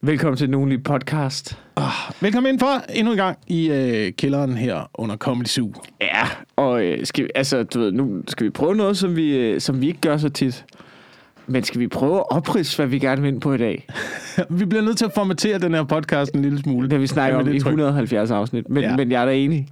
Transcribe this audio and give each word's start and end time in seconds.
Velkommen 0.00 0.36
til 0.36 0.50
Nogen 0.50 0.82
podcast. 0.82 1.58
Oh, 1.76 1.82
velkommen 2.20 2.52
ind 2.52 2.60
for 2.60 2.92
endnu 2.94 3.10
en 3.12 3.16
gang 3.16 3.38
i 3.46 3.70
øh, 3.70 4.12
kælderen 4.12 4.56
her 4.56 4.90
under 4.94 5.16
Comedy 5.16 5.46
Zoo. 5.46 5.72
Ja, 6.00 6.22
og 6.56 6.84
øh, 6.84 7.06
skal 7.06 7.24
vi, 7.24 7.30
altså, 7.34 7.62
du 7.62 7.80
ved, 7.80 7.92
nu 7.92 8.22
skal 8.28 8.44
vi 8.46 8.50
prøve 8.50 8.74
noget, 8.76 8.96
som 8.96 9.16
vi, 9.16 9.36
øh, 9.36 9.60
som 9.60 9.80
vi 9.80 9.86
ikke 9.86 10.00
gør 10.00 10.16
så 10.16 10.28
tit. 10.28 10.64
Men 11.46 11.64
skal 11.64 11.80
vi 11.80 11.86
prøve 11.86 12.16
at 12.16 12.30
opridse, 12.30 12.76
hvad 12.76 12.86
vi 12.86 12.98
gerne 12.98 13.22
vil 13.22 13.28
ind 13.28 13.40
på 13.40 13.52
i 13.52 13.58
dag? 13.58 13.86
vi 14.58 14.64
bliver 14.64 14.82
nødt 14.82 14.98
til 14.98 15.04
at 15.04 15.12
formatere 15.14 15.58
den 15.58 15.74
her 15.74 15.84
podcast 15.84 16.32
en 16.34 16.42
lille 16.42 16.58
smule. 16.58 16.90
Det 16.90 17.00
vi 17.00 17.06
snakket 17.06 17.40
om 17.40 17.52
i 17.52 17.56
170 17.56 18.30
afsnit. 18.30 18.68
Men, 18.68 18.82
ja. 18.82 18.96
men 18.96 19.12
jeg 19.12 19.22
er 19.22 19.26
da 19.26 19.36
enig. 19.36 19.68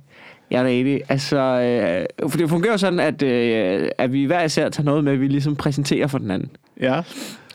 Jeg 0.50 0.58
er 0.58 0.62
da 0.62 0.72
enig. 0.72 1.00
Altså, 1.08 1.36
øh, 1.38 2.30
for 2.30 2.38
det 2.38 2.48
fungerer 2.48 2.76
sådan, 2.76 3.00
at, 3.00 3.22
øh, 3.22 3.88
at 3.98 4.12
vi 4.12 4.24
hver 4.24 4.44
især 4.44 4.68
tager 4.68 4.84
noget 4.84 5.04
med, 5.04 5.16
vi 5.16 5.28
ligesom 5.28 5.56
præsenterer 5.56 6.06
for 6.06 6.18
den 6.18 6.30
anden. 6.30 6.50
Ja. 6.80 7.02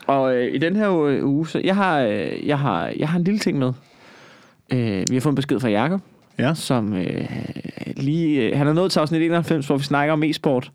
Og 0.06 0.36
øh, 0.36 0.54
i 0.54 0.58
den 0.58 0.76
her 0.76 0.88
uge, 1.22 1.48
så 1.48 1.60
jeg 1.64 1.76
har, 1.76 2.00
øh, 2.00 2.46
jeg 2.46 2.58
har, 2.58 2.92
jeg 2.98 3.08
har 3.08 3.18
en 3.18 3.24
lille 3.24 3.40
ting 3.40 3.58
med. 3.58 3.72
Øh, 4.72 5.04
vi 5.10 5.14
har 5.14 5.20
fået 5.20 5.32
en 5.32 5.36
besked 5.36 5.60
fra 5.60 5.68
Jakob, 5.68 6.00
ja. 6.38 6.54
som 6.54 6.94
øh, 6.94 7.28
lige... 7.96 8.40
Øh, 8.40 8.58
han 8.58 8.66
er 8.66 8.72
nået 8.72 8.92
til 8.92 9.00
afsnit 9.00 9.22
91, 9.22 9.66
hvor 9.66 9.76
vi 9.76 9.84
snakker 9.84 10.12
om 10.12 10.22
e-sport. 10.22 10.72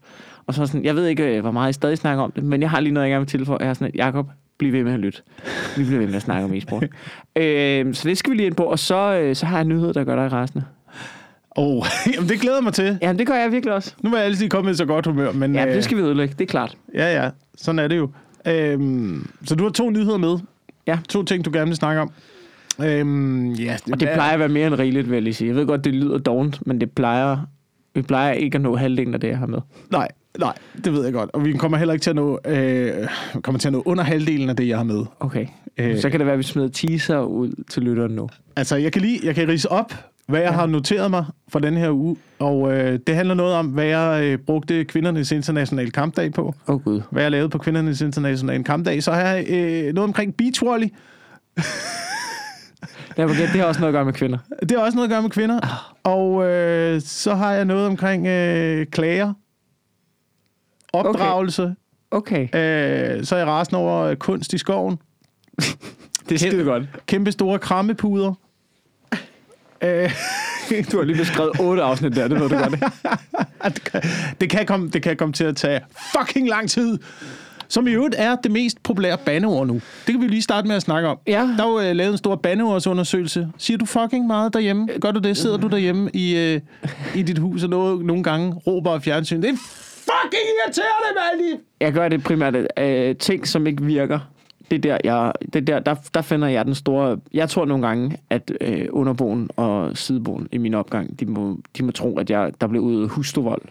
Og 0.48 0.54
så 0.54 0.66
sådan, 0.66 0.86
jeg 0.86 0.96
ved 0.96 1.08
ikke, 1.08 1.36
øh, 1.36 1.42
hvor 1.42 1.52
meget 1.52 1.70
I 1.70 1.74
stadig 1.74 1.98
snakker 1.98 2.24
om 2.24 2.32
det, 2.32 2.44
men 2.44 2.62
jeg 2.62 2.70
har 2.70 2.80
lige 2.80 2.94
noget, 2.94 3.08
jeg 3.08 3.12
gerne 3.12 3.22
vil 3.22 3.28
tilføje. 3.28 3.60
Jeg 3.60 3.68
har 3.68 3.74
sådan, 3.74 3.92
Jakob, 3.96 4.28
bliv 4.58 4.74
ved 4.74 4.84
med 4.84 4.94
at 4.94 5.00
lytte. 5.00 5.22
Vi 5.78 5.84
bliver 5.84 6.00
ved 6.00 6.08
med 6.08 6.16
at 6.16 6.22
snakke 6.22 6.46
om 6.46 6.54
e-sport. 6.54 6.84
øh, 7.36 7.94
så 7.94 8.10
det 8.10 8.18
skal 8.18 8.32
vi 8.32 8.38
lige 8.38 8.48
ind 8.48 8.56
på, 8.56 8.64
og 8.64 8.80
så, 8.80 9.14
øh, 9.14 9.36
så 9.36 9.46
har 9.46 9.58
jeg 9.58 9.62
en 9.62 9.70
nyhed, 9.70 9.94
der 9.94 10.04
gør 10.04 10.16
dig 10.16 10.32
resten. 10.32 10.62
Åh, 11.58 11.78
oh, 11.78 11.86
jamen 12.16 12.30
det 12.30 12.40
glæder 12.40 12.62
mig 12.62 12.74
til. 12.74 12.98
Ja, 13.02 13.14
det 13.14 13.28
gør 13.28 13.36
jeg 13.36 13.52
virkelig 13.52 13.74
også. 13.74 13.94
Nu 14.02 14.10
var 14.10 14.18
jeg 14.18 14.26
altid 14.26 14.50
kommet 14.50 14.74
i 14.74 14.76
så 14.76 14.86
godt 14.86 15.06
humør, 15.06 15.32
men... 15.32 15.56
Ja, 15.56 15.76
det 15.76 15.84
skal 15.84 15.98
vi 15.98 16.02
ødelægge, 16.02 16.36
det 16.40 16.42
er 16.42 16.50
klart. 16.50 16.78
Ja, 16.94 17.24
ja, 17.24 17.30
sådan 17.56 17.80
er 17.80 17.88
det 17.88 17.98
jo. 17.98 18.10
Øhm, 18.48 19.28
så 19.46 19.56
du 19.56 19.64
har 19.64 19.72
to 19.72 19.90
nyheder 19.90 20.18
med. 20.18 20.38
Ja. 20.88 21.00
To 21.10 21.24
ting, 21.24 21.46
du 21.46 21.50
gerne 21.54 21.68
vil 21.68 21.76
snakke 21.76 22.02
om. 22.02 22.12
Øhm, 22.86 23.52
ja, 23.52 23.78
det, 23.86 23.94
og 23.94 24.00
det 24.00 24.10
plejer 24.14 24.34
at 24.34 24.40
være 24.40 24.50
mere 24.50 24.68
end 24.68 24.76
rigeligt, 24.76 25.10
vil 25.10 25.16
jeg 25.16 25.24
lige 25.24 25.34
sige. 25.34 25.48
Jeg 25.48 25.56
ved 25.56 25.66
godt, 25.66 25.84
det 25.84 25.94
lyder 25.94 26.18
dovent, 26.18 26.68
men 26.68 26.82
det 26.82 26.92
plejer, 26.92 27.38
vi 27.96 28.02
plejer 28.02 28.34
ikke 28.34 28.56
at 28.56 28.62
nå 28.62 28.76
halvdelen 28.76 29.14
af 29.14 29.20
det, 29.20 29.28
jeg 29.28 29.38
har 29.38 29.46
med. 29.48 29.60
Nej, 29.92 30.08
nej, 30.40 30.54
det 30.84 30.94
ved 30.94 31.04
jeg 31.04 31.14
godt. 31.14 31.30
Og 31.34 31.46
vi 31.46 31.54
kommer 31.54 31.78
heller 31.78 31.94
ikke 31.94 32.04
til 32.04 32.10
at 32.10 32.16
nå, 32.16 32.40
øh, 32.46 32.92
kommer 33.42 33.60
til 33.60 33.68
at 33.68 33.72
nå 33.72 33.84
under 33.86 34.04
halvdelen 34.04 34.50
af 34.50 34.56
det, 34.56 34.68
jeg 34.68 34.78
har 34.78 34.84
med. 34.84 35.06
Okay. 35.20 35.48
Øh, 35.78 36.00
så 36.00 36.10
kan 36.10 36.20
det 36.20 36.26
være, 36.26 36.34
at 36.34 36.40
vi 36.40 36.44
smider 36.44 36.68
teaser 36.70 37.20
ud 37.20 37.64
til 37.70 37.84
lytteren 37.84 38.12
nu. 38.12 38.30
Altså, 38.56 38.76
jeg 38.76 38.92
kan 38.92 39.02
lige, 39.02 39.20
jeg 39.24 39.36
kan 39.36 39.48
rise 39.48 39.72
op, 39.72 39.94
hvad 40.28 40.40
jeg 40.40 40.50
ja. 40.50 40.56
har 40.56 40.66
noteret 40.66 41.12
mig 41.12 41.26
for 41.48 41.60
den 41.60 41.78
her 41.78 41.92
uge. 41.92 42.18
Og 42.40 42.74
øh, 42.74 43.00
det 43.08 43.16
handler 43.16 43.36
noget 43.36 43.56
om, 43.56 43.66
hvad 43.66 43.86
jeg 43.86 44.24
øh, 44.24 44.38
brugte 44.38 44.84
kvindernes 44.84 45.32
internationale 45.32 45.92
kampdag 45.92 46.34
på. 46.34 46.54
Åh 46.68 46.76
oh, 46.76 46.84
gud. 46.84 47.02
Hvad 47.12 47.22
jeg 47.22 47.32
lavede 47.32 47.50
på 47.50 47.58
kvindernes 47.58 48.02
internationale 48.02 48.64
kampdag. 48.64 49.04
Så 49.04 49.12
har 49.12 49.22
jeg 49.22 49.46
øh, 49.50 49.94
noget 49.94 50.08
omkring 50.08 50.38
beachvolley. 50.38 50.88
Ja, 53.18 53.28
det 53.28 53.48
har 53.48 53.66
også 53.66 53.80
noget 53.80 53.94
at 53.94 53.98
gøre 53.98 54.06
med 54.06 54.14
kvinder. 54.14 54.38
Det 54.62 54.72
har 54.72 54.78
også 54.78 54.96
noget 54.96 55.08
at 55.08 55.12
gøre 55.12 55.22
med 55.22 55.30
kvinder. 55.30 55.60
Oh. 56.04 56.14
Og 56.14 56.46
øh, 56.46 57.02
så 57.02 57.36
har 57.36 57.54
jeg 57.54 57.66
noget 57.66 57.86
omkring 57.86 58.28
øh, 58.28 58.86
klager. 58.86 59.34
Opdragelse. 60.94 61.76
Okay. 62.12 62.48
okay. 62.48 63.18
Øh, 63.18 63.26
så 63.26 63.36
er 63.36 63.40
jeg 63.40 63.48
rasende 63.48 63.80
over 63.80 64.16
kunst 64.16 64.54
i 64.54 64.58
skoven. 64.58 65.00
det 66.30 66.32
er 66.32 66.38
skide 66.38 66.64
godt. 66.64 66.84
Kæmpe 67.06 67.32
store 67.32 67.60
krammepuder. 67.60 68.34
Øh, 69.82 70.12
du 70.92 70.98
har 70.98 71.04
lige 71.04 71.18
beskrevet 71.18 71.52
otte 71.60 71.84
afsnit 71.84 72.16
der, 72.16 72.28
det 72.28 72.40
ved 72.40 72.50
du 72.50 72.56
godt. 72.56 72.72
det, 73.76 73.84
kan, 73.84 74.02
det, 74.42 74.50
kan 74.50 74.66
komme, 74.66 74.90
det 74.90 75.04
kan 75.04 75.18
komme 75.18 75.34
til 75.34 75.44
at 75.44 75.56
tage 75.56 75.82
fucking 76.18 76.50
lang 76.50 76.70
tid. 76.70 77.00
Som 77.70 77.88
i 77.88 77.92
øvrigt 77.92 78.16
er 78.18 78.36
det 78.36 78.52
mest 78.52 78.84
populære 78.84 79.18
bandeord 79.18 79.68
nu. 79.68 79.74
Det 79.74 80.14
kan 80.14 80.22
vi 80.22 80.28
lige 80.28 80.42
starte 80.42 80.68
med 80.68 80.76
at 80.76 80.82
snakke 80.82 81.10
om. 81.10 81.18
Ja. 81.28 81.50
Der 81.58 81.64
er 81.64 81.68
jo 81.68 81.90
uh, 81.90 81.96
lavet 81.96 82.12
en 82.12 82.18
stor 82.18 82.36
bandeordsundersøgelse. 82.36 83.48
Siger 83.58 83.78
du 83.78 83.86
fucking 83.86 84.28
meget 84.28 84.54
derhjemme? 84.54 84.88
Gør 85.02 85.12
du 85.12 85.20
det? 85.20 85.38
Sidder 85.38 85.58
du 85.58 85.68
derhjemme 85.68 86.10
i, 86.14 86.56
uh, 86.56 86.62
i 87.20 87.22
dit 87.22 87.38
hus 87.38 87.64
og 87.64 87.70
noget, 87.70 88.06
nogle 88.06 88.24
gange 88.24 88.54
råber 88.68 88.92
af 88.92 89.02
fjernsyn? 89.02 89.42
Det 89.42 89.50
er 89.50 89.58
fucking 89.58 90.44
irriterende, 90.66 91.46
mand! 91.50 91.60
Jeg 91.82 91.94
gør 91.94 92.08
det 92.08 92.24
primært 92.24 92.56
uh, 92.56 93.18
ting, 93.20 93.48
som 93.48 93.68
ikke 93.68 93.84
virker 93.84 94.20
det 94.72 94.84
der, 94.84 94.98
jeg, 95.04 95.32
det 95.54 95.68
der, 95.68 95.80
der, 95.80 95.96
der 96.14 96.22
finder 96.22 96.48
jeg 96.48 96.66
den 96.66 96.76
store... 96.76 97.18
Jeg 97.34 97.50
tror 97.50 97.66
nogle 97.66 97.88
gange, 97.88 98.18
at 98.30 98.52
øh, 98.62 98.88
underboen 98.90 99.50
og 99.56 99.98
sideboen 99.98 100.48
i 100.52 100.58
min 100.58 100.74
opgang, 100.74 101.20
de 101.20 101.26
må, 101.26 101.60
de 101.78 101.84
må 101.84 101.92
tro, 101.92 102.18
at 102.18 102.30
jeg, 102.30 102.52
der 102.62 102.68
blev 102.68 102.82
ud 102.82 103.08
hustovold 103.08 103.62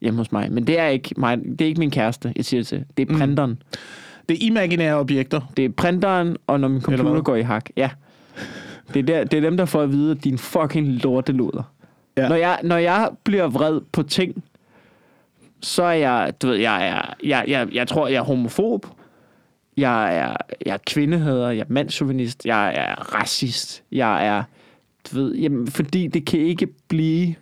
hjemme 0.00 0.18
hos 0.18 0.32
mig. 0.32 0.52
Men 0.52 0.66
det 0.66 0.78
er 0.78 0.86
ikke 0.86 1.14
mig, 1.16 1.38
det 1.38 1.60
er 1.60 1.66
ikke 1.66 1.78
min 1.78 1.90
kæreste, 1.90 2.32
jeg 2.36 2.44
siger 2.44 2.62
til. 2.62 2.84
Det 2.96 3.08
er 3.08 3.12
mm. 3.12 3.18
printeren. 3.18 3.50
Mm. 3.50 3.78
Det 4.28 4.42
er 4.42 4.46
imaginære 4.46 4.98
objekter. 4.98 5.40
Det 5.56 5.64
er 5.64 5.68
printeren, 5.68 6.36
og 6.46 6.60
når 6.60 6.68
min 6.68 6.80
computer 6.80 7.22
går 7.22 7.36
i 7.36 7.42
hak. 7.42 7.70
Ja. 7.76 7.90
Det 8.94 9.00
er, 9.00 9.02
der, 9.02 9.24
det 9.24 9.36
er 9.36 9.40
dem, 9.40 9.56
der 9.56 9.64
får 9.64 9.82
at 9.82 9.92
vide, 9.92 10.10
at 10.10 10.24
din 10.24 10.38
fucking 10.38 10.86
lorteluder. 10.88 11.62
Ja. 12.16 12.28
Når, 12.28 12.36
jeg, 12.36 12.58
når 12.62 12.76
jeg 12.76 13.10
bliver 13.24 13.48
vred 13.48 13.80
på 13.92 14.02
ting, 14.02 14.44
så 15.62 15.82
er 15.82 15.92
jeg, 15.92 16.32
du 16.42 16.46
ved, 16.46 16.56
jeg, 16.56 16.88
er, 16.88 17.14
jeg, 17.24 17.44
jeg, 17.48 17.68
jeg 17.72 17.88
tror, 17.88 18.08
jeg 18.08 18.16
er 18.16 18.22
homofob 18.22 18.86
jeg 19.80 20.16
er, 20.16 20.36
jeg 20.66 20.74
er 20.74 20.78
kvindehader, 20.86 21.50
jeg 21.50 21.60
er 21.60 21.64
mandsjuvenist, 21.68 22.46
jeg 22.46 22.74
er 22.74 23.14
racist, 23.14 23.82
jeg 23.92 24.26
er, 24.26 24.42
du 25.10 25.16
ved, 25.16 25.34
jamen, 25.34 25.66
fordi 25.66 26.06
det 26.06 26.26
kan 26.26 26.40
ikke 26.40 26.66
blive, 26.88 27.34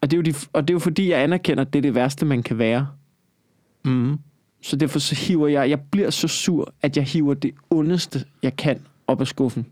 og 0.00 0.10
det, 0.10 0.16
er 0.16 0.18
jo 0.18 0.22
de, 0.22 0.34
og 0.52 0.68
det 0.68 0.70
er 0.70 0.74
jo 0.74 0.78
fordi, 0.78 1.10
jeg 1.10 1.22
anerkender, 1.22 1.64
at 1.64 1.72
det 1.72 1.78
er 1.78 1.82
det 1.82 1.94
værste, 1.94 2.26
man 2.26 2.42
kan 2.42 2.58
være. 2.58 2.88
Mm. 3.84 4.18
Så 4.62 4.76
derfor 4.76 4.98
så 4.98 5.14
hiver 5.14 5.48
jeg, 5.48 5.70
jeg 5.70 5.80
bliver 5.80 6.10
så 6.10 6.28
sur, 6.28 6.72
at 6.82 6.96
jeg 6.96 7.04
hiver 7.04 7.34
det 7.34 7.54
ondeste, 7.70 8.24
jeg 8.42 8.56
kan 8.56 8.80
op 9.06 9.20
af 9.20 9.26
skuffen. 9.26 9.66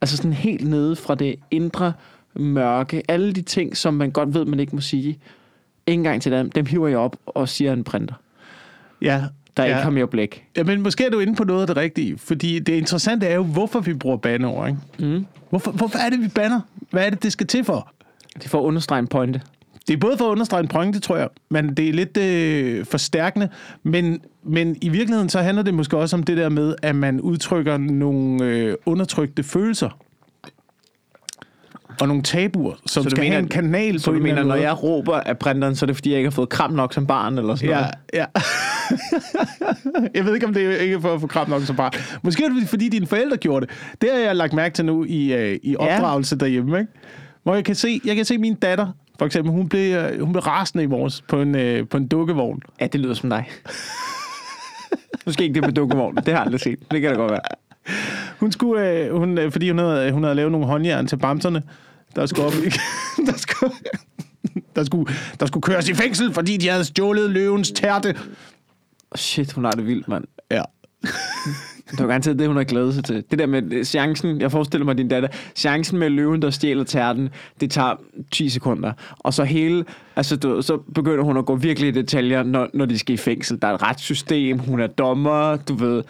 Altså 0.00 0.16
sådan 0.16 0.32
helt 0.32 0.68
nede 0.68 0.96
fra 0.96 1.14
det 1.14 1.34
indre 1.50 1.92
mørke, 2.34 3.02
alle 3.08 3.32
de 3.32 3.42
ting, 3.42 3.76
som 3.76 3.94
man 3.94 4.10
godt 4.10 4.34
ved, 4.34 4.44
man 4.44 4.60
ikke 4.60 4.74
må 4.74 4.80
sige, 4.80 5.08
ikke 5.86 5.98
engang 5.98 6.22
til 6.22 6.32
dem, 6.32 6.50
dem 6.50 6.66
hiver 6.66 6.88
jeg 6.88 6.98
op 6.98 7.16
og 7.26 7.48
siger 7.48 7.72
en 7.72 7.84
printer. 7.84 8.14
Ja, 9.02 9.24
der 9.56 9.62
ja. 9.62 9.68
ikke 9.68 9.82
har 9.82 9.90
mere 9.90 10.06
blæk. 10.06 10.44
Ja, 10.56 10.64
men 10.64 10.82
måske 10.82 11.06
er 11.06 11.10
du 11.10 11.18
inde 11.18 11.34
på 11.34 11.44
noget 11.44 11.60
af 11.60 11.66
det 11.66 11.76
rigtige, 11.76 12.18
fordi 12.18 12.58
det 12.58 12.72
interessante 12.72 13.26
er 13.26 13.34
jo, 13.34 13.42
hvorfor 13.42 13.80
vi 13.80 13.94
bruger 13.94 14.16
bandeord, 14.16 14.68
ikke? 14.68 15.14
Mm. 15.14 15.26
Hvorfor, 15.50 15.70
hvorfor 15.70 15.98
er 15.98 16.10
det, 16.10 16.20
vi 16.20 16.28
banner? 16.28 16.60
Hvad 16.90 17.06
er 17.06 17.10
det, 17.10 17.22
det 17.22 17.32
skal 17.32 17.46
til 17.46 17.64
for? 17.64 17.92
Det 18.34 18.44
er 18.44 18.48
for 18.48 18.58
at 18.58 18.64
understrege 18.64 18.98
en 18.98 19.06
pointe. 19.06 19.40
Det 19.88 19.94
er 19.94 19.98
både 19.98 20.18
for 20.18 20.24
at 20.24 20.30
understrege 20.30 20.60
en 20.60 20.68
pointe, 20.68 21.00
tror 21.00 21.16
jeg, 21.16 21.28
men 21.50 21.74
det 21.74 21.88
er 21.88 21.92
lidt 21.92 22.16
øh, 22.16 22.86
forstærkende. 22.86 23.48
Men, 23.82 24.20
men 24.42 24.76
i 24.80 24.88
virkeligheden 24.88 25.28
så 25.28 25.38
handler 25.38 25.62
det 25.62 25.74
måske 25.74 25.96
også 25.96 26.16
om 26.16 26.22
det 26.22 26.36
der 26.36 26.48
med, 26.48 26.74
at 26.82 26.96
man 26.96 27.20
udtrykker 27.20 27.76
nogle 27.76 28.44
øh, 28.44 28.74
undertrykte 28.86 29.42
følelser 29.42 29.98
og 32.00 32.08
nogle 32.08 32.22
tabuer, 32.22 32.74
som 32.86 33.02
så 33.02 33.10
skal 33.10 33.22
mener, 33.22 33.34
have 33.34 33.42
en 33.42 33.48
kanal 33.48 34.00
så 34.00 34.10
på 34.10 34.16
du 34.16 34.22
mener, 34.22 34.44
når 34.44 34.54
jeg 34.54 34.82
råber 34.82 35.16
af 35.16 35.38
printeren, 35.38 35.76
så 35.76 35.84
er 35.84 35.86
det 35.86 35.96
fordi, 35.96 36.10
jeg 36.10 36.18
ikke 36.18 36.30
har 36.30 36.34
fået 36.34 36.48
kram 36.48 36.72
nok 36.72 36.94
som 36.94 37.06
barn, 37.06 37.38
eller 37.38 37.54
sådan 37.54 37.70
ja, 37.70 37.76
noget? 37.76 37.94
Ja, 38.14 38.24
jeg 40.18 40.24
ved 40.24 40.34
ikke, 40.34 40.46
om 40.46 40.54
det 40.54 40.66
er 40.66 40.76
ikke 40.76 41.00
for 41.00 41.14
at 41.14 41.20
få 41.20 41.26
kram 41.26 41.50
nok 41.50 41.62
som 41.62 41.76
barn. 41.76 41.92
Måske 42.22 42.44
er 42.44 42.48
det, 42.48 42.68
fordi 42.68 42.88
dine 42.88 43.06
forældre 43.06 43.36
gjorde 43.36 43.66
det. 43.66 43.74
Det 44.00 44.10
har 44.12 44.18
jeg 44.18 44.36
lagt 44.36 44.52
mærke 44.52 44.74
til 44.74 44.84
nu 44.84 45.04
i, 45.04 45.34
uh, 45.34 45.58
i 45.62 45.76
opdragelse 45.76 46.36
ja. 46.40 46.44
derhjemme, 46.44 46.80
ikke? 46.80 46.92
Hvor 47.42 47.54
jeg 47.54 47.64
kan 47.64 47.74
se, 47.74 48.00
jeg 48.04 48.16
kan 48.16 48.24
se 48.24 48.38
min 48.38 48.54
datter, 48.54 48.86
for 49.18 49.26
eksempel, 49.26 49.52
hun 49.52 49.68
blev, 49.68 49.98
uh, 49.98 50.20
hun 50.20 50.32
blev 50.32 50.42
rasende 50.42 50.84
i 50.84 50.86
morges 50.86 51.22
på 51.28 51.40
en, 51.40 51.54
uh, 51.54 51.88
på 51.88 51.96
en 51.96 52.08
dukkevogn. 52.08 52.62
Ja, 52.80 52.86
det 52.86 53.00
lyder 53.00 53.14
som 53.14 53.30
dig. 53.30 53.44
Måske 55.26 55.42
ikke 55.42 55.54
det 55.54 55.62
med 55.62 55.72
dukkevogn. 55.72 56.16
Det 56.16 56.24
har 56.24 56.32
jeg 56.32 56.40
aldrig 56.40 56.60
set. 56.60 56.78
Det 56.90 57.00
kan 57.00 57.10
da 57.10 57.16
godt 57.16 57.30
være. 57.30 57.40
Hun 58.40 58.52
skulle, 58.52 59.08
uh, 59.12 59.18
hun, 59.18 59.38
fordi 59.50 59.70
hun 59.70 59.78
havde, 59.78 60.12
hun 60.12 60.22
havde 60.22 60.34
lavet 60.34 60.52
nogle 60.52 60.66
håndjern 60.66 61.06
til 61.06 61.16
bamserne, 61.16 61.62
der 62.16 62.26
skulle 62.26 62.46
op 62.46 62.52
der 63.26 63.36
skulle, 63.36 63.74
der 64.76 64.84
skulle, 64.84 65.12
der 65.40 65.46
skulle 65.46 65.62
køres 65.62 65.88
i 65.88 65.94
fængsel, 65.94 66.34
fordi 66.34 66.56
de 66.56 66.68
havde 66.68 66.84
stjålet 66.84 67.30
løvens 67.30 67.70
tærte. 67.70 68.16
Shit, 69.14 69.52
hun 69.52 69.64
har 69.64 69.70
det 69.70 69.86
vildt, 69.86 70.08
mand. 70.08 70.24
Ja. 70.50 70.62
Det 71.90 72.00
var 72.00 72.06
garanteret 72.06 72.38
det, 72.38 72.46
hun 72.46 72.56
har 72.56 72.64
glædet 72.64 72.94
sig 72.94 73.04
til. 73.04 73.24
Det 73.30 73.38
der 73.38 73.46
med 73.46 73.72
øh, 73.72 73.84
chancen, 73.84 74.40
jeg 74.40 74.50
forestiller 74.50 74.84
mig 74.84 74.98
din 74.98 75.08
datter, 75.08 75.28
chancen 75.56 75.98
med 75.98 76.10
løven, 76.10 76.42
der 76.42 76.50
stjæler 76.50 76.84
tærten, 76.84 77.28
det 77.60 77.70
tager 77.70 77.94
10 78.32 78.48
sekunder. 78.48 78.92
Og 79.18 79.34
så 79.34 79.44
hele, 79.44 79.84
altså 80.16 80.36
du, 80.36 80.62
så 80.62 80.76
begynder 80.94 81.24
hun 81.24 81.36
at 81.36 81.46
gå 81.46 81.56
virkelig 81.56 81.88
i 81.88 81.92
detaljer, 81.92 82.42
når, 82.42 82.68
når 82.74 82.86
de 82.86 82.98
skal 82.98 83.14
i 83.14 83.16
fængsel. 83.16 83.62
Der 83.62 83.68
er 83.68 83.74
et 83.74 83.82
retssystem, 83.82 84.58
hun 84.58 84.80
er 84.80 84.86
dommer, 84.86 85.56
du 85.56 85.74
ved, 85.74 86.02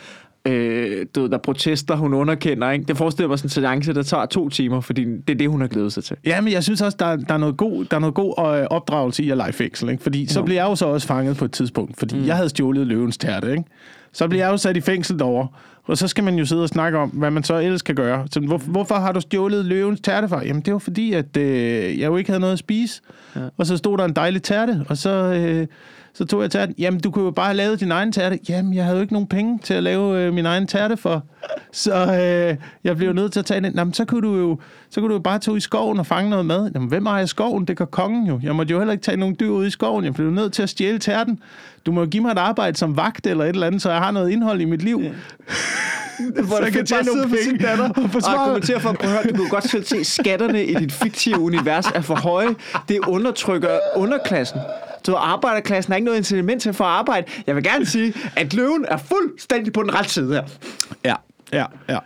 øh, 0.46 1.06
du 1.14 1.22
ved, 1.22 1.28
der 1.28 1.38
protester, 1.38 1.96
hun 1.96 2.14
underkender. 2.14 2.70
Ikke? 2.70 2.84
Det 2.84 2.96
forestiller 2.96 3.28
mig 3.28 3.38
sådan 3.38 3.46
en 3.46 3.50
seance, 3.50 3.94
der 3.94 4.02
tager 4.02 4.26
to 4.26 4.48
timer, 4.48 4.80
fordi 4.80 5.04
det 5.04 5.30
er 5.30 5.34
det, 5.34 5.48
hun 5.48 5.60
har 5.60 5.68
glædet 5.68 5.92
sig 5.92 6.04
til. 6.04 6.16
Ja, 6.26 6.40
men 6.40 6.52
jeg 6.52 6.64
synes 6.64 6.80
også, 6.82 6.96
der, 7.00 7.16
der, 7.16 7.34
er, 7.34 7.38
noget 7.38 7.56
god, 7.56 7.84
der 7.84 7.96
er 7.96 8.00
noget 8.00 8.14
god 8.14 8.34
øh, 8.38 8.66
opdragelse 8.70 9.22
i 9.22 9.30
at 9.30 9.36
lege 9.36 9.52
fængsel. 9.52 9.88
Ikke? 9.88 10.02
Fordi 10.02 10.26
så 10.26 10.42
bliver 10.42 10.62
jeg 10.62 10.70
jo 10.70 10.74
så 10.74 10.86
også 10.86 11.06
fanget 11.06 11.36
på 11.36 11.44
et 11.44 11.52
tidspunkt, 11.52 11.98
fordi 11.98 12.16
mm. 12.18 12.26
jeg 12.26 12.36
havde 12.36 12.48
stjålet 12.48 12.86
løvens 12.86 13.18
tærte. 13.18 13.50
Ikke? 13.50 13.64
Så 14.12 14.28
bliver 14.28 14.44
jeg 14.44 14.52
jo 14.52 14.56
sat 14.56 14.76
i 14.76 14.80
fængsel 14.80 15.18
derovre. 15.18 15.48
Og 15.84 15.98
så 15.98 16.08
skal 16.08 16.24
man 16.24 16.34
jo 16.34 16.44
sidde 16.44 16.62
og 16.62 16.68
snakke 16.68 16.98
om, 16.98 17.08
hvad 17.08 17.30
man 17.30 17.42
så 17.42 17.58
ellers 17.58 17.82
kan 17.82 17.94
gøre. 17.94 18.26
Så 18.32 18.40
hvor, 18.40 18.58
hvorfor 18.58 18.94
har 18.94 19.12
du 19.12 19.20
stjålet 19.20 19.64
løvens 19.64 20.00
tærte 20.00 20.28
fra? 20.28 20.44
Jamen, 20.44 20.62
det 20.62 20.72
var 20.72 20.78
fordi, 20.78 21.12
at 21.12 21.36
øh, 21.36 22.00
jeg 22.00 22.06
jo 22.06 22.16
ikke 22.16 22.30
havde 22.30 22.40
noget 22.40 22.52
at 22.52 22.58
spise. 22.58 23.02
Ja. 23.36 23.40
Og 23.56 23.66
så 23.66 23.76
stod 23.76 23.98
der 23.98 24.04
en 24.04 24.16
dejlig 24.16 24.42
tærte, 24.42 24.84
og 24.88 24.96
så... 24.96 25.10
Øh, 25.10 25.66
så 26.14 26.24
tog 26.24 26.42
jeg 26.42 26.50
tærten. 26.50 26.74
Jamen, 26.78 27.00
du 27.00 27.10
kunne 27.10 27.24
jo 27.24 27.30
bare 27.30 27.46
have 27.46 27.56
lavet 27.56 27.80
din 27.80 27.90
egen 27.90 28.12
tærte. 28.12 28.38
Jamen, 28.48 28.74
jeg 28.74 28.84
havde 28.84 28.96
jo 28.96 29.02
ikke 29.02 29.12
nogen 29.12 29.28
penge 29.28 29.58
til 29.62 29.74
at 29.74 29.82
lave 29.82 30.18
øh, 30.18 30.32
min 30.32 30.46
egen 30.46 30.66
tærte 30.66 30.96
for. 30.96 31.24
Så 31.72 31.94
øh, 31.94 32.56
jeg 32.84 32.96
blev 32.96 33.12
nødt 33.12 33.32
til 33.32 33.40
at 33.40 33.46
tage 33.46 33.60
den. 33.60 33.74
Jamen, 33.74 33.94
så 33.94 34.04
kunne 34.04 34.28
du 34.28 34.36
jo, 34.36 34.58
så 34.90 35.00
kunne 35.00 35.08
du 35.08 35.14
jo 35.14 35.20
bare 35.20 35.38
tage 35.38 35.52
ud 35.52 35.58
i 35.58 35.60
skoven 35.60 35.98
og 35.98 36.06
fange 36.06 36.30
noget 36.30 36.46
mad. 36.46 36.70
Jamen, 36.74 36.88
hvem 36.88 37.06
ejer 37.06 37.26
skoven? 37.26 37.64
Det 37.64 37.76
kan 37.76 37.86
kongen 37.86 38.26
jo. 38.26 38.40
Jeg 38.42 38.56
måtte 38.56 38.72
jo 38.72 38.78
heller 38.78 38.92
ikke 38.92 39.02
tage 39.02 39.16
nogen 39.16 39.36
dyr 39.40 39.48
ud 39.48 39.66
i 39.66 39.70
skoven. 39.70 40.04
Jeg 40.04 40.14
blev 40.14 40.30
nødt 40.30 40.52
til 40.52 40.62
at 40.62 40.68
stjæle 40.68 40.98
tærten. 40.98 41.42
Du 41.86 41.92
må 41.92 42.00
jo 42.00 42.06
give 42.06 42.22
mig 42.22 42.32
et 42.32 42.38
arbejde 42.38 42.78
som 42.78 42.96
vagt 42.96 43.26
eller 43.26 43.44
et 43.44 43.48
eller 43.48 43.66
andet, 43.66 43.82
så 43.82 43.90
jeg 43.90 43.98
har 43.98 44.10
noget 44.10 44.30
indhold 44.30 44.60
i 44.60 44.64
mit 44.64 44.82
liv. 44.82 45.00
Ja. 45.02 45.10
Hvor 46.46 46.56
så 46.56 46.62
jeg 46.62 46.72
kan 46.72 46.86
tjene 46.86 47.04
nogle 47.04 47.22
penge. 47.22 47.66
Datter 47.66 47.88
og, 47.88 48.10
og 48.14 48.40
argumentere 48.40 48.80
for, 48.80 48.88
at 48.88 49.30
du 49.36 49.42
kan 49.42 49.48
godt 49.48 49.68
selv 49.68 49.84
se, 49.84 50.04
skatterne 50.04 50.64
i 50.64 50.74
dit 50.74 50.92
fiktive 50.92 51.38
univers 51.38 51.86
er 51.94 52.00
for 52.00 52.14
høje. 52.14 52.54
Det 52.88 52.98
undertrykker 53.08 53.78
underklassen. 53.96 54.60
Så 55.04 55.14
arbejderklassen 55.14 55.92
har 55.92 55.96
ikke 55.96 56.04
noget 56.04 56.18
incitament 56.18 56.62
til 56.62 56.68
at 56.68 56.76
få 56.76 56.84
arbejde. 56.84 57.26
Jeg 57.46 57.56
vil 57.56 57.64
gerne 57.64 57.86
sige, 57.86 58.14
at 58.36 58.54
løven 58.54 58.84
er 58.88 58.96
fuldstændig 58.96 59.72
på 59.72 59.82
den 59.82 59.94
rette 59.94 60.10
side 60.10 60.32
her. 60.32 60.42
Ja, 61.04 61.14
ja, 61.52 61.64
ja. 61.88 61.98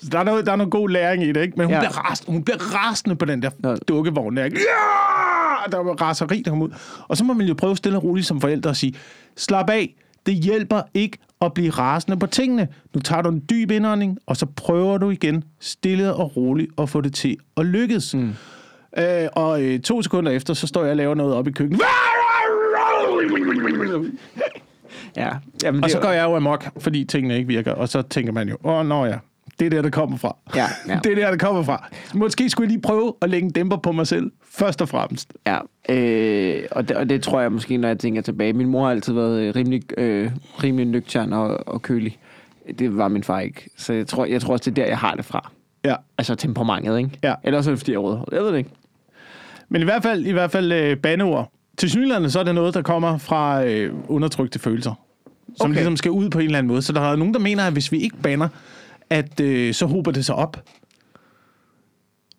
Så 0.00 0.08
der 0.12 0.18
er, 0.18 0.22
noget, 0.22 0.46
der 0.46 0.52
er 0.52 0.56
noget 0.56 0.70
god 0.70 0.88
læring 0.88 1.22
i 1.24 1.32
det, 1.32 1.42
ikke? 1.42 1.54
Men 1.56 1.66
hun, 1.66 1.74
ja. 1.74 1.80
bliver, 1.80 2.10
rasende, 2.10 2.32
hun 2.32 2.44
bliver 2.44 2.58
rasende 2.58 3.16
på 3.16 3.24
den 3.24 3.42
der 3.42 3.50
ja. 3.64 3.74
dukkevogn 3.88 4.36
der. 4.36 4.42
Ja! 4.42 5.70
Der 5.72 5.78
var 5.78 5.92
raseri, 5.92 6.42
der 6.42 6.50
kom 6.50 6.62
ud. 6.62 6.68
Og 7.08 7.16
så 7.16 7.24
må 7.24 7.32
man 7.32 7.46
jo 7.46 7.54
prøve 7.54 7.76
stille 7.76 7.98
og 7.98 8.04
roligt 8.04 8.26
som 8.26 8.40
forældre 8.40 8.70
at 8.70 8.76
sige, 8.76 8.94
slap 9.36 9.70
af, 9.70 9.94
det 10.26 10.34
hjælper 10.34 10.82
ikke 10.94 11.18
at 11.40 11.54
blive 11.54 11.70
rasende 11.70 12.16
på 12.16 12.26
tingene. 12.26 12.68
Nu 12.94 13.00
tager 13.00 13.22
du 13.22 13.28
en 13.28 13.44
dyb 13.50 13.70
indånding, 13.70 14.18
og 14.26 14.36
så 14.36 14.46
prøver 14.56 14.98
du 14.98 15.10
igen 15.10 15.44
stille 15.60 16.14
og 16.14 16.36
roligt 16.36 16.70
at 16.78 16.88
få 16.88 17.00
det 17.00 17.14
til 17.14 17.36
at 17.56 17.66
lykkes. 17.66 18.14
Mm. 18.14 18.32
Øh, 18.98 19.28
og 19.32 19.62
øh, 19.62 19.80
to 19.80 20.02
sekunder 20.02 20.32
efter, 20.32 20.54
så 20.54 20.66
står 20.66 20.82
jeg 20.82 20.90
og 20.90 20.96
laver 20.96 21.14
noget 21.14 21.34
op 21.34 21.48
i 21.48 21.50
køkkenet. 21.50 21.82
Ja. 25.18 25.30
Jamen, 25.62 25.84
og 25.84 25.90
så 25.90 25.98
går 26.00 26.10
jeg 26.10 26.24
jo 26.24 26.36
amok, 26.36 26.68
fordi 26.78 27.04
tingene 27.04 27.36
ikke 27.36 27.48
virker, 27.48 27.72
og 27.72 27.88
så 27.88 28.02
tænker 28.02 28.32
man 28.32 28.48
jo, 28.48 28.56
åh, 28.64 28.72
oh, 28.72 28.86
nå 28.86 29.04
ja, 29.04 29.18
det 29.60 29.66
er 29.66 29.70
der, 29.70 29.82
det 29.82 29.92
kommer 29.92 30.16
fra. 30.16 30.36
Ja, 30.56 30.66
ja. 30.92 31.00
det 31.04 31.12
er 31.12 31.16
der, 31.16 31.30
det 31.30 31.40
kommer 31.40 31.62
fra. 31.62 31.88
Måske 32.14 32.50
skulle 32.50 32.66
jeg 32.66 32.70
lige 32.70 32.82
prøve 32.82 33.14
at 33.22 33.30
lægge 33.30 33.44
en 33.44 33.52
dæmper 33.52 33.76
på 33.76 33.92
mig 33.92 34.06
selv, 34.06 34.32
først 34.50 34.82
og 34.82 34.88
fremmest. 34.88 35.32
Ja, 35.46 35.58
øh, 35.88 36.64
og, 36.70 36.88
det, 36.88 36.96
og 36.96 37.08
det 37.08 37.22
tror 37.22 37.40
jeg 37.40 37.52
måske, 37.52 37.76
når 37.76 37.88
jeg 37.88 37.98
tænker 37.98 38.22
tilbage. 38.22 38.52
Min 38.52 38.68
mor 38.68 38.84
har 38.84 38.90
altid 38.90 39.12
været 39.12 39.40
øh, 39.40 39.56
rimelig, 39.56 39.98
øh, 39.98 40.30
rimelig 40.64 40.86
nøgtern 40.86 41.32
og, 41.32 41.68
og 41.68 41.82
kølig. 41.82 42.18
Det 42.78 42.96
var 42.96 43.08
min 43.08 43.24
far 43.24 43.40
ikke. 43.40 43.70
Så 43.76 43.92
jeg 43.92 44.06
tror, 44.06 44.24
jeg 44.24 44.40
tror 44.40 44.52
også, 44.52 44.70
det 44.70 44.78
er 44.78 44.84
der, 44.84 44.88
jeg 44.88 44.98
har 44.98 45.14
det 45.14 45.24
fra. 45.24 45.50
Ja. 45.84 45.94
Altså 46.18 46.34
temperamentet, 46.34 46.98
ikke? 46.98 47.10
Ja. 47.22 47.34
Ellers 47.44 47.66
er 47.66 47.70
det, 47.70 47.78
fordi 47.78 47.92
jeg 47.92 47.98
er 47.98 48.24
Jeg 48.32 48.42
ved 48.42 48.52
det 48.52 48.58
ikke. 48.58 48.70
Men 49.68 49.80
i 49.80 49.84
hvert 49.84 50.02
fald, 50.02 50.26
i 50.26 50.32
hvert 50.32 50.50
fald 50.50 50.72
øh, 50.72 50.96
bandeord. 50.96 51.52
Til 51.76 51.90
synligheden 51.90 52.30
så 52.30 52.40
er 52.40 52.44
det 52.44 52.54
noget, 52.54 52.74
der 52.74 52.82
kommer 52.82 53.18
fra 53.18 53.64
øh, 53.64 53.94
undertrykte 54.08 54.58
følelser. 54.58 54.94
Som 55.60 55.70
okay. 55.70 55.74
ligesom 55.74 55.96
skal 55.96 56.10
ud 56.10 56.30
på 56.30 56.38
en 56.38 56.44
eller 56.44 56.58
anden 56.58 56.68
måde. 56.68 56.82
Så 56.82 56.92
der 56.92 57.00
er 57.00 57.16
nogen, 57.16 57.34
der 57.34 57.40
mener, 57.40 57.64
at 57.64 57.72
hvis 57.72 57.92
vi 57.92 57.98
ikke 57.98 58.16
banner, 58.16 58.48
at 59.10 59.40
øh, 59.40 59.74
så 59.74 59.86
hober 59.86 60.10
det 60.10 60.24
sig 60.24 60.34
op. 60.34 60.64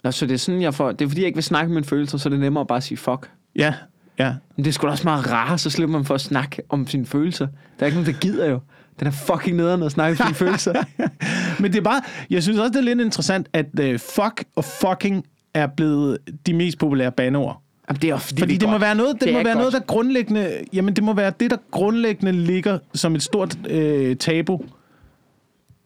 Nå, 0.03 0.11
så 0.11 0.25
det 0.25 0.33
er 0.33 0.37
sådan, 0.37 0.61
jeg 0.61 0.73
får... 0.73 0.91
Det 0.91 1.05
er 1.05 1.09
fordi, 1.09 1.21
jeg 1.21 1.27
ikke 1.27 1.37
vil 1.37 1.43
snakke 1.43 1.69
med 1.69 1.75
mine 1.75 1.85
følelser, 1.85 2.17
så 2.17 2.29
det 2.29 2.35
er 2.35 2.39
nemmere 2.39 2.61
at 2.61 2.67
bare 2.67 2.81
sige 2.81 2.97
fuck. 2.97 3.31
Ja, 3.55 3.73
ja. 4.19 4.33
Men 4.55 4.65
det 4.65 4.71
er 4.71 4.73
sgu 4.73 4.87
da 4.87 4.91
også 4.91 5.03
meget 5.03 5.31
rart, 5.31 5.59
så 5.59 5.69
slipper 5.69 5.97
man 5.97 6.05
for 6.05 6.15
at 6.15 6.21
snakke 6.21 6.61
om 6.69 6.87
sine 6.87 7.05
følelser. 7.05 7.47
Der 7.47 7.53
er 7.79 7.85
ikke 7.85 7.97
nogen, 7.97 8.13
der 8.13 8.19
gider 8.19 8.49
jo. 8.49 8.59
Den 8.99 9.07
er 9.07 9.11
fucking 9.11 9.57
nederen 9.57 9.83
at 9.83 9.91
snakke 9.91 10.23
om 10.23 10.27
sine 10.27 10.35
følelser. 10.35 10.73
Men 11.61 11.71
det 11.71 11.77
er 11.77 11.83
bare... 11.83 12.01
Jeg 12.29 12.43
synes 12.43 12.59
også, 12.59 12.69
det 12.69 12.77
er 12.77 12.81
lidt 12.81 12.99
interessant, 12.99 13.47
at 13.53 13.65
uh, 13.79 13.99
fuck 13.99 14.43
og 14.55 14.65
fucking 14.65 15.25
er 15.53 15.67
blevet 15.67 16.17
de 16.45 16.53
mest 16.53 16.77
populære 16.77 17.11
bandeord. 17.11 17.61
Jamen, 17.89 18.01
det 18.01 18.09
er, 18.09 18.17
fordi, 18.17 18.41
fordi 18.41 18.53
det, 18.53 18.61
det 18.61 18.69
må 18.69 18.77
være 18.77 18.95
noget, 18.95 19.13
det, 19.13 19.21
det 19.21 19.33
må 19.33 19.43
være 19.43 19.55
noget, 19.55 19.73
der 19.73 19.79
grundlæggende, 19.79 20.59
jamen 20.73 20.93
det 20.93 21.03
må 21.03 21.13
være 21.13 21.33
det, 21.39 21.51
der 21.51 21.57
grundlæggende 21.71 22.31
ligger 22.31 22.79
som 22.93 23.15
et 23.15 23.23
stort 23.23 23.57
øh, 23.69 24.15
tabu 24.15 24.61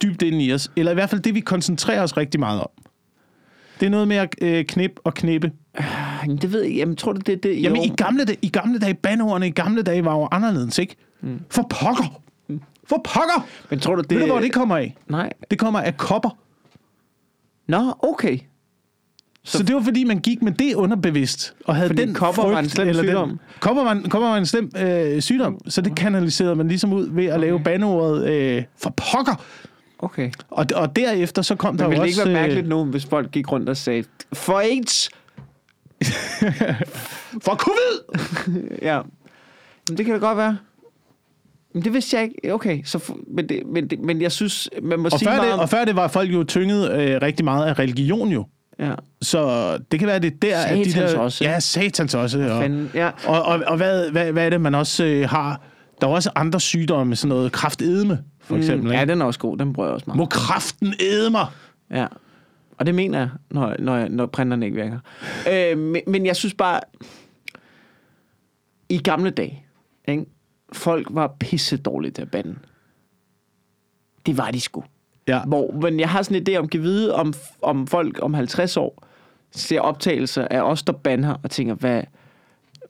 dybt 0.04 0.22
ind 0.22 0.42
i 0.42 0.54
os. 0.54 0.72
Eller 0.76 0.92
i 0.92 0.94
hvert 0.94 1.10
fald 1.10 1.22
det, 1.22 1.36
vi 1.36 1.40
koncentrerer 1.40 2.04
os 2.04 2.18
rigtig 2.18 2.40
meget 2.40 2.62
om. 2.62 2.70
Det 3.80 3.86
er 3.86 3.90
noget 3.90 4.08
med 4.08 4.18
at 4.18 4.36
øh, 4.42 4.66
knip 4.66 5.00
og 5.04 5.14
knippe. 5.14 5.52
Øh, 5.80 5.86
det 6.42 6.54
ved 6.54 6.64
jeg. 6.64 6.76
Jamen, 6.76 6.96
tror 6.96 7.14
du, 7.14 7.20
det 7.26 7.44
det? 7.44 7.62
Jamen, 7.64 7.84
i 7.84 7.94
gamle, 7.98 8.26
dage, 8.26 8.38
i 8.42 8.50
gamle 8.50 8.80
dage, 8.80 8.94
bandordene 8.94 9.48
i 9.48 9.52
gamle 9.52 9.82
dage 9.82 10.06
var 10.06 10.16
jo 10.16 10.28
anderledes, 10.32 10.80
ikke? 10.80 10.96
Mm. 11.22 11.40
For 11.50 11.68
pokker! 11.70 12.22
Mm. 12.48 12.62
For 12.88 13.02
pokker! 13.04 13.48
Men 13.70 13.80
tror 13.80 13.96
du, 13.96 14.02
det... 14.02 14.12
Ved 14.12 14.20
du, 14.20 14.26
hvor 14.26 14.40
det 14.40 14.54
kommer 14.54 14.78
af? 14.78 14.96
Nej. 15.08 15.34
Det 15.52 15.60
kommer 15.60 15.82
af 15.82 15.98
kopper. 15.98 16.38
Nå, 17.68 17.94
okay. 18.00 18.40
Så, 19.46 19.58
så 19.58 19.64
det 19.64 19.76
var 19.76 19.82
fordi, 19.82 20.04
man 20.04 20.20
gik 20.20 20.42
med 20.42 20.52
det 20.52 20.74
underbevidst, 20.74 21.56
og 21.66 21.76
havde 21.76 21.98
den 21.98 22.14
kopper 22.14 22.42
frygt, 22.42 22.54
var 22.54 22.60
en 22.60 22.70
slem 22.70 22.88
eller 22.88 23.04
sygdom. 23.04 23.30
Den, 23.30 23.40
kopper, 23.60 23.84
var, 23.84 24.02
kopper 24.10 24.30
var 24.30 24.38
en 24.38 24.46
slem 24.46 24.72
øh, 24.78 25.22
sygdom, 25.22 25.60
så 25.68 25.82
det 25.82 25.96
kanaliserede 25.96 26.56
man 26.56 26.68
ligesom 26.68 26.94
ud 26.94 27.10
ved 27.12 27.26
at 27.26 27.32
okay. 27.32 27.42
lave 27.42 27.60
bandeordet 27.60 28.30
øh, 28.30 28.64
for 28.78 28.90
pokker. 28.90 29.44
Okay. 30.00 30.32
Og, 30.50 30.66
og 30.76 30.96
derefter 30.96 31.42
så 31.42 31.56
kom 31.56 31.74
Men 31.74 31.80
der 31.80 31.86
jo 31.86 31.92
også... 31.92 32.00
Men 32.02 32.08
det 32.08 32.18
ikke 32.18 32.26
være 32.26 32.42
mærkeligt 32.42 32.68
nu, 32.68 32.86
hvis 32.86 33.06
folk 33.06 33.32
gik 33.32 33.52
rundt 33.52 33.70
og 33.70 33.78
sagde, 33.78 34.04
for 34.34 34.60
AIDS! 34.60 35.10
for 37.46 37.56
covid! 37.56 38.22
ja. 38.90 39.02
Men 39.90 39.98
det 39.98 40.06
kan 40.06 40.14
da 40.14 40.20
godt 40.20 40.38
være. 40.38 40.58
Men 41.74 41.84
det 41.84 41.94
vidste 41.94 42.18
jeg 42.18 42.24
ikke. 42.24 42.54
Okay, 42.54 42.84
så, 42.84 43.14
men, 43.28 43.50
det, 43.50 43.62
men, 43.66 43.88
det, 43.88 44.00
men 44.00 44.22
jeg 44.22 44.32
synes, 44.32 44.70
man 44.84 45.00
må 45.00 45.06
og 45.06 45.20
sige 45.20 45.30
før 45.30 45.36
meget 45.36 45.52
det, 45.52 45.60
Og 45.60 45.70
før 45.70 45.86
det 45.86 45.96
var 45.96 46.08
folk 46.08 46.34
jo 46.34 46.44
tynget 46.44 46.92
øh, 46.92 47.22
rigtig 47.22 47.46
meget 47.46 47.66
af 47.66 47.80
religion 47.80 48.30
jo. 48.30 48.46
Ja. 48.80 48.96
Så 49.22 49.78
det 49.78 50.00
kan 50.00 50.08
være, 50.08 50.20
det 50.20 50.34
er 50.34 50.38
der... 50.42 50.62
Satans 50.62 50.96
at 50.96 51.10
de 51.10 51.14
der, 51.14 51.20
også. 51.20 51.44
Ja, 51.44 51.60
satans 51.60 52.16
også. 52.16 52.40
Og, 52.40 52.62
Fanden, 52.62 52.92
ja. 52.94 53.12
og, 53.28 53.44
og, 53.44 53.64
og 53.68 53.78
hvad, 53.78 54.12
hvad, 54.12 54.32
hvad 54.32 54.46
er 54.46 54.50
det, 54.50 54.62
man 54.62 54.76
også 54.76 55.04
øh, 55.04 55.30
har? 55.30 55.62
Der 56.02 56.08
er 56.08 56.12
også 56.12 56.32
andre 56.36 56.60
sygdomme, 56.60 57.16
sådan 57.16 57.30
noget 57.30 57.52
kraftedme, 57.52 58.24
for 58.40 58.54
mm, 58.56 58.60
eksempel. 58.60 58.88
Mm, 58.88 58.94
ja, 58.94 59.06
den 59.06 59.22
er 59.22 59.26
også 59.26 59.40
god. 59.40 59.58
Den 59.58 59.74
bruger 59.74 59.90
jeg 59.90 59.94
også 59.94 60.04
meget. 60.08 60.18
Må 60.18 60.26
kraften 60.26 60.94
æde 61.00 61.30
mig? 61.30 61.48
Ja. 61.92 62.08
Og 62.78 62.86
det 62.86 62.96
mener 62.96 63.20
jeg, 63.20 63.30
når, 63.52 63.76
når, 63.80 64.08
når 64.08 64.26
printerne 64.26 64.66
ikke 64.66 64.76
virker. 64.82 65.00
øh, 65.52 65.78
men, 65.78 66.02
men 66.08 66.26
jeg 66.26 66.36
synes 66.36 66.54
bare, 66.54 66.80
i 68.90 68.98
gamle 68.98 69.30
dage, 69.30 69.66
ikke? 70.08 70.26
folk 70.74 71.08
var 71.12 71.36
pisse 71.40 71.78
dårlige 71.78 72.12
til 72.12 72.22
at 72.22 72.32
bande. 72.32 72.56
Det 74.26 74.38
var 74.38 74.52
de 74.52 74.60
sgu. 74.62 74.84
Ja. 75.28 75.42
Hvor, 75.48 75.72
men 75.82 76.00
jeg 76.00 76.10
har 76.10 76.22
sådan 76.22 76.38
en 76.38 76.48
idé 76.50 76.58
om, 76.58 76.70
at 76.74 76.82
vide, 76.82 77.16
om, 77.16 77.34
om 77.62 77.88
folk 77.88 78.20
om 78.22 78.34
50 78.34 78.78
år 78.78 79.04
ser 79.56 79.80
optagelser 79.80 80.48
af 80.52 80.62
os, 80.62 80.84
der 80.84 80.94
bander, 80.94 81.36
og 81.44 81.52
tænker, 81.52 81.74
hvad, 81.74 82.02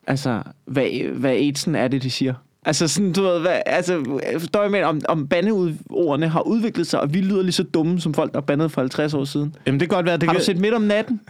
altså, 0.07 0.41
hvad, 0.65 1.09
hvad 1.13 1.35
AIDS'en 1.35 1.77
er 1.77 1.87
det, 1.87 2.03
de 2.03 2.11
siger. 2.11 2.33
Altså 2.65 2.87
sådan, 2.87 3.13
du 3.13 3.21
ved, 3.21 3.39
hvad, 3.39 3.61
altså, 3.65 4.21
forstår 4.39 4.61
jeg 4.61 4.71
med, 4.71 4.83
om, 4.83 5.01
om 5.07 5.27
bandeordene 5.27 6.27
har 6.27 6.41
udviklet 6.41 6.87
sig, 6.87 6.99
og 6.99 7.13
vi 7.13 7.21
lyder 7.21 7.41
lige 7.41 7.51
så 7.51 7.63
dumme, 7.63 7.99
som 7.99 8.13
folk, 8.13 8.33
der 8.33 8.41
bandede 8.41 8.69
for 8.69 8.81
50 8.81 9.13
år 9.13 9.23
siden. 9.23 9.55
Jamen, 9.65 9.79
det 9.79 9.89
kan 9.89 9.95
godt 9.95 10.05
være. 10.05 10.17
Det 10.17 10.23
har 10.23 10.33
kan... 10.33 10.39
du 10.39 10.45
set 10.45 10.59
midt 10.59 10.73
om 10.73 10.81
natten? 10.81 11.21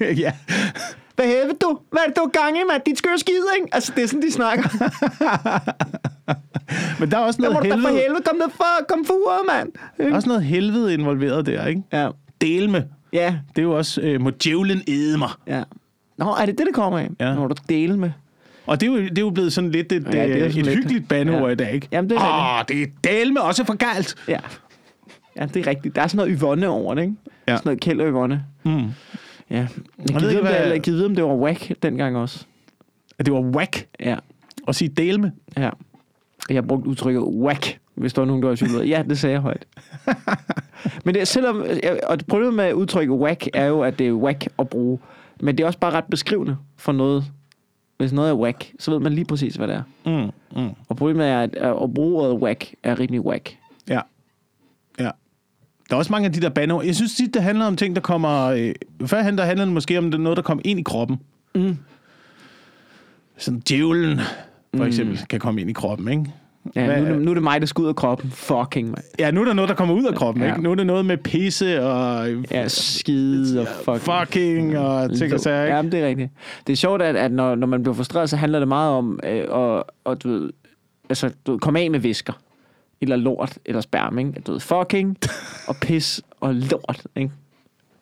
ja. 0.24 0.32
Hvad 1.16 1.26
helvede 1.26 1.56
du? 1.60 1.78
Hvad 1.90 2.02
er 2.02 2.06
det, 2.06 2.16
du 2.16 2.30
gang 2.32 2.56
i, 2.56 2.60
mand? 2.70 2.82
Dit 2.86 2.98
skøre 2.98 3.18
skid, 3.18 3.32
ikke? 3.58 3.68
Altså, 3.72 3.92
det 3.96 4.02
er 4.02 4.08
sådan, 4.08 4.22
de 4.22 4.32
snakker. 4.32 4.68
Men 7.00 7.10
der 7.10 7.18
er 7.18 7.20
også 7.22 7.42
noget 7.42 7.56
helvede. 7.62 7.82
Der 7.82 7.88
for 7.88 7.96
helvede, 7.96 8.22
kom 8.24 8.36
ned 8.36 8.50
for, 8.50 8.84
kom 8.88 9.04
for 9.04 9.14
uret, 9.14 9.40
mand. 9.48 9.72
Der 9.98 10.10
er 10.12 10.14
også 10.14 10.28
noget 10.28 10.44
helvede 10.44 10.94
involveret 10.94 11.46
der, 11.46 11.66
ikke? 11.66 11.82
Ja. 11.92 12.08
Del 12.40 12.70
med. 12.70 12.82
Ja. 13.12 13.34
Det 13.48 13.58
er 13.58 13.62
jo 13.62 13.76
også, 13.76 14.00
øh, 14.00 14.20
må 14.20 14.30
djævlen 14.30 14.82
æde 14.88 15.18
mig. 15.18 15.30
Ja. 15.46 15.62
Nå, 16.16 16.34
er 16.34 16.46
det 16.46 16.58
det, 16.58 16.66
det 16.66 16.74
kommer 16.74 16.98
af? 16.98 17.08
Ja. 17.20 17.34
Når 17.34 17.48
du 17.48 17.54
dele 17.68 17.96
med. 17.98 18.10
Og 18.66 18.80
det 18.80 18.88
er, 18.88 18.92
jo, 18.92 18.98
det 18.98 19.18
er 19.18 19.22
jo 19.22 19.30
blevet 19.30 19.52
sådan 19.52 19.70
lidt 19.70 19.92
et, 19.92 20.04
ja, 20.04 20.10
det 20.10 20.42
er 20.42 20.46
et 20.46 20.54
lidt. 20.54 20.68
hyggeligt 20.68 21.08
bandeord 21.08 21.46
ja. 21.46 21.48
i 21.48 21.54
dag, 21.54 21.72
ikke? 21.74 21.88
Jamen, 21.92 22.10
det 22.10 22.16
er 22.16 22.58
Åh, 22.58 22.64
det 22.68 22.82
er 22.82 22.86
del 23.04 23.32
med 23.32 23.40
også 23.40 23.64
for 23.64 23.74
galt. 23.74 24.14
Ja. 24.28 24.38
Ja, 25.36 25.46
det 25.46 25.66
er 25.66 25.70
rigtigt. 25.70 25.96
Der 25.96 26.02
er 26.02 26.06
sådan 26.06 26.26
noget 26.26 26.40
Yvonne 26.40 26.68
over 26.68 26.94
det, 26.94 27.02
ikke? 27.02 27.14
Ja. 27.48 27.56
Sådan 27.56 27.62
noget 27.64 27.80
Kjeld 27.80 28.00
og 28.00 28.08
Yvonne. 28.08 28.44
Mm. 28.64 28.70
Ja. 28.70 28.86
Jeg, 30.10 30.20
ved 30.20 30.30
ikke, 30.30 30.42
hvad... 30.42 30.66
jeg 30.66 30.80
vide, 30.86 31.06
om 31.06 31.14
det 31.14 31.24
var 31.24 31.34
whack 31.34 31.72
dengang 31.82 32.16
også. 32.16 32.44
At 33.18 33.26
det 33.26 33.34
var 33.34 33.40
whack? 33.40 33.86
Ja. 34.00 34.16
Og 34.66 34.74
sige 34.74 34.88
del 34.88 35.20
med? 35.20 35.30
Ja. 35.56 35.70
Jeg 36.48 36.56
har 36.56 36.62
brugt 36.62 36.86
udtrykket 36.86 37.22
whack, 37.22 37.78
hvis 37.94 38.12
der 38.12 38.22
var 38.22 38.26
nogen, 38.26 38.42
der 38.42 38.48
var 38.48 38.56
tvivl. 38.56 38.88
Ja, 38.88 39.02
det 39.08 39.18
sagde 39.18 39.32
jeg 39.32 39.40
højt. 39.40 39.66
Men 41.04 41.14
det, 41.14 41.28
selvom, 41.28 41.64
og 42.06 42.18
problemet 42.28 42.54
med 42.54 42.74
udtrykket 42.74 43.16
whack 43.16 43.48
er 43.54 43.66
jo, 43.66 43.80
at 43.80 43.98
det 43.98 44.08
er 44.08 44.12
whack 44.12 44.48
at 44.58 44.68
bruge. 44.68 44.98
Men 45.40 45.58
det 45.58 45.64
er 45.64 45.66
også 45.66 45.78
bare 45.78 45.90
ret 45.90 46.04
beskrivende 46.04 46.56
for 46.76 46.92
noget. 46.92 47.24
Hvis 47.98 48.12
noget 48.12 48.30
er 48.30 48.34
whack, 48.34 48.72
så 48.78 48.90
ved 48.90 48.98
man 49.00 49.12
lige 49.12 49.24
præcis, 49.24 49.54
hvad 49.54 49.68
det 49.68 49.76
er. 49.76 49.82
Mm, 50.06 50.60
mm. 50.62 50.70
Og 50.88 50.96
problemet 50.96 51.26
er, 51.26 51.40
at, 51.40 51.54
at 51.54 51.94
bruge 51.94 52.22
ordet 52.22 52.42
whack 52.42 52.74
er 52.82 53.00
rimelig 53.00 53.20
whack. 53.20 53.56
Ja. 53.88 54.00
Ja. 54.98 55.10
Der 55.88 55.94
er 55.94 55.96
også 55.96 56.12
mange 56.12 56.26
af 56.26 56.32
de 56.32 56.40
der 56.40 56.48
banner. 56.48 56.82
Jeg 56.82 56.94
synes 56.94 57.14
tit, 57.14 57.34
det 57.34 57.42
handler 57.42 57.66
om 57.66 57.76
ting, 57.76 57.94
der 57.96 58.02
kommer... 58.02 58.44
Øh, 58.44 58.74
førhen 59.06 59.38
der 59.38 59.44
handler 59.44 59.64
det 59.64 59.74
måske 59.74 59.98
om 59.98 60.04
noget, 60.04 60.36
der 60.36 60.42
kommer 60.42 60.62
ind 60.64 60.80
i 60.80 60.82
kroppen. 60.82 61.20
Mm. 61.54 61.76
Sådan 63.36 63.60
djævlen, 63.60 64.18
for 64.74 64.82
mm. 64.82 64.82
eksempel, 64.82 65.20
kan 65.28 65.40
komme 65.40 65.60
ind 65.60 65.70
i 65.70 65.72
kroppen, 65.72 66.08
ikke? 66.08 66.32
Ja, 66.76 67.00
nu, 67.00 67.14
nu 67.16 67.30
er 67.30 67.34
det 67.34 67.42
mig, 67.42 67.60
der 67.60 67.66
skal 67.66 67.82
ud 67.82 67.88
af 67.88 67.96
kroppen. 67.96 68.30
Fucking, 68.30 68.88
man. 68.90 69.02
Ja, 69.18 69.30
nu 69.30 69.40
er 69.40 69.44
der 69.44 69.52
noget, 69.52 69.68
der 69.68 69.74
kommer 69.74 69.94
ud 69.94 70.04
af 70.04 70.14
kroppen, 70.14 70.42
Ja. 70.44 70.48
ikke? 70.50 70.62
Nu 70.62 70.70
er 70.70 70.74
det 70.74 70.86
noget 70.86 71.04
med 71.06 71.16
pisse 71.16 71.82
og 71.82 72.28
Ja, 72.50 72.68
skide 72.68 73.60
og 73.60 73.66
fucking. 73.84 74.00
fucking 74.00 74.78
og 74.78 75.16
ting 75.18 75.34
og 75.34 75.40
sager, 75.40 75.64
ikke? 75.64 75.76
Ja, 75.76 75.82
det 75.82 75.94
er 75.94 76.06
rigtigt. 76.06 76.30
Det 76.66 76.72
er 76.72 76.76
sjovt, 76.76 77.02
at, 77.02 77.16
at 77.16 77.32
når, 77.32 77.54
når 77.54 77.66
man 77.66 77.82
bliver 77.82 77.94
frustreret, 77.94 78.30
så 78.30 78.36
handler 78.36 78.58
det 78.58 78.68
meget 78.68 78.92
om 78.92 79.20
øh, 79.24 79.44
at, 79.78 79.82
at 80.06 80.22
du 80.22 80.28
ved, 80.28 80.50
altså, 81.08 81.30
du 81.46 81.52
ved, 81.52 81.60
komme 81.60 81.80
af 81.80 81.90
med 81.90 81.98
visker. 82.00 82.32
Eller 83.00 83.16
lort, 83.16 83.58
eller 83.66 83.80
sperm, 83.80 84.18
ikke? 84.18 84.32
Du 84.46 84.52
ved, 84.52 84.60
fucking 84.60 85.16
og 85.68 85.76
pis 85.82 86.20
og 86.40 86.54
lort, 86.54 87.02
ikke? 87.16 87.30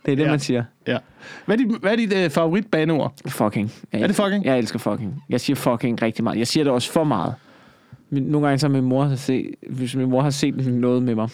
Det 0.07 0.13
er 0.13 0.17
det, 0.17 0.25
Ja. 0.25 0.31
man 0.31 0.41
siger. 0.41 0.65
Ja. 0.87 0.99
Hvad 1.47 1.59
er 1.61 1.65
dit, 1.65 1.77
hvad 1.81 1.93
er 1.93 1.97
dit 1.97 2.13
uh, 2.27 2.31
favoritbaneord? 2.31 3.13
Fucking. 3.29 3.73
Jeg, 3.93 4.01
Er 4.01 4.07
det 4.07 4.17
fucking? 4.17 4.45
Jeg 4.45 4.59
elsker 4.59 4.79
fucking. 4.79 5.23
Jeg 5.29 5.41
siger 5.41 5.57
fucking 5.57 6.03
rigtig 6.03 6.25
meget. 6.25 6.39
Jeg 6.39 6.47
siger 6.47 6.65
det 6.65 6.73
også 6.73 6.93
for 6.93 7.05
meget. 7.05 7.35
Min, 8.11 8.23
nogle 8.23 8.47
gange 8.47 8.59
så 8.59 8.67
har 8.69 8.73
min 8.73 8.85
mor 8.85 9.05
har 9.05 9.17
set, 9.17 9.47
hvis 9.71 9.97
min 9.97 10.11
mor 10.11 10.23
har 10.23 10.31
set 10.31 10.67
noget 10.67 11.03
med 11.03 11.15
mig, 11.15 11.29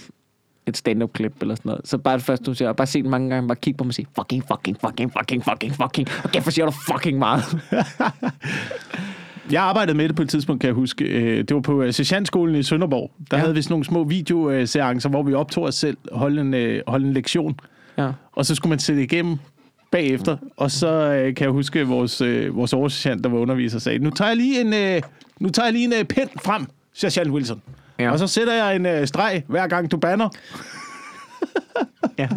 et 0.66 0.76
stand-up-klip 0.76 1.32
eller 1.40 1.54
sådan 1.54 1.68
noget, 1.68 1.88
så 1.88 1.98
bare 1.98 2.14
det 2.16 2.22
første, 2.24 2.44
du 2.44 2.54
siger, 2.54 2.72
bare 2.72 2.86
se 2.86 3.02
den 3.02 3.10
mange 3.10 3.30
gange, 3.30 3.48
bare 3.48 3.56
kigge 3.56 3.78
på 3.78 3.84
mig 3.84 3.90
og 3.90 3.94
sige, 3.94 4.06
fucking, 4.18 4.44
fucking, 4.48 4.76
fucking, 4.80 5.12
fucking, 5.12 5.44
fucking, 5.44 5.74
fucking, 5.74 6.08
og 6.24 6.30
kæft, 6.30 6.44
hvor 6.44 6.50
siger 6.50 6.66
du 6.66 6.72
fucking 6.92 7.18
meget. 7.18 7.42
Jeg 9.52 9.62
arbejdede 9.62 9.96
med 9.96 10.08
det 10.08 10.16
på 10.16 10.22
et 10.22 10.28
tidspunkt, 10.28 10.60
kan 10.60 10.66
jeg 10.68 10.74
huske. 10.74 11.04
Øh, 11.04 11.38
Det 11.38 11.54
var 11.54 11.60
på 11.60 11.82
øh, 11.82 11.92
sergeantskolen 11.92 12.54
i 12.56 12.62
Sønderborg. 12.62 13.10
Der 13.30 13.36
ja. 13.36 13.40
Havde 13.40 13.54
vi 13.54 13.62
sådan 13.62 13.72
nogle 13.72 13.84
små 13.84 14.04
videoseancer, 14.04 15.08
hvor 15.08 15.22
vi 15.22 15.34
optog 15.34 15.64
os 15.64 15.74
selv, 15.74 15.96
holde 16.12 16.40
en, 16.40 16.54
øh, 16.54 16.82
holde 16.86 17.06
en 17.06 17.12
lektion. 17.12 17.54
ja. 17.98 18.10
Og 18.32 18.46
så 18.46 18.54
skulle 18.54 18.70
man 18.70 18.78
sætte 18.78 19.02
igennem 19.02 19.36
bagefter. 19.90 20.36
Og 20.56 20.70
så 20.70 21.10
kan 21.36 21.44
jeg 21.44 21.50
huske, 21.52 21.86
vores, 21.86 22.22
vores 22.50 22.72
oversergeant, 22.72 23.24
der 23.24 23.30
var 23.30 23.38
underviser, 23.38 23.78
sagde, 23.78 23.98
nu 23.98 24.10
tager 24.10 24.28
jeg 24.28 24.36
lige 24.36 24.60
en, 24.60 25.02
nu 25.42 25.48
tager 25.48 25.66
jeg 25.66 25.72
lige 25.72 25.84
en 25.84 25.92
øh, 25.92 26.04
pind 26.04 26.30
frem, 26.44 26.66
sergeant 26.92 27.30
Wilson. 27.30 27.62
Ja. 27.98 28.10
Og 28.10 28.18
så 28.18 28.26
sætter 28.26 28.54
jeg 28.54 28.76
en 28.76 28.86
øh, 28.86 29.06
streg, 29.06 29.42
hver 29.48 29.66
gang 29.66 29.90
du 29.90 29.96
banner. 29.96 30.28
ja. 32.18 32.28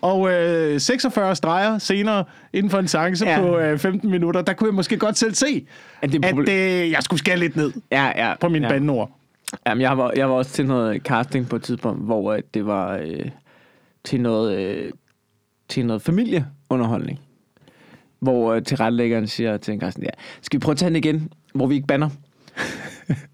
Og 0.00 0.30
øh, 0.32 0.80
46 0.80 1.36
streger 1.36 1.78
senere, 1.78 2.24
inden 2.52 2.70
for 2.70 2.78
en 2.78 2.88
seance 2.88 3.26
ja. 3.26 3.40
På 3.40 3.58
øh, 3.58 3.78
15 3.78 4.10
minutter, 4.10 4.42
der 4.42 4.52
kunne 4.52 4.68
jeg 4.68 4.74
måske 4.74 4.96
godt 4.96 5.18
selv 5.18 5.34
se, 5.34 5.66
At 6.02 6.12
det 6.12 6.24
er 6.24 6.28
at 6.28 6.48
øh, 6.48 6.90
jeg 6.90 7.02
skulle 7.02 7.20
skære 7.20 7.36
lidt 7.36 7.56
ned 7.56 7.72
ja, 7.90 8.28
ja, 8.28 8.34
på 8.40 8.48
mine 8.48 8.66
ja. 8.66 8.72
bandeord. 8.72 9.10
Jamen, 9.66 9.82
jeg 9.82 9.98
var, 9.98 10.12
jeg 10.16 10.28
var 10.28 10.34
også 10.34 10.50
til 10.50 10.66
noget 10.66 11.02
casting 11.02 11.48
på 11.48 11.56
et 11.56 11.62
tidspunkt, 11.62 12.04
hvor 12.04 12.32
øh, 12.32 12.42
det 12.54 12.66
var 12.66 12.96
øh, 12.96 13.30
til 14.04 14.20
noget, 14.20 14.58
øh, 14.58 14.92
til 15.68 15.86
noget 15.86 16.02
familieunderholdning. 16.02 17.20
Hvor 18.20 18.52
øh, 18.54 18.62
tilrettelæggeren 18.62 19.26
siger 19.26 19.56
til 19.56 19.74
en 19.74 19.80
casting, 19.80 20.04
ja, 20.04 20.10
skal 20.42 20.60
vi 20.60 20.62
prøve 20.62 20.72
at 20.72 20.78
tage 20.78 20.88
den 20.88 20.96
igen, 20.96 21.32
hvor 21.54 21.66
vi 21.66 21.74
ikke 21.74 21.86
banner? 21.86 22.08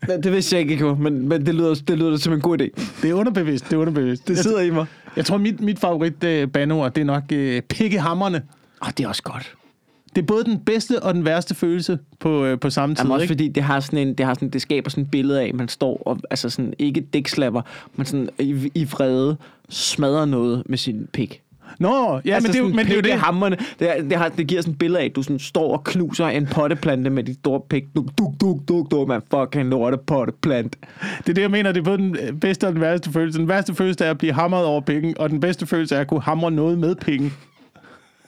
Det 0.23 0.33
vidste 0.33 0.57
jeg 0.57 0.63
ikke, 0.63 0.77
gjorde, 0.77 1.03
men, 1.03 1.29
men 1.29 1.47
det, 1.47 1.55
lyder, 1.55 1.75
det 1.89 1.99
lyder 1.99 2.17
som 2.17 2.33
en 2.33 2.41
god 2.41 2.61
idé. 2.61 2.83
Det 3.03 3.11
er 3.11 3.15
underbevidst, 3.15 3.65
det 3.65 3.73
er 3.73 3.77
underbevidst. 3.77 4.29
Det 4.29 4.39
sidder 4.39 4.61
i 4.61 4.71
mig. 4.71 4.87
Jeg 5.17 5.25
tror, 5.25 5.37
mit, 5.37 5.61
mit 5.61 5.79
favorit 5.79 6.25
øh, 6.25 6.49
bandeord, 6.49 6.93
det 6.95 7.01
er 7.01 7.05
nok 7.05 7.23
øh, 7.33 7.63
pikkehammerne. 7.63 8.43
Åh, 8.83 8.89
det 8.99 9.05
er 9.05 9.09
også 9.09 9.23
godt. 9.23 9.55
Det 10.15 10.23
er 10.23 10.27
både 10.27 10.45
den 10.45 10.59
bedste 10.59 11.03
og 11.03 11.15
den 11.15 11.25
værste 11.25 11.55
følelse 11.55 11.99
på, 12.19 12.45
øh, 12.45 12.61
på 12.61 12.71
samme 12.71 12.95
tid. 12.95 13.05
Jamen 13.05 13.13
også 13.13 13.23
ikke? 13.23 13.31
fordi 13.33 13.49
det 13.49 13.63
har 13.63 13.81
sådan 13.81 13.99
en, 13.99 14.15
det 14.15 14.27
har 14.27 14.35
sådan, 14.35 14.49
det 14.49 14.63
skaber 14.63 14.91
sådan 14.91 15.05
et 15.05 15.11
billede 15.11 15.41
af, 15.41 15.49
at 15.49 15.55
man 15.55 15.69
står 15.69 16.03
og, 16.07 16.19
altså 16.31 16.51
sådan, 16.51 16.75
ikke 16.79 17.01
dækslapper, 17.01 17.63
men 17.97 18.07
sådan 18.07 18.29
i, 18.39 18.71
i 18.75 18.85
vrede 18.85 19.37
smadrer 19.69 20.25
noget 20.25 20.63
med 20.67 20.79
sin 20.79 21.09
pik. 21.13 21.43
Nå, 21.79 22.21
ja, 22.25 22.35
altså 22.35 22.49
men, 22.49 22.53
det, 22.53 22.61
er 22.61 22.63
jo- 22.63 22.69
men 22.77 22.87
det 22.87 22.93
er 22.93 22.97
jo 22.97 23.01
det. 23.01 23.13
Hammerne, 23.13 23.57
det, 23.79 23.99
er, 23.99 24.03
det, 24.03 24.13
har, 24.19 24.29
det 24.29 24.47
giver 24.47 24.61
sådan 24.63 24.73
et 24.73 24.79
billede 24.79 25.01
af, 25.01 25.05
at 25.05 25.17
du 25.17 25.23
sådan 25.23 25.39
står 25.39 25.73
og 25.73 25.85
knuser 25.85 26.27
en 26.27 26.47
potteplante 26.47 27.11
med 27.11 27.25
dit 27.25 27.37
store 27.39 27.61
pik. 27.71 27.85
Duk, 27.97 28.05
duk, 28.19 28.33
duk, 28.41 28.57
duk, 28.69 28.91
duk, 28.91 29.09
man 29.09 29.21
fucking 29.35 29.69
lorte 29.69 29.97
potteplant. 30.07 30.77
Det 31.19 31.29
er 31.29 31.35
det, 31.35 31.43
jeg 31.43 31.51
mener. 31.51 31.73
Det 31.73 31.81
er 31.81 31.85
både 31.85 31.99
den 31.99 32.17
øh, 32.23 32.33
bedste 32.33 32.67
og 32.67 32.73
den 32.73 32.81
værste 32.81 33.13
følelse. 33.13 33.39
Den 33.39 33.49
værste 33.49 33.75
følelse 33.75 34.05
er 34.05 34.11
at 34.11 34.19
blive 34.19 34.33
hamret 34.33 34.65
over 34.65 34.81
pikken, 34.81 35.15
og 35.19 35.31
den 35.31 35.41
bedste 35.41 35.67
følelse 35.67 35.97
er 35.97 36.01
at 36.01 36.07
kunne 36.07 36.23
hamre 36.23 36.51
noget 36.51 36.79
med 36.79 36.95
pikken. 36.95 37.33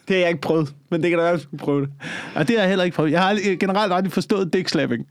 Det 0.09 0.17
har 0.17 0.21
jeg 0.21 0.29
ikke 0.29 0.41
prøvet, 0.41 0.75
men 0.91 1.03
det 1.03 1.11
kan 1.11 1.19
da 1.19 1.25
være, 1.25 1.33
at 1.33 1.39
du 1.39 1.43
skulle 1.43 1.61
prøve 1.61 1.81
det. 1.81 1.89
Og 2.35 2.49
det 2.49 2.57
har 2.57 2.63
jeg 2.63 2.69
heller 2.69 2.85
ikke 2.85 2.95
prøvet. 2.95 3.11
Jeg 3.13 3.23
har 3.23 3.57
generelt 3.61 3.93
aldrig 3.93 4.13
forstået 4.13 4.55
dick-slapping. 4.57 5.07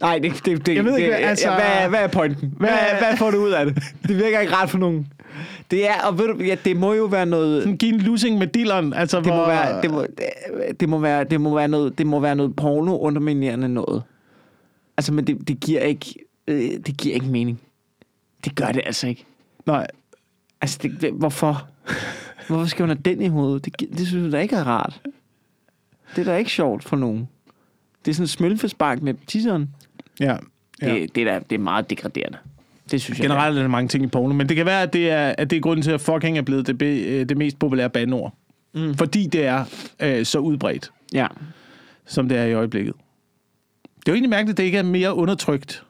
Nej, 0.00 0.18
det, 0.18 0.32
det, 0.44 0.66
det, 0.66 0.74
Jeg 0.74 0.84
ved 0.84 0.98
ikke, 0.98 1.10
det, 1.10 1.16
altså- 1.16 1.50
hvad, 1.50 1.88
hvad 1.88 2.00
er 2.00 2.06
pointen? 2.06 2.54
Hvad, 2.56 2.68
Hvad- 2.98 3.16
får 3.16 3.30
du 3.30 3.36
ud 3.36 3.50
af 3.50 3.66
det? 3.66 3.82
Det 4.08 4.16
virker 4.16 4.40
ikke 4.40 4.54
ret 4.56 4.70
for 4.70 4.78
nogen. 4.78 5.12
Det 5.70 5.88
er, 5.88 5.94
og 6.02 6.18
ved 6.18 6.26
du, 6.28 6.44
ja, 6.44 6.56
det 6.64 6.76
må 6.76 6.92
jo 6.94 7.04
være 7.04 7.26
noget... 7.26 7.62
Sådan 7.62 7.76
give 7.76 7.94
en 7.94 8.00
losing 8.00 8.38
med 8.38 8.46
dilleren. 8.46 8.92
Altså, 8.92 9.16
Det 9.18 9.26
hvor, 9.26 9.36
må 9.36 9.46
være, 9.46 9.82
det 9.82 9.90
må, 9.90 10.06
det 10.80 10.88
må 10.88 10.98
være, 10.98 11.24
det 11.24 11.40
må 11.40 11.54
være 11.54 11.68
noget, 11.68 11.98
det 11.98 12.06
må 12.06 12.20
være 12.20 12.34
noget 12.36 12.56
porno 12.56 12.98
underminerende 12.98 13.68
noget. 13.68 14.02
Altså, 14.96 15.12
men 15.12 15.26
det, 15.26 15.48
det 15.48 15.60
giver 15.60 15.80
ikke, 15.80 16.14
øh, 16.48 16.70
det 16.86 16.96
giver 16.98 17.14
ikke 17.14 17.26
mening. 17.26 17.60
Det 18.44 18.54
gør 18.54 18.66
det 18.72 18.82
altså 18.86 19.06
ikke. 19.08 19.24
Nej, 19.66 19.86
Altså, 20.60 20.78
det, 20.82 21.00
det, 21.00 21.12
hvorfor? 21.12 21.68
Hvorfor 22.48 22.66
skal 22.66 22.86
man 22.86 22.96
have 22.96 23.14
den 23.14 23.22
i 23.22 23.28
hovedet? 23.28 23.64
Det, 23.64 23.80
det 23.98 24.06
synes 24.06 24.24
jeg 24.24 24.32
da 24.32 24.38
ikke 24.38 24.56
er 24.56 24.64
rart. 24.64 25.00
Det 26.16 26.20
er 26.28 26.32
da 26.32 26.36
ikke 26.36 26.50
sjovt 26.50 26.84
for 26.84 26.96
nogen. 26.96 27.28
Det 28.04 28.10
er 28.10 28.14
sådan 28.14 28.24
en 28.24 28.28
smølfespark 28.28 29.02
med 29.02 29.14
tisseren. 29.26 29.70
Ja. 30.20 30.36
ja. 30.82 30.94
Det, 30.94 31.14
det, 31.14 31.28
er 31.28 31.32
da, 31.32 31.40
det 31.50 31.54
er 31.54 31.60
meget 31.60 31.90
degraderende. 31.90 32.38
Det 32.90 33.00
synes 33.02 33.18
jeg. 33.18 33.24
Generelt 33.24 33.58
er 33.58 33.62
der 33.62 33.68
mange 33.68 33.88
ting 33.88 34.04
i 34.04 34.06
porno, 34.06 34.34
men 34.34 34.48
det 34.48 34.56
kan 34.56 34.66
være, 34.66 34.82
at 34.82 34.92
det 34.92 35.10
er, 35.10 35.34
at 35.38 35.50
det 35.50 35.56
er 35.56 35.60
grunden 35.60 35.82
til, 35.82 35.90
at 35.90 36.00
fucking 36.00 36.38
er 36.38 36.42
blevet 36.42 36.66
det, 36.66 36.78
be, 36.78 36.86
øh, 36.86 37.28
det 37.28 37.36
mest 37.36 37.58
populære 37.58 37.90
bandord. 37.90 38.34
Mm. 38.74 38.94
Fordi 38.94 39.26
det 39.26 39.46
er 39.46 39.64
øh, 40.00 40.24
så 40.24 40.38
udbredt, 40.38 40.92
Ja. 41.12 41.26
som 42.06 42.28
det 42.28 42.38
er 42.38 42.44
i 42.44 42.52
øjeblikket. 42.52 42.94
Det 43.96 44.08
er 44.08 44.12
jo 44.12 44.14
egentlig 44.14 44.30
mærkeligt, 44.30 44.54
at 44.54 44.58
det 44.58 44.64
ikke 44.64 44.78
er 44.78 44.82
mere 44.82 45.14
undertrykt. 45.14 45.84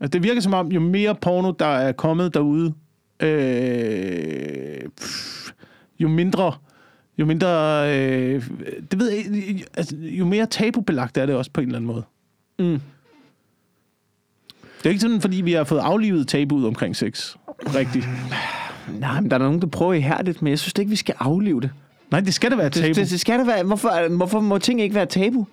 Altså, 0.00 0.12
det 0.12 0.22
virker 0.22 0.40
som 0.40 0.54
om, 0.54 0.72
jo 0.72 0.80
mere 0.80 1.14
porno, 1.14 1.50
der 1.50 1.66
er 1.66 1.92
kommet 1.92 2.34
derude, 2.34 2.74
øh, 3.20 4.88
pff, 5.00 5.50
jo 5.98 6.08
mindre... 6.08 6.52
Jo 7.18 7.26
mindre... 7.26 7.48
Øh, 7.98 8.42
det 8.90 8.98
ved 8.98 9.10
jeg, 9.10 9.24
altså, 9.76 9.96
jo 9.96 10.24
mere 10.24 10.46
tabubelagt 10.46 11.16
er 11.18 11.26
det 11.26 11.34
også 11.34 11.50
på 11.50 11.60
en 11.60 11.66
eller 11.66 11.78
anden 11.78 11.86
måde. 11.86 12.02
Mm. 12.58 12.80
Det 14.78 14.86
er 14.86 14.90
ikke 14.90 15.00
sådan, 15.00 15.20
fordi 15.20 15.36
vi 15.40 15.52
har 15.52 15.64
fået 15.64 15.78
aflivet 15.80 16.28
tabuet 16.28 16.66
omkring 16.66 16.96
sex. 16.96 17.34
Rigtigt. 17.74 18.08
Nej, 19.00 19.20
men 19.20 19.30
der 19.30 19.36
er 19.36 19.40
nogen, 19.40 19.60
der 19.60 19.66
prøver 19.66 19.92
ihærdigt, 19.92 20.42
men 20.42 20.50
jeg 20.50 20.58
synes 20.58 20.72
da 20.72 20.82
ikke, 20.82 20.90
vi 20.90 20.96
skal 20.96 21.14
aflive 21.18 21.60
det. 21.60 21.70
Nej, 22.10 22.20
det 22.20 22.34
skal 22.34 22.50
da 22.50 22.56
være 22.56 22.70
tabu. 22.70 22.86
Det, 22.86 22.96
det, 22.96 23.10
det 23.10 23.20
skal 23.20 23.38
det 23.38 23.46
være. 23.46 23.62
Hvorfor, 23.64 24.16
hvorfor 24.16 24.40
må 24.40 24.58
ting 24.58 24.80
ikke 24.80 24.94
være 24.94 25.06
tabu? 25.06 25.46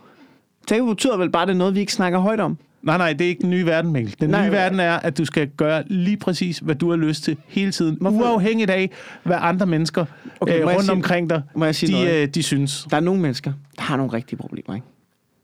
Tabu 0.67 0.87
betyder 0.89 1.17
vel 1.17 1.29
bare, 1.29 1.41
at 1.41 1.47
det 1.47 1.53
er 1.53 1.57
noget, 1.57 1.75
vi 1.75 1.79
ikke 1.79 1.93
snakker 1.93 2.19
højt 2.19 2.39
om. 2.39 2.57
Nej, 2.81 2.97
nej, 2.97 3.13
det 3.13 3.25
er 3.25 3.29
ikke 3.29 3.41
den 3.41 3.49
nye 3.49 3.65
verden, 3.65 3.91
Mikkel. 3.91 4.15
Den 4.19 4.29
Nej, 4.29 4.45
nye 4.45 4.51
verden 4.51 4.79
er, 4.79 4.93
at 4.93 5.17
du 5.17 5.25
skal 5.25 5.47
gøre 5.47 5.83
lige 5.87 6.17
præcis, 6.17 6.57
hvad 6.59 6.75
du 6.75 6.89
har 6.89 6.97
lyst 6.97 7.23
til 7.23 7.37
hele 7.47 7.71
tiden. 7.71 7.97
Hvorfor? 8.01 8.17
Uafhængigt 8.33 8.69
af, 8.69 8.89
hvad 9.23 9.37
andre 9.39 9.65
mennesker 9.65 10.05
Okay, 10.41 10.59
øh, 10.61 10.67
rundt 10.67 10.81
sige- 10.81 10.91
omkring 10.91 11.29
dig, 11.29 11.41
må 11.55 11.65
jeg 11.65 11.75
sige 11.75 11.87
de, 11.97 12.03
noget? 12.03 12.21
øh, 12.21 12.27
de 12.27 12.43
synes. 12.43 12.87
Der 12.89 12.97
er 12.97 13.01
nogle 13.01 13.21
mennesker, 13.21 13.53
der 13.75 13.81
har 13.81 13.97
nogle 13.97 14.13
rigtige 14.13 14.37
problemer, 14.37 14.75
ikke? 14.75 14.87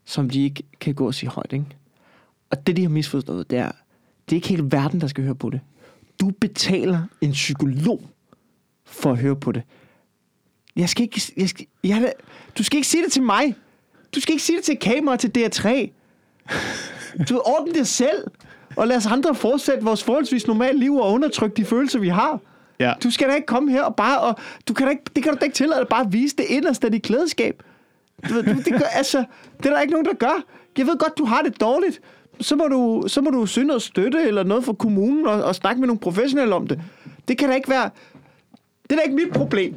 som 0.06 0.30
de 0.30 0.44
ikke 0.44 0.62
kan 0.80 0.94
gå 0.94 1.06
og 1.06 1.14
sige 1.14 1.30
højt. 1.30 1.52
Ikke? 1.52 1.64
Og 2.50 2.66
det, 2.66 2.76
de 2.76 2.82
har 2.82 2.88
misforstået, 2.88 3.50
det 3.50 3.58
er, 3.58 3.72
det 4.24 4.32
er 4.32 4.36
ikke 4.36 4.48
hele 4.48 4.64
verden, 4.70 5.00
der 5.00 5.06
skal 5.06 5.24
høre 5.24 5.34
på 5.34 5.50
det. 5.50 5.60
Du 6.20 6.30
betaler 6.40 7.02
en 7.20 7.32
psykolog 7.32 8.02
for 8.84 9.12
at 9.12 9.18
høre 9.18 9.36
på 9.36 9.52
det. 9.52 9.62
Jeg 10.76 10.88
skal 10.88 11.02
ikke, 11.02 11.22
jeg 11.36 11.48
skal, 11.48 11.66
jeg, 11.84 12.12
du 12.58 12.64
skal 12.64 12.76
ikke 12.76 12.88
sige 12.88 13.04
det 13.04 13.12
til 13.12 13.22
mig. 13.22 13.54
Du 14.14 14.20
skal 14.20 14.32
ikke 14.32 14.44
sige 14.44 14.56
det 14.56 14.64
til 14.64 14.76
kamera 14.76 15.16
til 15.16 15.32
DR3. 15.38 15.68
Du 17.28 17.42
ordner 17.44 17.72
det 17.72 17.86
selv. 17.86 18.24
Og 18.76 18.88
lad 18.88 18.96
os 18.96 19.06
andre 19.06 19.34
fortsætte 19.34 19.84
vores 19.84 20.04
forholdsvis 20.04 20.46
normale 20.46 20.78
liv 20.78 20.96
og 20.96 21.12
undertrykke 21.12 21.56
de 21.56 21.64
følelser, 21.64 21.98
vi 21.98 22.08
har. 22.08 22.40
Ja. 22.80 22.92
Du 23.02 23.10
skal 23.10 23.28
da 23.28 23.34
ikke 23.34 23.46
komme 23.46 23.70
her 23.70 23.82
og 23.82 23.96
bare... 23.96 24.20
Og 24.20 24.34
du 24.68 24.74
kan 24.74 24.86
da 24.86 24.90
ikke, 24.90 25.02
det 25.16 25.22
kan 25.22 25.32
du 25.32 25.38
da 25.38 25.44
ikke 25.44 25.54
tillade 25.54 25.86
bare 25.90 26.00
at 26.00 26.12
vise 26.12 26.36
det 26.36 26.44
inderste 26.48 26.86
af 26.86 26.92
dit 26.92 27.02
klædeskab. 27.02 27.62
Du 28.28 28.36
Det, 28.38 28.64
det, 28.64 28.72
gør, 28.72 28.86
altså, 28.92 29.24
det 29.58 29.66
er 29.66 29.70
der 29.70 29.80
ikke 29.80 29.92
nogen, 29.92 30.06
der 30.06 30.14
gør. 30.14 30.44
Jeg 30.78 30.86
ved 30.86 30.98
godt, 30.98 31.18
du 31.18 31.24
har 31.24 31.42
det 31.42 31.60
dårligt. 31.60 32.00
Så 32.40 32.56
må 32.56 32.64
du, 32.64 33.04
så 33.06 33.20
må 33.20 33.30
du 33.30 33.46
søge 33.46 33.66
noget 33.66 33.82
støtte 33.82 34.22
eller 34.22 34.42
noget 34.42 34.64
fra 34.64 34.72
kommunen 34.72 35.26
og, 35.26 35.44
og 35.44 35.54
snakke 35.54 35.80
med 35.80 35.86
nogle 35.86 36.00
professionelle 36.00 36.54
om 36.54 36.66
det. 36.66 36.80
Det 37.28 37.38
kan 37.38 37.48
da 37.48 37.54
ikke 37.54 37.70
være... 37.70 37.90
Det 38.82 38.92
er 38.92 38.96
da 38.96 39.02
ikke 39.02 39.14
mit 39.14 39.32
problem. 39.32 39.74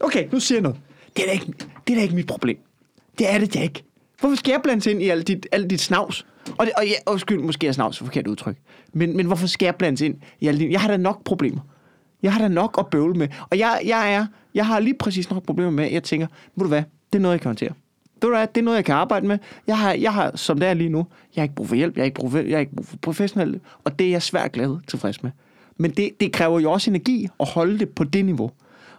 Okay, 0.00 0.28
nu 0.32 0.40
siger 0.40 0.58
jeg 0.58 0.62
noget. 0.62 0.78
Det 1.16 1.22
er 1.22 1.26
da 1.26 1.32
ikke, 1.32 1.46
det 1.86 1.92
er 1.92 1.94
da 1.94 2.02
ikke 2.02 2.14
mit 2.14 2.26
problem. 2.26 2.58
Det 3.18 3.32
er 3.32 3.38
det 3.38 3.54
da 3.54 3.62
ikke. 3.62 3.84
Hvorfor 4.20 4.36
skal 4.36 4.52
jeg 4.52 4.60
blandes 4.62 4.86
ind 4.86 5.02
i 5.02 5.08
alt 5.08 5.28
dit, 5.28 5.46
alt 5.52 5.70
dit 5.70 5.80
snavs? 5.80 6.26
Og, 6.58 6.66
det, 6.66 6.74
og 6.76 6.86
ja, 6.86 6.94
undskyld, 7.06 7.38
måske 7.38 7.66
er 7.66 7.72
snavs 7.72 8.00
et 8.00 8.06
forkert 8.06 8.26
udtryk. 8.26 8.56
Men, 8.92 9.16
men 9.16 9.26
hvorfor 9.26 9.46
skal 9.46 9.66
jeg 9.66 9.76
blandes 9.76 10.00
ind 10.00 10.16
i 10.40 10.46
alt 10.46 10.60
dit? 10.60 10.70
Jeg 10.70 10.80
har 10.80 10.88
da 10.88 10.96
nok 10.96 11.24
problemer. 11.24 11.60
Jeg 12.22 12.32
har 12.32 12.40
da 12.40 12.48
nok 12.48 12.76
at 12.78 12.86
bøvle 12.86 13.14
med. 13.14 13.28
Og 13.50 13.58
jeg, 13.58 13.80
jeg, 13.84 14.14
er, 14.14 14.26
jeg 14.54 14.66
har 14.66 14.80
lige 14.80 14.94
præcis 14.94 15.30
nok 15.30 15.42
problemer 15.42 15.70
med, 15.70 15.84
at 15.84 15.92
jeg 15.92 16.02
tænker, 16.02 16.26
ved 16.56 16.64
du 16.64 16.68
hvad, 16.68 16.82
det 17.12 17.18
er 17.18 17.22
noget, 17.22 17.32
jeg 17.32 17.40
kan 17.40 17.48
håndtere. 17.48 17.72
Du 18.22 18.28
hvad, 18.28 18.46
det 18.54 18.60
er 18.60 18.64
noget, 18.64 18.76
jeg 18.76 18.84
kan 18.84 18.94
arbejde 18.94 19.26
med. 19.26 19.38
Jeg 19.66 19.78
har, 19.78 19.92
jeg 19.92 20.14
har 20.14 20.36
som 20.36 20.58
det 20.58 20.68
er 20.68 20.74
lige 20.74 20.90
nu, 20.90 21.06
jeg 21.36 21.40
har 21.40 21.42
ikke 21.42 21.54
brug 21.54 21.68
for 21.68 21.74
hjælp, 21.74 21.96
jeg 21.96 22.02
har 22.02 22.04
ikke 22.04 22.14
brug 22.14 22.30
for, 22.30 22.38
jeg 22.38 22.56
har 22.56 22.60
ikke 22.60 22.76
brug 22.76 22.86
for 22.86 22.96
professionelle, 22.96 23.60
og 23.84 23.98
det 23.98 24.06
er 24.06 24.10
jeg 24.10 24.22
svært 24.22 24.52
glad 24.52 24.76
tilfreds 24.86 25.22
med. 25.22 25.30
Men 25.76 25.90
det, 25.90 26.10
det 26.20 26.32
kræver 26.32 26.60
jo 26.60 26.72
også 26.72 26.90
energi 26.90 27.28
at 27.40 27.48
holde 27.48 27.78
det 27.78 27.88
på 27.88 28.04
det 28.04 28.24
niveau. 28.24 28.50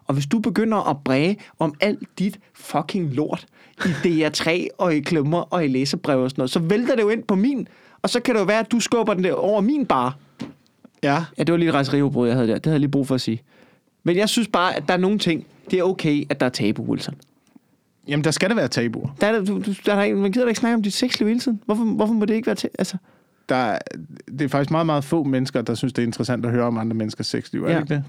Og 0.07 0.13
hvis 0.13 0.25
du 0.25 0.39
begynder 0.39 0.89
at 0.89 0.97
bræge 1.03 1.37
om 1.59 1.73
alt 1.79 2.19
dit 2.19 2.39
fucking 2.53 3.13
lort 3.13 3.45
i 3.85 3.89
DR3 3.89 4.67
og 4.77 4.95
i 4.95 4.99
klemmer 4.99 5.39
og 5.39 5.65
i 5.65 5.67
læserbrev 5.67 6.19
og 6.19 6.29
sådan 6.29 6.39
noget, 6.41 6.51
så 6.51 6.59
vælter 6.59 6.95
det 6.95 7.03
jo 7.03 7.09
ind 7.09 7.23
på 7.23 7.35
min, 7.35 7.67
og 8.01 8.09
så 8.09 8.19
kan 8.19 8.35
det 8.35 8.39
jo 8.39 8.45
være, 8.45 8.59
at 8.59 8.71
du 8.71 8.79
skubber 8.79 9.13
den 9.13 9.23
der 9.23 9.33
over 9.33 9.61
min 9.61 9.85
bar. 9.85 10.17
Ja. 11.03 11.23
Ja, 11.37 11.43
det 11.43 11.51
var 11.51 11.57
lige 11.57 11.69
et 11.69 11.75
rejseribrud, 11.75 12.27
jeg 12.27 12.35
havde 12.35 12.47
der. 12.47 12.53
Det 12.53 12.65
havde 12.65 12.73
jeg 12.73 12.79
lige 12.79 12.91
brug 12.91 13.07
for 13.07 13.15
at 13.15 13.21
sige. 13.21 13.41
Men 14.03 14.17
jeg 14.17 14.29
synes 14.29 14.47
bare, 14.47 14.75
at 14.75 14.83
der 14.87 14.93
er 14.93 14.97
nogle 14.97 15.19
ting, 15.19 15.47
det 15.71 15.79
er 15.79 15.83
okay, 15.83 16.25
at 16.29 16.39
der 16.39 16.45
er 16.45 16.49
tabu, 16.49 16.83
Wilson. 16.83 17.15
Jamen, 18.11 18.23
der 18.23 18.31
skal 18.31 18.49
der 18.49 18.55
være 18.55 18.67
tabuer. 18.67 19.09
Der 19.21 19.27
er, 19.27 19.39
du, 19.45 19.61
du, 19.65 19.73
der 19.85 19.93
er, 19.95 20.03
ikke- 20.03 20.17
man 20.17 20.31
gider 20.31 20.45
da 20.45 20.49
ikke 20.49 20.59
snakke 20.59 20.75
om 20.75 20.81
dit 20.81 20.93
sexliv 20.93 21.27
hele 21.27 21.39
tiden. 21.39 21.61
Hvorfor, 21.65 21.83
hvorfor 21.83 22.13
må 22.13 22.25
det 22.25 22.33
ikke 22.33 22.45
være 22.45 22.55
til? 22.55 22.69
Altså, 22.79 22.97
Der, 23.49 23.55
er- 23.55 23.79
det 24.27 24.41
er 24.41 24.47
faktisk 24.47 24.71
meget, 24.71 24.85
meget 24.85 25.03
få 25.03 25.23
mennesker, 25.23 25.61
der 25.61 25.73
synes, 25.73 25.93
det 25.93 26.01
er 26.01 26.05
interessant 26.05 26.45
at 26.45 26.51
høre 26.51 26.63
om 26.65 26.77
andre 26.77 26.95
menneskers 26.95 27.27
sexliv. 27.27 27.63
Er 27.63 27.69
Ja. 27.69 27.75
det 27.75 27.81
ikke 27.81 27.93
det? 27.93 28.03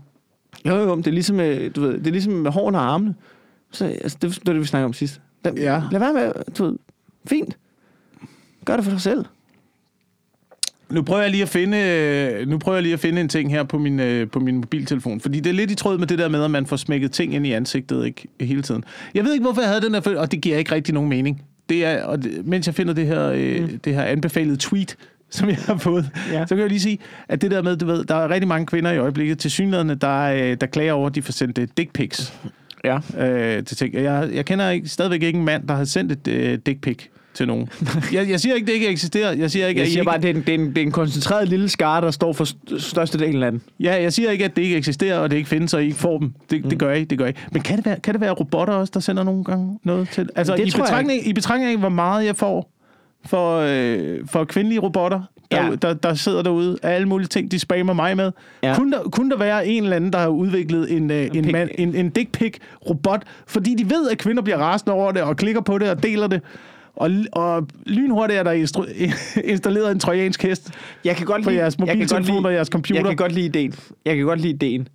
jo, 0.71 0.77
jo, 0.77 0.97
det 0.97 1.07
er 1.07 1.11
ligesom 1.11 1.37
med, 1.37 1.71
du 1.71 1.81
ved, 1.81 1.99
det 1.99 2.07
er 2.07 2.11
ligesom 2.11 2.33
med 2.33 2.51
hårene 2.51 2.79
og 2.79 2.85
armene. 2.93 3.15
Så, 3.71 3.85
altså, 3.85 4.19
det, 4.23 4.31
det 4.31 4.47
var 4.47 4.53
det, 4.53 4.61
vi 4.63 4.67
snakkede 4.67 4.87
om 4.87 4.93
sidst. 4.93 5.21
Lad, 5.45 5.53
Ja. 5.55 5.83
lad 5.91 6.01
være 6.01 6.13
med, 6.13 6.33
du 6.59 6.65
ved, 6.65 6.79
fint. 7.27 7.59
Gør 8.65 8.77
det 8.77 8.85
for 8.85 8.91
dig 8.93 9.01
selv. 9.01 9.25
Nu 10.93 11.03
prøver 11.03 11.23
jeg 11.23 11.31
lige 11.31 11.43
at 11.43 11.49
finde, 11.49 11.79
øh, 11.79 12.49
nu 12.49 12.59
prøver 12.59 12.77
jeg 12.77 12.83
lige 12.83 12.93
at 12.93 13.01
finde 13.01 13.21
en 13.21 13.29
ting 13.29 13.51
her 13.51 13.63
på 13.63 13.79
min, 13.79 14.01
øh, 14.01 14.29
på 14.31 14.41
min 14.41 14.55
mobiltelefon. 14.57 15.21
Fordi 15.21 15.41
det 15.41 15.51
er 15.51 15.55
lidt 15.55 15.71
i 15.71 15.75
tråd 15.75 15.99
med 15.99 16.07
det 16.07 16.19
der 16.19 16.29
med, 16.29 16.45
at 16.45 16.51
man 16.51 16.67
får 16.67 16.77
smækket 16.77 17.13
ting 17.13 17.35
ind 17.35 17.47
i 17.47 17.53
ansigtet 17.53 18.07
ikke, 18.07 18.29
hele 18.41 18.63
tiden. 18.63 18.85
Jeg 19.15 19.25
ved 19.25 19.33
ikke, 19.33 19.43
hvorfor 19.43 19.61
jeg 19.61 19.69
havde 19.69 19.81
den 19.81 19.95
her, 19.95 20.01
følelse, 20.01 20.21
og 20.21 20.33
det 20.33 20.41
giver 20.41 20.57
ikke 20.59 20.73
rigtig 20.75 20.95
nogen 20.95 21.11
mening. 21.11 21.43
Det 21.69 21.85
er, 21.85 22.05
og 22.05 22.23
det, 22.23 22.47
mens 22.47 22.67
jeg 22.67 22.75
finder 22.75 22.95
det 22.95 23.07
her, 23.07 23.27
øh, 23.35 23.61
mm. 23.63 23.79
det 23.79 23.95
her 23.95 24.03
anbefalede 24.03 24.57
tweet, 24.57 24.97
som 25.31 25.49
jeg 25.49 25.57
har 25.67 25.77
fået, 25.77 26.11
Ja. 26.33 26.47
så 26.47 26.55
kan 26.55 26.59
jeg 26.63 26.69
lige 26.69 26.81
sige, 26.81 26.99
at 27.29 27.43
det 27.43 27.51
der 27.51 27.63
med, 27.63 27.77
du 27.77 27.87
ved, 27.87 28.05
der 28.05 28.15
er 28.15 28.29
rigtig 28.31 28.49
mange 28.49 28.67
kvinder 28.67 28.91
i 28.93 28.99
øjeblikket 28.99 29.39
til 29.39 29.51
synligheden, 29.51 29.89
der, 29.89 30.55
der 30.55 30.67
klager 30.67 30.93
over, 30.93 31.07
at 31.09 31.15
de 31.15 31.23
får 31.23 31.33
sendt 31.33 31.77
dick 31.77 31.93
pics 31.93 32.35
Ja. 32.85 32.99
øh, 33.19 33.65
til 33.65 33.77
ting. 33.77 33.95
Jeg, 33.95 34.31
jeg 34.35 34.45
kender 34.45 34.71
ikke, 34.71 34.89
stadigvæk 34.89 35.23
ikke 35.23 35.39
en 35.39 35.45
mand, 35.45 35.69
der 35.69 35.75
har 35.75 35.85
sendt 35.85 36.13
et 36.13 36.29
øh, 36.29 36.59
dick 36.67 36.81
pic 36.81 36.99
til 37.35 37.47
nogen. 37.47 37.69
jeg, 38.13 38.31
jeg 38.31 38.41
siger 38.41 38.55
ikke, 38.55 38.67
det 38.67 38.73
ikke 38.73 38.89
eksisterer. 38.89 39.33
Jeg 39.33 39.51
siger 39.51 39.67
ikke, 39.67 39.79
Jeg 39.79 39.83
at 39.83 39.89
I 39.89 39.91
siger 39.93 40.01
ikke, 40.03 40.09
bare, 40.09 40.17
at 40.17 40.23
det 40.23 40.31
er, 40.31 40.35
en, 40.35 40.41
det, 40.41 40.49
er 40.49 40.55
en, 40.55 40.69
det 40.69 40.79
er 40.79 40.83
en 40.83 40.93
koncentreret 40.93 41.49
lille 41.49 41.69
skare, 41.69 42.01
der 42.01 42.11
står 42.11 42.33
for 42.33 42.45
st- 42.45 42.79
størstedelen 42.81 43.43
af 43.43 43.51
den. 43.51 43.63
Ja, 43.81 44.03
jeg 44.03 44.13
siger 44.13 44.31
ikke, 44.31 44.45
at 44.45 44.57
det 44.57 44.63
ikke 44.63 44.77
eksisterer, 44.77 45.19
og 45.19 45.31
det 45.31 45.37
ikke 45.37 45.49
findes, 45.49 45.75
og 45.75 45.83
I 45.83 45.87
ikke 45.87 45.97
får 45.99 46.19
dem. 46.19 46.33
Det, 46.51 46.65
mm. 46.65 46.71
det 46.71 46.79
gør 46.79 46.93
I, 46.93 47.05
det 47.05 47.19
gør 47.19 47.27
I. 47.27 47.33
Men 47.53 47.63
kan 47.63 47.77
det, 47.77 47.87
være, 47.87 48.01
kan 48.01 48.15
det 48.15 48.21
være 48.21 48.33
robotter 48.33 48.75
også, 48.75 48.91
der 48.95 49.01
sender 49.01 49.23
nogle 49.23 49.45
gange 49.45 49.79
noget 49.85 50.09
til? 50.09 50.29
Altså, 50.37 50.57
Det 50.57 50.67
i 50.67 50.71
tror 50.71 50.79
jeg 50.79 50.85
betragtning, 50.85 51.27
i 51.29 51.33
betragtning 51.33 51.73
af, 51.73 51.79
hvor 51.79 51.89
meget 51.89 52.27
jeg 52.27 52.37
får 52.37 52.71
for, 53.27 53.59
øh, 53.69 54.19
for 54.31 54.45
kvindelige 54.45 54.81
robotter, 54.81 55.21
der, 55.51 55.63
Ja. 55.63 55.67
ja. 55.67 55.75
der, 55.75 55.95
der 55.95 56.15
sidder 56.15 56.43
derude, 56.43 56.79
af 56.83 56.91
alle 56.95 57.09
mulige 57.09 57.29
ting, 57.29 57.51
de 57.51 57.59
spammer 57.59 57.93
mig 57.93 58.17
med. 58.17 58.33
Ja. 58.63 58.75
Kunne, 58.75 58.93
der, 58.93 59.03
kunne 59.03 59.31
der 59.31 59.37
være 59.39 59.67
en 59.67 59.83
eller 59.83 59.97
anden, 59.97 60.13
der 60.13 60.19
har 60.19 60.29
udviklet 60.29 60.93
en, 60.97 61.11
øh, 61.11 61.29
en, 61.35 61.53
man, 61.53 61.69
en, 61.79 61.95
en 61.95 62.11
dick 62.11 62.33
pic 62.33 62.55
robot, 62.89 63.23
fordi 63.47 63.75
de 63.75 63.91
ved, 63.91 64.11
at 64.11 64.19
kvinder 64.19 64.43
bliver 64.43 64.59
rasende 64.59 64.93
over 64.95 65.13
det, 65.13 65.23
og 65.23 65.37
klikker 65.37 65.61
på 65.61 65.79
det 65.79 65.91
og 65.91 66.03
deler 66.03 66.27
det, 66.27 66.41
og, 66.97 67.11
og 67.33 67.69
lynhurtigt 67.87 68.39
er 68.39 68.43
der 68.43 68.53
installeret 69.53 69.93
en 69.93 69.99
trojansk 69.99 70.43
hest 70.43 70.71
Jeg 71.05 71.17
kan 71.17 71.27
godt 71.27 71.45
på 71.45 71.51
lide, 71.51 71.61
jeres 71.61 71.79
mobiltelefon 71.79 72.47
og 72.47 72.55
jeres 72.55 72.69
computer. 72.69 73.01
Jeg 73.01 73.09
kan 73.09 73.17
godt 73.17 73.33
lide 73.33 73.47
ideen. 73.47 73.75
Jeg 74.05 74.17
kan 74.17 74.25
godt 74.25 74.41
lide 74.41 74.53
ideen. 74.53 74.89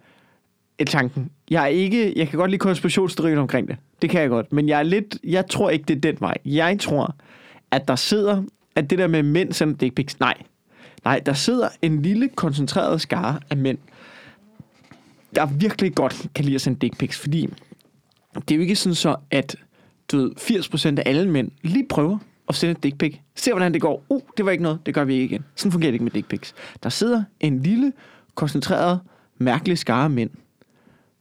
Et 0.80 0.88
tanken. 0.88 1.30
Jeg 1.50 1.64
er 1.64 1.68
ikke, 1.68 2.14
jeg 2.16 2.28
kan 2.28 2.40
godt 2.40 2.52
lide 2.52 2.60
konspirationsteorien 2.60 3.38
omkring 3.38 3.68
det. 3.68 3.78
Det 4.02 4.10
kan 4.10 4.22
jeg 4.22 4.30
godt. 4.30 4.54
Men 4.54 4.70
jeg 4.70 4.80
er 4.80 4.84
lidt, 4.84 5.18
jeg 5.24 5.48
tror 5.48 5.70
ikke, 5.70 5.86
det 5.88 5.96
er 5.96 6.12
den 6.12 6.18
vej. 6.20 6.38
Jeg 6.46 6.78
tror, 6.80 7.16
at 7.72 7.88
der 7.88 7.96
sidder, 7.96 8.44
at 8.76 8.90
det 8.90 9.00
der 9.00 9.08
med 9.08 9.24
mænd 9.24 9.54
sender 9.54 9.78
dick 9.78 9.96
pics, 9.96 10.20
nej. 10.20 10.34
Nej, 11.06 11.20
der 11.20 11.34
sidder 11.34 11.70
en 11.82 12.02
lille 12.02 12.30
koncentreret 12.36 13.02
skare 13.02 13.40
af 13.50 13.58
mænd, 13.58 13.78
der 15.36 15.46
virkelig 15.46 15.96
godt 15.96 16.26
kan 16.36 16.46
lide 16.46 16.56
at 16.56 16.62
sende 16.62 16.80
dick 16.80 16.98
pics, 16.98 17.20
fordi 17.20 17.50
det 18.36 18.52
er 18.52 18.56
jo 18.56 18.62
ikke 18.62 18.76
sådan 18.76 18.96
så, 18.96 19.16
at 19.32 19.56
du 20.12 20.18
ved, 20.18 20.32
80% 20.38 21.00
af 21.00 21.04
alle 21.06 21.32
mænd 21.32 21.52
lige 21.62 21.86
prøver 21.90 22.18
at 22.50 22.56
sende 22.56 22.72
et 22.72 22.84
dick 22.84 22.98
pic. 22.98 23.18
Se, 23.36 23.52
hvordan 23.52 23.74
det 23.74 23.82
går. 23.82 24.04
Uh, 24.10 24.22
det 24.38 24.46
var 24.46 24.52
ikke 24.52 24.64
noget. 24.64 24.80
Det 24.86 24.94
gør 24.94 25.04
vi 25.04 25.14
ikke 25.14 25.26
igen. 25.26 25.46
Sådan 25.56 25.72
fungerer 25.72 25.92
det 25.92 25.96
ikke 25.96 26.04
med 26.04 26.12
dick 26.12 26.28
pics. 26.28 26.56
Der 26.84 26.90
sidder 26.90 27.24
en 27.40 27.62
lille, 27.62 27.94
koncentreret, 28.36 29.00
mærkelig 29.38 29.78
skare 29.78 30.10
mænd, 30.10 30.30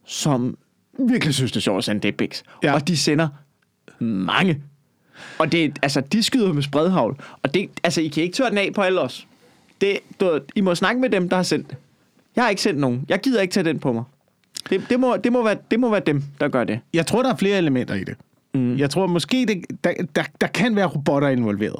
som 0.05 0.59
virkelig 0.99 1.35
synes, 1.35 1.53
det 1.53 1.57
er 1.57 1.63
sjovt 1.63 1.79
at 1.79 1.85
sende 1.85 2.01
dick 2.01 2.17
pics. 2.17 2.43
Ja. 2.63 2.75
Og 2.75 2.89
de 2.89 2.97
sender 2.97 3.29
mange. 3.99 4.63
Og 5.39 5.53
det, 5.53 5.79
altså, 5.83 6.01
de 6.01 6.23
skyder 6.23 6.53
med 6.53 6.63
spredhavl. 6.63 7.17
Og 7.43 7.55
det, 7.55 7.71
altså, 7.85 8.01
I 8.01 8.09
kan 8.09 8.23
ikke 8.23 8.35
tørre 8.35 8.51
den 8.51 8.59
af 8.59 8.71
på 8.75 8.83
alle 8.83 9.01
os. 9.01 9.27
Det, 9.81 9.99
du, 10.21 10.41
I 10.55 10.61
må 10.61 10.75
snakke 10.75 11.01
med 11.01 11.11
dem, 11.11 11.29
der 11.29 11.37
har 11.37 11.43
sendt 11.43 11.71
det. 11.71 11.77
Jeg 12.37 12.45
har 12.45 12.51
ikke 12.51 12.63
sendt 12.63 12.81
nogen. 12.81 13.05
Jeg 13.09 13.21
gider 13.21 13.41
ikke 13.41 13.53
tage 13.53 13.65
den 13.65 13.79
på 13.79 13.93
mig. 13.93 14.05
Det, 14.71 14.87
det, 14.91 15.01
må, 15.01 15.17
det, 15.17 15.33
må, 15.33 15.43
være, 15.43 15.57
det 15.71 15.81
må 15.81 15.91
være 15.91 16.03
dem, 16.07 16.23
der 16.41 16.49
gør 16.49 16.65
det. 16.65 16.81
Jeg 16.95 17.07
tror, 17.07 17.23
der 17.23 17.33
er 17.33 17.37
flere 17.37 17.59
elementer 17.59 17.95
i 17.95 18.05
det. 18.05 18.17
Mm. 18.57 18.77
Jeg 18.79 18.91
tror 18.91 19.07
måske, 19.07 19.45
det, 19.49 19.85
der, 19.85 19.91
der, 20.17 20.23
der 20.41 20.47
kan 20.47 20.77
være 20.77 20.87
robotter 20.87 21.29
involveret. 21.29 21.77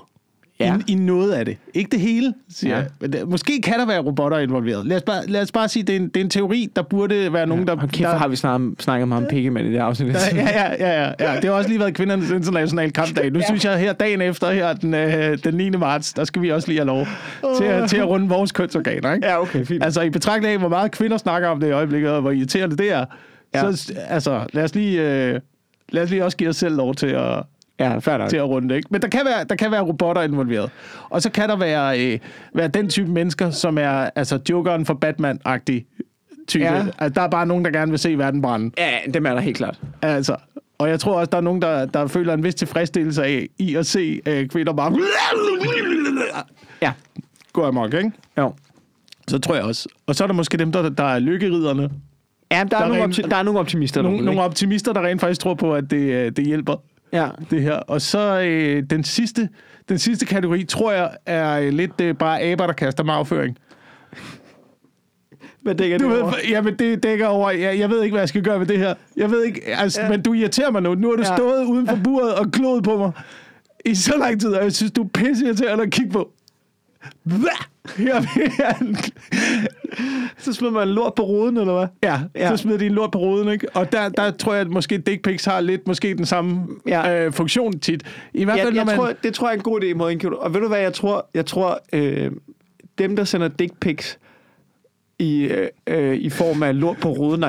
Ja. 0.61 0.67
Ja. 0.67 0.77
I, 0.89 0.93
I 0.93 0.95
noget 0.95 1.33
af 1.33 1.45
det. 1.45 1.57
Ikke 1.75 1.91
det 1.91 2.01
hele, 2.01 2.35
siger 2.51 2.71
Ja. 2.71 2.77
ja. 2.77 2.83
jeg. 2.83 2.91
Men 3.01 3.13
der, 3.13 3.25
måske 3.27 3.61
kan 3.63 3.79
der 3.79 3.87
være 3.87 3.99
robotter 4.01 4.39
involveret. 4.39 4.87
Lad 4.87 4.97
os 4.97 5.03
bare, 5.03 5.27
lad 5.27 5.43
os 5.43 5.53
bare 5.53 5.69
sige, 5.69 5.83
det 5.83 5.93
er, 5.93 6.01
en, 6.01 6.09
det 6.09 6.17
er 6.17 6.21
en 6.25 6.31
teori, 6.31 6.69
der 6.77 6.83
burde 6.83 7.33
være 7.33 7.47
nogen, 7.47 7.67
der... 7.67 7.77
Hold 7.77 7.91
kæft, 7.91 8.09
der, 8.09 8.17
har 8.19 8.29
vi 8.29 8.37
snart 8.37 8.61
snakket 8.79 9.09
meget 9.09 9.23
om 9.25 9.29
pikkemand 9.31 9.67
i 9.69 9.73
det 9.73 9.79
afsnit. 9.79 10.15
der, 10.15 10.21
ja, 10.35 10.43
ja, 10.43 10.73
ja, 10.79 11.03
ja, 11.21 11.33
ja. 11.33 11.37
Det 11.37 11.45
har 11.45 11.51
også 11.51 11.69
lige 11.69 11.81
været 11.81 11.95
kvindernes 11.95 12.31
internationale 12.31 12.91
kampdag. 12.91 13.31
Nu 13.33 13.39
ja. 13.39 13.45
synes 13.47 13.65
jeg, 13.65 13.79
her 13.79 13.93
dagen 13.93 14.21
efter, 14.21 14.51
her 14.51 14.73
den, 14.73 14.95
øh, 14.95 15.39
den 15.45 15.55
9. 15.55 15.71
marts, 15.71 16.13
der 16.13 16.25
skal 16.25 16.43
vi 16.43 16.51
også 16.53 16.69
lige 16.69 16.79
have 16.79 16.87
lov 16.87 17.07
til, 17.59 17.65
at- 17.65 17.91
til 17.91 17.97
at 17.97 18.09
runde 18.09 18.29
vores 18.29 18.53
kønsorganer. 18.53 19.15
Ikke? 19.15 19.27
Ja, 19.27 19.41
okay, 19.43 19.65
fint. 19.65 19.85
Altså 19.85 20.01
i 20.01 20.11
betragtning 20.11 20.53
af, 20.53 20.59
hvor 20.59 20.69
meget 20.69 20.91
kvinder 20.91 21.17
snakker 21.17 21.49
om 21.49 21.61
det 21.61 21.69
i 21.69 21.71
øjeblikket, 21.71 22.11
og 22.11 22.21
hvor 22.21 22.31
irriterende 22.31 22.77
det 22.77 22.93
er, 22.93 23.05
Ja. 23.55 23.67
ja. 23.67 23.73
så 23.73 23.93
altså, 24.09 24.47
lad 24.53 24.65
os 24.65 24.75
lige... 24.75 25.01
Øh, 25.27 25.41
Lad 25.89 26.03
os 26.03 26.11
lige 26.11 26.25
også 26.25 26.37
give 26.37 26.49
os 26.51 26.57
selv 26.57 26.77
lov 26.77 26.95
til 26.95 27.07
at, 27.07 27.43
Ja, 27.79 27.93
nok. 28.07 28.29
til 28.29 28.37
at 28.37 28.49
runde 28.49 28.69
det. 28.69 28.77
Ikke? 28.77 28.89
Men 28.91 29.03
der 29.03 29.09
kan, 29.09 29.21
være, 29.25 29.45
der 29.45 29.55
kan 29.57 29.71
være 29.71 29.81
robotter 29.83 30.23
involveret. 30.23 30.71
Og 31.11 31.23
så 31.23 31.31
kan 31.31 31.49
der 31.49 31.57
være, 31.57 32.07
øh, 32.13 32.19
være 32.55 32.69
den 32.69 32.89
type 32.89 33.11
mennesker, 33.11 33.51
som 33.51 33.79
er 33.79 34.11
altså 34.17 34.39
jokeren 34.51 34.87
for 34.87 34.95
Batman-agtig 35.05 36.03
type. 36.49 36.65
Ja. 36.65 36.75
Ja. 36.75 36.85
Altså, 36.99 37.15
der 37.15 37.23
er 37.23 37.29
bare 37.31 37.47
nogen, 37.47 37.65
der 37.65 37.71
gerne 37.71 37.91
vil 37.91 37.99
se 37.99 38.19
verden 38.19 38.43
brænde. 38.43 38.71
Ja, 38.79 38.91
dem 39.15 39.27
er 39.27 39.35
der 39.35 39.41
helt 39.41 39.57
klart. 39.57 39.81
Altså, 40.03 40.37
og 40.79 40.89
jeg 40.89 41.01
tror 41.01 41.19
også, 41.19 41.31
der 41.31 41.37
er 41.37 41.41
nogen, 41.43 41.63
der, 41.63 41.87
der 41.87 42.07
føler 42.07 42.35
en 42.35 42.45
vis 42.45 42.55
tilfredsstillelse 42.55 43.25
af 43.25 43.47
i 43.59 43.75
at 43.75 43.87
se 43.87 44.21
øh, 44.27 44.49
kvinder 44.49 44.73
bare 44.73 44.93
Ja. 46.83 46.93
gå 47.53 47.65
amok, 47.65 47.95
ikke? 47.95 48.13
Jo. 48.39 48.55
Så 49.29 49.39
tror 49.39 49.55
jeg 49.55 49.65
også. 49.65 49.89
Og 50.07 50.15
så 50.15 50.25
er 50.25 50.27
der 50.27 50.35
måske 50.35 50.57
dem, 50.57 50.73
der, 50.73 50.89
der 50.89 51.05
er 51.05 51.19
lykkeriderne. 51.19 51.91
Ja, 52.51 52.59
der, 52.59 52.65
der, 52.65 52.77
er, 52.77 52.81
er 52.83 52.89
nogle, 52.89 53.05
rent- 53.05 53.19
opti- 53.19 53.29
der 53.29 53.37
er 53.37 53.43
nogle 53.43 53.61
optimister. 53.61 54.03
Nogle, 54.03 54.25
nogle 54.25 54.41
optimister, 54.43 54.93
der 54.93 55.01
rent 55.07 55.21
faktisk 55.21 55.41
tror 55.41 55.55
på, 55.55 55.75
at 55.75 55.91
det, 55.91 55.97
øh, 55.97 56.33
det 56.37 56.47
hjælper. 56.47 56.77
Ja. 57.13 57.29
det 57.51 57.63
her. 57.63 57.73
Og 57.75 58.01
så 58.01 58.41
øh, 58.41 58.83
den, 58.91 59.05
sidste, 59.05 59.49
den 59.89 59.99
sidste 59.99 60.27
kategori, 60.27 60.65
tror 60.65 60.93
jeg, 60.93 61.11
er 61.27 61.59
øh, 61.61 61.69
lidt 61.73 62.01
øh, 62.01 62.15
bare 62.15 62.41
aber, 62.43 62.67
der 62.67 62.73
kaster 62.73 63.05
med 63.05 63.15
afføring. 63.15 63.57
Hvad 65.63 65.75
dækker 65.75 65.99
Du 65.99 66.05
det 66.05 66.13
ved, 66.13 66.21
over? 66.21 66.33
jamen 66.49 66.75
det 66.79 67.03
dækker 67.03 67.27
over, 67.27 67.51
jeg, 67.51 67.79
jeg 67.79 67.91
ved 67.91 68.03
ikke, 68.03 68.13
hvad 68.15 68.21
jeg 68.23 68.29
skal 68.29 68.43
gøre 68.43 68.59
med 68.59 68.67
det 68.67 68.79
her. 68.79 68.95
Jeg 69.17 69.31
ved 69.31 69.45
ikke, 69.45 69.61
altså, 69.67 70.01
Ja. 70.03 70.09
men 70.09 70.23
du 70.23 70.33
irriterer 70.35 70.71
mig 70.71 70.83
nu. 70.83 70.95
Nu 70.95 71.09
har 71.09 71.17
du 71.17 71.23
Ja. 71.29 71.37
stået 71.37 71.65
uden 71.65 71.87
for 71.89 71.99
buret 72.05 72.35
og 72.35 72.53
kloet 72.53 72.85
på 72.85 72.99
mig 72.99 73.13
i 73.85 73.95
så 73.95 74.15
lang 74.19 74.41
tid, 74.41 74.49
og 74.55 74.63
jeg 74.65 74.73
synes, 74.73 74.93
du 74.93 75.03
er 75.03 75.09
pisse 75.15 75.45
irriterende 75.47 75.85
at 75.85 75.91
kigge 75.91 76.11
på. 76.13 76.31
Blah! 77.29 77.65
Så 80.39 80.53
smider 80.53 80.73
man 80.73 80.89
lort 80.89 81.15
på 81.15 81.23
ruden, 81.23 81.57
eller 81.57 81.79
hvad? 81.79 81.87
ja, 82.03 82.21
Ja. 82.35 82.43
ja, 82.45 82.49
så 82.49 82.57
smider 82.57 82.79
de 82.79 82.87
en 82.87 82.93
lort 82.93 83.11
på 83.11 83.19
ruden, 83.19 83.49
ikke? 83.49 83.67
Og 83.75 83.93
der, 83.93 84.09
der 84.09 84.31
tror 84.31 84.53
jeg, 84.53 84.61
at 84.61 84.69
måske 84.69 84.99
dick 84.99 85.23
pics 85.23 85.45
har 85.45 85.61
lidt 85.61 85.87
måske 85.87 86.15
den 86.15 86.27
samme 86.27 86.67
Ja. 86.87 87.09
ja. 87.09 87.25
øh, 87.25 87.33
funktion 87.33 87.79
tit. 87.79 88.03
I 88.35 88.45
hvert 88.45 88.59
fald, 88.59 88.73
når 88.73 88.81
jeg 88.81 88.87
man... 88.87 88.97
tror, 88.97 89.13
det 89.23 89.35
tror 89.35 89.49
jeg 89.49 89.53
er 89.53 89.57
en 89.59 89.63
god 89.63 89.83
idé, 89.83 89.95
måde. 89.95 90.19
Og 90.39 90.55
ved 90.55 90.61
du 90.61 90.69
hvad, 90.69 90.81
jeg 90.81 90.93
tror, 90.93 91.27
jeg 91.35 91.47
tror 91.47 91.81
øh, 91.93 92.31
dem, 92.99 93.17
der 93.17 93.25
sender 93.25 93.49
dick 93.49 93.73
pics 93.81 94.19
i, 95.19 95.41
øh, 95.43 95.69
øh, 95.87 96.17
i 96.17 96.31
form 96.31 96.63
af 96.63 96.81
lort 96.81 96.97
på 97.01 97.09
ruden 97.09 97.45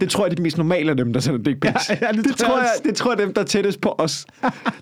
det 0.00 0.10
tror 0.10 0.24
jeg 0.26 0.30
er 0.30 0.34
de 0.34 0.42
mest 0.42 0.56
normale 0.58 0.90
af 0.90 0.96
dem, 0.96 1.12
der 1.12 1.20
sender 1.20 1.42
dick 1.42 1.60
pics. 1.60 1.90
Ja, 1.90 1.96
ja, 2.02 2.12
det 2.12 2.24
det, 2.24 2.36
tror 2.36 2.58
jeg 2.58 2.68
det 2.84 2.94
tror 2.94 3.10
jeg 3.10 3.18
dem, 3.18 3.34
der 3.34 3.40
er 3.40 3.44
tættest 3.44 3.80
på 3.80 3.94
os. 3.98 4.26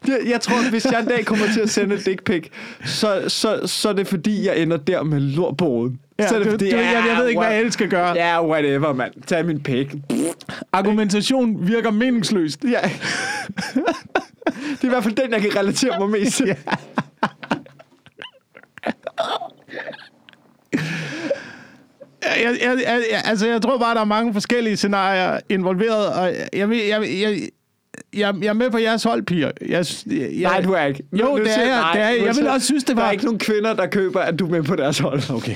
Det, 0.06 0.18
jeg 0.26 0.40
tror, 0.40 0.70
hvis 0.70 0.84
jeg 0.84 1.00
en 1.00 1.06
dag 1.06 1.24
kommer 1.24 1.46
til 1.52 1.60
at 1.60 1.70
sende 1.70 1.94
et 1.94 2.06
dick 2.06 2.24
pic, 2.24 2.48
så, 2.84 3.24
så, 3.28 3.60
så 3.66 3.88
er 3.88 3.92
det 3.92 4.06
fordi, 4.06 4.46
jeg 4.46 4.58
ender 4.58 4.76
der 4.76 5.02
med 5.02 5.20
lort 5.20 5.56
på 5.56 5.66
ruden. 5.68 6.00
Ja, 6.18 6.28
så 6.28 6.34
er 6.34 6.38
det 6.38 6.46
du- 6.46 6.50
fordi, 6.50 6.70
du- 6.70 6.76
jeg- 6.76 7.04
jeg 7.08 7.16
ved 7.18 7.28
ikke, 7.28 7.40
hvad 7.40 7.48
what- 7.50 7.64
jeg 7.64 7.72
skal 7.72 7.88
gøre. 7.88 8.12
Ja, 8.14 8.46
whatever, 8.46 8.92
mand. 8.92 9.12
Tag 9.26 9.46
min 9.46 9.60
pik. 9.62 9.94
Argumentation 10.72 11.68
virker 11.68 11.90
meningsløst. 11.90 12.64
Ja. 12.64 12.68
det 14.54 14.82
er 14.82 14.84
i 14.84 14.88
hvert 14.88 15.02
fald 15.04 15.14
den, 15.14 15.32
jeg 15.32 15.40
kan 15.40 15.56
relatere 15.56 15.98
mig 15.98 16.10
mest 16.10 16.36
til. 16.36 16.56
Jeg, 22.22 22.56
jeg, 22.62 22.78
jeg, 23.12 23.22
altså, 23.24 23.46
jeg 23.48 23.62
tror 23.62 23.78
bare, 23.78 23.94
der 23.94 24.00
er 24.00 24.04
mange 24.04 24.32
forskellige 24.32 24.76
scenarier 24.76 25.38
involveret, 25.48 26.06
og 26.08 26.30
jeg, 26.52 26.70
vil- 26.70 26.78
jeg, 26.88 27.00
jeg, 27.02 27.20
jeg, 27.20 27.48
jeg, 28.16 28.34
jeg 28.42 28.48
er 28.48 28.52
med 28.52 28.70
på 28.70 28.78
jeres 28.78 29.02
hold, 29.02 29.22
piger. 29.22 29.50
Jeg, 29.68 29.86
jeg, 30.06 30.28
Nej, 30.42 30.60
du 30.60 30.72
er 30.72 30.84
ikke. 30.84 31.02
Jo, 31.12 31.38
det 31.38 31.46
er 31.58 31.62
jeg. 31.62 31.84
Det 31.94 32.02
er 32.02 32.08
jeg. 32.08 32.18
Jeg 32.26 32.34
ville 32.36 32.50
også 32.52 32.66
synes, 32.66 32.84
det 32.84 32.96
Der 32.96 33.02
var- 33.02 33.08
er 33.08 33.12
ikke 33.12 33.24
nogen 33.24 33.38
kvinder, 33.38 33.74
der 33.74 33.86
køber, 33.86 34.20
at 34.20 34.38
du 34.38 34.46
er 34.46 34.50
med 34.50 34.62
på 34.62 34.76
deres 34.76 34.98
hold. 34.98 35.30
Okay. 35.30 35.54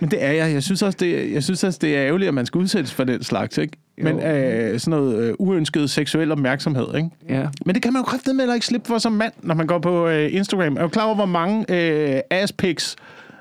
Men 0.00 0.10
det 0.10 0.24
er 0.24 0.30
jeg. 0.32 0.52
Jeg 0.52 0.62
synes 0.62 0.82
også, 0.82 0.96
det, 1.00 1.32
jeg 1.32 1.42
synes 1.42 1.64
også, 1.64 1.78
det 1.82 1.96
er 1.96 2.06
ærgerligt, 2.06 2.28
at 2.28 2.34
man 2.34 2.46
skal 2.46 2.58
udsættes 2.58 2.92
for 2.94 3.04
den 3.04 3.22
slags, 3.22 3.58
ikke? 3.58 3.72
men 4.02 4.20
øh, 4.22 4.80
sådan 4.80 4.90
noget 5.00 5.22
øh, 5.28 5.34
uønsket 5.38 5.90
seksuel 5.90 6.32
opmærksomhed, 6.32 6.86
ikke? 6.96 7.08
Ja. 7.28 7.46
Men 7.66 7.74
det 7.74 7.82
kan 7.82 7.92
man 7.92 8.00
jo 8.02 8.04
kraftedeme 8.04 8.42
heller 8.42 8.54
ikke 8.54 8.66
slippe 8.66 8.88
for 8.88 8.98
som 8.98 9.12
mand, 9.12 9.32
når 9.42 9.54
man 9.54 9.66
går 9.66 9.78
på 9.78 10.08
øh, 10.08 10.34
Instagram. 10.34 10.76
Er 10.76 10.82
du 10.82 10.88
klar 10.88 11.04
over, 11.04 11.14
hvor 11.14 11.26
mange 11.26 11.64
øh, 11.68 12.20
ass 12.30 12.52
pics 12.52 12.96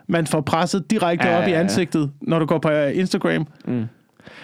man 0.10 0.28
får 0.28 0.42
presset 0.42 0.92
direkte 0.92 1.28
Ja, 1.28 1.38
op 1.42 1.48
i 1.48 1.50
ja, 1.52 1.56
ja. 1.56 1.60
ansigtet, 1.64 2.12
når 2.22 2.40
du 2.40 2.46
går 2.46 2.58
på 2.60 2.70
øh, 2.70 2.98
Instagram? 2.98 3.48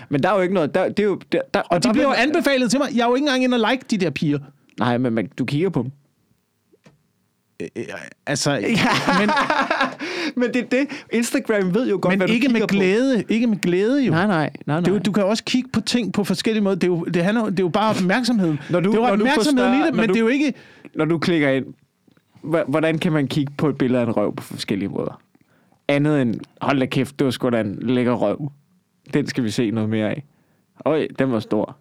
Men 0.10 0.24
der 0.24 0.30
er 0.30 0.36
jo 0.36 0.42
ikke 0.42 0.54
noget... 0.54 0.76
Der, 0.76 0.90
det 0.90 1.00
er 1.00 1.04
jo, 1.04 1.20
der, 1.32 1.40
der, 1.54 1.62
Og 1.62 1.84
de 1.84 1.88
der 1.88 1.94
bliver 1.94 2.08
jo 2.08 2.14
anbefalet 2.18 2.70
til 2.72 2.80
mig. 2.80 2.88
Jeg 2.96 3.02
er 3.04 3.08
jo 3.08 3.16
ikke 3.16 3.24
engang 3.26 3.44
inde 3.44 3.56
og 3.64 3.72
like 3.72 3.86
de 3.92 3.98
der 3.98 4.10
piger. 4.10 4.40
Nej, 4.80 4.98
men 4.98 5.14
man, 5.14 5.30
du 5.38 5.46
kigger 5.46 5.70
på 5.70 5.82
dem. 5.84 5.92
Altså, 8.28 8.52
men, 9.20 9.30
Men 10.36 10.54
det 10.54 10.62
er 10.64 10.68
det. 10.70 10.88
Instagram 11.14 11.74
ved 11.76 11.90
jo 11.90 12.00
godt, 12.02 12.12
men 12.12 12.20
hvad 12.20 12.30
ikke 12.30 12.48
du 12.48 12.54
med 12.54 12.68
glæde. 12.68 13.24
Ikke 13.30 13.48
med 13.48 13.58
glæde, 13.62 14.04
jo. 14.04 14.12
på. 14.12 14.16
Nej, 14.16 14.28
nej, 14.28 14.38
nej, 14.38 14.52
nej. 14.66 14.80
Det 14.80 14.88
jo, 14.92 14.98
du 15.00 15.12
kan 15.12 15.24
også 15.26 15.44
kigge 15.44 15.70
på 15.74 15.82
ting 15.82 16.14
på 16.14 16.24
forskellige 16.24 16.64
måder. 16.64 16.76
Det 16.76 16.84
er 16.84 16.88
jo, 16.88 17.04
det 17.04 17.24
handler, 17.24 17.46
det 17.46 17.60
er 17.60 17.64
jo 17.64 17.70
bare 17.70 17.90
opmærksomheden. 17.90 18.60
Når 18.70 18.80
du- 18.80 18.92
det 18.92 18.98
er 18.98 19.02
jo 19.08 19.14
opmærksomheden 19.14 19.58
større- 19.74 19.88
i 19.88 19.88
det, 19.88 19.96
men 19.96 20.08
du- 20.08 20.14
det 20.14 20.20
er 20.20 20.24
jo 20.24 20.28
ikke... 20.28 20.54
Når 20.96 21.06
du 21.06 21.18
klikker 21.18 21.50
ind, 21.50 21.66
hvordan 22.68 22.98
kan 23.00 23.12
man 23.12 23.28
kigge 23.28 23.54
på 23.58 23.70
et 23.70 23.78
billede 23.78 24.02
af 24.02 24.06
en 24.06 24.12
røv 24.12 24.36
på 24.36 24.44
forskellige 24.44 24.90
måder? 24.90 25.22
Andet 25.88 26.22
end, 26.22 26.36
hold 26.62 26.80
da 26.80 26.86
kæft, 26.86 27.20
det 27.20 27.26
var 27.26 27.32
sgu 27.32 27.50
da 27.50 27.62
en 27.62 27.80
lækker 27.82 28.14
røv. 28.14 28.52
Den 29.14 29.28
skal 29.28 29.44
vi 29.44 29.50
se 29.50 29.72
noget 29.72 29.90
mere 29.90 30.10
af. 30.10 30.24
Øj, 30.86 31.08
den 31.20 31.32
var 31.32 31.40
stor. 31.40 31.78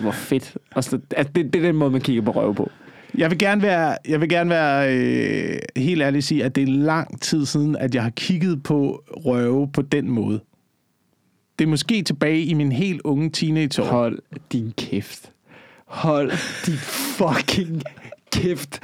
Hvor 0.00 0.10
fedt. 0.10 0.58
Og 0.74 0.84
så, 0.84 1.00
altså, 1.16 1.32
det, 1.32 1.52
det 1.52 1.58
er 1.58 1.66
den 1.66 1.76
måde, 1.76 1.90
man 1.90 2.00
kigger 2.00 2.22
på 2.22 2.30
røv 2.30 2.54
på. 2.54 2.70
Jeg 3.18 3.30
vil 3.30 3.38
gerne 3.38 3.62
være, 3.62 3.96
jeg 4.08 4.20
vil 4.20 4.28
gerne 4.28 4.50
være 4.50 4.96
øh, 4.96 5.58
helt 5.76 6.02
ærlig 6.02 6.24
sige, 6.24 6.44
at 6.44 6.54
det 6.54 6.62
er 6.62 6.72
lang 6.72 7.20
tid 7.20 7.46
siden, 7.46 7.76
at 7.76 7.94
jeg 7.94 8.02
har 8.02 8.10
kigget 8.10 8.62
på 8.62 9.04
røve 9.08 9.68
på 9.72 9.82
den 9.82 10.10
måde. 10.10 10.40
Det 11.58 11.64
er 11.64 11.68
måske 11.68 12.02
tilbage 12.02 12.44
i 12.44 12.54
min 12.54 12.72
helt 12.72 13.00
unge 13.04 13.30
teenageår. 13.30 13.84
Hold 13.84 14.18
din 14.52 14.72
kæft. 14.76 15.32
Hold 15.86 16.30
din 16.66 16.78
fucking 17.18 17.82
kæft. 18.32 18.82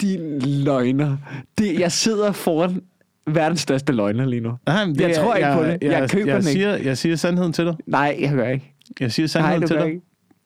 Din 0.00 0.38
løgner. 0.38 1.16
Det, 1.58 1.80
jeg 1.80 1.92
sidder 1.92 2.32
foran 2.32 2.82
verdens 3.26 3.60
største 3.60 3.92
løgner 3.92 4.26
lige 4.26 4.40
nu. 4.40 4.52
Nej, 4.66 4.84
det 4.84 5.00
Jeg 5.00 5.14
tror 5.16 5.34
ikke 5.34 5.48
på 5.54 5.64
det. 5.64 5.78
Jeg 5.82 6.10
køber 6.10 6.26
jeg 6.32 6.42
den 6.42 6.48
ikke. 6.48 6.60
siger, 6.60 6.76
Jeg 6.76 6.98
siger 6.98 7.16
sandheden 7.16 7.52
til 7.52 7.64
dig. 7.64 7.74
Nej, 7.86 8.16
jeg 8.20 8.30
gør 8.32 8.48
ikke. 8.48 8.72
Jeg 9.00 9.12
siger 9.12 9.24
Nej, 9.24 9.28
sandheden 9.28 9.62
du 9.62 9.66
til 9.66 9.76
dig. 9.76 9.86
ikke. 9.86 10.00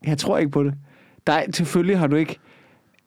Jeg 0.06 0.18
tror 0.18 0.38
ikke 0.38 0.50
på 0.50 0.64
det. 0.64 0.74
Nej, 1.28 1.50
selvfølgelig 1.50 1.98
har 1.98 2.06
du 2.06 2.16
ikke... 2.16 2.36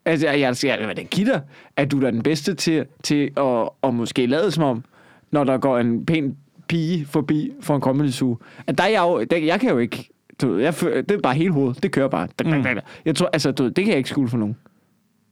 Altså, 0.06 0.28
jeg, 0.28 0.40
jeg, 0.40 0.56
jeg 0.80 0.88
vil 0.88 0.98
da 0.98 1.02
give 1.04 1.28
dig, 1.32 1.42
at 1.78 1.92
du 1.92 2.02
er 2.06 2.12
den 2.12 2.24
bedste 2.24 2.54
til, 2.54 2.86
til 3.04 3.32
at, 3.38 3.70
at 3.84 3.94
måske 3.94 4.26
lade 4.26 4.52
som 4.52 4.64
om, 4.64 4.84
når 5.32 5.44
der 5.44 5.58
går 5.58 5.80
en 5.80 6.06
pæn 6.06 6.38
pige 6.68 7.06
forbi 7.06 7.52
for 7.62 7.92
en 8.02 8.12
zoo. 8.12 8.38
At 8.68 8.78
der 8.78 8.84
er 8.84 8.88
jeg 8.90 9.02
jo... 9.02 9.24
Der, 9.24 9.38
jeg 9.38 9.60
kan 9.60 9.70
jo 9.70 9.78
ikke... 9.78 10.10
Du, 10.42 10.58
jeg, 10.58 10.74
det 10.82 11.12
er 11.12 11.20
bare 11.24 11.34
hele 11.34 11.52
hovedet. 11.52 11.84
Det 11.84 11.92
kører 11.92 12.08
bare. 12.08 12.28
Mm. 12.46 12.66
Jeg 13.06 13.16
tror, 13.16 13.30
altså, 13.34 13.52
du, 13.52 13.68
det 13.68 13.76
kan 13.76 13.88
jeg 13.88 13.98
ikke 13.98 14.10
skule 14.10 14.28
for 14.30 14.38
nogen. 14.38 14.56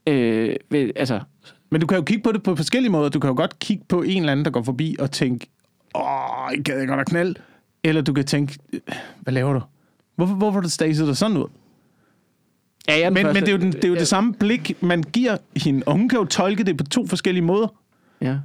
Øh, 0.07 0.55
ved, 0.69 0.91
altså, 0.95 1.19
Men 1.71 1.81
du 1.81 1.87
kan 1.87 1.97
jo 1.97 2.03
kigge 2.03 2.23
på 2.23 2.31
det 2.31 2.43
på 2.43 2.55
forskellige 2.55 2.91
måder. 2.91 3.09
Du 3.09 3.19
kan 3.19 3.27
jo 3.29 3.35
godt 3.35 3.59
kigge 3.59 3.83
på 3.89 4.01
en 4.01 4.17
eller 4.17 4.31
anden, 4.31 4.45
der 4.45 4.51
går 4.51 4.63
forbi 4.63 4.95
og 4.99 5.11
tænke, 5.11 5.47
åh, 5.95 6.01
jeg 6.55 6.63
gad 6.63 6.79
jeg 6.79 6.87
godt 6.87 6.99
at 6.99 7.05
knald. 7.07 7.35
Eller 7.83 8.01
du 8.01 8.13
kan 8.13 8.25
tænke, 8.25 8.57
hvad 9.21 9.33
laver 9.33 9.53
du? 9.53 9.61
Hvorfor, 10.15 10.35
hvorfor 10.35 10.59
du 10.61 10.69
staset 10.69 11.07
dig 11.07 11.17
sådan 11.17 11.37
ud? 11.37 11.47
ja, 12.87 12.99
jeg 12.99 13.13
Men, 13.13 13.23
men 13.23 13.25
første- 13.25 13.39
det 13.41 13.47
er 13.47 13.51
jo, 13.51 13.57
den, 13.57 13.71
det, 13.71 13.83
er 13.83 13.87
jo 13.89 13.95
det 13.95 14.07
samme 14.07 14.33
blik, 14.33 14.83
man 14.83 15.03
giver 15.03 15.37
hende. 15.55 15.83
Og 15.85 15.93
hun 15.93 16.09
kan 16.09 16.19
jo 16.19 16.25
tolke 16.25 16.63
det 16.63 16.77
på 16.77 16.83
to 16.83 17.07
forskellige 17.07 17.43
måder. 17.45 17.67
Ja. 18.21 18.35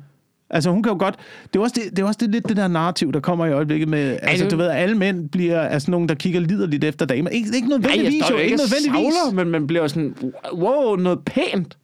Altså 0.51 0.71
hun 0.71 0.83
kan 0.83 0.93
jo 0.93 0.99
godt... 0.99 1.17
Det 1.53 1.59
er 1.59 1.63
også, 1.63 1.75
det, 1.85 1.97
det 1.97 2.03
er 2.03 2.07
også 2.07 2.19
det, 2.23 2.31
lidt 2.31 2.49
det 2.49 2.57
der 2.57 2.69
narrativ, 2.69 3.13
der 3.13 3.21
kommer 3.21 3.47
i 3.47 3.53
øjeblikket 3.53 3.89
med... 3.89 4.19
Altså 4.23 4.45
det- 4.45 4.53
du 4.53 4.57
ved, 4.57 4.67
at 4.67 4.77
alle 4.77 4.95
mænd 4.99 5.29
bliver 5.29 5.61
altså, 5.61 5.91
nogen, 5.91 6.09
der 6.09 6.15
kigger 6.15 6.41
liderligt 6.41 6.85
efter 6.85 7.07
damer. 7.07 7.31
Ikke, 7.31 7.47
ikke 7.47 7.59
jeg 7.59 7.79
nødvendigvis 7.79 8.25
står 8.25 8.31
jo. 8.35 8.37
jo 8.39 8.43
Ikke 8.43 8.53
ikke 8.53 8.63
nødvendigvis. 8.63 9.15
savler, 9.25 9.45
men 9.45 9.51
man 9.53 9.67
bliver 9.67 9.87
sådan, 9.89 10.15
wow, 10.53 10.97
noget 10.97 11.25
pænt. 11.25 11.77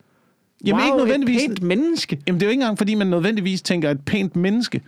Jamen 0.64 0.81
wow, 0.81 0.87
ikke 0.87 0.96
nødvendigvis. 0.98 1.42
Et 1.42 1.48
pænt 1.48 1.62
menneske. 1.62 2.18
Jamen 2.27 2.40
det 2.40 2.46
er 2.46 2.48
jo 2.48 2.51
ikke 2.51 2.62
engang, 2.62 2.79
fordi 2.79 2.94
man 2.94 3.07
nødvendigvis 3.07 3.62
tænker 3.62 3.90
et 3.90 4.05
pænt 4.05 4.37
menneske. 4.37 4.83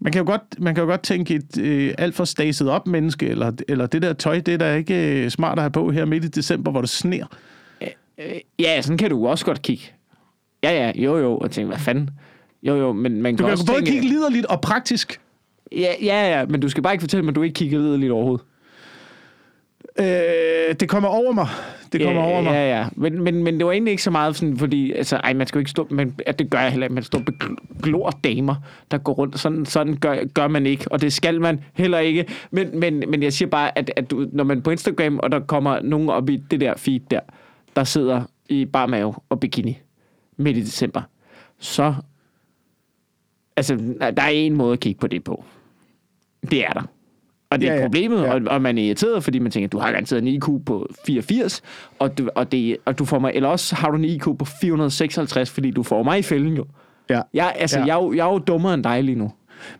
Man 0.00 0.12
kan 0.12 0.20
jo 0.20 0.26
godt, 0.26 0.42
man 0.58 0.74
kan 0.74 0.82
jo 0.84 0.90
godt 0.90 1.02
tænke 1.02 1.34
et 1.34 1.58
øh, 1.58 1.94
alt 1.98 2.14
for 2.14 2.24
staset 2.24 2.68
op 2.70 2.86
menneske, 2.86 3.26
eller, 3.28 3.52
eller 3.68 3.86
det 3.86 4.02
der 4.02 4.12
tøj, 4.12 4.40
det 4.40 4.54
er 4.54 4.58
da 4.58 4.74
ikke 4.74 5.24
øh, 5.24 5.30
smart 5.30 5.58
at 5.58 5.62
have 5.62 5.70
på 5.70 5.90
her 5.90 6.04
midt 6.04 6.24
i 6.24 6.28
december, 6.28 6.70
hvor 6.70 6.80
det 6.80 6.90
sner. 6.90 7.26
Øh, 8.18 8.40
Ja, 8.58 8.82
sådan 8.82 8.98
kan 8.98 9.10
du 9.10 9.26
også 9.26 9.44
godt 9.44 9.62
kigge. 9.62 9.84
Ja, 10.62 10.70
ja, 10.72 10.92
jo, 11.02 11.18
jo, 11.18 11.38
og 11.38 11.50
tænke, 11.50 11.68
hvad 11.68 11.78
fanden? 11.78 12.10
Jo, 12.62 12.76
jo, 12.76 12.92
men 12.92 13.22
man 13.22 13.32
Du 13.32 13.36
kan 13.36 13.44
kan 13.44 13.52
også 13.52 13.66
både 13.66 13.78
tænke, 13.78 13.90
kigge 13.90 14.08
liderligt 14.08 14.46
og 14.46 14.60
praktisk. 14.60 15.20
Ja, 15.72 15.92
ja, 16.02 16.38
ja, 16.38 16.46
men 16.46 16.60
du 16.60 16.68
skal 16.68 16.82
bare 16.82 16.94
ikke 16.94 17.02
fortælle 17.02 17.22
mig, 17.24 17.32
at 17.32 17.36
du 17.36 17.42
ikke 17.42 17.54
kigger 17.54 17.78
liderligt 17.78 18.12
overhovedet. 18.12 18.44
Øh, 19.98 20.74
det 20.80 20.88
kommer 20.88 21.08
over 21.08 21.32
mig. 21.32 21.48
Det 21.98 22.06
kommer 22.06 22.22
ja, 22.22 22.28
over 22.28 22.42
mig. 22.42 22.50
Ja, 22.50 22.78
ja, 22.78 22.86
men, 22.96 23.22
men, 23.22 23.44
men 23.44 23.58
det 23.58 23.66
var 23.66 23.72
egentlig 23.72 23.90
ikke 23.90 24.02
så 24.02 24.10
meget 24.10 24.36
sådan, 24.36 24.56
fordi, 24.56 24.92
altså, 24.92 25.16
ej, 25.16 25.32
man 25.34 25.46
skal 25.46 25.58
jo 25.58 25.60
ikke 25.60 25.70
stå, 25.70 25.86
men, 25.90 26.14
at 26.26 26.38
det 26.38 26.50
gør 26.50 26.60
jeg 26.60 26.70
heller 26.70 26.86
ikke, 26.86 26.94
man 26.94 27.02
står 27.02 27.22
glor 27.82 28.10
damer, 28.10 28.54
der 28.90 28.98
går 28.98 29.12
rundt, 29.12 29.38
sådan, 29.38 29.66
sådan 29.66 29.96
gør, 29.96 30.16
gør 30.34 30.48
man 30.48 30.66
ikke, 30.66 30.92
og 30.92 31.00
det 31.00 31.12
skal 31.12 31.40
man 31.40 31.60
heller 31.74 31.98
ikke, 31.98 32.26
men, 32.50 32.80
men, 32.80 33.04
men 33.08 33.22
jeg 33.22 33.32
siger 33.32 33.48
bare, 33.48 33.78
at, 33.78 33.90
at 33.96 34.10
du, 34.10 34.26
når 34.32 34.44
man 34.44 34.62
på 34.62 34.70
Instagram, 34.70 35.18
og 35.22 35.32
der 35.32 35.40
kommer 35.40 35.80
nogen 35.80 36.08
op 36.08 36.28
i 36.28 36.36
det 36.36 36.60
der 36.60 36.74
feed 36.76 37.00
der, 37.10 37.20
der 37.76 37.84
sidder 37.84 38.22
i 38.48 38.64
bar 38.64 38.86
mave 38.86 39.14
og 39.28 39.40
bikini 39.40 39.78
midt 40.36 40.56
i 40.56 40.60
december, 40.60 41.02
så, 41.58 41.94
altså, 43.56 43.76
der 44.00 44.22
er 44.22 44.28
en 44.28 44.56
måde 44.56 44.72
at 44.72 44.80
kigge 44.80 45.00
på 45.00 45.06
det 45.06 45.24
på. 45.24 45.44
Det 46.50 46.66
er 46.66 46.72
der. 46.72 46.82
Og 47.54 47.60
det 47.60 47.68
er 47.68 47.72
Ja, 47.72 47.78
ja, 47.78 47.84
problemet, 47.84 48.22
Ja. 48.22 48.34
Og, 48.34 48.40
og 48.46 48.62
man 48.62 48.78
er 48.78 48.82
irriteret, 48.82 49.24
fordi 49.24 49.38
man 49.38 49.50
tænker, 49.52 49.68
du 49.68 49.78
har 49.78 49.90
garanteret 49.90 50.22
en 50.22 50.28
IQ 50.28 50.44
på 50.66 50.88
84, 51.06 51.62
og 51.98 52.18
du, 52.18 52.28
og, 52.34 52.52
det, 52.52 52.76
og 52.84 52.98
du 52.98 53.04
får 53.04 53.18
mig, 53.18 53.32
eller 53.34 53.48
også 53.48 53.74
har 53.74 53.90
du 53.90 53.96
en 53.96 54.04
IQ 54.04 54.22
på 54.24 54.44
456, 54.60 55.50
fordi 55.50 55.70
du 55.70 55.82
får 55.82 56.02
mig 56.02 56.18
i 56.18 56.22
fælden 56.22 56.56
jo. 56.56 56.64
Ja. 57.10 57.20
Jeg, 57.34 57.52
altså, 57.58 57.78
Ja. 57.78 57.84
jeg, 57.84 57.92
er 57.98 58.02
jo- 58.02 58.12
jeg 58.12 58.26
er 58.28 58.32
jo 58.32 58.38
dummere 58.38 58.74
end 58.74 58.84
dig 58.84 59.04
lige 59.04 59.18
nu. 59.18 59.32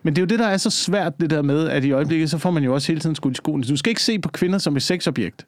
Men 0.03 0.15
det 0.15 0.21
er 0.21 0.23
jo 0.23 0.27
det, 0.27 0.39
der 0.39 0.45
er 0.47 0.57
så 0.57 0.69
svært, 0.69 1.13
det 1.19 1.29
der 1.29 1.41
med, 1.41 1.69
at 1.69 1.83
i 1.83 1.91
øjeblikket, 1.91 2.29
så 2.29 2.37
får 2.37 2.51
man 2.51 2.63
jo 2.63 2.73
også 2.73 2.87
hele 2.87 2.99
tiden 3.01 3.15
skudt 3.15 3.33
i 3.33 3.35
skoene. 3.35 3.63
Du 3.63 3.75
skal 3.77 3.89
ikke 3.89 4.01
se 4.03 4.19
på 4.19 4.29
kvinder 4.29 4.57
som 4.57 4.75
et 4.75 4.81
sexobjekt. 4.83 5.45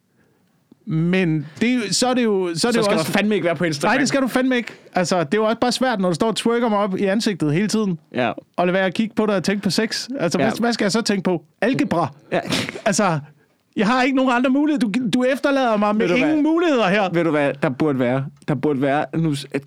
Men 0.89 1.45
det, 1.61 1.75
jo- 1.75 1.93
så 1.93 2.07
er 2.07 2.13
det 2.13 2.23
jo, 2.23 2.49
så 2.55 2.67
er 2.67 2.71
det 2.71 2.73
Så 2.73 2.79
jo 2.79 2.83
skal 2.83 2.93
også... 2.97 3.11
du 3.11 3.17
fandme 3.17 3.35
ikke 3.35 3.45
være 3.45 3.55
på 3.55 3.63
Instagram. 3.63 3.93
Nej, 3.93 3.99
det 3.99 4.07
skal 4.07 4.21
du 4.21 4.27
fandme 4.27 4.55
ikke. 4.57 4.73
Altså, 4.95 5.19
det 5.23 5.33
er 5.33 5.37
jo 5.37 5.45
også 5.45 5.57
bare 5.59 5.71
svært, 5.71 5.99
når 5.99 6.09
du 6.09 6.15
står 6.15 6.27
og 6.27 6.35
twerker 6.35 6.69
mig 6.69 6.77
op 6.79 6.97
i 6.97 7.03
ansigtet 7.05 7.53
hele 7.53 7.67
tiden, 7.67 7.99
Ja. 8.13 8.31
og 8.57 8.65
lade 8.67 8.73
være 8.73 8.85
at 8.85 8.93
kigge 8.93 9.15
på 9.15 9.25
dig 9.25 9.35
og 9.35 9.43
tænke 9.43 9.63
på 9.63 9.69
sex. 9.69 10.07
Altså, 10.19 10.39
ja. 10.39 10.45
Hvad, 10.45 10.59
hvad 10.59 10.73
skal 10.73 10.85
jeg 10.85 10.91
så 10.91 11.01
tænke 11.01 11.23
på? 11.23 11.43
Algebra. 11.61 12.07
ja. 12.31 12.39
Altså, 12.85 13.19
jeg 13.75 13.87
har 13.87 14.03
ikke 14.03 14.15
nogen 14.15 14.31
andre 14.33 14.49
muligheder. 14.49 14.87
Du, 14.87 15.09
du 15.13 15.23
efterlader 15.23 15.77
mig 15.77 15.95
med 15.95 16.09
ingen 16.09 16.29
hvad? 16.33 16.41
muligheder 16.43 16.87
her. 16.87 17.09
Ved 17.13 17.23
du 17.23 17.31
hvad, 17.31 17.53
der 17.61 17.69
burde 17.69 17.99
være? 17.99 18.25
Der 18.47 18.55
burde 18.55 18.81
være 18.81 19.05
nu, 19.15 19.35
at 19.53 19.61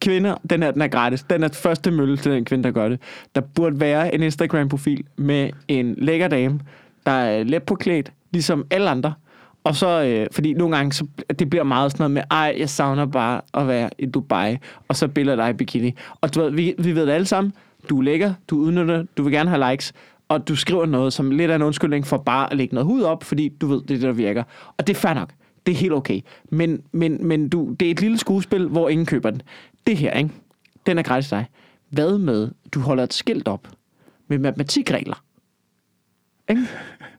kvinder, 0.00 0.34
den 0.50 0.62
her, 0.62 0.70
den 0.70 0.82
er 0.82 0.88
gratis. 0.88 1.22
Den 1.22 1.42
er 1.42 1.48
første 1.48 1.90
mølle 1.90 2.16
til 2.16 2.32
den 2.32 2.44
kvinde, 2.44 2.64
der 2.64 2.70
gør 2.70 2.88
det. 2.88 3.00
Der 3.34 3.40
burde 3.40 3.80
være 3.80 4.14
en 4.14 4.22
Instagram-profil 4.22 5.04
med 5.16 5.50
en 5.68 5.94
lækker 5.98 6.28
dame, 6.28 6.60
der 7.06 7.12
er 7.12 7.42
let 7.44 7.62
påklædt, 7.62 8.12
ligesom 8.32 8.64
alle 8.70 8.90
andre. 8.90 9.12
Og 9.64 9.76
så, 9.76 10.02
øh, 10.02 10.26
fordi 10.32 10.52
nogle 10.52 10.76
gange, 10.76 10.92
så, 10.92 11.06
det 11.38 11.50
bliver 11.50 11.62
meget 11.64 11.92
sådan 11.92 12.02
noget 12.02 12.10
med, 12.10 12.22
ej, 12.30 12.54
jeg 12.58 12.70
savner 12.70 13.06
bare 13.06 13.40
at 13.54 13.68
være 13.68 13.90
i 13.98 14.06
Dubai, 14.06 14.56
og 14.88 14.96
så 14.96 15.08
billeder 15.08 15.36
dig 15.36 15.50
i 15.50 15.52
bikini. 15.52 15.94
Og 16.20 16.34
du 16.34 16.40
ved, 16.40 16.50
vi, 16.50 16.74
vi 16.78 16.94
ved 16.94 17.06
det 17.06 17.12
alle 17.12 17.26
sammen, 17.26 17.52
du 17.88 17.98
er 17.98 18.02
lækker, 18.02 18.34
du 18.48 18.56
udnytter, 18.56 19.04
du 19.16 19.22
vil 19.22 19.32
gerne 19.32 19.50
have 19.50 19.70
likes, 19.70 19.92
og 20.28 20.48
du 20.48 20.56
skriver 20.56 20.86
noget, 20.86 21.12
som 21.12 21.30
lidt 21.30 21.50
er 21.50 21.54
en 21.54 21.62
undskyldning 21.62 22.06
for 22.06 22.16
bare 22.16 22.50
at 22.50 22.56
lægge 22.56 22.74
noget 22.74 22.86
hud 22.86 23.02
op, 23.02 23.24
fordi 23.24 23.48
du 23.48 23.66
ved, 23.66 23.80
det 23.80 23.90
er 23.90 23.94
det, 23.94 24.02
der 24.02 24.12
virker. 24.12 24.42
Og 24.76 24.86
det 24.86 24.96
er 24.96 25.00
fair 25.00 25.14
nok. 25.14 25.30
Det 25.66 25.72
er 25.72 25.76
helt 25.76 25.92
okay. 25.92 26.20
Men, 26.50 26.82
men, 26.92 27.26
men 27.26 27.48
du, 27.48 27.76
det 27.80 27.86
er 27.86 27.90
et 27.90 28.00
lille 28.00 28.18
skuespil, 28.18 28.68
hvor 28.68 28.88
ingen 28.88 29.06
køber 29.06 29.30
den. 29.30 29.42
Det 29.86 29.96
her, 29.96 30.12
ikke? 30.12 30.30
Den 30.86 30.98
er 30.98 31.02
gratis 31.02 31.28
dig. 31.28 31.46
Hvad 31.90 32.18
med, 32.18 32.50
du 32.74 32.80
holder 32.80 33.02
et 33.04 33.14
skilt 33.14 33.48
op 33.48 33.68
med 34.28 34.38
matematikregler? 34.38 35.22
Ikke? 36.50 36.62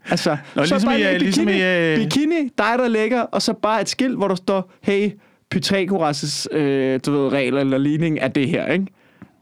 Altså, 0.09 0.37
Nå, 0.55 0.61
ligesom 0.61 0.81
bare 0.85 0.99
i, 0.99 1.03
øh, 1.03 1.19
ligesom 1.19 1.45
bikini, 1.45 1.63
i, 1.63 1.93
øh, 1.93 1.97
bikini, 1.97 2.49
dig 2.57 2.73
der 2.77 2.87
lægger, 2.87 3.21
og 3.21 3.41
så 3.41 3.53
bare 3.53 3.81
et 3.81 3.89
skilt, 3.89 4.17
hvor 4.17 4.27
der 4.27 4.35
står, 4.35 4.71
hey, 4.81 5.09
Pythagoras' 5.55 6.55
øh, 6.55 6.99
du 7.05 7.11
ved, 7.11 7.29
regel 7.29 7.57
eller 7.57 7.77
ligning 7.77 8.19
er 8.21 8.27
det 8.27 8.49
her, 8.49 8.67
ikke? 8.67 8.85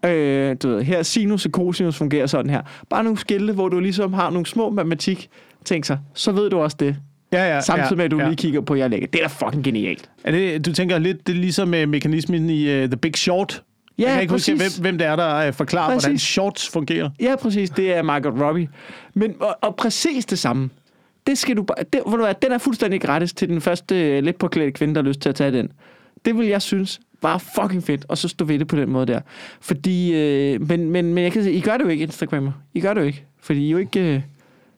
Øh, 0.05 0.55
du 0.63 0.69
ved, 0.69 0.83
her 0.83 1.03
sinus 1.03 1.45
og 1.45 1.51
cosinus 1.51 1.95
fungerer 1.95 2.27
sådan 2.27 2.49
her. 2.49 2.61
Bare 2.89 3.03
nogle 3.03 3.19
skilte, 3.19 3.53
hvor 3.53 3.69
du 3.69 3.79
ligesom 3.79 4.13
har 4.13 4.29
nogle 4.29 4.45
små 4.45 4.69
matematik. 4.69 5.29
Tænk 5.65 5.85
så, 5.85 5.97
så 6.13 6.31
ved 6.31 6.49
du 6.49 6.59
også 6.59 6.77
det. 6.79 6.95
Ja, 7.33 7.55
ja, 7.55 7.61
Samtidig 7.61 7.97
med, 7.97 8.05
at 8.05 8.11
du 8.11 8.19
ja. 8.19 8.25
lige 8.25 8.35
kigger 8.35 8.61
på, 8.61 8.75
jeg 8.75 8.89
lægger. 8.89 9.07
Det 9.07 9.23
er 9.23 9.27
da 9.27 9.45
fucking 9.45 9.63
genialt. 9.63 10.09
Er 10.23 10.31
det, 10.31 10.65
du 10.65 10.73
tænker 10.73 10.99
lidt, 10.99 11.27
det 11.27 11.35
er 11.35 11.37
ligesom 11.37 11.67
med 11.67 11.85
mekanismen 11.85 12.49
i 12.49 12.83
uh, 12.83 12.89
The 12.89 12.97
Big 12.97 13.17
Short. 13.17 13.63
Ja, 13.97 14.03
jeg 14.03 14.13
kan 14.13 14.21
ikke 14.21 14.33
huske, 14.33 14.51
præcis. 14.51 14.77
hvem, 14.77 14.81
hvem 14.81 14.97
det 14.97 15.07
er, 15.07 15.15
der 15.15 15.47
uh, 15.47 15.53
forklarer, 15.53 15.87
Præcis. 15.93 16.03
hvordan 16.03 16.19
shorts 16.19 16.69
fungerer. 16.69 17.09
Ja, 17.19 17.35
præcis. 17.35 17.69
Det 17.69 17.93
er 17.93 18.01
Margot 18.01 18.41
Robbie. 18.41 18.69
Men, 19.13 19.35
og, 19.39 19.57
og 19.61 19.75
præcis 19.75 20.25
det 20.25 20.39
samme. 20.39 20.69
Det 21.27 21.37
skal 21.37 21.57
du 21.57 21.63
bare... 21.63 21.77
Det, 21.93 22.01
du 22.05 22.11
er, 22.11 22.33
den 22.33 22.51
er 22.51 22.57
fuldstændig 22.57 23.01
gratis 23.01 23.33
til 23.33 23.49
den 23.49 23.61
første 23.61 24.01
øh, 24.01 24.23
lidt 24.23 24.37
påklædte 24.37 24.71
kvinde, 24.71 24.95
der 24.95 25.01
har 25.01 25.07
lyst 25.07 25.19
til 25.19 25.29
at 25.29 25.35
tage 25.35 25.51
den. 25.51 25.71
Det 26.25 26.37
vil 26.37 26.47
jeg 26.47 26.61
synes 26.61 26.99
var 27.21 27.37
fucking 27.37 27.83
fedt, 27.83 28.05
og 28.07 28.17
så 28.17 28.27
stå 28.27 28.45
ved 28.45 28.59
det 28.59 28.67
på 28.67 28.75
den 28.75 28.89
måde 28.89 29.05
der. 29.05 29.21
Fordi... 29.61 30.13
Øh, 30.13 30.67
men, 30.67 30.89
men, 30.89 31.13
men 31.13 31.23
jeg 31.23 31.31
kan 31.31 31.43
sige, 31.43 31.55
I 31.55 31.61
gør 31.61 31.77
det 31.77 31.83
jo 31.83 31.89
ikke, 31.89 32.03
Instagrammer. 32.03 32.51
I 32.73 32.81
gør 32.81 32.93
det 32.93 33.01
jo 33.01 33.05
ikke. 33.05 33.25
Fordi 33.41 33.59
I 33.59 33.67
er 33.67 33.71
jo 33.71 33.77
ikke... 33.77 33.99
Øh, 33.99 34.21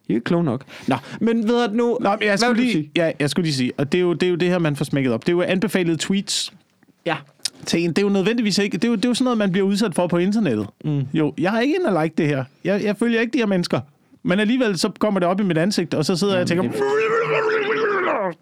I 0.08 0.16
er 0.16 0.20
kloge 0.20 0.44
nok. 0.44 0.64
Nå, 0.88 0.96
men 1.22 1.48
ved 1.48 1.68
du 1.68 1.74
nu... 1.74 1.98
Nå, 2.02 2.10
men 2.10 2.20
jeg 2.22 2.28
hvad 2.28 2.38
skulle 2.38 2.62
lige, 2.62 2.92
ja, 2.96 3.12
jeg 3.20 3.30
skulle 3.30 3.44
lige 3.44 3.56
sige, 3.56 3.72
og 3.78 3.92
det 3.92 3.98
er, 3.98 4.02
jo, 4.02 4.14
det 4.14 4.24
er 4.24 4.30
jo 4.30 4.36
det 4.36 4.50
her, 4.50 4.60
man 4.60 4.76
får 4.76 4.86
smækket 4.86 5.14
op. 5.14 5.22
Det 5.22 5.30
er 5.30 5.34
jo 5.34 5.42
anbefalede 5.42 5.98
tweets 5.98 6.54
Ja. 7.06 7.16
Til 7.66 7.84
en. 7.84 7.90
Det 7.90 7.98
er 7.98 8.02
jo 8.02 8.10
nødvendigvis 8.10 8.58
ikke, 8.58 8.78
det 8.78 8.84
er 8.84 8.88
jo, 8.88 8.96
det 8.96 9.06
er 9.06 9.10
jo 9.10 9.14
sådan 9.14 9.24
noget, 9.24 9.38
man 9.38 9.52
bliver 9.52 9.68
udsat 9.68 9.96
for 9.96 10.08
på 10.08 10.18
internettet. 10.18 10.68
Mm. 10.86 11.04
Jo, 11.14 11.34
jeg 11.38 11.52
har 11.52 11.60
ikke 11.60 11.76
ind 11.76 11.84
og 11.86 12.04
like 12.04 12.14
det 12.18 12.28
her. 12.28 12.44
Jeg, 12.64 12.84
jeg 12.84 12.98
følger 12.98 13.22
ikke 13.22 13.34
de 13.34 13.38
her 13.38 13.46
mennesker. 13.46 13.80
Men 14.24 14.40
alligevel 14.40 14.78
så 14.78 14.90
kommer 15.00 15.20
det 15.20 15.30
op 15.30 15.40
i 15.40 15.44
mit 15.44 15.58
ansigt, 15.58 15.94
og 15.94 16.06
så 16.06 16.16
sidder 16.16 16.34
jeg 16.34 16.42
og 16.42 16.48
tænker... 16.48 16.72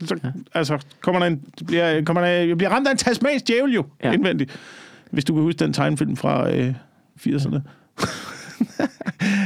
Så, 0.05 0.15
altså, 0.53 0.77
kommer 1.01 1.19
der 1.19 1.27
en, 1.27 1.41
bliver, 1.67 2.01
kommer 2.03 2.21
der, 2.21 2.27
jeg 2.29 2.57
bliver 2.57 2.69
ramt 2.69 2.87
af 2.87 2.91
en 2.91 2.97
tasmansk 2.97 3.47
djævel 3.47 3.73
jo, 3.73 3.85
Ja. 4.03 4.11
indvendigt. 4.11 4.59
Hvis 5.11 5.25
du 5.25 5.33
kan 5.33 5.43
huske 5.43 5.59
den 5.59 5.73
tegnefilm 5.73 6.15
fra 6.17 6.51
øh, 6.51 6.73
80'erne. 7.19 7.59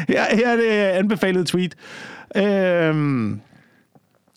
her, 0.08 0.36
her 0.36 0.48
er 0.50 0.56
det 0.56 0.64
anbefalet 0.72 1.48
tweet. 1.48 1.76
Øhm, 2.36 3.40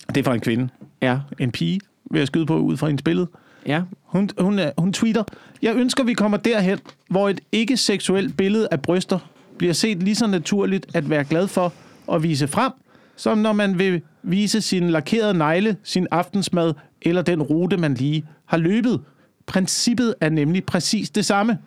det 0.09 0.17
er 0.17 0.23
fra 0.25 0.35
en 0.35 0.41
kvinde. 0.41 0.69
Ja. 1.03 1.19
En 1.39 1.51
pige, 1.53 1.81
vil 2.11 2.19
jeg 2.19 2.27
skyde 2.27 2.47
på 2.47 2.59
ud 2.59 2.77
fra 2.77 2.87
hendes 2.87 3.03
billede. 3.03 3.27
Ja. 3.67 3.83
Hun, 4.03 4.31
hun, 4.39 4.59
er- 4.59 4.71
hun 4.79 4.93
tweeter, 4.93 5.25
jeg 5.63 5.77
ønsker, 5.77 6.05
vi 6.05 6.15
kommer 6.15 6.39
derhen, 6.39 6.79
hvor 7.09 7.29
et 7.29 7.41
ikke-seksuelt 7.53 8.37
billede 8.37 8.69
af 8.71 8.83
bryster 8.83 9.19
bliver 9.59 9.73
set 9.73 10.03
lige 10.03 10.15
så 10.15 10.27
naturligt 10.27 10.87
at 10.95 11.11
være 11.11 11.25
glad 11.25 11.49
for 11.49 11.73
og 12.07 12.23
vise 12.23 12.49
frem, 12.49 12.73
som 13.17 13.39
når 13.39 13.53
man 13.53 13.79
vil 13.79 14.03
vise 14.23 14.61
sin 14.61 14.91
lakerede 14.91 15.35
negle, 15.35 15.77
sin 15.83 16.07
aftensmad 16.11 16.75
eller 17.03 17.23
den 17.23 17.43
rute, 17.43 17.77
man 17.77 17.95
lige 17.95 18.27
har 18.45 18.57
løbet. 18.57 19.01
Princippet 19.47 20.15
er 20.21 20.29
nemlig 20.29 20.65
præcis 20.65 21.11
det 21.11 21.27
samme. 21.27 21.59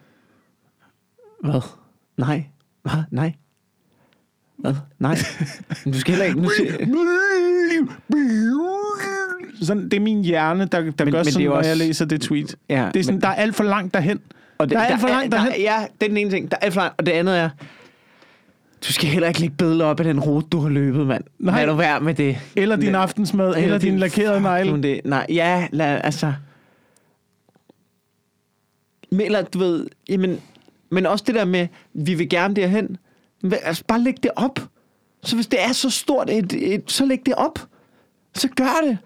Hvad? 1.43 1.61
Nej. 2.17 2.43
Hvad? 2.81 3.03
Nej. 3.11 3.33
Hvad? 4.57 4.73
Nej. 4.99 5.17
Du 5.85 5.99
skal 5.99 6.15
heller 6.15 6.25
ikke... 6.25 6.85
Nu. 6.91 6.99
Sådan, 9.65 9.83
det 9.83 9.93
er 9.93 9.99
min 9.99 10.23
hjerne, 10.23 10.59
der, 10.65 10.67
der 10.67 10.81
Men- 10.81 10.93
gør 10.97 11.03
men 11.05 11.13
det 11.13 11.33
sådan, 11.33 11.47
når 11.47 11.55
også- 11.55 11.69
jeg 11.69 11.77
læser 11.77 12.05
det 12.05 12.21
tweet. 12.21 12.55
Ja, 12.69 12.89
det 12.93 12.99
er 12.99 13.03
sådan, 13.03 13.15
men- 13.15 13.21
der 13.21 13.27
er 13.27 13.33
alt 13.35 13.55
for 13.55 13.63
langt 13.63 13.93
derhen. 13.93 14.19
Og 14.57 14.69
der 14.69 14.79
er 14.79 14.85
alt 14.85 15.01
for 15.01 15.07
langt 15.07 15.31
der, 15.31 15.37
derhen. 15.37 15.61
Ja, 15.61 15.85
det 15.99 16.05
er 16.05 16.09
den 16.09 16.17
ene 16.17 16.29
ting. 16.29 16.51
Der 16.51 16.57
er 16.61 16.65
alt 16.65 16.73
for 16.73 16.81
langt. 16.81 16.99
Og 16.99 17.05
det 17.05 17.11
andet 17.11 17.37
er... 17.39 17.49
Du 18.87 18.93
skal 18.93 19.09
heller 19.09 19.27
ikke 19.27 19.39
lægge 19.39 19.55
billeder 19.57 19.85
op 19.85 19.99
af 19.99 20.03
den 20.03 20.19
rute, 20.19 20.47
du 20.51 20.59
har 20.59 20.69
løbet, 20.69 21.07
mand. 21.07 21.23
Nej. 21.39 21.59
Lad 21.59 21.67
du 21.67 21.73
være 21.77 21.99
med 21.99 22.13
det. 22.13 22.37
Eller 22.55 22.75
din 22.75 22.95
aftensmad, 22.95 23.55
eller 23.57 23.77
din 23.77 23.99
lakerede 23.99 24.33
fuck 24.35 24.43
negle. 24.43 24.71
nu 24.71 24.77
Det. 24.81 25.01
Nej, 25.05 25.25
ja, 25.29 25.67
lad, 25.71 26.01
altså... 26.03 26.33
Men, 29.11 29.21
eller, 29.21 29.41
du 29.41 29.59
ved, 29.59 29.87
jamen, 30.09 30.39
men 30.89 31.05
også 31.05 31.23
det 31.27 31.35
der 31.35 31.45
med, 31.45 31.67
vi 31.93 32.13
vil 32.13 32.29
gerne 32.29 32.53
derhen. 32.55 32.97
Men, 33.41 33.53
Altså, 33.63 33.83
bare 33.87 33.99
læg 34.01 34.13
det 34.23 34.31
op. 34.35 34.59
Så 35.23 35.35
hvis 35.35 35.47
det 35.47 35.63
er 35.63 35.71
så 35.71 35.89
stort, 35.89 36.29
et, 36.29 36.53
et, 36.73 36.83
så 36.91 37.05
læg 37.05 37.19
det 37.25 37.33
op. 37.35 37.59
Så 38.35 38.47
gør 38.55 38.79
det. 38.87 38.97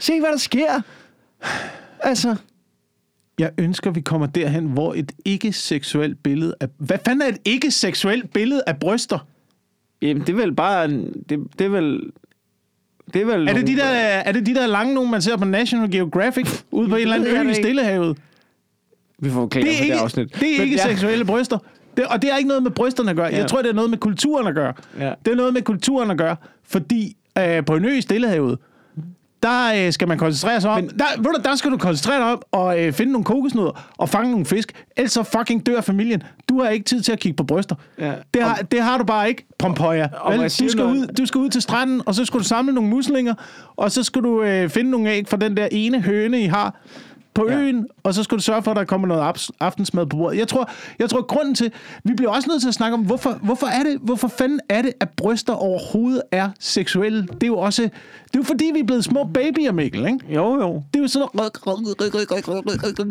Se, 0.00 0.20
hvad 0.20 0.30
der 0.30 0.36
sker. 0.38 0.80
Altså, 2.00 2.36
Jeg 3.38 3.50
ønsker, 3.58 3.90
vi 3.90 4.00
kommer 4.00 4.26
derhen, 4.26 4.64
hvor 4.66 4.94
et 4.94 5.12
ikke-seksuelt 5.24 6.22
billede 6.22 6.54
af... 6.60 6.68
Hvad 6.78 6.98
fanden 7.04 7.22
er 7.22 7.26
et 7.26 7.38
ikke-seksuelt 7.44 8.32
billede 8.32 8.62
af 8.66 8.76
bryster? 8.78 9.18
jamen, 10.02 10.20
det 10.20 10.28
er 10.28 10.36
vel 10.36 10.54
bare... 10.54 10.84
en- 10.84 11.24
Det, 11.28 11.38
det 11.58 11.64
er 11.64 11.68
vel... 11.68 12.00
Det 13.14 13.22
er 13.22 13.26
vel 13.26 13.48
Er 13.48 13.52
det, 13.54 13.66
de 13.66 13.76
der, 13.76 13.84
er 13.84 14.32
det 14.32 14.46
de 14.46 14.54
der 14.54 14.66
lange 14.66 14.94
nogen, 14.94 15.10
man 15.10 15.22
ser 15.22 15.36
på 15.36 15.44
National 15.44 15.90
Geographic 15.92 16.62
ude 16.70 16.88
på 16.88 16.94
en 16.96 17.00
eller 17.02 17.14
anden 17.14 17.28
ved 17.28 17.34
jeg 17.36 17.44
ø 17.44 17.48
i 17.48 17.50
ikke. 17.50 17.62
Stillehavet? 17.62 18.18
Vi 19.18 19.30
får 19.30 19.46
klager 19.48 19.64
Det 19.66 19.74
er 19.74 19.78
på 19.78 19.82
ikke, 19.84 19.94
det 19.94 20.00
afsnit. 20.00 20.34
det 20.40 20.54
er 20.54 20.58
Men 20.58 20.64
ikke 20.68 20.76
ja. 20.76 20.88
seksuelle 20.88 21.24
bryster. 21.24 21.58
Det, 21.96 22.06
og 22.06 22.22
det 22.22 22.30
har 22.30 22.36
ikke 22.38 22.48
noget 22.48 22.62
med 22.62 22.70
brysterne 22.70 23.10
at 23.10 23.16
gøre. 23.16 23.26
Ja. 23.26 23.36
Jeg 23.36 23.46
tror, 23.46 23.62
det 23.62 23.68
er 23.68 23.74
noget 23.74 23.90
med 23.90 23.98
kulturen 23.98 24.46
at 24.46 24.54
gøre. 24.54 24.72
Ja. 24.98 25.12
Det 25.24 25.32
er 25.32 25.36
noget 25.36 25.52
med 25.54 25.62
kulturen 25.62 26.10
at 26.10 26.18
gøre, 26.18 26.36
fordi 26.64 27.16
øh, 27.38 27.64
på 27.64 27.76
en 27.76 27.84
ø 27.84 27.88
i 27.92 28.00
Stillehavet, 28.00 28.58
der 29.42 29.86
øh, 29.86 29.92
skal 29.92 30.08
man 30.08 30.18
koncentrere 30.18 30.60
sig 30.60 30.70
om... 30.70 30.76
Men, 30.76 30.88
der, 30.98 31.04
ved 31.16 31.24
du, 31.24 31.40
der 31.44 31.56
skal 31.56 31.70
du 31.70 31.76
koncentrere 31.76 32.16
dig 32.16 32.32
om 32.32 32.42
og 32.52 32.80
øh, 32.80 32.92
finde 32.92 33.12
nogle 33.12 33.24
kokosnødder 33.24 33.92
og 33.98 34.08
fange 34.08 34.30
nogle 34.30 34.46
fisk. 34.46 34.84
Ellers 34.96 35.12
så 35.12 35.22
fucking 35.22 35.66
dør 35.66 35.80
familien. 35.80 36.22
Du 36.48 36.60
har 36.60 36.68
ikke 36.68 36.84
tid 36.84 37.02
til 37.02 37.12
at 37.12 37.18
kigge 37.18 37.36
på 37.36 37.44
bryster. 37.44 37.74
Ja. 37.98 38.12
Det, 38.34 38.42
har, 38.42 38.54
det 38.54 38.82
har 38.82 38.98
du 38.98 39.04
bare 39.04 39.28
ikke, 39.28 39.46
Pompoja. 39.58 40.08
Vel, 40.28 40.42
du, 40.42 40.48
skal 40.48 40.76
noget? 40.76 40.96
ud, 40.96 41.06
du 41.06 41.26
skal 41.26 41.38
ud 41.38 41.48
til 41.48 41.62
stranden, 41.62 42.02
og 42.06 42.14
så 42.14 42.24
skal 42.24 42.40
du 42.40 42.44
samle 42.44 42.72
nogle 42.72 42.90
muslinger, 42.90 43.34
og 43.76 43.92
så 43.92 44.02
skal 44.02 44.22
du 44.22 44.42
øh, 44.42 44.68
finde 44.68 44.90
nogle 44.90 45.10
æg 45.10 45.28
fra 45.28 45.36
den 45.36 45.56
der 45.56 45.68
ene 45.72 46.00
høne, 46.00 46.40
I 46.40 46.46
har 46.46 46.74
på 47.34 47.46
Ja. 47.50 47.56
øen, 47.58 47.86
og 48.02 48.14
så 48.14 48.22
skal 48.22 48.38
du 48.38 48.42
sørge 48.42 48.62
for, 48.62 48.70
at 48.70 48.76
der 48.76 48.84
kommer 48.84 49.08
noget 49.08 49.50
aftensmad 49.60 50.06
på 50.06 50.16
bordet. 50.16 50.38
Jeg 50.38 50.48
tror, 50.48 50.70
jeg 50.98 51.10
tror 51.10 51.22
grunden 51.22 51.54
til, 51.54 51.72
vi 52.04 52.14
bliver 52.14 52.30
også 52.30 52.48
nødt 52.50 52.60
til 52.62 52.68
at 52.68 52.74
snakke 52.74 52.94
om, 52.94 53.00
hvorfor, 53.00 53.30
hvorfor 53.42 53.66
er 53.66 53.82
det, 53.82 53.98
hvorfor 54.02 54.28
fanden 54.28 54.60
er 54.68 54.82
det, 54.82 54.92
at 55.00 55.08
bryster 55.16 55.52
overhovedet 55.52 56.22
er 56.32 56.50
seksuelle? 56.60 57.22
Det 57.26 57.42
er 57.42 57.46
jo 57.46 57.58
også, 57.58 57.82
det 57.82 57.90
er 58.34 58.38
jo 58.38 58.42
fordi, 58.42 58.70
vi 58.74 58.80
er 58.80 58.84
blevet 58.84 59.04
små 59.04 59.24
babyer, 59.34 59.72
Mikkel, 59.72 60.06
ikke? 60.06 60.18
Jo, 60.34 60.60
jo. 60.60 60.82
Det 60.94 60.98
er 60.98 61.02
jo 61.02 61.08
sådan 61.08 61.20
noget... 61.20 61.34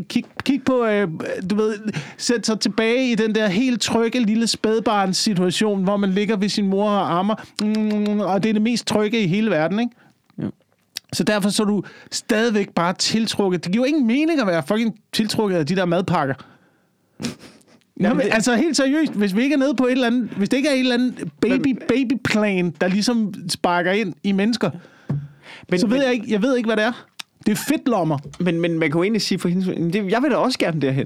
Kig, 0.10 0.26
kig 0.44 0.64
på, 0.64 0.86
øh, 0.86 1.08
du 1.50 1.56
ved, 1.56 1.74
sæt 2.18 2.46
sig 2.46 2.60
tilbage 2.60 3.12
i 3.12 3.16
den 3.16 3.36
der 3.36 3.48
helt 3.48 3.82
trygge 3.82 4.20
lille 4.20 4.48
spædbarns 4.48 5.18
situation, 5.18 5.84
hvor 5.84 5.98
man 5.98 6.12
ligger 6.12 6.38
ved 6.38 6.50
sin 6.50 6.68
mor 6.68 6.90
og 6.90 7.14
armer, 7.14 7.36
mm, 7.62 8.20
og 8.20 8.44
det 8.44 8.50
er 8.50 8.54
det 8.54 8.62
mest 8.62 8.88
trygge 8.88 9.22
i 9.24 9.28
hele 9.28 9.52
verden, 9.52 9.80
ikke? 9.80 9.92
Så 11.14 11.24
derfor 11.24 11.50
så 11.50 11.64
er 11.64 11.68
du 11.68 11.84
stadigvæk 12.12 12.70
bare 12.70 12.94
tiltrukket. 12.94 13.64
Det 13.64 13.72
giver 13.72 13.86
jo 13.86 13.88
ingen 13.88 14.08
mening 14.08 14.40
at 14.42 14.48
være 14.48 14.64
fucking 14.68 14.96
tiltrukket 15.14 15.56
af 15.58 15.66
de 15.66 15.76
der 15.76 15.86
madpakker. 15.86 16.34
Nå, 17.96 18.10
men, 18.10 18.18
det- 18.20 18.30
altså 18.34 18.56
helt 18.56 18.78
seriøst, 18.78 19.12
hvis 19.14 19.36
vi 19.36 19.44
ikke 19.44 19.54
er 19.54 19.58
nede 19.60 19.76
på 19.76 19.86
et 19.86 19.92
eller 19.92 20.08
andet, 20.08 20.30
hvis 20.38 20.50
det 20.50 20.58
ikke 20.58 20.70
er 20.70 20.74
et 20.74 20.80
eller 20.80 20.94
andet 20.94 21.32
baby, 21.42 21.78
baby 21.88 22.14
plan, 22.24 22.70
der 22.82 22.88
ligesom 22.88 23.34
sparker 23.50 23.92
ind 23.92 24.14
i 24.24 24.32
mennesker, 24.32 24.70
Men, 25.70 25.80
så 25.80 25.88
ved 25.88 25.98
men, 25.98 26.06
jeg 26.06 26.14
ikke, 26.14 26.26
jeg 26.30 26.42
ved 26.42 26.58
ikke, 26.58 26.68
hvad 26.68 26.78
det 26.78 26.84
er. 26.86 27.06
Det 27.46 27.52
er 27.52 27.56
fedtlommer. 27.56 28.18
Men, 28.40 28.62
men 28.62 28.80
man 28.80 28.92
kan 28.92 28.98
jo 28.98 29.04
egentlig 29.04 29.22
sige 29.22 29.40
for 29.40 29.50
hendes... 29.50 29.68
men 29.68 29.94
Det, 29.94 30.12
jeg 30.12 30.22
vil 30.22 30.32
da 30.32 30.36
også 30.36 30.60
gerne 30.60 30.82
derhen. 30.82 31.06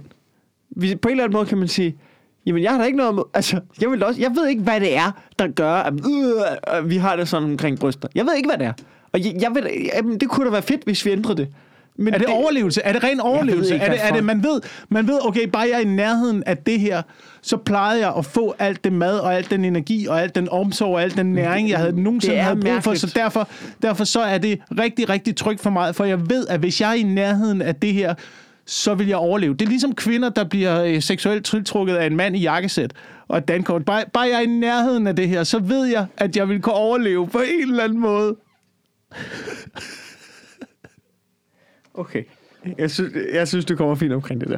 Vi, 0.75 0.95
på 0.95 1.07
en 1.07 1.11
eller 1.11 1.23
anden 1.23 1.35
måde 1.37 1.45
kan 1.45 1.57
man 1.57 1.67
sige, 1.67 1.95
jamen 2.45 2.63
jeg 2.63 2.71
har 2.71 2.77
da 2.77 2.83
ikke 2.85 2.97
noget... 2.97 3.15
mod- 3.15 3.29
Altså, 3.33 3.59
jeg, 3.81 3.91
vil 3.91 4.03
også, 4.03 4.21
jeg 4.21 4.31
ved 4.35 4.47
ikke, 4.47 4.61
hvad 4.63 4.79
det 4.79 4.95
er, 4.97 5.11
der 5.39 5.47
gør, 5.47 5.73
at 5.73 5.93
øh, 6.79 6.89
vi 6.89 6.97
har 6.97 7.15
det 7.15 7.27
sådan 7.27 7.49
omkring 7.51 7.79
bryster. 7.79 8.07
Jeg 8.15 8.25
ved 8.25 8.35
ikke, 8.35 8.49
hvad 8.49 8.57
det 8.57 8.65
er. 8.67 8.73
Og 9.13 9.25
jeg, 9.25 9.35
jeg 9.41 9.51
ved, 9.55 9.63
jamen, 9.95 10.17
det 10.17 10.29
kunne 10.29 10.45
da 10.45 10.51
være 10.51 10.61
fedt, 10.61 10.83
hvis 10.83 11.05
vi 11.05 11.11
ændrede 11.11 11.37
det. 11.37 11.47
Men 11.95 12.13
Er 12.13 12.17
det, 12.17 12.27
overlevelse? 12.27 12.81
Er 12.81 12.93
det 12.93 13.03
ren 13.03 13.19
overlevelse? 13.19 13.73
ikke, 13.73 13.85
er 13.85 13.91
det, 13.91 13.99
er 14.03 14.13
det, 14.13 14.23
man 14.23 14.43
ved, 14.43 14.61
man 14.89 15.07
ved, 15.07 15.19
okay, 15.27 15.47
bare 15.47 15.61
jeg 15.61 15.71
er 15.71 15.79
i 15.79 15.85
nærheden 15.85 16.43
af 16.45 16.57
det 16.57 16.79
her, 16.79 17.01
så 17.41 17.57
plejede 17.57 17.99
jeg 17.99 18.13
at 18.17 18.25
få 18.25 18.55
alt 18.59 18.83
det 18.83 18.93
mad, 18.93 19.19
og 19.19 19.35
alt 19.35 19.51
den 19.51 19.65
energi, 19.65 20.07
og 20.07 20.21
alt 20.21 20.35
den 20.35 20.49
omsorg, 20.49 20.95
og 20.95 21.01
alt 21.01 21.17
den 21.17 21.33
næring, 21.33 21.69
jeg 21.69 21.77
havde 21.79 22.01
nogensinde 22.01 22.35
Det 22.35 22.43
havde 22.43 22.59
brug 22.61 22.83
for. 22.83 22.93
Så 22.93 23.11
derfor, 23.15 23.47
derfor 23.81 24.03
så 24.03 24.21
er 24.21 24.37
det 24.37 24.59
rigtig, 24.79 25.09
rigtig 25.09 25.35
trygt 25.35 25.61
for 25.61 25.69
mig, 25.69 25.95
for 25.95 26.05
jeg 26.05 26.29
ved, 26.29 26.47
at 26.47 26.59
hvis 26.59 26.81
jeg 26.81 26.89
er 26.89 26.93
i 26.93 27.03
nærheden 27.03 27.61
af 27.61 27.75
det 27.75 27.93
her, 27.93 28.13
så 28.65 28.93
vil 28.93 29.07
jeg 29.07 29.17
overleve. 29.17 29.53
Det 29.53 29.61
er 29.65 29.69
ligesom 29.69 29.95
kvinder, 29.95 30.29
der 30.29 30.43
bliver 30.43 30.83
øh, 30.83 31.01
seksuelt 31.01 31.45
tiltrukket 31.45 31.95
af 31.95 32.05
en 32.05 32.15
mand 32.15 32.35
i 32.35 32.39
jakkesæt 32.39 32.93
og 33.27 33.37
et 33.37 33.47
dankort. 33.47 33.85
Bare, 33.85 34.03
bare 34.13 34.23
jeg 34.23 34.35
er 34.35 34.39
i 34.41 34.45
nærheden 34.45 35.07
af 35.07 35.15
det 35.15 35.29
her, 35.29 35.43
så 35.43 35.59
ved 35.59 35.85
jeg, 35.85 36.05
at 36.17 36.37
jeg 36.37 36.49
vil 36.49 36.61
kunne 36.61 36.75
overleve 36.75 37.27
på 37.27 37.39
en 37.39 37.69
eller 37.69 37.83
anden 37.83 37.99
måde. 37.99 38.35
Okay. 41.93 42.23
Jeg 42.77 42.91
synes, 42.91 43.13
jeg 43.33 43.47
synes, 43.47 43.65
du 43.65 43.75
kommer 43.75 43.95
fint 43.95 44.13
omkring 44.13 44.41
det 44.41 44.49
der. 44.49 44.57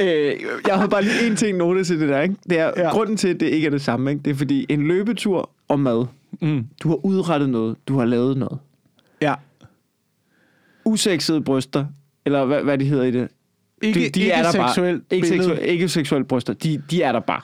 Øh, 0.00 0.34
jeg 0.66 0.78
har 0.78 0.86
bare 0.86 1.02
lige 1.02 1.26
en 1.26 1.36
ting 1.36 1.58
note 1.58 1.84
til 1.84 2.00
det 2.00 2.08
der. 2.08 2.20
Ikke? 2.20 2.34
Det 2.50 2.58
er, 2.58 2.72
Ja. 2.76 2.90
Grunden 2.90 3.16
til, 3.16 3.28
at 3.28 3.40
det 3.40 3.46
ikke 3.46 3.66
er 3.66 3.70
det 3.70 3.82
samme, 3.82 4.10
ikke? 4.10 4.22
det 4.22 4.30
er 4.30 4.34
fordi 4.34 4.66
en 4.68 4.86
løbetur 4.88 5.50
og 5.68 5.80
mad. 5.80 6.06
Mm. 6.40 6.66
Du 6.82 6.88
har 6.88 6.96
udrettet 7.06 7.48
noget. 7.50 7.76
Du 7.88 7.98
har 7.98 8.04
lavet 8.04 8.36
noget. 8.36 8.58
Ja. 9.20 9.34
Usexede 10.84 11.40
bryster, 11.40 11.86
eller 12.26 12.44
hvad, 12.44 12.62
hvad 12.62 12.78
de 12.78 12.84
hedder 12.84 13.04
i 13.04 13.10
det. 13.10 13.28
Ikke, 13.82 14.00
de, 14.04 14.08
de 14.10 14.30
er 14.30 14.42
der 14.42 14.52
bare. 14.58 14.68
seksuelt 14.68 15.02
Ikke, 15.10 15.22
billede. 15.28 15.44
seksuel, 15.48 15.68
ikke 15.70 15.88
seksuelle 15.88 16.24
bryster. 16.24 16.52
De, 16.52 16.82
de 16.90 17.02
er 17.02 17.12
der 17.12 17.20
bare. 17.20 17.40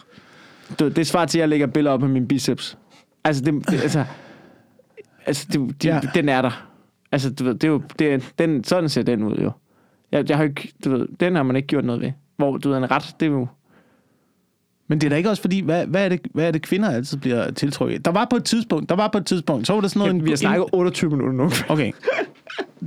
Ved, 0.78 0.90
det 0.90 1.06
svarer 1.06 1.26
til, 1.26 1.38
at 1.38 1.40
jeg 1.40 1.48
lægger 1.48 1.66
billeder 1.66 1.94
op 1.94 2.02
af 2.02 2.08
min 2.08 2.28
biceps. 2.28 2.78
Altså, 3.24 3.42
det, 3.44 3.54
det, 3.70 3.82
altså, 3.82 4.04
altså 5.28 5.46
det, 5.52 5.82
de, 5.82 5.88
Ja. 5.88 6.00
den 6.14 6.28
er 6.28 6.42
der. 6.42 6.66
Altså, 7.12 7.30
du 7.30 7.44
ved, 7.44 7.54
det 7.54 7.64
er 7.64 7.68
jo, 7.68 7.82
det 7.98 8.12
er, 8.14 8.18
den, 8.38 8.64
sådan 8.64 8.88
ser 8.88 9.02
den 9.02 9.22
ud 9.22 9.36
jo. 9.36 9.50
Jeg, 10.12 10.28
jeg 10.28 10.36
har 10.36 10.44
ikke, 10.44 10.72
du 10.84 10.90
ved, 10.90 11.06
den 11.20 11.34
har 11.34 11.42
man 11.42 11.56
ikke 11.56 11.68
gjort 11.68 11.84
noget 11.84 12.00
ved. 12.02 12.12
Hvor, 12.36 12.56
du 12.56 12.68
ved, 12.68 12.76
en 12.78 12.90
ret, 12.90 13.14
det 13.20 13.26
er 13.26 13.30
jo... 13.30 13.46
Men 14.88 15.00
det 15.00 15.06
er 15.06 15.10
da 15.10 15.16
ikke 15.16 15.30
også 15.30 15.42
fordi, 15.42 15.60
hvad, 15.60 15.86
hvad, 15.86 16.04
er 16.04 16.08
det, 16.08 16.20
hvad 16.34 16.46
er 16.46 16.50
det, 16.50 16.62
kvinder 16.62 16.90
altid 16.90 17.18
bliver 17.18 17.50
tiltrukket? 17.50 18.04
Der 18.04 18.10
var 18.10 18.26
på 18.30 18.36
et 18.36 18.44
tidspunkt, 18.44 18.88
der 18.88 18.94
var 18.96 19.08
på 19.08 19.18
et 19.18 19.26
tidspunkt, 19.26 19.66
så 19.66 19.72
var 19.72 19.80
der 19.80 19.88
sådan 19.88 20.00
noget... 20.08 20.14
Ja, 20.20 20.24
vi 20.24 20.30
har 20.30 20.36
snakket 20.36 20.66
28 20.72 21.10
minutter 21.10 21.32
nu. 21.32 21.50
Okay. 21.74 21.92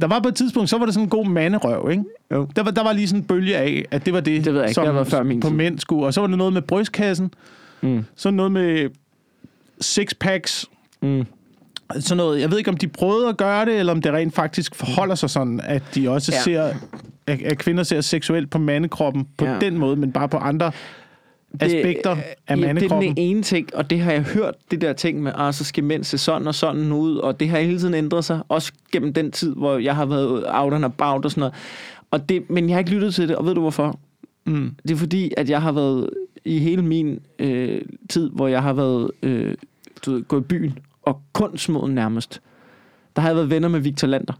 Der 0.01 0.07
var 0.07 0.19
på 0.19 0.27
et 0.27 0.35
tidspunkt, 0.35 0.69
så 0.69 0.77
var 0.77 0.85
der 0.85 0.93
sådan 0.93 1.05
en 1.05 1.09
god 1.09 1.25
manderøv, 1.25 1.89
ikke? 1.91 2.03
Jo. 2.31 2.47
Der 2.55 2.63
var, 2.63 2.71
der 2.71 2.83
var 2.83 2.93
lige 2.93 3.07
sådan 3.07 3.21
en 3.21 3.27
bølge 3.27 3.57
af, 3.57 3.85
at 3.91 4.05
det 4.05 4.13
var 4.13 4.19
det, 4.19 4.45
Det 4.45 4.53
ved 4.53 4.59
jeg 4.61 4.69
ikke. 4.69 4.73
som 4.75 4.85
Det 4.85 4.95
været 4.95 5.07
før 5.07 5.23
min 5.23 5.39
på 5.39 5.47
tid. 5.47 5.55
mænd 5.55 5.79
skulle. 5.79 6.05
Og 6.05 6.13
så 6.13 6.21
var 6.21 6.27
der 6.27 6.35
noget 6.35 6.53
med 6.53 6.61
brystkassen, 6.61 7.33
Mm. 7.81 8.05
så 8.15 8.31
noget 8.31 8.51
med 8.51 8.89
sixpacks, 9.81 10.65
Mm. 11.01 11.25
Sådan 11.99 12.17
noget. 12.17 12.41
Jeg 12.41 12.51
ved 12.51 12.57
ikke, 12.57 12.69
om 12.69 12.77
de 12.77 12.87
prøvede 12.87 13.29
at 13.29 13.37
gøre 13.37 13.65
det, 13.65 13.79
eller 13.79 13.93
om 13.93 14.01
det 14.01 14.13
rent 14.13 14.35
faktisk 14.35 14.75
forholder 14.75 15.15
sig 15.15 15.29
sådan, 15.29 15.59
at 15.63 15.83
de 15.95 16.09
også 16.09 16.31
Ja. 16.31 16.41
ser, 16.43 16.73
at, 17.27 17.41
at 17.41 17.57
kvinder 17.57 17.83
ser 17.83 18.01
seksuelt 18.01 18.49
på 18.49 18.57
mandekroppen 18.57 19.27
på 19.37 19.45
Ja. 19.45 19.57
den 19.61 19.77
måde, 19.77 19.95
men 19.95 20.11
bare 20.11 20.29
på 20.29 20.37
andre 20.37 20.71
aspekter 21.59 22.11
af 22.11 22.35
ja, 22.49 22.55
mandekroppen. 22.55 23.01
Det 23.01 23.09
er 23.09 23.13
den 23.15 23.23
ene 23.23 23.43
ting, 23.43 23.75
og 23.75 23.89
det 23.89 23.99
har 23.99 24.11
jeg 24.11 24.21
hørt, 24.21 24.55
det 24.71 24.81
der 24.81 24.93
ting 24.93 25.23
med, 25.23 25.31
at 25.39 25.55
så 25.55 25.63
skal 25.63 25.83
mænd 25.83 26.03
se 26.03 26.17
sådan 26.17 26.47
og 26.47 26.55
sådan 26.55 26.91
ud, 26.91 27.15
og 27.17 27.39
det 27.39 27.49
har 27.49 27.59
hele 27.59 27.79
tiden 27.79 27.93
ændret 27.93 28.25
sig, 28.25 28.39
også 28.49 28.71
gennem 28.91 29.13
den 29.13 29.31
tid, 29.31 29.55
hvor 29.55 29.77
jeg 29.77 29.95
har 29.95 30.05
været 30.05 30.43
out 30.47 30.73
and 30.73 30.85
about 30.85 31.25
og 31.25 31.31
sådan 31.31 31.39
noget. 31.39 31.53
Og 32.11 32.29
det, 32.29 32.49
men 32.49 32.69
jeg 32.69 32.75
har 32.75 32.79
ikke 32.79 32.91
lyttet 32.91 33.15
til 33.15 33.27
det, 33.27 33.35
og 33.35 33.45
ved 33.45 33.53
du 33.55 33.61
hvorfor? 33.61 33.99
Mm. 34.45 34.75
Det 34.83 34.91
er 34.91 34.95
fordi, 34.97 35.31
at 35.37 35.49
jeg 35.49 35.61
har 35.61 35.71
været 35.71 36.09
i 36.45 36.59
hele 36.59 36.81
min 36.81 37.19
øh, 37.39 37.81
tid, 38.09 38.29
hvor 38.29 38.47
jeg 38.47 38.61
har 38.63 38.73
været 38.73 39.11
øh, 39.23 39.55
du 40.05 40.11
ved, 40.11 40.23
gået 40.23 40.41
i 40.41 40.43
byen, 40.43 40.77
og 41.03 41.21
kunstmoden 41.33 41.95
nærmest, 41.95 42.41
der 43.15 43.21
har 43.21 43.29
jeg 43.29 43.35
været 43.35 43.49
venner 43.49 43.67
med 43.67 43.79
Victor 43.79 44.07
Lander. 44.07 44.33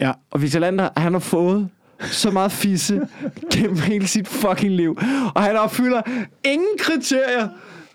Ja. 0.00 0.12
Og 0.30 0.42
Victor 0.42 0.60
Lander, 0.60 0.88
han 0.96 1.12
har 1.12 1.20
fået 1.20 1.68
så 2.00 2.30
meget 2.30 2.52
fisse 2.52 3.08
gennem 3.54 3.76
hele 3.76 4.06
sit 4.06 4.28
fucking 4.28 4.72
liv. 4.72 4.98
Og 5.34 5.42
han 5.42 5.56
opfylder 5.56 6.02
ingen 6.44 6.78
kriterier 6.78 7.48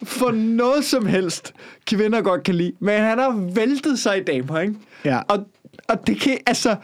for 0.04 0.32
noget 0.32 0.86
som 0.86 1.06
helst, 1.06 1.54
kvinder 1.88 2.22
godt 2.22 2.43
kan 2.43 2.56
lide. 2.56 2.74
Men 2.80 3.00
han 3.00 3.20
har 3.20 3.50
væltet 3.56 4.00
sig 4.00 4.17
i 4.17 4.24
damer, 4.24 4.60
ikke? 4.60 4.76
Ja. 5.06 5.20
Og, 5.28 5.46
og 5.89 6.08
det 6.08 6.20
kan, 6.20 6.38
altså, 6.46 6.76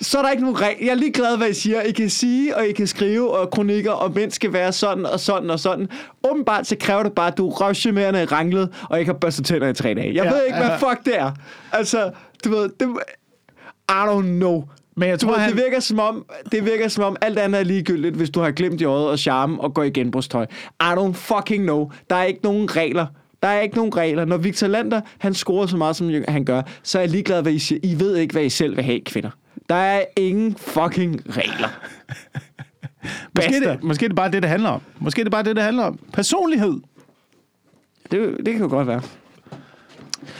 så 0.00 0.18
er 0.18 0.22
der 0.22 0.30
ikke 0.30 0.42
nogen 0.42 0.60
regel. 0.60 0.76
Jeg 0.80 0.90
er 0.90 0.94
lige 0.94 1.12
glad, 1.12 1.36
hvad 1.36 1.48
I 1.48 1.54
siger. 1.54 1.80
I 1.82 1.90
kan 1.92 2.10
sige, 2.10 2.56
og 2.56 2.66
I 2.66 2.72
kan 2.72 2.86
skrive, 2.86 3.30
og 3.38 3.50
kronikker, 3.50 3.90
og 3.90 4.12
mænd 4.14 4.30
skal 4.30 4.52
være 4.52 4.72
sådan, 4.72 5.06
og 5.06 5.20
sådan, 5.20 5.50
og 5.50 5.60
sådan. 5.60 5.88
Åbenbart, 6.30 6.66
så 6.66 6.76
kræver 6.80 7.02
det 7.02 7.12
bare, 7.12 7.26
at 7.26 7.38
du 7.38 7.48
er 7.48 8.20
i 8.22 8.24
ranglet, 8.24 8.68
og 8.90 8.98
ikke 8.98 9.12
har 9.12 9.18
børstet 9.18 9.46
tænder 9.46 9.68
i 9.68 9.74
tre 9.74 9.94
dage. 9.94 10.14
Jeg 10.14 10.24
Ja, 10.24 10.30
ved 10.32 10.44
ikke, 10.46 10.58
hvad 10.58 10.78
fuck 10.78 11.04
det 11.04 11.18
er. 11.18 11.30
Altså, 11.72 12.10
du 12.44 12.50
ved, 12.50 12.68
det, 12.80 12.88
I 13.88 13.92
don't 13.92 14.22
know. 14.22 14.64
Men 14.96 15.08
jeg 15.08 15.20
Du 15.20 15.26
tror, 15.26 15.32
ved, 15.32 15.40
han... 15.40 15.50
det, 15.50 15.62
virker 15.64 15.80
som 15.80 15.98
om, 15.98 16.24
det 16.52 16.64
virker 16.64 16.88
som 16.88 17.04
om, 17.04 17.16
alt 17.20 17.38
andet 17.38 17.60
er 17.60 17.64
ligegyldigt, 17.64 18.16
hvis 18.16 18.30
du 18.30 18.40
har 18.40 18.50
glemt 18.50 18.80
i 18.80 18.84
øjet 18.84 19.08
og 19.08 19.18
charme 19.18 19.60
og 19.60 19.74
går 19.74 19.82
i 19.82 19.90
genbrugstøj. 19.90 20.46
I 20.80 20.84
don't 20.84 21.12
fucking 21.12 21.62
know. 21.62 21.90
Der 22.10 22.16
er 22.16 22.24
ikke 22.24 22.40
nogen 22.42 22.76
regler. 22.76 23.06
Der 23.42 23.48
er 23.48 23.60
ikke 23.60 23.76
nogen 23.76 23.96
regler. 23.96 24.24
Når 24.24 24.36
Victor 24.36 24.66
Lander, 24.66 25.00
han 25.18 25.34
scorer 25.34 25.66
så 25.66 25.76
meget, 25.76 25.96
som 25.96 26.10
han 26.28 26.44
gør, 26.44 26.62
så 26.82 26.98
er 26.98 27.02
jeg 27.02 27.10
ligeglad, 27.10 27.42
hvad 27.42 27.52
I 27.52 27.58
siger. 27.58 27.78
I 27.82 27.98
ved 27.98 28.16
ikke, 28.16 28.32
hvad 28.32 28.42
I 28.44 28.48
selv 28.48 28.76
vil 28.76 28.84
have, 28.84 29.00
kvinder. 29.00 29.30
Der 29.68 29.74
er 29.74 30.04
ingen 30.16 30.54
fucking 30.56 31.36
regler. 31.36 31.68
Måske, 33.36 33.60
det, 33.60 33.82
måske 33.82 34.04
er 34.04 34.08
det 34.08 34.16
bare 34.16 34.30
det, 34.30 34.42
det 34.42 34.50
handler 34.50 34.68
om. 34.68 34.80
Måske 34.98 35.20
er 35.20 35.24
det 35.24 35.30
bare 35.32 35.42
det, 35.42 35.56
det 35.56 35.64
handler 35.64 35.82
om. 35.84 35.98
Personlighed. 36.12 36.80
Det, 38.10 38.36
det 38.46 38.52
kan 38.54 38.62
jo 38.62 38.68
godt 38.68 38.88
være. 38.88 39.02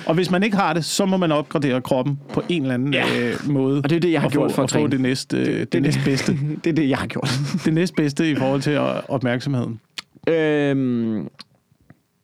Og 0.07 0.15
hvis 0.15 0.31
man 0.31 0.43
ikke 0.43 0.57
har 0.57 0.73
det, 0.73 0.85
så 0.85 1.07
må 1.07 1.17
man 1.17 1.33
opgradere 1.33 1.81
kroppen 1.83 2.19
på 2.33 2.43
en 2.49 2.63
eller 2.63 2.75
anden 2.75 2.93
Ja. 2.95 3.05
øh, 3.21 3.49
måde. 3.51 3.81
Og 3.85 3.91
det 3.91 3.97
er 3.97 4.01
det, 4.01 4.13
jeg 4.13 4.21
har 4.21 4.29
gjort 4.29 4.51
få, 4.51 4.55
for 4.55 4.63
at 4.63 4.75
at 4.75 4.81
få 4.81 4.87
det 4.87 5.01
næste, 5.01 5.37
øh, 5.37 5.61
det, 5.61 5.73
det 5.73 5.83
næste 5.83 6.01
bedste. 6.05 6.33
det 6.65 6.71
er 6.71 6.75
det, 6.75 6.89
jeg 6.89 6.99
har 6.99 7.07
gjort. 7.07 7.31
det 7.65 7.75
næste 7.75 7.95
bedste 7.95 8.31
i 8.31 8.35
forhold 8.35 8.61
til 8.63 8.79
opmærksomheden. 9.09 9.81
øhm, 10.29 11.29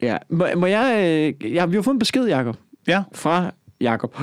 ja. 0.03 0.17
Må, 0.31 0.47
må 0.57 0.67
jeg... 0.67 0.95
Øh, 1.43 1.55
jeg, 1.55 1.71
vi 1.71 1.77
har 1.77 1.83
fået 1.83 1.95
en 1.95 1.99
besked, 1.99 2.27
Jacob. 2.27 2.57
Ja. 2.89 3.03
fra 3.15 3.51
Jakob, 3.81 4.17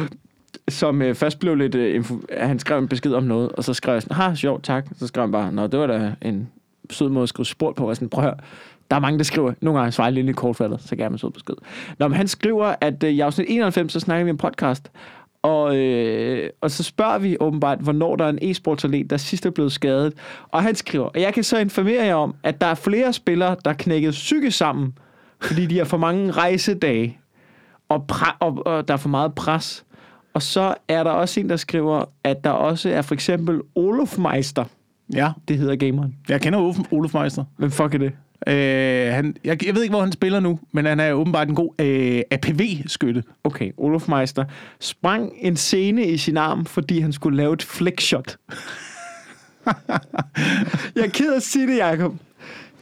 som 0.69 1.01
øh, 1.01 1.15
først 1.15 1.39
blev 1.39 1.55
lidt... 1.55 1.75
Øh, 1.75 1.95
info, 1.95 2.21
han 2.37 2.59
skrev 2.59 2.77
en 2.77 2.87
besked 2.87 3.13
om 3.13 3.23
noget, 3.23 3.51
og 3.51 3.63
så 3.63 3.73
skrev 3.73 3.93
jeg 3.93 4.01
sådan, 4.01 4.15
ha, 4.15 4.35
sjovt, 4.35 4.63
tak. 4.63 4.85
Så 4.95 5.07
skrev 5.07 5.21
han 5.21 5.31
bare, 5.31 5.51
nå, 5.51 5.67
det 5.67 5.79
var 5.79 5.87
da 5.87 6.13
en 6.21 6.49
sød 6.89 7.09
måde 7.09 7.23
at 7.23 7.29
skrive 7.29 7.45
spurgt 7.45 7.77
på. 7.77 7.89
Og 7.89 7.95
sådan, 7.95 8.09
prøv 8.09 8.23
at 8.23 8.29
høre, 8.29 8.39
der 8.89 8.95
er 8.95 8.99
mange, 8.99 9.17
der 9.17 9.23
skriver, 9.23 9.53
nogle 9.61 9.79
gange 9.79 9.91
svarer 9.91 10.11
jeg 10.11 10.23
lidt 10.23 10.37
kortfattet, 10.37 10.81
så 10.81 10.95
gerne 10.95 11.09
med 11.09 11.19
sød 11.19 11.31
besked. 11.31 11.55
Nå, 11.99 12.07
men 12.07 12.17
han 12.17 12.27
skriver, 12.27 12.75
at 12.81 13.03
øh, 13.03 13.09
i 13.09 13.19
afsnit 13.19 13.45
91, 13.49 13.93
så 13.93 13.99
snakker 13.99 14.25
vi 14.25 14.31
om 14.31 14.37
podcast, 14.37 14.91
og, 15.41 15.77
øh, 15.77 16.49
og 16.61 16.71
så 16.71 16.83
spørger 16.83 17.17
vi 17.17 17.37
åbenbart, 17.39 17.79
hvornår 17.79 18.15
der 18.15 18.25
er 18.25 18.29
en 18.29 18.39
e-sportsatlet, 18.41 19.09
der 19.09 19.17
sidst 19.17 19.45
er 19.45 19.49
blevet 19.49 19.71
skadet. 19.71 20.13
Og 20.47 20.63
han 20.63 20.75
skriver, 20.75 21.05
og 21.05 21.21
jeg 21.21 21.33
kan 21.33 21.43
så 21.43 21.57
informere 21.57 22.05
jer 22.05 22.15
om, 22.15 22.35
at 22.43 22.61
der 22.61 22.67
er 22.67 22.75
flere 22.75 23.13
spillere, 23.13 23.49
der 23.49 23.55
knækkede 23.55 23.83
knækket 23.83 24.11
psykisk 24.11 24.57
sammen, 24.57 24.97
fordi 25.41 25.65
de 25.65 25.77
har 25.77 25.85
for 25.85 25.97
mange 25.97 26.31
rejsedage 26.31 27.19
og, 27.89 28.05
pre- 28.11 28.37
og, 28.39 28.61
og 28.65 28.87
der 28.87 28.93
er 28.93 28.97
for 28.97 29.09
meget 29.09 29.35
pres. 29.35 29.85
Og 30.37 30.41
så 30.43 30.73
er 30.87 31.03
der 31.03 31.11
også 31.11 31.39
en, 31.39 31.49
der 31.49 31.55
skriver, 31.55 32.05
at 32.23 32.43
der 32.43 32.49
også 32.49 32.89
er 32.89 33.01
for 33.01 33.13
eksempel 33.13 33.61
Olof 33.75 34.17
Meister. 34.17 34.65
Ja, 35.13 35.31
Det 35.47 35.57
hedder 35.57 35.75
gameren. 35.75 36.15
jeg 36.29 36.41
kender 36.41 36.59
Olof, 36.59 36.77
Olof 36.91 37.13
Meister. 37.13 37.43
Hvem 37.57 37.71
fuck 37.71 37.93
er 37.93 37.97
det? 37.97 38.11
Øh, 38.47 39.13
han, 39.13 39.35
jeg, 39.43 39.65
jeg 39.65 39.75
ved 39.75 39.81
ikke, 39.83 39.91
hvor 39.93 40.01
han 40.01 40.11
spiller 40.11 40.39
nu, 40.39 40.59
men 40.71 40.85
han 40.85 40.99
er 40.99 41.11
åbenbart 41.13 41.47
en 41.49 41.55
god 41.55 41.69
øh, 41.81 42.21
APV-skytte. 42.31 43.23
Okay, 43.43 43.71
Olof 43.77 44.07
Meister 44.07 44.45
sprang 44.79 45.31
en 45.41 45.55
scene 45.55 46.05
i 46.05 46.17
sin 46.17 46.37
arm, 46.37 46.65
fordi 46.65 46.99
han 46.99 47.13
skulle 47.13 47.37
lave 47.37 47.53
et 47.53 47.63
flickshot. 47.63 48.37
jeg 50.95 51.03
er 51.05 51.09
ked 51.13 51.31
af 51.31 51.35
at 51.35 51.43
sige 51.43 51.67
det, 51.67 51.77
Jacob. 51.77 52.13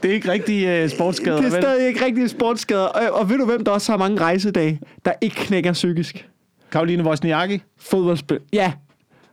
Det 0.04 0.10
er 0.12 0.16
ikke 0.16 0.32
rigtig 0.32 0.66
øh, 0.66 0.90
sportsskader, 0.90 1.38
Det 1.38 1.46
er 1.48 1.52
vel? 1.52 1.62
stadig 1.62 1.88
ikke 1.88 2.06
rigtig 2.06 2.30
sportsskader. 2.30 2.86
Og, 2.86 3.20
og 3.20 3.30
ved 3.30 3.38
du, 3.38 3.46
hvem 3.46 3.64
der 3.66 3.72
også 3.72 3.92
har 3.92 3.98
mange 4.00 4.20
rejsedage, 4.22 4.80
der 5.06 5.12
ikke 5.22 5.36
knækker 5.36 5.74
psykisk? 5.74 6.30
Karoline 6.76 7.04
Wozniacki. 7.04 7.62
fodboldspiller. 7.78 8.44
Ja, 8.54 8.74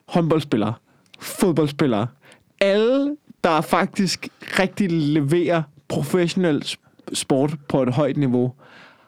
håndboldspillere. 0.09 0.75
Fodboldspillere. 1.21 2.07
Alle, 2.61 3.17
der 3.45 3.61
faktisk 3.61 4.29
rigtig 4.59 4.93
leverer 4.93 5.63
professionel 5.89 6.65
sport 7.13 7.55
på 7.69 7.83
et 7.83 7.95
højt 7.95 8.17
niveau, 8.17 8.53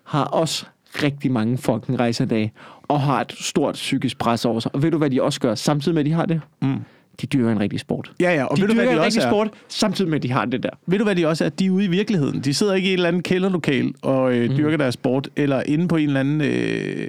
har 0.05 0.25
også 0.25 0.67
rigtig 1.03 1.33
mange 1.33 1.59
fucking 1.59 1.99
rejsedage, 1.99 2.53
og 2.83 3.01
har 3.01 3.21
et 3.21 3.33
stort 3.33 3.75
psykisk 3.75 4.19
pres 4.19 4.45
over 4.45 4.61
sig. 4.61 4.75
Og 4.75 4.83
ved 4.83 4.91
du, 4.91 4.99
hvad 4.99 5.11
de 5.11 5.23
også 5.23 5.41
gør, 5.41 5.55
samtidig 5.55 5.95
med, 5.95 6.03
at 6.03 6.07
de 6.07 6.13
har 6.13 6.27
det? 6.27 6.41
Mm. 6.63 6.85
De 7.21 7.27
dyrker 7.27 7.53
en 7.53 7.61
rigtig 7.61 7.81
sport. 7.81 8.13
Ja, 8.21 8.35
ja, 8.35 8.45
og 8.45 8.57
de 8.57 8.61
ved 8.63 8.69
du, 8.69 8.75
hvad 8.75 8.85
en 8.85 8.89
de 8.91 8.95
rigtig 8.95 9.07
også 9.07 9.21
er? 9.21 9.31
sport, 9.31 9.51
samtidig 9.69 10.11
med, 10.11 10.17
at 10.19 10.23
de 10.23 10.33
har 10.33 10.45
det 10.45 10.63
der. 10.63 10.71
Ved 10.87 10.99
du, 10.99 11.05
hvad 11.05 11.17
de 11.17 11.27
også 11.27 11.45
er? 11.45 11.49
De 11.49 11.67
er 11.67 11.71
ude 11.71 11.85
i 11.85 11.89
virkeligheden. 11.89 12.41
De 12.41 12.55
sidder 12.55 12.75
ikke 12.75 12.87
i 12.89 12.91
et 12.91 12.95
eller 12.95 13.09
andet 13.09 13.25
kælderlokal 13.25 13.93
og 14.03 14.37
øh, 14.37 14.57
dyrker 14.57 14.77
deres 14.77 14.95
sport, 14.95 15.29
eller 15.37 15.63
inde 15.67 15.89
på 15.89 15.97
en 15.97 16.07
eller 16.07 16.21
anden... 16.21 16.41
Øh... 16.41 17.09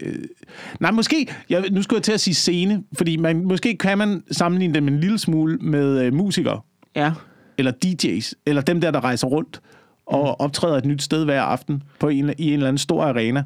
Nej, 0.79 0.91
måske... 0.91 1.27
Jeg, 1.49 1.63
nu 1.71 1.81
skulle 1.81 1.97
jeg 1.97 2.03
til 2.03 2.11
at 2.11 2.19
sige 2.19 2.33
scene, 2.35 2.83
fordi 2.97 3.17
man, 3.17 3.45
måske 3.45 3.77
kan 3.77 3.97
man 3.97 4.23
sammenligne 4.31 4.73
dem 4.73 4.87
en 4.87 4.99
lille 4.99 5.17
smule 5.19 5.57
med 5.57 6.01
øh, 6.05 6.13
musikere, 6.13 6.59
Ja. 6.95 7.11
eller 7.57 7.71
DJ's, 7.85 8.31
eller 8.45 8.61
dem 8.61 8.81
der, 8.81 8.91
der 8.91 9.03
rejser 9.03 9.27
rundt 9.27 9.61
og 10.05 10.41
optræder 10.41 10.77
et 10.77 10.85
nyt 10.85 11.03
sted 11.03 11.25
hver 11.25 11.41
aften 11.41 11.83
på 11.99 12.09
en, 12.09 12.33
i 12.37 12.47
en 12.47 12.53
eller 12.53 12.67
anden 12.67 12.77
stor 12.77 13.03
arena 13.03 13.43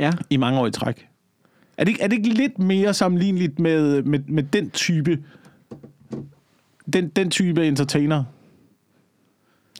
Ja. 0.00 0.10
i 0.30 0.36
mange 0.36 0.60
år 0.60 0.66
i 0.66 0.70
træk. 0.70 1.06
Er 1.78 1.84
det, 1.84 1.88
ikke- 1.88 2.02
er 2.02 2.08
det 2.08 2.16
ikke 2.16 2.28
lidt 2.28 2.58
mere 2.58 2.94
sammenligneligt 2.94 3.58
med, 3.58 4.02
med, 4.02 4.18
med 4.28 4.42
den 4.42 4.70
type 4.70 5.18
den, 6.92 7.08
den 7.08 7.30
type 7.30 7.66
entertainer? 7.66 8.24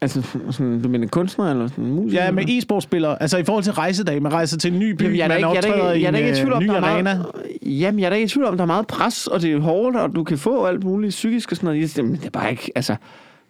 Altså, 0.02 0.22
sådan, 0.50 0.82
du 0.82 0.88
mener 0.88 1.06
kunstner 1.06 1.50
eller 1.50 1.66
sådan 1.66 1.84
musiker? 1.84 2.24
Ja, 2.24 2.30
med 2.30 2.44
e-sportspillere. 2.48 3.22
Altså 3.22 3.38
i 3.38 3.44
forhold 3.44 3.64
til 3.64 3.72
rejsedag. 3.72 4.22
Man 4.22 4.32
rejser 4.32 4.58
til 4.58 4.72
en 4.72 4.78
ny 4.78 4.90
by, 4.90 5.02
Jamen, 5.02 5.16
jeg 5.16 5.24
er 5.24 5.28
man 5.28 5.36
ikke, 5.36 5.48
jeg 5.48 5.56
er 5.56 5.60
da 5.60 5.68
optræder 5.68 5.92
ikke, 5.92 6.04
jeg 6.04 6.08
er 6.08 6.12
da 6.12 6.18
ikke 6.18 6.30
i 6.30 6.34
tvivl 6.34 6.48
en 6.48 6.56
om, 6.56 6.62
øh, 6.62 6.68
ny 6.68 6.72
arena. 6.72 7.02
meget, 7.02 7.26
jamen, 7.62 8.00
jeg 8.00 8.06
er 8.06 8.10
da 8.10 8.16
ikke 8.16 8.24
i 8.26 8.28
tvivl 8.28 8.46
om, 8.46 8.56
der 8.56 8.62
er 8.62 8.66
meget 8.66 8.86
pres, 8.86 9.26
og 9.26 9.42
det 9.42 9.52
er 9.52 9.58
hårdt, 9.58 9.96
og 9.96 10.14
du 10.14 10.24
kan 10.24 10.38
få 10.38 10.64
alt 10.64 10.84
muligt 10.84 11.10
psykisk 11.10 11.50
og 11.50 11.56
sådan 11.56 11.66
noget. 11.66 11.80
Jeg 11.80 11.88
siger, 11.90 12.04
Men 12.06 12.16
det 12.16 12.26
er 12.26 12.30
bare 12.30 12.50
ikke, 12.50 12.72
altså, 12.74 12.96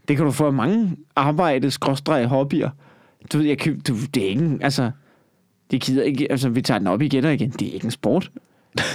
det 0.08 0.16
kan 0.16 0.26
du 0.26 0.32
få 0.32 0.46
af 0.46 0.52
mange 0.52 0.96
arbejde, 1.16 1.70
skråstreg, 1.70 2.26
hobbyer. 2.26 2.70
Du 3.32 3.38
ved, 3.38 3.46
jeg 3.46 3.58
kan, 3.58 3.80
du, 3.80 3.94
det 4.14 4.22
er 4.24 4.28
ikke, 4.28 4.58
altså, 4.60 4.90
det 5.70 5.80
gider 5.80 6.02
ikke, 6.02 6.32
altså, 6.32 6.48
vi 6.48 6.62
tager 6.62 6.78
den 6.78 6.86
op 6.86 7.02
igen 7.02 7.24
og 7.24 7.34
igen. 7.34 7.50
Det 7.50 7.68
er 7.68 7.72
ikke 7.72 7.84
en 7.84 7.90
sport. 7.90 8.30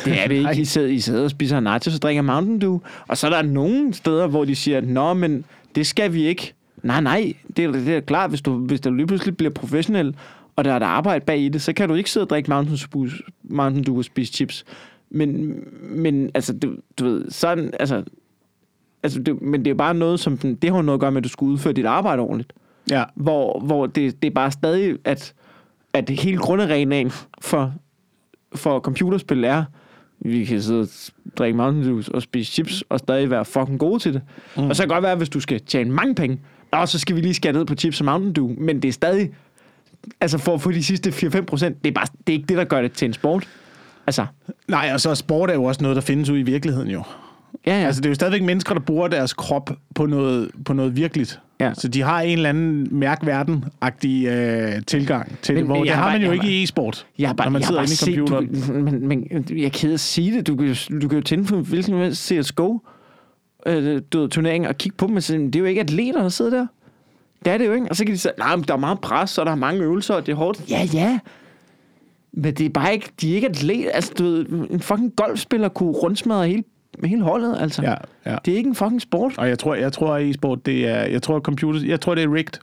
Det 0.06 0.24
er 0.24 0.28
det 0.28 0.36
ikke. 0.36 0.62
I 0.62 0.66
sidder, 0.66 0.88
I 0.88 1.00
sidder 1.00 1.24
og 1.24 1.30
spiser 1.30 1.60
nachos 1.60 1.96
og 1.96 2.02
drikker 2.02 2.22
Mountain 2.22 2.62
Dew. 2.62 2.80
Og 3.08 3.18
så 3.18 3.28
er 3.28 3.32
der 3.32 3.42
nogle 3.42 3.94
steder, 3.94 4.28
hvor 4.28 4.46
de 4.46 4.56
siger, 4.56 4.82
Nå, 4.82 5.14
men 5.14 5.46
det 5.76 5.88
skal 5.88 6.14
vi 6.14 6.24
ikke. 6.24 6.54
Nej, 6.84 7.02
nej, 7.02 7.34
det 7.58 7.66
er, 7.66 7.72
det 7.72 7.88
er 7.96 8.00
klart, 8.00 8.30
hvis 8.30 8.42
du, 8.42 8.54
hvis 8.58 8.82
du 8.82 8.94
lige 8.94 9.08
pludselig 9.08 9.38
bliver 9.38 9.50
professionel, 9.52 10.16
og 10.56 10.66
der 10.66 10.74
er 10.74 10.80
der 10.80 10.86
arbejde 10.86 11.26
bag 11.26 11.40
i 11.40 11.50
det, 11.50 11.62
så 11.62 11.74
kan 11.74 11.90
du 11.90 11.96
ikke 11.96 12.12
sidde 12.12 12.24
og 12.24 12.30
drikke 12.30 12.50
Mountain 12.50 12.78
Dew, 12.94 13.08
Mountain 13.44 13.84
Dew 13.86 13.98
og 13.98 14.06
spise 14.06 14.34
chips. 14.34 14.64
Men, 15.10 15.56
men 15.82 16.32
altså, 16.34 16.54
du, 16.54 16.76
du 17.00 17.04
ved, 17.06 17.26
sådan, 17.32 17.72
altså, 17.80 18.04
altså 19.04 19.20
det, 19.20 19.42
men 19.42 19.66
det 19.66 19.72
er 19.72 19.76
bare 19.76 19.94
noget, 19.94 20.20
som, 20.20 20.38
den- 20.38 20.56
det 20.56 20.72
har 20.74 20.82
noget 20.82 20.98
at 20.98 21.00
gøre 21.02 21.12
med, 21.12 21.18
at 21.18 21.24
du 21.24 21.30
skal 21.30 21.46
udføre 21.46 21.74
dit 21.74 21.86
arbejde 21.86 22.22
ordentligt 22.22 22.54
Ja. 22.92 23.04
hvor, 23.16 23.60
hvor 23.60 23.86
det, 23.86 24.22
det 24.22 24.28
er 24.30 24.34
bare 24.34 24.52
stadig, 24.52 24.98
at, 25.06 25.34
at 25.94 26.10
hele 26.10 26.38
grundarenaen 26.38 27.12
for, 27.42 27.74
for 28.56 28.80
computerspil 28.80 29.44
er, 29.44 29.64
vi 30.20 30.46
kan 30.46 30.62
sidde 30.62 30.82
og 30.82 30.88
drikke 31.38 31.58
Mountain 31.58 31.86
Dew 31.86 32.02
og 32.14 32.22
spise 32.22 32.52
chips, 32.52 32.84
og 32.90 33.00
stadig 33.00 33.30
være 33.30 33.46
fucking 33.46 33.80
gode 33.80 34.00
til 34.00 34.14
det. 34.14 34.22
Mm. 34.58 34.64
Og 34.64 34.76
så 34.76 34.84
kan 34.84 34.90
det 34.90 34.94
godt 34.94 35.04
være, 35.04 35.16
hvis 35.16 35.30
du 35.30 35.40
skal 35.40 35.60
tjene 35.60 35.92
mange 35.92 36.16
penge, 36.16 36.40
og 36.72 36.90
så 36.90 37.00
skal 37.00 37.16
vi 37.16 37.22
lige 37.22 37.34
skære 37.34 37.54
ned 37.54 37.66
på 37.66 37.76
chips 37.76 38.00
og 38.00 38.06
Mountain 38.06 38.34
Dew, 38.34 38.52
men 38.58 38.82
det 38.82 38.88
er 38.88 38.94
stadig, 38.94 39.32
altså 40.22 40.38
for 40.38 40.54
at 40.54 40.62
få 40.62 40.72
de 40.72 40.84
sidste 40.84 41.10
4-5 41.10 41.42
procent, 41.42 41.84
det 41.84 41.90
er 41.90 41.94
bare, 41.94 42.08
det 42.28 42.34
er 42.34 42.38
ikke 42.38 42.48
det, 42.48 42.58
der 42.58 42.64
gør 42.64 42.82
det 42.82 42.92
til 42.92 43.06
en 43.06 43.14
sport. 43.14 43.48
Altså, 44.08 44.26
Nej, 44.68 44.92
og 44.94 45.02
så 45.02 45.16
sport 45.16 45.50
er 45.50 45.54
jo 45.54 45.64
også 45.64 45.82
noget, 45.82 45.96
der 45.96 46.02
findes 46.02 46.30
ude 46.30 46.40
i 46.40 46.44
virkeligheden 46.44 46.90
jo. 46.90 47.04
Ja, 47.66 47.80
ja. 47.80 47.86
Altså 47.86 48.02
det 48.02 48.06
er 48.06 48.10
jo 48.10 48.16
stadigvæk 48.16 48.44
mennesker, 48.44 48.74
der 48.74 48.82
bruger 48.82 49.08
deres 49.08 49.34
krop 49.34 49.70
på 49.96 50.06
noget, 50.06 50.52
på 50.66 50.74
noget 50.74 50.96
virkeligt. 50.96 51.40
Ja. 51.60 51.74
Så 51.74 51.88
de 51.88 52.02
har 52.02 52.22
en 52.22 52.32
eller 52.38 52.50
anden 52.50 52.88
mærkverden-agtig 52.92 54.28
øh, 54.28 54.82
tilgang 54.88 55.38
til 55.42 55.54
Men- 55.56 55.60
det, 55.60 55.66
hvor 55.66 55.76
men 55.76 55.84
det 55.86 55.92
har 55.94 56.02
har 56.04 56.12
man 56.12 56.22
bare- 56.22 56.26
jo 56.28 56.32
ikke 56.34 56.46
har- 56.46 56.52
i 56.52 56.64
e-sport, 56.64 57.08
Jeg 57.20 57.36
bare, 57.36 57.46
når 57.48 57.52
man 57.52 57.62
jeg 57.62 57.68
sidder 57.68 57.82
inde 57.82 58.12
i 58.14 58.18
bare 58.18 58.28
computeren. 58.28 58.56
set, 58.62 58.68
du, 58.68 58.74
men, 58.74 59.08
men, 59.08 59.46
jeg 59.50 59.66
er 59.66 59.70
ked 59.70 59.94
at 59.94 60.00
sige 60.00 60.38
det. 60.38 60.48
Du 60.48 60.56
kan, 60.56 60.76
du 61.02 61.08
kan 61.08 61.18
jo 61.18 61.24
tænde 61.24 61.44
på 61.46 61.56
en 61.56 61.66
hvilken 61.66 61.92
som 61.92 62.00
helst 62.00 62.28
CSGO 62.28 62.78
øh, 63.66 64.02
du 64.14 64.20
ved, 64.20 64.30
turnering 64.30 64.68
og 64.68 64.78
kigge 64.78 64.98
på 64.98 65.08
dem 65.08 65.22
sige, 65.22 65.40
det 65.46 65.56
er 65.56 65.60
jo 65.60 65.66
ikke 65.66 65.82
atleter, 65.82 66.22
der 66.22 66.30
sidder 66.30 66.52
der. 66.52 66.68
Det 67.46 67.54
er 67.54 67.58
det 67.58 67.66
jo, 67.68 67.74
ikke? 67.74 67.88
Og 67.90 67.96
så 67.96 68.06
kan 68.06 68.14
de 68.14 68.20
sige, 68.20 68.32
nej, 68.38 68.56
men 68.56 68.66
der 68.68 68.74
er 68.74 68.78
meget 68.78 69.00
pres, 69.02 69.38
og 69.38 69.46
der 69.46 69.52
er 69.52 69.56
mange 69.56 69.82
øvelser, 69.84 70.14
og 70.14 70.26
det 70.26 70.32
er 70.32 70.36
hårdt. 70.36 70.62
Ja, 70.70 70.88
ja. 70.94 71.20
Men 72.34 72.54
det 72.54 72.66
er 72.66 72.70
bare 72.70 72.94
ikke, 72.94 73.12
de 73.22 73.32
er 73.32 73.36
ikke 73.36 73.48
atlet. 73.50 73.86
Altså, 73.94 74.14
du 74.20 74.24
ved, 74.24 74.46
en 74.72 74.80
fucking 74.80 75.16
golfspiller 75.16 75.70
kunne 75.70 75.92
rundsmadre 75.92 76.48
hele, 76.48 76.64
hele 77.10 77.22
holdet, 77.24 77.58
altså. 77.60 77.82
Ja, 77.82 77.96
ja. 78.26 78.36
Det 78.46 78.54
er 78.54 78.58
ikke 78.58 78.68
en 78.68 78.76
fucking 78.76 79.02
sport. 79.02 79.34
Og 79.38 79.48
jeg 79.50 79.60
tror, 79.60 79.76
jeg 79.76 79.94
tror 79.94 80.16
at 80.16 80.30
e-sport, 80.30 80.66
det 80.66 80.88
er, 80.88 81.02
jeg 81.06 81.22
tror, 81.22 81.40
computer, 81.40 81.80
jeg 81.86 82.02
tror, 82.02 82.16
det 82.16 82.24
er 82.24 82.34
rigged. 82.34 82.54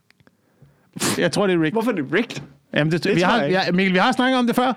Jeg 1.18 1.32
tror, 1.32 1.46
det 1.46 1.54
er 1.54 1.58
rigged. 1.58 1.72
Hvorfor 1.72 1.90
er 1.90 1.94
det 1.94 2.04
rigged? 2.12 2.42
Jamen, 2.74 2.92
det, 2.92 3.04
Det 3.04 3.16
vi 3.16 3.20
har, 3.20 3.42
ikke. 3.42 3.58
ja, 3.66 3.72
Mikkel, 3.72 3.92
vi 3.94 3.98
har 3.98 4.12
snakket 4.12 4.38
om 4.38 4.46
det 4.46 4.56
før. 4.56 4.72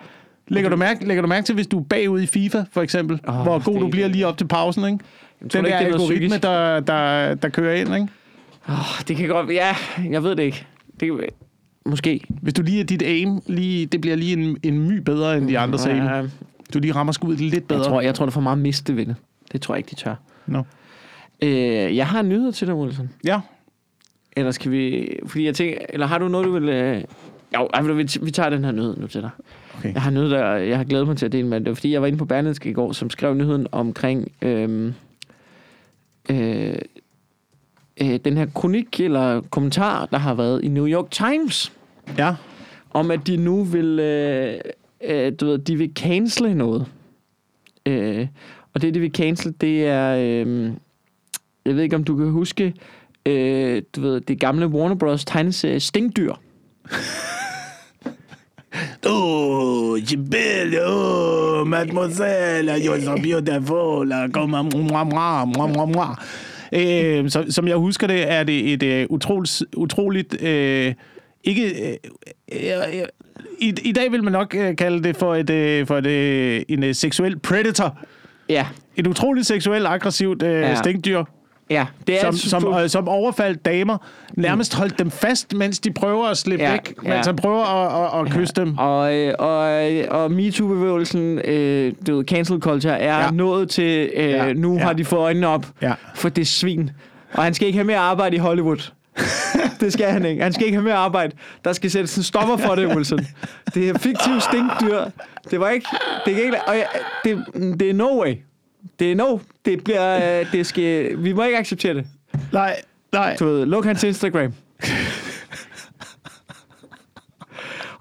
Lægger 0.47 0.69
du, 0.69 0.75
mærke, 0.75 1.07
lægger 1.07 1.21
du 1.21 1.27
mærke 1.27 1.45
til, 1.45 1.55
hvis 1.55 1.67
du 1.67 1.79
er 1.79 1.83
bagud 1.83 2.21
i 2.21 2.25
FIFA, 2.25 2.63
for 2.71 2.81
eksempel, 2.81 3.19
oh, 3.27 3.35
hvor 3.35 3.63
god 3.63 3.79
du 3.79 3.87
bliver 3.87 4.07
lige 4.07 4.27
op 4.27 4.37
til 4.37 4.47
pausen, 4.47 4.85
ikke? 4.85 4.99
Jeg 5.41 5.49
tror 5.49 5.57
Den 5.59 5.65
ikke, 5.65 5.77
der 5.77 5.83
det 5.83 5.93
er 5.93 5.97
noget 5.97 6.11
algoritme, 6.11 6.37
der, 6.37 6.79
der, 6.79 7.33
der 7.35 7.49
kører 7.49 7.75
ind, 7.75 7.93
ikke? 7.95 8.07
Oh, 8.67 8.75
det 9.07 9.15
kan 9.17 9.27
godt 9.29 9.49
Ja, 9.49 9.75
jeg 10.11 10.23
ved 10.23 10.35
det 10.35 10.43
ikke. 10.43 10.65
Det, 10.99 11.11
måske. 11.85 12.21
Hvis 12.29 12.53
du 12.53 12.61
lige 12.61 12.79
er 12.79 12.83
dit 12.83 13.01
aim, 13.01 13.41
lige, 13.47 13.85
det 13.85 14.01
bliver 14.01 14.15
lige 14.15 14.33
en, 14.33 14.57
en 14.63 14.87
my 14.87 14.97
bedre 14.97 15.37
end 15.37 15.47
de 15.47 15.59
andres 15.59 15.85
aim. 15.85 16.03
Ja, 16.03 16.23
Du 16.73 16.79
lige 16.79 16.95
rammer 16.95 17.13
skuddet 17.13 17.39
lidt 17.41 17.67
bedre. 17.67 17.79
jeg, 17.79 17.87
tror, 17.89 18.01
jeg 18.01 18.15
tror, 18.15 18.25
der 18.25 18.29
er 18.29 18.33
for 18.33 18.41
meget 18.41 18.57
miste 18.57 18.95
ved 18.95 19.05
det. 19.51 19.61
Tror 19.61 19.73
jeg 19.75 19.77
ikke, 19.79 19.89
de 19.89 19.95
tør. 19.95 20.15
Nå. 20.45 20.63
Øh, 21.43 21.95
jeg 21.95 22.07
har 22.07 22.19
en 22.19 22.29
nyhed 22.29 22.51
til 22.51 22.67
dig, 22.67 22.75
Wilson. 22.75 23.09
Ja. 23.25 23.41
Eller 24.37 24.51
skal 24.51 24.71
vi... 24.71 25.09
Fordi 25.25 25.45
jeg 25.45 25.55
tænker... 25.55 25.77
Eller 25.89 26.07
har 26.07 26.17
du 26.17 26.27
noget, 26.27 26.47
du 26.47 26.51
vil... 26.51 26.69
Øh... 26.69 27.03
Jo, 27.57 27.69
ej, 27.73 27.81
vi, 27.81 28.07
vi 28.21 28.31
tager 28.31 28.49
den 28.49 28.63
her 28.63 28.71
nyhed 28.71 28.97
nu 28.97 29.07
til 29.07 29.21
dig. 29.21 29.29
Okay. 29.77 29.93
Jeg 29.93 30.01
har 30.01 30.11
noget, 30.11 30.31
der... 30.31 30.55
Jeg 30.55 30.77
har 30.77 30.83
glædet 30.83 31.07
mig 31.07 31.17
til 31.17 31.25
at 31.25 31.31
dele 31.31 31.47
med. 31.47 31.59
Det 31.59 31.69
var, 31.69 31.73
fordi 31.75 31.91
jeg 31.91 32.01
var 32.01 32.07
inde 32.07 32.17
på 32.17 32.25
Berlingske 32.25 32.69
i 32.69 32.73
går, 32.73 32.91
som 32.91 33.09
skrev 33.09 33.33
nyheden 33.33 33.67
omkring... 33.71 34.31
Øhm, 34.41 34.93
øh, 36.29 36.75
øh, 38.01 38.19
den 38.25 38.37
her 38.37 38.45
kronik 38.55 38.99
eller 38.99 39.41
kommentar, 39.41 40.05
der 40.05 40.17
har 40.17 40.33
været 40.33 40.63
i 40.63 40.67
New 40.67 40.87
York 40.87 41.11
Times, 41.11 41.73
Ja. 42.17 42.35
om 42.91 43.11
at 43.11 43.27
de 43.27 43.37
nu 43.37 43.63
vil... 43.63 43.99
Øh, 43.99 44.59
øh, 45.03 45.33
du 45.39 45.45
ved, 45.45 45.57
de 45.57 45.75
vil 45.77 45.91
cancele 45.95 46.53
noget. 46.53 46.85
Øh, 47.85 48.27
og 48.73 48.81
det, 48.81 48.93
det 48.93 49.01
vi 49.01 49.09
cancel, 49.09 49.53
det 49.61 49.85
er... 49.87 50.15
Øh, 50.19 50.71
jeg 51.65 51.75
ved 51.75 51.83
ikke, 51.83 51.95
om 51.95 52.03
du 52.03 52.17
kan 52.17 52.29
huske... 52.29 52.73
Øh, 53.25 53.81
du 53.95 54.01
ved, 54.01 54.21
det 54.21 54.39
gamle 54.39 54.67
Warner 54.67 54.95
Bros. 54.95 55.25
tegneserie 55.25 55.79
Stinkdyr. 55.79 56.33
Oh, 59.05 59.99
Gibelle, 60.07 60.79
oh, 60.85 61.67
mademoiselle, 61.67 62.75
you're 62.75 63.01
so 63.01 63.15
beautiful, 63.15 64.11
come 64.33 64.57
on, 64.57 64.69
mwah, 64.73 65.07
moi, 65.07 65.45
moi, 65.45 65.67
moi, 65.67 65.85
moi. 65.85 66.15
Øh, 66.73 67.29
så, 67.29 67.39
øhm, 67.39 67.51
som 67.51 67.67
jeg 67.67 67.75
husker 67.75 68.07
det, 68.07 68.31
er 68.31 68.43
det 68.43 68.73
et 68.73 68.83
øh, 68.83 69.05
utroligt, 69.09 69.63
utroligt 69.77 70.41
øh, 70.41 70.93
ikke... 71.43 71.91
Øh, 71.91 71.95
øh, 72.51 72.99
øh, 72.99 73.07
i, 73.59 73.73
I 73.83 73.91
dag 73.91 74.11
vil 74.11 74.23
man 74.23 74.33
nok 74.33 74.55
øh, 74.55 74.75
kalde 74.75 75.03
det 75.03 75.15
for 75.15 75.35
et, 75.35 75.49
øh, 75.49 75.87
for 75.87 75.97
et, 75.97 76.05
øh, 76.05 76.61
en 76.69 76.83
øh, 76.83 76.95
seksuel 76.95 77.39
predator. 77.39 77.99
Ja, 78.51 78.65
Et 78.95 79.07
utroligt 79.07 79.47
seksuelt 79.47 79.87
aggressivt 79.87 80.43
øh, 80.43 80.51
Ja. 80.51 80.59
ja. 80.69 80.75
stinkdyr, 80.75 81.23
ja. 81.69 81.85
Det 82.07 82.15
er 82.15 82.21
som, 82.21 82.33
som, 82.33 82.73
øh, 82.83 82.89
som 82.89 83.07
overfaldt 83.07 83.65
damer, 83.65 83.97
nærmest 84.33 84.75
holdt 84.75 84.99
dem 84.99 85.11
fast, 85.11 85.53
mens 85.53 85.79
de 85.79 85.91
prøver 85.93 86.27
at 86.27 86.37
slippe 86.37 86.65
Ja, 86.65 86.71
væk, 86.71 86.93
ja. 87.05 87.09
mens 87.13 87.25
han 87.25 87.35
prøver 87.35 87.63
at, 87.65 88.19
at, 88.19 88.25
at 88.27 88.33
kysse 88.33 88.53
dem. 88.55 88.77
Og, 88.77 89.15
øh, 89.15 89.33
og, 89.39 89.91
øh, 89.93 90.03
og 90.09 90.31
MeToo-bevægelsen, 90.31 91.39
øh, 91.39 91.93
du 92.07 92.15
ved, 92.15 92.25
cancel 92.25 92.59
culture, 92.59 92.99
er 92.99 93.17
ja. 93.17 93.23
Ja. 93.25 93.31
nået 93.31 93.69
til, 93.69 94.09
øh, 94.15 94.29
ja. 94.29 94.45
Ja, 94.45 94.53
nu 94.53 94.73
ja. 94.73 94.79
ja. 94.79 94.85
har 94.85 94.93
de 94.93 95.05
fået 95.05 95.19
øjnene 95.21 95.47
op 95.47 95.65
Ja. 95.81 95.93
for 96.15 96.29
det 96.29 96.47
svin. 96.47 96.89
Og 97.33 97.43
han 97.43 97.53
skal 97.53 97.67
ikke 97.67 97.77
have 97.77 97.87
mere 97.87 97.97
arbejde 97.97 98.35
i 98.35 98.39
Hollywood. 98.39 98.91
det 99.79 99.93
skal 99.93 100.11
han 100.11 100.25
ikke. 100.25 100.43
Han 100.43 100.53
skal 100.53 100.65
ikke 100.65 100.75
have 100.77 100.83
mere 100.83 100.95
arbejde. 100.95 101.35
Der 101.65 101.73
skal 101.73 101.91
sættes 101.91 102.17
en 102.17 102.23
stopper 102.23 102.57
for 102.57 102.75
det, 102.75 102.87
Wilson. 102.95 103.19
Det 103.73 103.89
er 103.89 103.97
fiktivt 103.97 104.43
stinkdyr. 104.43 105.05
Det 105.51 105.59
var 105.59 105.69
ikke... 105.69 105.87
Det 106.25 106.31
ikke 106.37 106.61
og 106.67 106.75
jeg, 106.75 106.87
det, 107.23 107.45
det 107.79 107.89
er 107.89 107.93
no 107.93 108.21
way. 108.21 108.35
Det 108.99 109.11
er 109.11 109.15
no. 109.15 109.37
Det 109.65 109.83
bliver... 109.83 110.39
øh, 110.39 110.51
Det 110.51 110.65
skal, 110.65 111.23
vi 111.23 111.33
må 111.33 111.43
ikke 111.43 111.57
acceptere 111.57 111.93
det. 111.93 112.05
Nej, 112.53 112.75
nej. 113.13 113.35
Du 113.39 113.45
ved, 113.45 113.65
luk 113.65 113.85
hans 113.85 114.03
Instagram. 114.03 114.53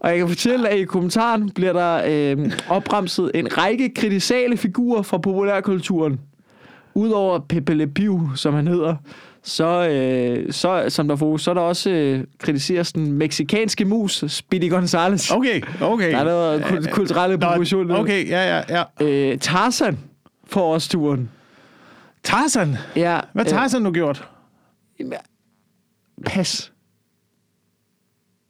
Og 0.00 0.10
jeg 0.10 0.18
kan 0.18 0.28
fortælle, 0.28 0.68
at 0.68 0.78
i 0.78 0.84
kommentaren 0.84 1.50
bliver 1.50 1.72
der 1.72 2.02
øh, 2.06 2.52
opremset 2.68 3.30
en 3.34 3.58
række 3.58 3.94
kritisale 3.94 4.56
figurer 4.56 5.02
fra 5.02 5.18
populærkulturen. 5.18 6.20
Udover 6.94 7.38
Pepe 7.48 7.74
Le 7.74 7.86
Pew, 7.86 8.34
som 8.34 8.54
han 8.54 8.66
hedder, 8.66 8.96
så, 9.42 9.88
øh, 9.88 10.52
så, 10.52 10.84
som 10.88 11.08
der 11.08 11.16
fokus, 11.16 11.42
så 11.42 11.50
er 11.50 11.54
der 11.54 11.60
også 11.60 11.90
øh, 11.90 12.24
kritiseres 12.38 12.92
den 12.92 13.12
meksikanske 13.12 13.84
mus, 13.84 14.24
Speedy 14.28 14.70
Gonzales. 14.70 15.30
Okay, 15.30 15.62
okay. 15.80 16.10
Der 16.12 16.18
er 16.18 16.24
noget 16.24 16.60
kul- 16.62 16.90
kulturelle 16.90 17.36
Nå, 17.36 17.46
proportion. 17.46 17.90
Okay, 17.90 18.28
ja, 18.28 18.58
ja, 18.68 18.84
ja. 19.00 19.06
Øh, 19.06 19.38
Tarzan 19.38 19.98
får 20.46 20.74
også 20.74 20.88
turen. 20.88 21.30
Tarzan. 22.22 22.76
Ja, 22.96 23.20
Hvad 23.32 23.44
har 23.44 23.50
Tarzan 23.50 23.82
nu 23.82 23.92
gjort? 23.92 24.28
Øh, 25.00 25.06
pas. 26.26 26.72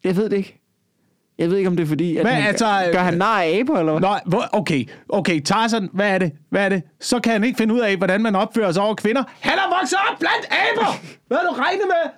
Jeg 0.04 0.16
ved 0.16 0.30
det 0.30 0.36
ikke. 0.36 0.59
Jeg 1.40 1.50
ved 1.50 1.56
ikke, 1.56 1.68
om 1.68 1.76
det 1.76 1.84
er 1.84 1.88
fordi, 1.88 2.16
at 2.16 2.22
Hvad, 2.24 2.32
han, 2.32 2.46
altså, 2.48 2.88
gør 2.92 2.98
han 2.98 3.14
nar 3.14 3.40
af 3.42 3.58
aber, 3.60 3.78
eller 3.78 3.98
hvad? 3.98 4.08
Hvor- 4.26 4.48
okay, 4.52 4.88
okay, 5.08 5.40
Tarzan, 5.40 5.88
hvad 5.92 6.08
er 6.10 6.18
det? 6.18 6.32
Hvad 6.50 6.64
er 6.64 6.68
det? 6.68 6.82
Så 7.00 7.20
kan 7.20 7.32
han 7.32 7.44
ikke 7.44 7.56
finde 7.56 7.74
ud 7.74 7.80
af, 7.80 7.96
hvordan 7.96 8.22
man 8.22 8.36
opfører 8.36 8.72
sig 8.72 8.82
over 8.82 8.94
kvinder. 8.94 9.22
Han 9.40 9.52
er 9.52 9.78
vokset 9.80 9.98
op 10.10 10.18
blandt 10.18 10.46
aber! 10.50 10.94
Hvad 11.28 11.38
har 11.38 11.44
du 11.44 11.52
regnet 11.62 11.82
med? 11.86 12.10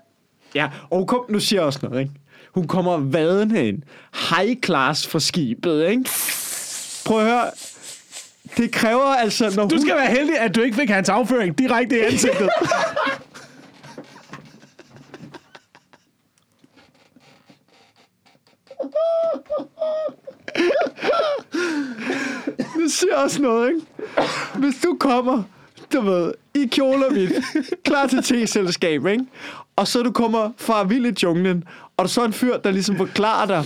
Ja, 0.55 0.68
og 0.91 0.99
hun 0.99 1.07
kom, 1.07 1.20
nu 1.29 1.41
siger 1.41 1.61
jeg 1.61 1.66
også 1.66 1.79
noget, 1.83 2.01
ikke? 2.01 2.12
Hun 2.55 2.66
kommer 2.66 2.97
vadende 2.99 3.68
ind. 3.68 3.83
High 4.31 4.57
class 4.64 5.07
fra 5.09 5.20
skibet, 5.20 5.89
ikke? 5.89 6.05
Prøv 7.07 7.18
at 7.20 7.25
høre. 7.27 7.45
Det 8.57 8.73
kræver 8.73 9.14
altså, 9.14 9.53
når 9.57 9.68
Du 9.68 9.75
hun... 9.77 9.87
skal 9.87 9.97
være 9.97 10.11
heldig, 10.11 10.39
at 10.39 10.55
du 10.57 10.61
ikke 10.61 10.77
fik 10.77 10.91
hans 10.91 11.09
afføring 11.09 11.59
direkte 11.59 11.99
i 11.99 12.01
ansigtet. 12.03 12.49
Det 22.85 22.93
siger 22.93 23.16
også 23.16 23.43
noget, 23.43 23.68
ikke? 23.68 23.80
Hvis 24.55 24.74
du 24.85 24.97
kommer, 25.01 25.43
du 25.93 26.01
ved, 26.01 26.33
i 26.55 26.66
kjole 26.66 27.07
og 27.07 27.12
hvidt, 27.12 27.33
klar 27.85 28.07
til 28.07 28.22
te-selskab, 28.22 29.07
ikke? 29.07 29.24
Og 29.76 29.89
så 29.89 30.03
du 30.03 30.11
kommer 30.12 30.51
fra 30.57 30.85
vild 30.85 31.07
i 31.07 31.14
junglen, 31.22 31.64
og 31.97 32.05
der 32.05 32.09
så 32.09 32.20
er 32.20 32.24
en 32.24 32.33
fyr, 32.33 32.57
der 32.57 32.70
ligesom 32.70 32.97
forklarer 32.97 33.47
dig, 33.47 33.64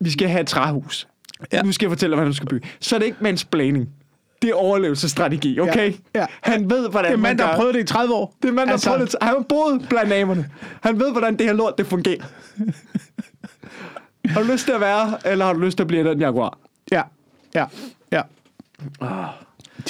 vi 0.00 0.10
skal 0.10 0.28
have 0.28 0.40
et 0.40 0.46
træhus. 0.46 1.08
Ja. 1.52 1.62
Nu 1.62 1.72
skal 1.72 1.86
jeg 1.86 1.90
fortælle 1.90 2.16
dig, 2.16 2.22
hvad 2.22 2.30
du 2.32 2.36
skal 2.36 2.48
bygge. 2.48 2.68
Så 2.80 2.94
er 2.94 2.98
det 2.98 3.06
ikke 3.06 3.18
mansplaining. 3.20 3.88
Det 4.42 4.50
er 4.50 4.54
overlevelsesstrategi, 4.54 5.60
okay? 5.60 5.92
Ja, 6.14 6.20
ja. 6.20 6.26
Han 6.40 6.70
ved, 6.70 6.88
hvordan 6.88 7.10
Det 7.12 7.16
er 7.18 7.22
mand, 7.22 7.38
der 7.38 7.46
har 7.46 7.56
prøvet 7.56 7.74
det 7.74 7.80
i 7.80 7.84
30 7.84 8.14
år. 8.14 8.34
Det 8.42 8.48
er 8.48 8.52
mand, 8.52 8.66
der 8.66 8.72
Altså- 8.72 8.90
altså... 8.92 8.96
prøvet 8.98 9.12
det. 9.12 9.18
Han 9.22 9.34
har 9.36 9.42
boet 9.78 9.86
blandt 9.88 10.08
namerne. 10.08 10.50
Han 10.82 11.00
ved, 11.00 11.12
hvordan 11.12 11.36
det 11.36 11.46
her 11.46 11.52
lort, 11.52 11.78
det 11.78 11.86
fungerer. 11.86 12.24
Har 14.28 14.40
du 14.42 14.52
lyst 14.52 14.64
til 14.64 14.72
at 14.72 14.80
være, 14.80 15.18
eller 15.32 15.44
har 15.44 15.52
du 15.52 15.58
lyst 15.60 15.76
til 15.78 15.82
at 15.82 15.88
blive 15.88 16.08
den 16.10 16.20
jaguar? 16.20 16.58
Ja, 16.92 17.02
ja, 17.54 17.64
ja. 18.12 18.22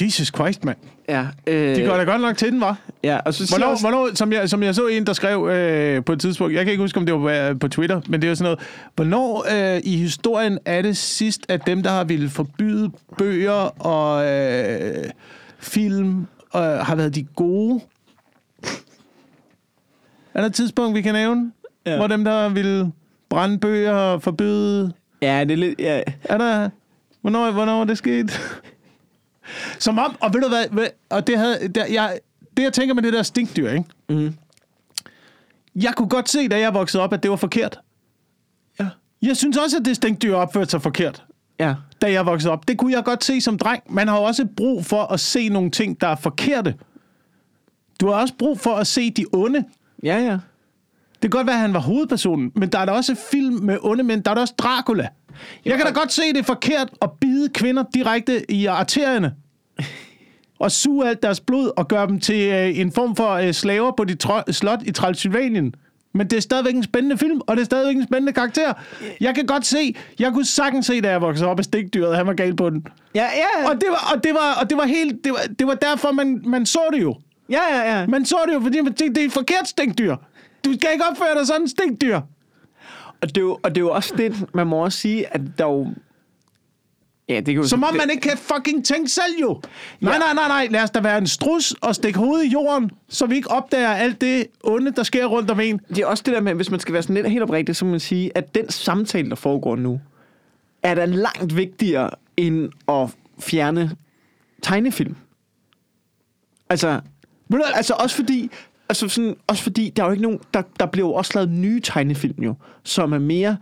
Jesus 0.00 0.28
Christ, 0.28 0.64
mand. 0.64 0.76
Ja, 1.08 1.26
øh, 1.46 1.76
De 1.76 1.86
går 1.86 1.96
da 1.96 2.02
godt 2.04 2.20
nok 2.22 2.36
til 2.36 2.52
den, 2.52 2.60
var. 2.60 2.76
ja, 3.02 3.18
og 3.24 3.34
så 3.34 3.46
Hvornår, 3.50 3.66
også- 3.66 3.82
hvornår 3.82 4.14
som, 4.14 4.32
jeg, 4.32 4.48
som 4.50 4.62
jeg 4.62 4.74
så 4.74 4.86
en, 4.86 5.06
der 5.06 5.12
skrev 5.12 5.48
øh, 5.48 6.04
på 6.04 6.12
et 6.12 6.20
tidspunkt, 6.20 6.54
jeg 6.54 6.64
kan 6.64 6.70
ikke 6.72 6.82
huske, 6.82 6.98
om 6.98 7.06
det 7.06 7.14
var 7.14 7.52
på, 7.52 7.58
på 7.58 7.68
Twitter, 7.68 8.00
men 8.08 8.22
det 8.22 8.28
var 8.28 8.34
sådan 8.34 8.44
noget, 8.44 8.58
hvornår 8.94 9.46
øh, 9.74 9.80
i 9.84 9.96
historien 9.96 10.58
er 10.64 10.82
det 10.82 10.96
sidst, 10.96 11.46
at 11.48 11.66
dem, 11.66 11.82
der 11.82 11.90
har 11.90 12.04
ville 12.04 12.30
forbyde 12.30 12.90
bøger 13.18 13.82
og 13.86 14.26
øh, 14.26 15.04
film, 15.58 16.18
øh, 16.56 16.62
har 16.62 16.94
været 16.94 17.14
de 17.14 17.22
gode? 17.36 17.80
Er 20.34 20.40
der 20.40 20.46
et 20.46 20.54
tidspunkt, 20.54 20.94
vi 20.96 21.02
kan 21.02 21.14
nævne, 21.14 21.52
Ja. 21.86 21.90
ja. 21.90 21.96
hvor 21.96 22.06
dem, 22.06 22.24
der 22.24 22.48
ville 22.48 22.92
brænde 23.34 23.58
bøger 23.58 23.92
og 23.92 24.22
forbyde... 24.22 24.92
Ja, 25.22 25.40
det 25.44 25.50
er 25.50 25.56
lidt... 25.56 25.80
Ja. 25.80 26.02
Er 26.24 26.38
der... 26.38 26.68
Hvornår, 27.20 27.50
hvornår 27.50 27.80
er 27.80 27.84
det 27.84 27.98
sket? 27.98 28.40
Som 29.78 29.98
om, 29.98 30.16
og 30.20 30.34
ved 30.34 30.40
du 30.40 30.48
hvad, 30.48 30.64
hvad 30.70 30.86
og 31.10 31.26
det, 31.26 31.38
havde, 31.38 31.68
der, 31.68 31.86
jeg, 31.86 32.18
det 32.56 32.62
jeg 32.62 32.72
tænker 32.72 32.94
med 32.94 33.02
det 33.02 33.12
der 33.12 33.22
stinkdyr, 33.22 33.70
ikke? 33.70 33.84
Mm. 34.08 34.34
Jeg 35.76 35.92
kunne 35.96 36.08
godt 36.08 36.28
se, 36.28 36.48
da 36.48 36.58
jeg 36.58 36.74
voksede 36.74 37.02
op, 37.02 37.12
at 37.12 37.22
det 37.22 37.30
var 37.30 37.36
forkert. 37.36 37.78
Ja. 38.80 38.88
Jeg 39.22 39.36
synes 39.36 39.56
også, 39.56 39.76
at 39.76 39.84
det 39.84 39.96
stinkdyr 39.96 40.34
opførte 40.34 40.70
sig 40.70 40.82
forkert, 40.82 41.24
Ja. 41.60 41.74
da 42.02 42.12
jeg 42.12 42.26
voksede 42.26 42.52
op. 42.52 42.68
Det 42.68 42.78
kunne 42.78 42.92
jeg 42.92 43.04
godt 43.04 43.24
se 43.24 43.40
som 43.40 43.58
dreng. 43.58 43.82
Man 43.88 44.08
har 44.08 44.16
jo 44.16 44.22
også 44.22 44.46
brug 44.56 44.84
for 44.84 45.02
at 45.02 45.20
se 45.20 45.48
nogle 45.48 45.70
ting, 45.70 46.00
der 46.00 46.08
er 46.08 46.16
forkerte. 46.16 46.74
Du 48.00 48.06
har 48.06 48.14
også 48.14 48.34
brug 48.38 48.60
for 48.60 48.74
at 48.74 48.86
se 48.86 49.10
de 49.10 49.24
onde. 49.32 49.64
Ja, 50.02 50.16
ja. 50.18 50.38
Det 51.24 51.30
kan 51.30 51.38
godt 51.38 51.46
være, 51.46 51.56
at 51.56 51.60
han 51.60 51.74
var 51.74 51.80
hovedpersonen, 51.80 52.52
men 52.54 52.68
der 52.68 52.78
er 52.78 52.84
da 52.84 52.92
også 52.92 53.14
film 53.30 53.54
med 53.54 53.78
onde 53.82 54.04
mænd. 54.04 54.24
Der 54.24 54.30
er 54.30 54.34
da 54.34 54.40
også 54.40 54.54
Dracula. 54.58 55.08
Jeg 55.64 55.76
kan 55.76 55.86
da 55.86 55.92
godt 55.92 56.12
se, 56.12 56.22
det 56.22 56.38
er 56.38 56.42
forkert 56.42 56.88
at 57.02 57.10
bide 57.20 57.48
kvinder 57.48 57.84
direkte 57.94 58.50
i 58.50 58.66
arterierne. 58.66 59.34
Og 60.58 60.72
suge 60.72 61.08
alt 61.08 61.22
deres 61.22 61.40
blod 61.40 61.70
og 61.76 61.88
gøre 61.88 62.06
dem 62.06 62.20
til 62.20 62.48
øh, 62.48 62.78
en 62.78 62.92
form 62.92 63.16
for 63.16 63.30
øh, 63.30 63.52
slaver 63.52 63.92
på 63.96 64.04
dit 64.04 64.26
slot 64.50 64.82
i 64.82 64.92
Transylvanien. 64.92 65.74
Men 66.14 66.30
det 66.30 66.36
er 66.36 66.40
stadigvæk 66.40 66.74
en 66.74 66.82
spændende 66.82 67.18
film, 67.18 67.40
og 67.46 67.56
det 67.56 67.60
er 67.60 67.64
stadigvæk 67.64 67.96
en 67.96 68.06
spændende 68.06 68.32
karakter. 68.32 68.72
Jeg 69.20 69.34
kan 69.34 69.46
godt 69.46 69.66
se, 69.66 69.94
jeg 70.18 70.32
kunne 70.32 70.46
sagtens 70.46 70.86
se, 70.86 71.00
da 71.00 71.10
jeg 71.10 71.20
voksede 71.20 71.50
op 71.50 71.58
af 71.58 71.64
stikdyret, 71.64 72.16
han 72.16 72.26
var 72.26 72.34
gal 72.34 72.56
på 72.56 72.70
den. 72.70 72.86
Ja, 73.14 73.24
ja. 73.24 73.68
Og 73.70 73.74
det 73.74 73.88
var, 73.90 74.14
og 74.14 74.24
det 74.24 74.34
var, 74.34 74.58
og 74.62 74.70
det 74.70 74.78
var 74.78 74.86
helt, 74.86 75.24
det 75.24 75.32
var, 75.32 75.40
det 75.58 75.66
var 75.66 75.74
derfor, 75.74 76.12
man, 76.12 76.42
man 76.46 76.66
så 76.66 76.80
det 76.92 77.02
jo. 77.02 77.16
Ja, 77.50 77.60
ja, 77.70 77.98
ja. 77.98 78.06
Man 78.06 78.24
så 78.24 78.36
det 78.46 78.54
jo, 78.54 78.60
fordi 78.60 78.80
man 78.80 78.94
tænkte, 78.94 79.20
det 79.20 79.24
er 79.24 79.28
et 79.28 79.32
forkert 79.32 79.68
stinkdyr. 79.68 80.16
Du 80.64 80.72
skal 80.72 80.90
ikke 80.92 81.04
opføre 81.10 81.38
dig 81.38 81.46
sådan 81.46 81.62
en 81.62 81.68
stinkdyr. 81.68 82.20
Og 83.22 83.28
det, 83.28 83.36
er 83.36 83.40
jo, 83.40 83.58
og 83.62 83.70
det 83.70 83.76
er 83.76 83.80
jo 83.80 83.90
også 83.90 84.14
det, 84.16 84.54
man 84.54 84.66
må 84.66 84.76
også 84.84 84.98
sige, 84.98 85.34
at 85.34 85.40
der 85.58 85.64
jo... 85.64 85.88
Ja, 87.28 87.36
det 87.36 87.44
kan 87.46 87.54
jo 87.54 87.66
Som 87.66 87.84
om 87.84 87.88
det, 87.92 87.98
man 87.98 88.10
ikke 88.10 88.20
kan 88.28 88.38
fucking 88.38 88.84
tænke 88.84 89.10
selv 89.10 89.34
jo. 89.40 89.60
Nej, 90.00 90.12
Ja. 90.12 90.18
nej, 90.18 90.34
nej, 90.34 90.48
nej. 90.48 90.68
Lad 90.70 90.82
os 90.82 90.90
da 90.90 91.00
være 91.00 91.18
en 91.18 91.26
strus 91.26 91.72
og 91.72 91.94
stikke 91.94 92.18
hovedet 92.18 92.44
i 92.44 92.48
jorden, 92.48 92.90
så 93.08 93.26
vi 93.26 93.36
ikke 93.36 93.50
opdager 93.50 93.88
alt 93.88 94.20
det 94.20 94.46
onde, 94.64 94.90
der 94.90 95.02
sker 95.02 95.26
rundt 95.26 95.50
om 95.50 95.60
en. 95.60 95.80
det 95.88 95.98
er 95.98 96.06
også 96.06 96.22
det 96.26 96.34
der 96.34 96.40
med, 96.40 96.54
hvis 96.54 96.70
man 96.70 96.80
skal 96.80 96.92
være 96.92 97.02
sådan 97.02 97.14
lidt 97.14 97.30
helt 97.30 97.42
oprigtig, 97.42 97.76
så 97.76 97.84
må 97.84 97.90
man 97.90 98.00
sige, 98.00 98.30
at 98.38 98.54
den 98.54 98.70
samtale, 98.70 99.30
der 99.30 99.36
foregår 99.36 99.76
nu, 99.76 100.00
er 100.82 100.94
da 100.94 101.04
langt 101.04 101.56
vigtigere 101.56 102.10
end 102.36 102.70
at 102.88 103.10
fjerne 103.40 103.96
tegnefilm. 104.62 105.16
Altså, 106.70 107.00
altså 107.74 107.94
også 107.94 108.16
fordi, 108.16 108.50
altså 108.94 109.08
sådan, 109.08 109.36
også 109.46 109.62
fordi 109.62 109.92
der 109.96 110.02
er 110.02 110.06
jo 110.06 110.12
ikke 110.12 110.22
nogen, 110.22 110.38
der, 110.54 110.62
der 110.80 110.86
bliver 110.86 111.08
jo 111.08 111.14
også 111.14 111.32
lavet 111.34 111.50
nye 111.50 111.80
tegnefilm 111.80 112.42
jo, 112.42 112.54
som 112.84 113.12
er 113.12 113.18
mere 113.18 113.56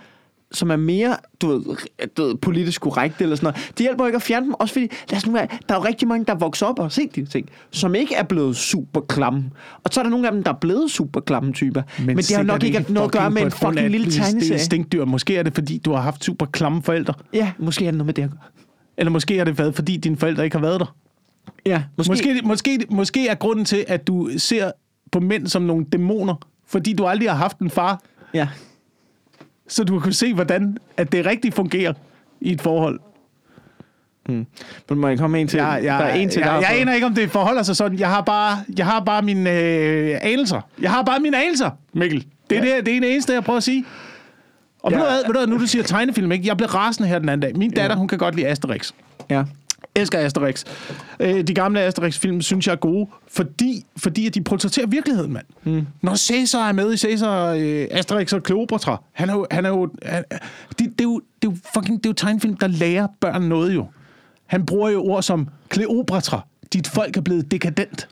som 0.54 0.70
er 0.70 0.76
mere, 0.76 1.16
du 1.40 1.48
ved, 1.48 1.76
du 2.16 2.24
ved, 2.24 2.34
politisk 2.34 2.80
korrekt 2.80 3.20
eller 3.20 3.36
sådan 3.36 3.46
noget. 3.46 3.68
Det 3.68 3.78
hjælper 3.78 4.04
jo 4.04 4.06
ikke 4.06 4.16
at 4.16 4.22
fjerne 4.22 4.46
dem, 4.46 4.54
også 4.54 4.72
fordi, 4.74 4.88
lad 5.10 5.16
os 5.16 5.26
nu 5.26 5.32
være, 5.32 5.46
der 5.68 5.74
er 5.74 5.78
jo 5.78 5.84
rigtig 5.84 6.08
mange, 6.08 6.24
der 6.24 6.34
vokser 6.34 6.66
op 6.66 6.78
og 6.78 6.92
set 6.92 7.16
de 7.16 7.24
ting, 7.24 7.48
som 7.70 7.94
ikke 7.94 8.14
er 8.14 8.22
blevet 8.22 8.56
super 8.56 9.00
klamme. 9.00 9.50
Og 9.84 9.90
så 9.92 10.00
er 10.00 10.04
der 10.04 10.10
nogle 10.10 10.26
af 10.26 10.32
dem, 10.32 10.42
der 10.42 10.52
er 10.52 10.58
blevet 10.60 10.90
super 10.90 11.20
klamme 11.20 11.52
typer. 11.52 11.82
Men, 11.98 12.06
Men 12.06 12.16
det 12.16 12.36
har 12.36 12.42
nok 12.42 12.64
ikke 12.64 12.84
noget 12.88 13.08
at 13.08 13.12
gøre 13.12 13.30
med 13.30 13.42
en 13.42 13.50
fucking 13.50 13.90
lille 13.90 14.06
er 14.06 14.10
tegneserie. 14.10 14.58
stinkdyr. 14.58 15.04
Måske 15.04 15.36
er 15.36 15.42
det, 15.42 15.54
fordi 15.54 15.78
du 15.78 15.92
har 15.92 16.00
haft 16.00 16.24
super 16.24 16.46
klamme 16.46 16.82
forældre. 16.82 17.14
Ja, 17.32 17.52
måske 17.58 17.86
er 17.86 17.90
det 17.90 17.98
noget 17.98 18.06
med 18.06 18.14
det 18.14 18.22
at 18.22 18.30
gøre. 18.30 18.40
Eller 18.96 19.10
måske 19.10 19.38
er 19.38 19.44
det 19.44 19.58
været, 19.58 19.74
fordi 19.74 19.96
dine 19.96 20.16
forældre 20.16 20.44
ikke 20.44 20.56
har 20.56 20.62
været 20.62 20.80
der. 20.80 20.94
Ja, 21.66 21.82
måske. 21.96 22.10
Måske, 22.10 22.40
måske, 22.44 22.86
måske 22.90 23.28
er 23.28 23.34
grunden 23.34 23.64
til, 23.64 23.84
at 23.88 24.06
du 24.06 24.30
ser 24.36 24.70
på 25.12 25.20
mænd 25.20 25.46
som 25.46 25.62
nogle 25.62 25.84
dæmoner, 25.92 26.34
fordi 26.66 26.92
du 26.92 27.06
aldrig 27.06 27.30
har 27.30 27.36
haft 27.36 27.58
en 27.58 27.70
far, 27.70 28.00
Ja. 28.34 28.48
så 29.68 29.84
du 29.84 29.98
kan 29.98 30.12
se, 30.12 30.34
hvordan 30.34 30.76
at 30.96 31.12
det 31.12 31.26
rigtig 31.26 31.52
fungerer 31.54 31.92
i 32.40 32.52
et 32.52 32.60
forhold. 32.60 33.00
Men 34.28 34.46
må 34.90 35.08
jeg 35.08 35.18
komme 35.18 35.40
en 35.40 35.48
til? 35.48 35.56
Jeg, 35.58 35.80
jeg, 35.82 35.98
der 35.98 36.04
er 36.04 36.14
en 36.14 36.28
til, 36.30 36.40
jeg, 36.40 36.48
jeg, 36.48 36.70
jeg 36.70 36.80
aner 36.80 36.94
ikke, 36.94 37.06
om 37.06 37.14
det 37.14 37.30
forholder 37.30 37.62
sig 37.62 37.76
sådan. 37.76 37.98
Jeg 37.98 38.08
har 38.08 38.20
bare, 38.20 38.58
jeg 38.78 38.86
har 38.86 39.00
bare 39.00 39.22
mine 39.22 39.50
øh, 39.50 40.18
anelser. 40.22 40.60
Jeg 40.80 40.90
har 40.90 41.02
bare 41.02 41.20
mine 41.20 41.42
anelser, 41.42 41.70
Mikkel. 41.92 42.26
Det 42.50 42.58
er, 42.58 42.64
ja. 42.64 42.76
det, 42.76 42.86
det 42.86 42.96
er 42.96 43.00
det 43.00 43.12
eneste, 43.12 43.32
jeg 43.32 43.44
prøver 43.44 43.56
at 43.56 43.62
sige. 43.62 43.84
Og 44.82 44.92
ja. 44.92 44.96
Ja. 44.98 45.02
ved, 45.02 45.08
du 45.08 45.12
hvad, 45.14 45.24
ved 45.26 45.34
du 45.34 45.38
hvad, 45.38 45.46
nu 45.46 45.58
du 45.58 45.66
siger 45.66 45.82
tegnefilm, 45.82 46.32
ikke? 46.32 46.46
Jeg 46.48 46.56
blev 46.56 46.68
rasende 46.68 47.08
her 47.08 47.18
den 47.18 47.28
anden 47.28 47.40
dag. 47.50 47.58
Min 47.58 47.70
datter, 47.70 47.96
hun 47.96 48.08
kan 48.08 48.18
godt 48.18 48.34
lide 48.34 48.46
Asterix. 48.46 48.92
Ja. 49.30 49.44
Elsker 49.94 50.18
Asterix. 50.18 50.64
Øh, 51.20 51.42
de 51.46 51.54
gamle 51.54 51.80
Asterix-film 51.80 52.42
synes 52.42 52.66
jeg 52.66 52.72
er 52.72 52.76
gode, 52.76 53.06
fordi, 53.28 53.86
fordi 53.96 54.26
at 54.26 54.34
de 54.34 54.42
portrætterer 54.42 54.86
virkeligheden, 54.86 55.32
mand. 55.32 55.46
Mm. 55.64 55.86
Når 56.02 56.16
Caesar 56.16 56.68
er 56.68 56.72
med 56.72 56.92
i 56.92 56.96
Caesar, 56.96 57.46
øh, 57.46 57.86
Asterix 57.90 58.32
og 58.32 58.42
Cleopatra, 58.46 59.02
han 59.12 59.30
er 59.30 59.34
jo... 59.34 59.46
Han 59.50 59.64
er 59.64 59.68
jo 59.68 59.88
han, 60.02 60.24
det, 60.68 60.78
det, 60.78 61.00
er 61.00 61.04
jo 61.04 61.20
det 61.42 61.48
er 61.48 61.52
jo 61.52 61.56
fucking 61.74 61.98
det 61.98 62.06
er 62.06 62.10
jo 62.10 62.14
tegnefilm, 62.14 62.56
der 62.56 62.66
lærer 62.66 63.06
børn 63.20 63.42
noget 63.42 63.74
jo. 63.74 63.86
Han 64.46 64.66
bruger 64.66 64.90
jo 64.90 65.02
ord 65.04 65.22
som 65.22 65.48
Cleopatra. 65.72 66.40
Dit 66.72 66.88
folk 66.88 67.16
er 67.16 67.20
blevet 67.20 67.50
dekadent. 67.50 68.08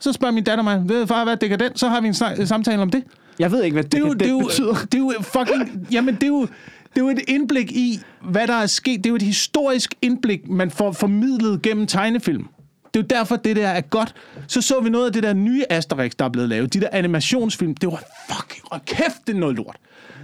Så 0.00 0.12
spørger 0.12 0.32
min 0.34 0.44
datter 0.44 0.64
mig, 0.64 0.88
ved 0.88 1.06
far, 1.06 1.24
hvad 1.24 1.32
er 1.32 1.36
dekadent? 1.38 1.80
Så 1.80 1.88
har 1.88 2.00
vi 2.00 2.06
en 2.06 2.14
snak, 2.14 2.36
samtale 2.44 2.82
om 2.82 2.90
det. 2.90 3.04
Jeg 3.38 3.52
ved 3.52 3.62
ikke, 3.62 3.74
hvad 3.74 3.84
det, 3.84 3.92
Det 3.92 3.98
er 3.98 4.06
jo, 4.06 4.12
det, 4.12 4.26
er 4.26 4.30
jo, 4.30 4.38
betyder. 4.38 4.74
det 4.74 4.94
er 4.94 4.98
jo 4.98 5.12
fucking... 5.20 5.86
Jamen, 5.92 6.14
det 6.14 6.22
er 6.22 6.26
jo, 6.26 6.48
det 6.94 7.00
er 7.00 7.04
jo 7.04 7.10
et 7.10 7.20
indblik 7.28 7.72
i, 7.72 8.00
hvad 8.22 8.46
der 8.46 8.54
er 8.54 8.66
sket. 8.66 8.98
Det 8.98 9.06
er 9.06 9.10
jo 9.10 9.16
et 9.16 9.22
historisk 9.22 9.94
indblik, 10.02 10.48
man 10.48 10.70
får 10.70 10.92
formidlet 10.92 11.62
gennem 11.62 11.86
tegnefilm. 11.86 12.46
Det 12.94 13.00
er 13.00 13.04
jo 13.04 13.18
derfor, 13.18 13.36
det 13.36 13.56
der 13.56 13.68
er 13.68 13.80
godt. 13.80 14.14
Så 14.46 14.62
så 14.62 14.80
vi 14.80 14.90
noget 14.90 15.06
af 15.06 15.12
det 15.12 15.22
der 15.22 15.32
nye 15.32 15.64
Asterix, 15.70 16.12
der 16.18 16.24
er 16.24 16.28
blevet 16.28 16.48
lavet. 16.48 16.74
De 16.74 16.80
der 16.80 16.88
animationsfilm. 16.92 17.74
Det 17.74 17.86
var 17.86 18.02
fucking... 18.30 18.64
Og 18.70 18.84
kæft, 18.84 19.26
det 19.26 19.34
er 19.34 19.38
noget 19.38 19.56
lort. 19.56 19.76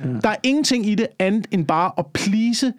Mm. 0.04 0.20
Der 0.20 0.28
er 0.28 0.36
ingenting 0.42 0.86
i 0.86 0.94
det 0.94 1.06
andet 1.18 1.46
end 1.50 1.66
bare 1.66 1.92
at 1.98 2.06
please 2.06 2.72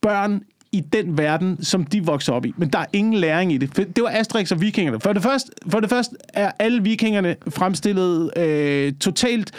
børn 0.00 0.42
i 0.72 0.80
den 0.80 1.18
verden, 1.18 1.64
som 1.64 1.84
de 1.84 2.04
vokser 2.04 2.32
op 2.32 2.46
i. 2.46 2.54
Men 2.56 2.68
der 2.68 2.78
er 2.78 2.86
ingen 2.92 3.14
læring 3.14 3.52
i 3.52 3.58
det. 3.58 3.76
Det 3.76 4.04
var 4.04 4.10
Asterix 4.10 4.52
og 4.52 4.60
vikingerne. 4.60 5.00
For 5.00 5.12
det 5.12 5.22
første, 5.22 5.50
for 5.68 5.80
det 5.80 5.90
første 5.90 6.16
er 6.28 6.50
alle 6.58 6.82
vikingerne 6.82 7.36
fremstillet 7.48 8.38
øh, 8.38 8.92
totalt... 8.92 9.52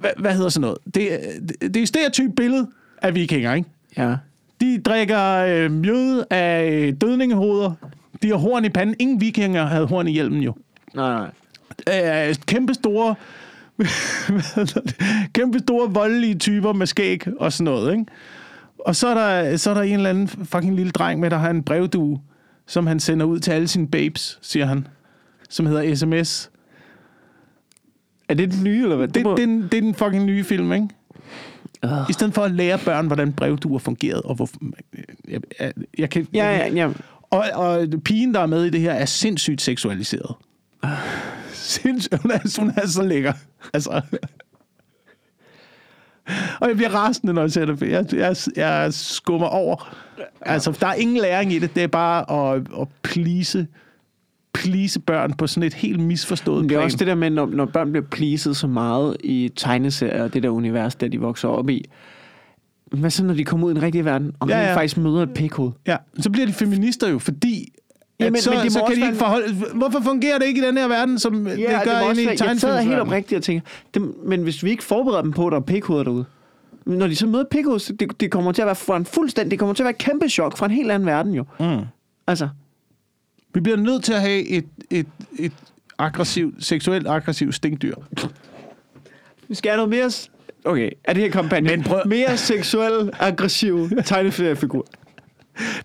Hvad, 0.00 0.10
hvad 0.18 0.34
hedder 0.34 0.48
sådan 0.48 0.60
noget? 0.60 0.78
Det, 0.94 1.12
er- 1.14 1.40
det, 1.60 1.74
det 1.74 1.82
er 1.82 1.86
stereotyp 1.86 2.30
billede 2.36 2.68
af 3.02 3.14
vikinger, 3.14 3.54
ikke? 3.54 3.68
Ja. 3.96 4.16
De 4.60 4.78
drikker 4.78 5.22
øh, 5.34 5.70
mjød 5.72 6.24
af 6.30 6.70
øh, 6.72 6.92
dødningehoveder. 7.00 7.72
De 8.22 8.28
har 8.28 8.36
horn 8.36 8.64
i 8.64 8.68
panden. 8.68 8.96
Ingen 8.98 9.20
vikinger 9.20 9.66
havde 9.66 9.86
horn 9.86 10.08
i 10.08 10.12
hjelmen, 10.12 10.42
jo. 10.42 10.54
Nej, 10.94 11.30
nej. 11.86 12.28
Øh, 12.28 12.34
kæmpe 12.46 12.74
store... 12.74 13.14
kæmpe 15.34 15.58
store 15.58 15.90
voldelige 15.92 16.34
typer 16.34 16.72
med 16.72 16.86
skæg 16.86 17.22
og 17.40 17.52
sådan 17.52 17.64
noget, 17.64 17.92
ikke? 17.92 18.04
Og 18.78 18.96
så 18.96 19.08
er, 19.08 19.14
der, 19.14 19.56
så 19.56 19.70
er 19.70 19.74
der 19.74 19.82
en 19.82 19.94
eller 19.94 20.10
anden 20.10 20.28
fucking 20.28 20.74
lille 20.76 20.92
dreng 20.92 21.20
med, 21.20 21.30
der 21.30 21.36
har 21.36 21.50
en 21.50 21.62
brevdue, 21.62 22.20
som 22.66 22.86
han 22.86 23.00
sender 23.00 23.26
ud 23.26 23.38
til 23.38 23.50
alle 23.50 23.68
sine 23.68 23.88
babes, 23.88 24.38
siger 24.42 24.66
han. 24.66 24.86
Som 25.50 25.66
hedder 25.66 25.94
SMS. 25.94 26.50
Er 28.28 28.34
det 28.34 28.52
den 28.52 28.64
nye, 28.64 28.82
eller 28.82 28.96
hvad? 28.96 29.08
Det, 29.08 29.22
må... 29.22 29.36
det, 29.36 29.42
er 29.42 29.46
den- 29.46 29.62
det 29.62 29.74
er 29.74 29.80
den 29.80 29.94
fucking 29.94 30.24
nye 30.24 30.44
film, 30.44 30.72
ikke? 30.72 30.88
Uh. 31.86 31.90
I 32.10 32.12
stedet 32.12 32.34
for 32.34 32.42
at 32.42 32.50
lære 32.50 32.78
børn, 32.84 33.06
hvordan 33.06 33.32
brevduer 33.32 33.78
fungerede, 33.78 34.22
og 34.22 34.34
hvor... 34.34 34.48
Jeg, 35.28 35.40
jeg, 35.60 35.72
jeg 35.98 36.10
kan, 36.10 36.26
Ja, 36.34 36.56
ja, 36.56 36.68
ja. 36.74 36.90
Og, 37.30 37.44
og 37.54 37.88
pigen, 38.04 38.34
der 38.34 38.40
er 38.40 38.46
med 38.46 38.64
i 38.64 38.70
det 38.70 38.80
her, 38.80 38.92
er 38.92 39.04
sindssygt 39.04 39.62
seksualiseret. 39.62 40.34
Sindssygt. 41.52 42.22
Hun 42.22 42.30
er, 42.30 42.60
hun 42.60 42.72
er 42.76 42.86
så 42.86 43.02
lækker. 43.02 43.32
Altså. 43.74 44.00
Og 46.60 46.68
jeg 46.68 46.76
bliver 46.76 46.90
rasende, 46.94 47.32
når 47.32 47.42
jeg 47.42 47.50
ser 47.52 47.64
det. 47.64 47.82
Jeg, 47.82 48.06
jeg, 48.14 48.36
jeg 48.56 48.94
skummer 48.94 49.46
over. 49.46 49.96
Altså, 50.40 50.76
der 50.80 50.86
er 50.86 50.94
ingen 50.94 51.16
læring 51.16 51.52
i 51.52 51.58
det. 51.58 51.74
Det 51.74 51.82
er 51.82 51.86
bare 51.86 52.52
at, 52.54 52.62
at 52.80 52.88
please, 53.02 53.66
please 54.62 55.00
børn 55.00 55.32
på 55.32 55.46
sådan 55.46 55.66
et 55.66 55.74
helt 55.74 56.00
misforstået 56.00 56.60
Men 56.62 56.68
det 56.68 56.74
er 56.74 56.78
plan. 56.78 56.84
også 56.84 56.96
det 56.96 57.06
der 57.06 57.14
med, 57.14 57.30
når, 57.30 57.46
når 57.46 57.64
børn 57.64 57.92
bliver 57.92 58.06
pleaset 58.10 58.56
så 58.56 58.66
meget 58.66 59.16
i 59.24 59.50
tegneserier 59.56 60.22
og 60.22 60.34
det 60.34 60.42
der 60.42 60.48
univers, 60.48 60.94
der 60.94 61.08
de 61.08 61.20
vokser 61.20 61.48
op 61.48 61.70
i. 61.70 61.84
Hvad 62.92 63.10
så, 63.10 63.24
når 63.24 63.34
de 63.34 63.44
kommer 63.44 63.66
ud 63.66 63.72
i 63.72 63.74
den 63.74 63.82
rigtige 63.82 64.04
verden, 64.04 64.32
og 64.40 64.48
Ja, 64.48 64.58
ja, 64.60 64.74
faktisk 64.76 64.96
møder 64.96 65.22
et 65.22 65.34
pikhoved? 65.34 65.70
Ja, 65.86 65.96
så 66.20 66.30
bliver 66.30 66.46
de 66.46 66.52
feminister 66.52 67.08
jo, 67.08 67.18
fordi... 67.18 67.72
At 68.20 68.24
Jamen, 68.24 68.40
så, 68.40 68.50
men 68.50 68.58
det 68.60 68.72
så 68.72 68.84
kan 68.88 68.96
de 68.96 69.06
ikke 69.06 69.18
forholde... 69.18 69.54
Hvorfor 69.74 70.00
fungerer 70.00 70.38
det 70.38 70.46
ikke 70.46 70.62
i 70.62 70.64
den 70.66 70.76
her 70.76 70.88
verden, 70.88 71.18
som 71.18 71.46
ja, 71.46 71.52
det 71.52 71.58
gør 71.84 72.04
må 72.04 72.10
inde 72.10 72.22
i 72.22 72.26
være- 72.26 72.30
Jeg 72.30 72.38
sad 72.38 72.38
helt 72.38 72.38
tegnefilmsverdenen? 72.38 73.00
oprigtigt 73.00 73.36
og 73.38 73.42
tænker, 73.42 73.66
det, 73.94 74.02
men 74.24 74.42
hvis 74.42 74.64
vi 74.64 74.70
ikke 74.70 74.84
forbereder 74.84 75.22
dem 75.22 75.32
på, 75.32 75.46
at 75.46 75.50
der 75.52 75.56
er 75.58 75.62
pikhoveder 75.62 76.04
derude, 76.04 76.24
når 76.86 77.06
de 77.06 77.16
så 77.16 77.26
møder 77.26 77.44
pikhoved, 77.50 77.78
så 77.78 77.92
det, 77.92 78.20
det 78.20 78.30
kommer 78.30 78.52
til 78.52 78.62
at 78.62 78.66
være 78.66 78.74
for 78.74 78.96
en 78.96 79.04
fuldstændig, 79.04 79.50
det 79.50 79.58
kommer 79.58 79.74
til 79.74 79.82
at 79.82 79.84
være 79.84 79.90
et 79.90 79.98
kæmpe 79.98 80.28
chok 80.28 80.56
fra 80.56 80.66
en 80.66 80.72
helt 80.72 80.90
anden 80.90 81.06
verden 81.06 81.34
jo. 81.34 81.44
Mm. 81.60 81.66
Altså, 82.26 82.48
Vi 83.58 83.62
bliver 83.62 83.76
nødt 83.76 84.04
til 84.04 84.12
at 84.12 84.20
have 84.20 84.48
et, 84.48 84.64
et, 84.90 85.06
et 85.38 85.52
aggressivt, 85.98 86.64
seksuelt 86.64 87.06
aggressivt 87.08 87.54
stinkdyr. 87.54 87.94
vi 89.48 89.54
skal 89.54 89.70
have 89.70 89.76
noget 89.76 89.90
mere... 89.90 90.10
s- 90.10 90.30
Okay, 90.64 90.90
er 91.04 91.12
det 91.12 91.22
her 91.22 91.30
kampagne? 91.30 91.70
Men 91.70 91.82
prøv- 91.82 92.02
Mere 92.06 92.36
seksuel, 92.36 93.10
aggressiv 93.18 93.88
tegneseriefigur. 94.04 94.86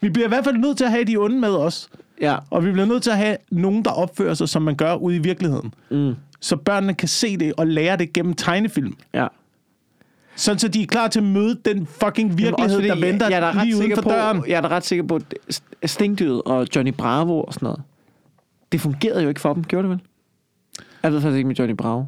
Vi 0.01 0.09
bliver 0.09 0.25
i 0.25 0.29
hvert 0.29 0.43
fald 0.43 0.57
nødt 0.57 0.77
til 0.77 0.83
at 0.85 0.91
have 0.91 1.03
de 1.03 1.17
onde 1.17 1.39
med 1.39 1.49
os. 1.49 1.89
Ja. 2.21 2.37
Og 2.49 2.65
vi 2.65 2.71
bliver 2.71 2.85
nødt 2.85 3.03
til 3.03 3.09
at 3.09 3.17
have 3.17 3.37
nogen, 3.51 3.85
der 3.85 3.91
opfører 3.91 4.33
sig, 4.33 4.49
som 4.49 4.61
man 4.61 4.75
gør 4.75 4.95
ude 4.95 5.15
i 5.15 5.19
virkeligheden. 5.19 5.73
Mm. 5.91 6.13
Så 6.39 6.55
børnene 6.55 6.93
kan 6.93 7.07
se 7.07 7.37
det 7.37 7.53
og 7.57 7.67
lære 7.67 7.97
det 7.97 8.13
gennem 8.13 8.33
tegnefilm. 8.33 8.93
Ja. 9.13 9.27
Sådan 10.35 10.59
så 10.59 10.67
de 10.67 10.81
er 10.81 10.87
klar 10.87 11.07
til 11.07 11.19
at 11.19 11.25
møde 11.25 11.59
den 11.65 11.85
fucking 11.87 12.37
virkelighed, 12.37 12.75
også 12.77 12.87
der 12.87 12.95
venter 12.99 13.29
jeg, 13.29 13.41
jeg 13.41 13.49
er 13.49 13.63
lige 13.63 13.77
uden 13.77 13.95
for 13.95 14.01
på, 14.01 14.09
døren. 14.09 14.43
Jeg 14.47 14.57
er 14.57 14.61
da 14.61 14.67
ret 14.67 14.85
sikker 14.85 15.05
på, 15.05 15.15
at 15.81 15.89
Stinkdyret 15.89 16.41
og 16.45 16.67
Johnny 16.75 16.93
Bravo 16.93 17.41
og 17.41 17.53
sådan 17.53 17.65
noget, 17.65 17.81
det 18.71 18.81
fungerede 18.81 19.23
jo 19.23 19.29
ikke 19.29 19.41
for 19.41 19.53
dem, 19.53 19.63
gjorde 19.63 19.87
det 19.87 19.89
vel? 19.89 19.99
Jeg 21.03 21.11
ved 21.13 21.21
faktisk 21.21 21.37
ikke 21.37 21.47
med 21.47 21.55
Johnny 21.55 21.75
Bravo. 21.75 22.03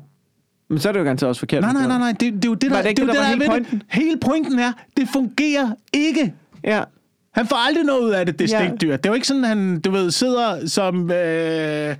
Men 0.70 0.80
så 0.80 0.90
er 0.90 0.94
det 0.94 1.00
jo 1.00 1.06
ganske 1.06 1.28
også 1.28 1.40
forkert. 1.40 1.62
Nej, 1.62 1.74
nej, 1.74 1.82
det 1.82 1.90
nej, 1.90 1.98
nej. 1.98 2.12
Det, 2.12 2.34
det 2.34 2.46
er 2.46 2.50
jo 2.50 2.54
det, 2.54 2.72
der, 2.72 2.82
det 2.82 2.90
ikke 2.90 3.02
jo 3.02 3.08
det, 3.08 3.16
der 3.16 3.22
var 3.22 3.28
er 3.28 3.32
hele 3.32 3.46
pointen? 3.50 3.78
Det. 3.80 3.86
Hele 3.90 4.18
pointen 4.18 4.60
er, 4.60 4.72
det 4.98 5.08
fungerer 5.14 5.72
ikke. 5.94 6.34
Ja. 6.64 6.84
Han 7.32 7.48
får 7.48 7.68
aldrig 7.68 7.84
noget 7.84 8.02
ud 8.02 8.10
af 8.10 8.26
det, 8.26 8.40
det 8.40 8.52
Ja. 8.52 8.66
stinkdyr. 8.66 8.98
Det 8.98 9.06
er 9.06 9.10
jo 9.10 9.14
ikke 9.14 9.28
sådan, 9.28 9.44
han, 9.44 9.80
du 9.80 9.92
ved, 9.92 10.12
sidder 10.12 10.68
som... 10.68 11.12
Øh, 11.12 11.96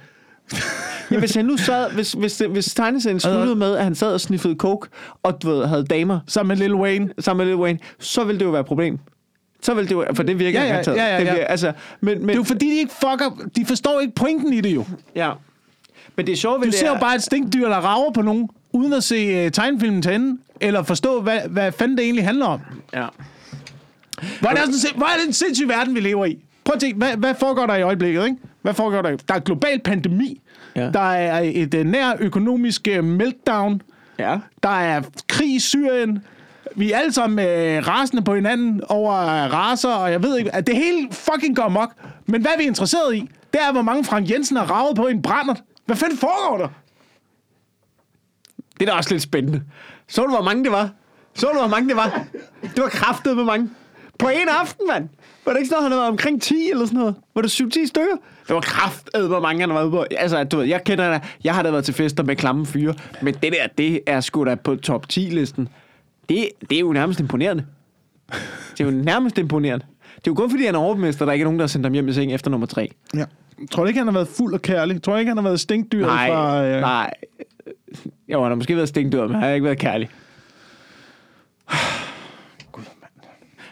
ja. 1.12 1.20
hvis 1.20 1.36
han 1.36 1.46
nu 1.46 1.58
sad, 1.58 1.92
hvis, 1.92 2.12
hvis, 2.12 2.42
hvis 2.50 2.66
tegneserien 2.66 3.20
sluttede 3.20 3.56
med, 3.56 3.76
at 3.76 3.84
han 3.84 3.96
sad 3.96 4.14
og 4.14 4.22
sniffede 4.22 4.56
coke, 4.56 4.88
og 5.24 5.42
du 5.42 5.50
ved, 5.50 5.66
havde 5.66 5.86
damer 5.86 6.20
sammen 6.28 6.48
med 6.58 6.68
Lil 6.68 6.76
Wayne. 6.76 7.10
sammen 7.20 7.48
med 7.48 7.54
Lil 7.56 7.62
Wayne, 7.62 7.80
så 8.00 8.24
ville 8.24 8.40
det 8.40 8.46
jo 8.46 8.50
være 8.52 8.60
et 8.60 8.66
problem. 8.66 9.00
Så 9.62 9.74
ville 9.74 9.90
det 9.90 9.96
jo, 9.96 10.06
for 10.14 10.24
det 10.24 10.40
virker 10.40 10.60
Ja, 10.60 10.66
ja, 10.66 10.72
garanteret. 10.72 10.98
ja, 10.98 11.06
ja, 11.14 11.20
Det 11.20 11.26
ja. 11.26 11.32
virker, 11.34 11.48
altså, 11.48 11.74
men, 12.02 12.18
men, 12.20 12.28
Det 12.28 12.34
er 12.34 12.38
jo 12.38 12.44
fordi, 12.44 12.70
de 12.70 12.76
ikke 12.76 12.94
fucker... 13.02 13.48
De 13.56 13.66
forstår 13.66 14.00
ikke 14.00 14.16
pointen 14.16 14.54
i 14.54 14.62
det 14.62 14.76
jo. 14.76 14.86
ja. 15.16 15.32
Men 16.16 16.26
det 16.26 16.34
er 16.34 16.38
sjovt 16.38 16.62
Du 16.62 16.66
det 16.66 16.74
ser 16.76 16.88
er, 16.88 16.94
jo 16.94 17.00
bare 17.00 17.16
et 17.16 17.24
stinkdyr, 17.24 17.68
der 17.68 17.76
rager 17.76 18.12
på 18.12 18.22
nogen, 18.22 18.50
uden 18.74 18.94
at 18.94 19.04
se 19.04 19.46
uh, 19.46 19.52
tegnefilmen 19.52 20.02
til 20.02 20.14
ende, 20.14 20.38
eller 20.62 20.84
forstå, 20.84 21.22
hvad, 21.22 21.40
hvad 21.50 21.72
fanden 21.72 21.98
det 21.98 22.04
egentlig 22.04 22.26
handler 22.26 22.46
om. 22.46 22.60
Ja. 22.94 23.06
Hvor 24.40 24.50
er, 24.50 24.66
det, 24.66 24.76
sådan, 24.76 24.98
hvor 24.98 25.06
er 25.06 25.18
det 25.20 25.28
en 25.28 25.34
sindssyg 25.34 25.68
verden, 25.68 25.96
vi 25.96 26.00
lever 26.00 26.26
i? 26.26 26.38
Prøv 26.66 26.74
at 26.74 26.80
tænke, 26.80 26.98
hvad, 26.98 27.18
hvad 27.18 27.36
foregår 27.40 27.66
der 27.66 27.76
i 27.76 27.82
øjeblikket, 27.82 28.26
ikke? 28.26 28.38
Hvad 28.66 28.74
foregår 28.74 29.02
der? 29.02 29.18
Der 29.28 29.34
er 29.34 29.40
global 29.40 29.80
pandemi. 29.80 30.42
Ja. 30.76 30.90
Der 30.90 31.00
er 31.00 31.52
et 31.54 31.74
uh, 31.74 31.80
nær 31.86 32.14
økonomisk 32.20 32.88
uh, 32.98 33.04
meltdown. 33.04 33.82
Ja. 34.20 34.40
Der 34.64 34.70
er 34.70 35.02
krig 35.28 35.56
i 35.56 35.60
Syrien. 35.60 36.24
Vi 36.76 36.92
er 36.92 36.98
alle 36.98 37.14
sammen 37.14 37.40
uh, 37.40 37.88
rasende 37.88 38.24
på 38.24 38.36
hinanden 38.36 38.82
over 38.88 39.12
uh, 39.14 39.54
raser, 39.54 39.90
og 39.90 40.12
jeg 40.12 40.24
ved 40.24 40.38
ikke, 40.38 40.56
at 40.56 40.68
det 40.68 40.76
hele 40.76 41.08
fucking 41.12 41.56
går 41.56 41.70
mok. 41.70 41.94
Men 42.26 42.42
hvad 42.42 42.52
er 42.52 42.58
vi 42.58 42.64
interesseret 42.64 43.16
i? 43.16 43.30
Det 43.54 43.62
er, 43.62 43.72
hvor 43.72 43.82
mange 43.82 44.04
Frank 44.04 44.32
Jensen 44.32 44.58
har 44.58 44.66
ravet 44.66 44.96
på 44.96 45.08
en 45.08 45.22
brændert. 45.22 45.64
Hvad 45.86 45.96
fanden 45.96 46.18
foregår 46.18 46.58
der? 46.58 46.68
Det 48.80 48.88
er 48.88 48.92
da 48.92 48.98
også 48.98 49.10
lidt 49.10 49.24
spændende. 49.24 49.62
Så 50.08 50.22
du, 50.22 50.30
hvor 50.30 50.44
mange 50.44 50.64
det 50.64 50.72
var? 50.72 50.90
Så 51.36 51.48
du, 51.54 51.60
hvor 51.60 51.68
mange 51.68 51.90
det 51.90 51.96
var? 51.96 52.26
Det 52.62 52.84
var 52.84 52.90
kraftet 52.90 53.38
med 53.38 53.44
mange. 53.44 53.70
På 54.20 54.28
en 54.28 54.48
aften, 54.62 54.88
mand. 54.88 55.10
Var 55.46 55.52
det 55.52 55.60
ikke 55.60 55.70
sådan, 55.70 55.84
han 55.84 55.92
havde 55.92 56.08
omkring 56.08 56.42
10 56.42 56.70
eller 56.72 56.86
sådan 56.86 57.00
noget? 57.00 57.16
Var 57.36 57.42
det 57.42 57.62
7-10 57.62 57.88
stykker? 57.88 58.16
Det 58.48 58.56
var 58.56 58.62
kraftet, 58.62 59.28
hvor 59.28 59.40
mange 59.40 59.60
han 59.62 59.70
har 59.70 59.78
været 59.78 59.92
på. 59.92 60.06
Altså, 60.18 60.44
du 60.44 60.58
ved, 60.58 60.66
jeg 60.66 60.84
kender 60.84 61.12
det. 61.14 61.22
Jeg 61.44 61.56
har 61.56 61.64
da 61.64 61.72
været 61.72 61.86
til 61.86 61.94
fester 61.94 62.24
med 62.24 62.36
klamme 62.36 62.66
fyre. 62.66 62.94
Men 63.22 63.34
det 63.34 63.54
der, 63.54 63.68
det 63.78 64.00
er 64.08 64.22
sgu 64.22 64.46
da 64.46 64.56
på 64.56 64.76
top 64.76 65.06
10-listen. 65.14 65.70
Det, 66.30 66.50
det 66.70 66.76
er 66.76 66.80
jo 66.80 66.94
nærmest 66.94 67.20
imponerende. 67.20 67.66
Det 68.72 68.82
er 68.82 68.86
jo 68.86 68.92
nærmest 68.92 69.38
imponerende. 69.38 69.86
Det 70.16 70.28
er 70.28 70.32
jo 70.32 70.34
kun 70.34 70.50
fordi, 70.50 70.66
han 70.66 70.76
er 70.76 70.80
overmester, 70.80 71.26
der 71.26 71.32
ikke 71.32 71.44
er 71.44 71.46
nogen, 71.46 71.60
der 71.60 71.64
har 71.64 71.68
sendt 71.68 71.86
ham 71.86 71.94
hjem 71.94 72.08
i 72.08 72.14
seng 72.14 72.34
efter 72.34 72.52
nummer 72.52 72.68
3. 72.68 72.92
Ja. 73.16 73.26
Tror 73.72 73.84
du 73.84 73.88
ikke, 73.88 73.98
han 73.98 74.08
har 74.08 74.14
været 74.14 74.28
fuld 74.28 74.54
og 74.54 74.62
kærlig? 74.62 75.04
Tror 75.04 75.14
du 75.14 75.20
ikke, 75.20 75.30
han 75.30 75.38
har 75.38 75.44
været 75.44 75.60
stinkdyr 75.60 76.06
Nej, 76.06 76.30
fra... 76.30 76.66
Øh... 76.66 76.82
nej. 76.82 77.14
Jo, 78.28 78.42
han 78.42 78.52
har 78.52 78.56
måske 78.56 78.76
været 78.76 78.90
stinkdyr, 78.90 79.22
men 79.22 79.32
han 79.32 79.42
har 79.44 79.50
ikke 79.50 79.64
været 79.64 79.80
kærlig. 79.80 80.10
Gud, 82.72 82.84
mand. 83.02 83.30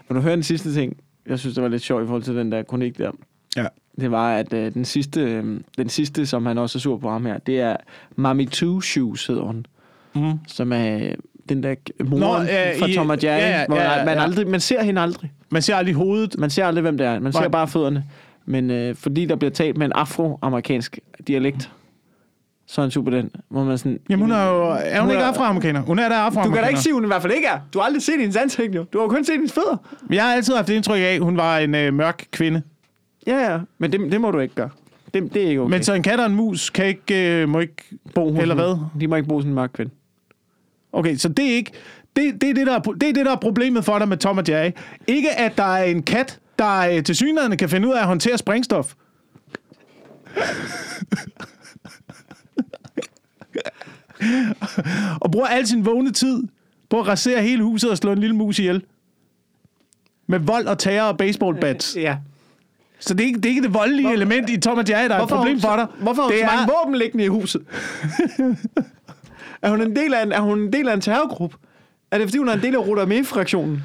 Men 0.08 0.16
du 0.16 0.22
hører 0.22 0.36
den 0.36 0.44
sidste 0.44 0.74
ting, 0.74 0.98
jeg 1.28 1.40
synes, 1.40 1.56
det 1.56 1.64
var 1.64 1.70
lidt 1.70 1.82
sjovt 1.82 2.04
i 2.04 2.06
forhold 2.06 2.24
til 2.24 2.36
den 2.36 2.52
der 2.52 2.64
kronik 2.64 2.98
der. 2.98 3.12
Ja. 3.56 3.66
Det 4.00 4.12
var, 4.12 4.36
at 4.36 4.54
øh, 4.54 4.74
den, 4.74 4.86
sidste, 4.86 5.22
øh, 5.22 5.60
den 5.78 5.90
sidste, 5.90 6.26
som 6.26 6.46
han 6.46 6.58
også 6.58 6.78
er 6.78 6.80
sur 6.80 6.98
på 6.98 7.10
ham 7.10 7.26
her, 7.26 7.38
det 7.38 7.60
er 7.60 7.76
Mami 8.16 8.46
Two 8.46 8.82
Shoes, 8.82 9.26
hedder 9.28 9.42
hun. 9.44 9.66
Mm. 10.16 10.32
Som 10.48 10.72
er 10.74 10.96
øh, 10.98 11.14
den 11.50 11.64
der 11.64 11.76
moren 12.04 12.22
Nå, 12.22 12.42
øh, 12.42 12.80
fra 12.80 12.86
i- 12.88 12.94
Tom 12.94 13.10
og 13.10 13.24
Jerry, 13.24 13.40
ja, 13.42 13.60
ja, 13.60 13.66
hvor 13.68 13.76
ja, 13.78 14.06
man, 14.06 14.18
ja. 14.18 14.24
aldrig, 14.24 14.48
man 14.48 14.60
ser 14.60 14.84
hende 14.84 15.02
aldrig. 15.02 15.32
Man 15.52 15.62
ser 15.62 15.76
aldrig 15.76 15.96
hovedet. 15.96 16.36
Man 16.40 16.50
ser 16.50 16.66
aldrig, 16.66 16.82
hvem 16.82 16.98
det 16.98 17.08
er. 17.08 17.20
Man 17.20 17.32
ser 17.34 17.40
Nej. 17.40 17.48
bare 17.48 17.68
fødderne. 17.68 18.04
Men 18.46 18.72
øh, 18.72 18.96
fordi 18.96 19.26
der 19.26 19.36
bliver 19.36 19.52
talt 19.52 19.78
med 19.78 19.86
en 19.86 19.92
afroamerikansk 19.92 21.00
dialekt, 21.28 21.72
så 22.68 22.82
er 22.82 22.84
han 22.86 22.92
super 22.92 23.12
den. 23.12 23.30
Hvor 23.50 23.64
man 23.64 23.78
sådan, 23.78 24.00
Jamen, 24.10 24.22
hun 24.22 24.32
er 24.32 24.46
jo... 24.46 24.62
Er 24.70 25.00
hun, 25.00 25.02
Hun 25.02 25.10
ikke 25.12 25.24
er- 25.24 25.28
afroamerikaner? 25.28 25.82
Hun 25.82 26.00
er 26.00 26.10
da 26.10 26.16
afroamerikaner. 26.16 26.46
du 26.50 26.54
kan 26.56 26.64
da 26.64 26.68
ikke 26.68 26.80
sige, 26.80 26.94
hun 26.94 27.04
i 27.04 27.08
hvert 27.08 27.22
fald 27.22 27.34
ikke 27.34 27.48
er. 27.48 27.60
Du 27.74 27.80
har 27.80 27.86
aldrig 27.86 28.02
set 28.04 28.20
hendes 28.20 28.36
ansigt, 28.36 28.76
jo. 28.76 28.84
Du 28.94 29.00
har 29.00 29.08
kun 29.08 29.26
set 29.26 29.36
hendes 29.36 29.52
fødder. 29.54 29.78
Jeg 30.10 30.24
har 30.24 30.34
altid 30.34 30.56
haft 30.56 30.68
det 30.68 30.74
indtryk 30.74 31.00
af, 31.00 31.14
at 31.14 31.20
hun 31.20 31.38
var 31.38 31.58
en 31.58 31.76
øh, 31.76 31.94
mørk 31.94 32.26
kvinde. 32.32 32.62
Ja, 33.28 33.52
ja. 33.54 33.60
Men 33.78 33.92
det, 33.92 34.12
det 34.12 34.22
må 34.22 34.32
du 34.32 34.40
ikke 34.40 34.56
gøre. 34.56 34.70
Det, 35.14 35.34
det 35.34 35.44
er 35.44 35.48
ikke 35.50 35.62
okay. 35.62 35.72
Men 35.72 35.84
så 35.84 35.94
en 35.94 36.04
kat 36.04 36.20
og 36.20 36.26
en 36.26 36.36
mus 36.36 36.70
kan 36.70 36.86
ikke, 36.86 37.42
øh, 37.42 37.50
må 37.50 37.60
ikke... 37.60 37.76
bo 38.16 38.32
hos 38.32 38.42
eller 38.42 38.56
hvad? 38.56 38.78
De 39.00 39.08
må 39.08 39.16
ikke 39.16 39.30
bo 39.30 39.40
sådan 39.40 39.52
en 39.52 39.56
mørk 39.56 39.70
kvinde. 39.74 39.92
Okay, 40.94 41.16
så 41.16 41.30
det 41.30 41.46
er 41.52 41.56
ikke... 41.56 41.72
Det, 42.16 42.42
det, 42.42 42.50
er 42.50 42.54
det, 42.54 42.68
der, 42.68 42.74
er- 42.74 42.80
det 42.80 43.10
er 43.10 43.14
det, 43.14 43.26
der 43.26 43.32
er 43.32 43.40
problemet 43.40 43.86
for 43.86 44.00
dig 44.00 44.08
med 44.08 44.18
Tom 44.18 44.38
og 44.38 44.44
Jerry. 44.50 44.72
Ikke, 45.08 45.40
at 45.40 45.58
der 45.58 45.64
er 45.64 45.84
en 45.84 46.04
kat, 46.04 46.40
der 46.60 46.80
øh, 46.80 47.04
til 47.04 47.16
synligheden 47.16 47.58
kan 47.58 47.70
finde 47.70 47.88
ud 47.88 47.94
af 47.94 48.00
at 48.00 48.06
håndtere 48.08 48.38
sprængstof. 48.38 48.94
og 55.22 55.32
bruger 55.32 55.48
al 55.48 55.68
sin 55.68 55.86
vågne 55.86 56.12
tid 56.12 56.44
på 56.90 57.00
at 57.00 57.08
rasere 57.08 57.42
hele 57.42 57.64
huset 57.64 57.92
og 57.92 57.98
slå 57.98 58.12
en 58.12 58.18
lille 58.20 58.36
mus 58.36 58.60
ihjel. 58.60 58.84
Med 60.28 60.40
vold 60.40 60.66
og 60.68 60.80
terror 60.80 61.08
og 61.08 61.18
baseballbats. 61.18 61.96
Ja. 61.96 62.18
Så 63.08 63.14
det 63.14 63.24
er 63.24 63.28
ikke 63.28 63.38
det, 63.40 63.46
er 63.46 63.50
ikke 63.50 63.62
det 63.62 63.74
voldelige 63.74 64.08
Hvor- 64.08 64.14
element 64.14 64.50
i 64.50 64.60
Tom 64.60 64.78
og 64.78 64.90
Jerry, 64.90 65.10
der 65.10 65.16
er 65.16 65.22
et 65.22 65.30
problem 65.30 65.54
hun, 65.54 65.62
for 65.62 65.76
dig. 65.76 65.88
Hvorfor 66.00 66.22
har 66.22 66.30
hun 66.30 66.32
det 66.32 66.40
så 66.40 66.46
mange 66.46 66.64
er, 66.64 66.86
våben 66.86 66.96
liggende 67.00 67.24
i 67.24 67.28
huset? 67.28 67.62
er, 69.62 69.70
hun 69.70 69.82
en 69.82 69.96
del 69.96 70.14
af 70.14 70.24
en, 70.24 70.32
er 70.32 70.40
hun 70.42 70.60
en 70.60 70.74
del 70.74 70.90
af 70.90 70.94
en 70.94 71.02
terrorgruppe? 71.02 71.58
Er 72.12 72.18
det 72.18 72.28
fordi, 72.28 72.38
hun 72.38 72.50
er 72.50 72.54
en 72.54 72.62
del 72.62 72.76
af 72.76 72.80
Rudamé-fraktionen? 72.80 73.84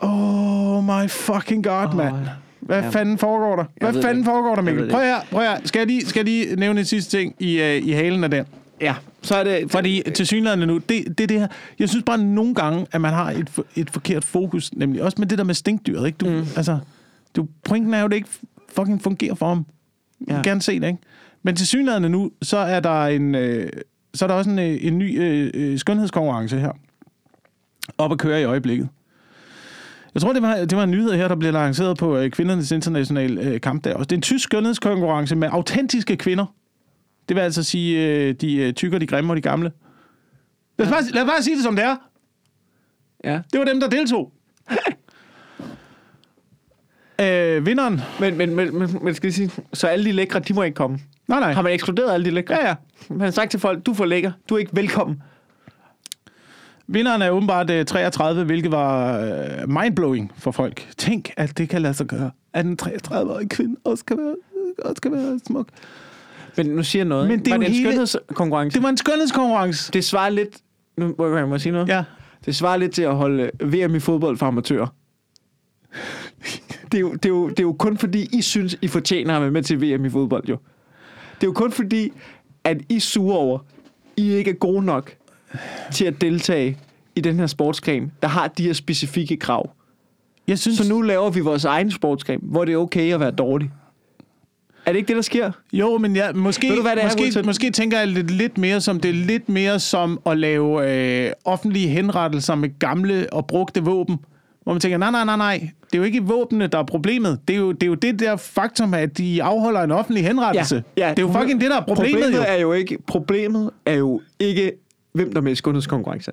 Oh 0.00 0.84
my 0.84 1.08
fucking 1.10 1.64
god, 1.64 1.86
Åh, 1.86 1.96
mand. 1.96 2.14
Hvad 2.60 2.82
ja. 2.82 2.88
fanden 2.88 3.18
foregår 3.18 3.56
der? 3.56 3.64
Hvad 3.80 3.92
det 3.92 4.02
fanden 4.02 4.18
ikke. 4.18 4.30
foregår 4.30 4.54
der, 4.54 4.62
Mikkel? 4.62 4.82
det 4.84 4.92
Prøv 4.92 5.02
her, 5.02 5.16
prøv 5.30 5.42
her. 5.42 5.56
Skal 5.64 5.80
jeg 5.80 5.86
lige, 5.86 6.06
skal 6.06 6.20
jeg 6.20 6.24
lige 6.24 6.56
nævne 6.56 6.80
en 6.80 6.86
sidste 6.86 7.18
ting 7.18 7.34
i, 7.38 7.60
uh, 7.60 7.88
i 7.88 7.90
halen 7.90 8.24
af 8.24 8.30
den? 8.30 8.44
Ja. 8.80 8.94
Så 9.22 9.36
er 9.36 9.44
det... 9.44 9.70
Fordi 9.70 10.02
til 10.14 10.26
synligheden 10.26 10.68
nu, 10.68 10.78
det, 10.88 11.18
det, 11.18 11.28
det 11.28 11.40
her, 11.40 11.46
jeg 11.78 11.88
synes 11.88 12.04
bare 12.04 12.18
nogle 12.18 12.54
gange, 12.54 12.86
at 12.92 13.00
man 13.00 13.12
har 13.12 13.30
et, 13.30 13.50
et 13.76 13.90
forkert 13.90 14.24
fokus, 14.24 14.70
nemlig 14.72 15.02
også 15.02 15.16
med 15.18 15.26
det 15.26 15.38
der 15.38 15.44
med 15.44 15.54
stinkdyret, 15.54 16.06
ikke? 16.06 16.16
Du, 16.16 16.30
mm. 16.30 16.46
altså, 16.56 16.78
du, 17.36 17.48
pointen 17.64 17.94
er 17.94 17.98
jo, 17.98 18.04
at 18.04 18.10
det 18.10 18.16
ikke 18.16 18.28
fucking 18.68 19.02
fungerer 19.02 19.34
for 19.34 19.48
ham. 19.48 19.66
Jeg 20.20 20.26
vil 20.26 20.34
Ja. 20.34 20.42
gerne 20.50 20.62
se 20.62 20.80
det, 20.80 20.86
ikke? 20.86 20.98
Men 21.42 21.56
til 21.56 21.66
synligheden 21.66 22.12
nu, 22.12 22.30
så 22.42 22.56
er 22.56 22.80
der 22.80 23.06
en, 23.06 23.34
øh, 23.34 23.70
så 24.14 24.24
er 24.24 24.26
der 24.26 24.34
også 24.34 24.50
en, 24.50 24.58
øh, 24.58 24.78
en 24.80 24.98
ny 24.98 25.20
øh, 25.20 25.50
øh, 25.54 25.78
skønhedskonkurrence 25.78 26.58
her. 26.58 26.72
Op 27.98 28.12
at 28.12 28.18
køre 28.18 28.40
i 28.40 28.44
øjeblikket. 28.44 28.88
Jeg 30.14 30.22
tror, 30.22 30.32
det 30.32 30.42
var, 30.42 30.54
det 30.56 30.76
var 30.76 30.82
en 30.84 30.90
nyhed 30.90 31.12
her, 31.12 31.28
der 31.28 31.36
blev 31.36 31.52
lanceret 31.52 31.96
på 31.98 32.16
øh, 32.16 32.30
kvindernes 32.30 32.70
internationale 32.70 33.40
øh, 33.40 33.60
kampdag. 33.60 33.98
Det 33.98 34.12
er 34.12 34.16
en 34.16 34.22
tysk 34.22 34.44
skønhedskonkurrence 34.44 35.36
med 35.36 35.48
autentiske 35.52 36.16
kvinder. 36.16 36.46
Det 37.28 37.34
vil 37.36 37.40
altså 37.42 37.62
sige, 37.62 38.06
øh, 38.06 38.34
de 38.34 38.56
øh, 38.56 38.72
tykker, 38.72 38.98
de 38.98 39.06
grimme 39.06 39.32
og 39.32 39.36
de 39.36 39.40
gamle. 39.42 39.72
Lad 40.78 40.86
os, 40.86 40.92
bare, 40.92 41.02
lad 41.14 41.22
os 41.22 41.26
bare 41.28 41.42
sige 41.42 41.56
det, 41.56 41.62
som 41.64 41.76
det 41.76 41.84
er. 41.84 41.96
Ja. 43.24 43.40
Det 43.52 43.58
var 43.60 43.64
dem, 43.66 43.80
der 43.80 43.88
deltog. 43.88 44.32
Øh, 47.20 47.66
vinderen. 47.66 48.00
Men, 48.20 48.36
men, 48.38 48.54
men, 48.56 48.78
men, 48.78 48.98
men 49.02 49.14
skal 49.14 49.26
jeg 49.26 49.34
sige, 49.34 49.50
så 49.72 49.86
alle 49.86 50.04
de 50.04 50.12
lækre, 50.12 50.38
de 50.40 50.54
må 50.54 50.62
ikke 50.62 50.74
komme. 50.74 50.98
Nej, 51.28 51.40
nej. 51.40 51.52
Har 51.52 51.62
man 51.62 51.72
ekskluderet 51.72 52.12
alle 52.14 52.26
de 52.26 52.30
lækre? 52.30 52.54
Ja, 52.54 52.68
ja. 52.68 52.74
Man 53.08 53.20
har 53.20 53.30
sagt 53.30 53.50
til 53.50 53.60
folk, 53.60 53.86
du 53.86 53.94
for 53.94 54.04
lækker, 54.04 54.32
du 54.48 54.54
er 54.54 54.58
ikke 54.58 54.76
velkommen. 54.76 55.22
Vinderen 56.88 57.22
er 57.22 57.30
åbenbart 57.30 57.70
øh, 57.70 57.84
33, 57.84 58.44
hvilket 58.44 58.72
var 58.72 59.18
øh, 59.20 59.68
mindblowing 59.68 60.32
for 60.38 60.50
folk. 60.50 60.88
Tænk, 60.96 61.30
at 61.36 61.58
det 61.58 61.68
kan 61.68 61.82
lade 61.82 61.94
sig 61.94 62.06
gøre. 62.06 62.30
At 62.52 62.66
en 62.66 62.78
33-årig 62.82 63.48
kvinde 63.50 63.76
også 63.84 64.04
kan 64.04 64.16
være, 64.16 64.34
også 64.84 65.02
kan 65.02 65.12
være 65.12 65.40
smuk. 65.46 65.68
Men 66.56 66.66
nu 66.66 66.82
siger 66.82 67.00
jeg 67.00 67.08
noget. 67.08 67.28
Men 67.28 67.38
det 67.38 67.48
er 67.48 67.50
var 67.52 67.58
det 67.58 67.66
en 67.66 67.72
hele- 67.72 67.88
skønhedskonkurrence? 67.90 68.74
Det 68.74 68.82
var 68.82 68.88
en 68.88 68.96
skønhedskonkurrence. 68.96 69.92
Det 69.92 70.04
svarer 70.04 70.28
lidt... 70.30 70.56
Nu 70.96 71.14
må 71.18 71.36
jeg 71.36 71.48
må 71.48 71.54
jeg 71.54 71.60
sige 71.60 71.72
noget. 71.72 71.88
Ja. 71.88 72.04
Det 72.46 72.56
svarer 72.56 72.76
lidt 72.76 72.92
til 72.92 73.02
at 73.02 73.14
holde 73.16 73.50
VM 73.64 73.94
i 73.94 74.00
fodbold 74.00 74.38
for 74.38 74.46
amatører. 74.46 74.86
Det 76.92 76.98
er, 76.98 77.00
jo, 77.00 77.12
det, 77.12 77.24
er 77.24 77.28
jo, 77.28 77.48
det 77.48 77.58
er 77.58 77.62
jo 77.62 77.72
kun 77.72 77.98
fordi, 77.98 78.28
I 78.32 78.42
synes, 78.42 78.78
I 78.82 78.88
fortjener 78.88 79.36
at 79.36 79.42
være 79.42 79.50
med 79.50 79.62
til 79.62 79.80
VM 79.82 80.04
i 80.04 80.10
fodbold, 80.10 80.44
jo. 80.48 80.56
Det 81.34 81.42
er 81.42 81.46
jo 81.46 81.52
kun 81.52 81.72
fordi, 81.72 82.12
at 82.64 82.76
I 82.88 82.96
er 82.96 83.00
sure 83.00 83.38
over, 83.38 83.58
I 84.16 84.32
ikke 84.32 84.50
er 84.50 84.54
gode 84.54 84.82
nok 84.84 85.14
til 85.92 86.04
at 86.04 86.20
deltage 86.20 86.78
i 87.16 87.20
den 87.20 87.38
her 87.38 87.46
sportsgren, 87.46 88.12
der 88.22 88.28
har 88.28 88.48
de 88.48 88.62
her 88.62 88.72
specifikke 88.72 89.36
krav. 89.36 89.70
Jeg 90.48 90.58
synes, 90.58 90.78
Så 90.78 90.88
nu 90.88 91.00
laver 91.00 91.30
vi 91.30 91.40
vores 91.40 91.64
egen 91.64 91.90
sportsgren, 91.90 92.40
hvor 92.42 92.64
det 92.64 92.72
er 92.72 92.76
okay 92.76 93.14
at 93.14 93.20
være 93.20 93.30
dårlig. 93.30 93.70
Er 94.86 94.92
det 94.92 94.98
ikke 94.98 95.08
det, 95.08 95.16
der 95.16 95.22
sker? 95.22 95.52
Jo, 95.72 95.98
men 95.98 96.16
ja, 96.16 96.32
måske, 96.32 96.68
Ved 96.68 96.76
du, 96.76 96.82
hvad 96.82 96.96
det 96.96 97.02
er, 97.02 97.06
måske, 97.06 97.22
Wilson? 97.22 97.46
måske 97.46 97.70
tænker 97.70 97.98
jeg 97.98 98.08
lidt, 98.08 98.30
lidt 98.30 98.58
mere 98.58 98.80
som, 98.80 99.00
det 99.00 99.08
er 99.08 99.12
lidt 99.14 99.48
mere 99.48 99.80
som 99.80 100.20
at 100.26 100.38
lave 100.38 100.90
øh, 101.26 101.32
offentlige 101.44 101.88
henrettelser 101.88 102.54
med 102.54 102.78
gamle 102.78 103.26
og 103.32 103.46
brugte 103.46 103.84
våben. 103.84 104.18
Hvor 104.66 104.72
man 104.72 104.80
tænker, 104.80 104.98
nej, 104.98 105.10
nej, 105.10 105.24
nej, 105.24 105.36
nej. 105.36 105.70
Det 105.84 105.94
er 105.94 105.98
jo 105.98 106.02
ikke 106.04 106.22
våbnene, 106.22 106.66
der 106.66 106.78
er 106.78 106.82
problemet. 106.82 107.40
Det 107.48 107.56
er 107.56 107.60
jo 107.60 107.72
det, 107.72 107.82
er 107.82 107.86
jo 107.86 107.94
det 107.94 108.18
der 108.18 108.36
faktum, 108.36 108.94
at 108.94 109.18
de 109.18 109.42
afholder 109.42 109.80
en 109.80 109.92
offentlig 109.92 110.24
henrettelse. 110.24 110.84
det 111.10 111.18
er 111.18 111.22
jo 111.22 111.32
fucking 111.32 111.60
det, 111.60 111.70
der 111.70 111.76
er 111.76 111.84
problemet, 111.84 112.22
problemet 112.22 112.38
jo. 112.38 112.44
Er 112.46 112.56
jo 112.56 112.72
ikke, 112.72 112.98
problemet 113.06 113.70
er 113.86 113.94
jo 113.94 114.20
ikke, 114.40 114.72
hvem 115.12 115.30
der 115.32 115.38
er 115.38 115.42
med 115.42 115.52
i. 115.52 115.56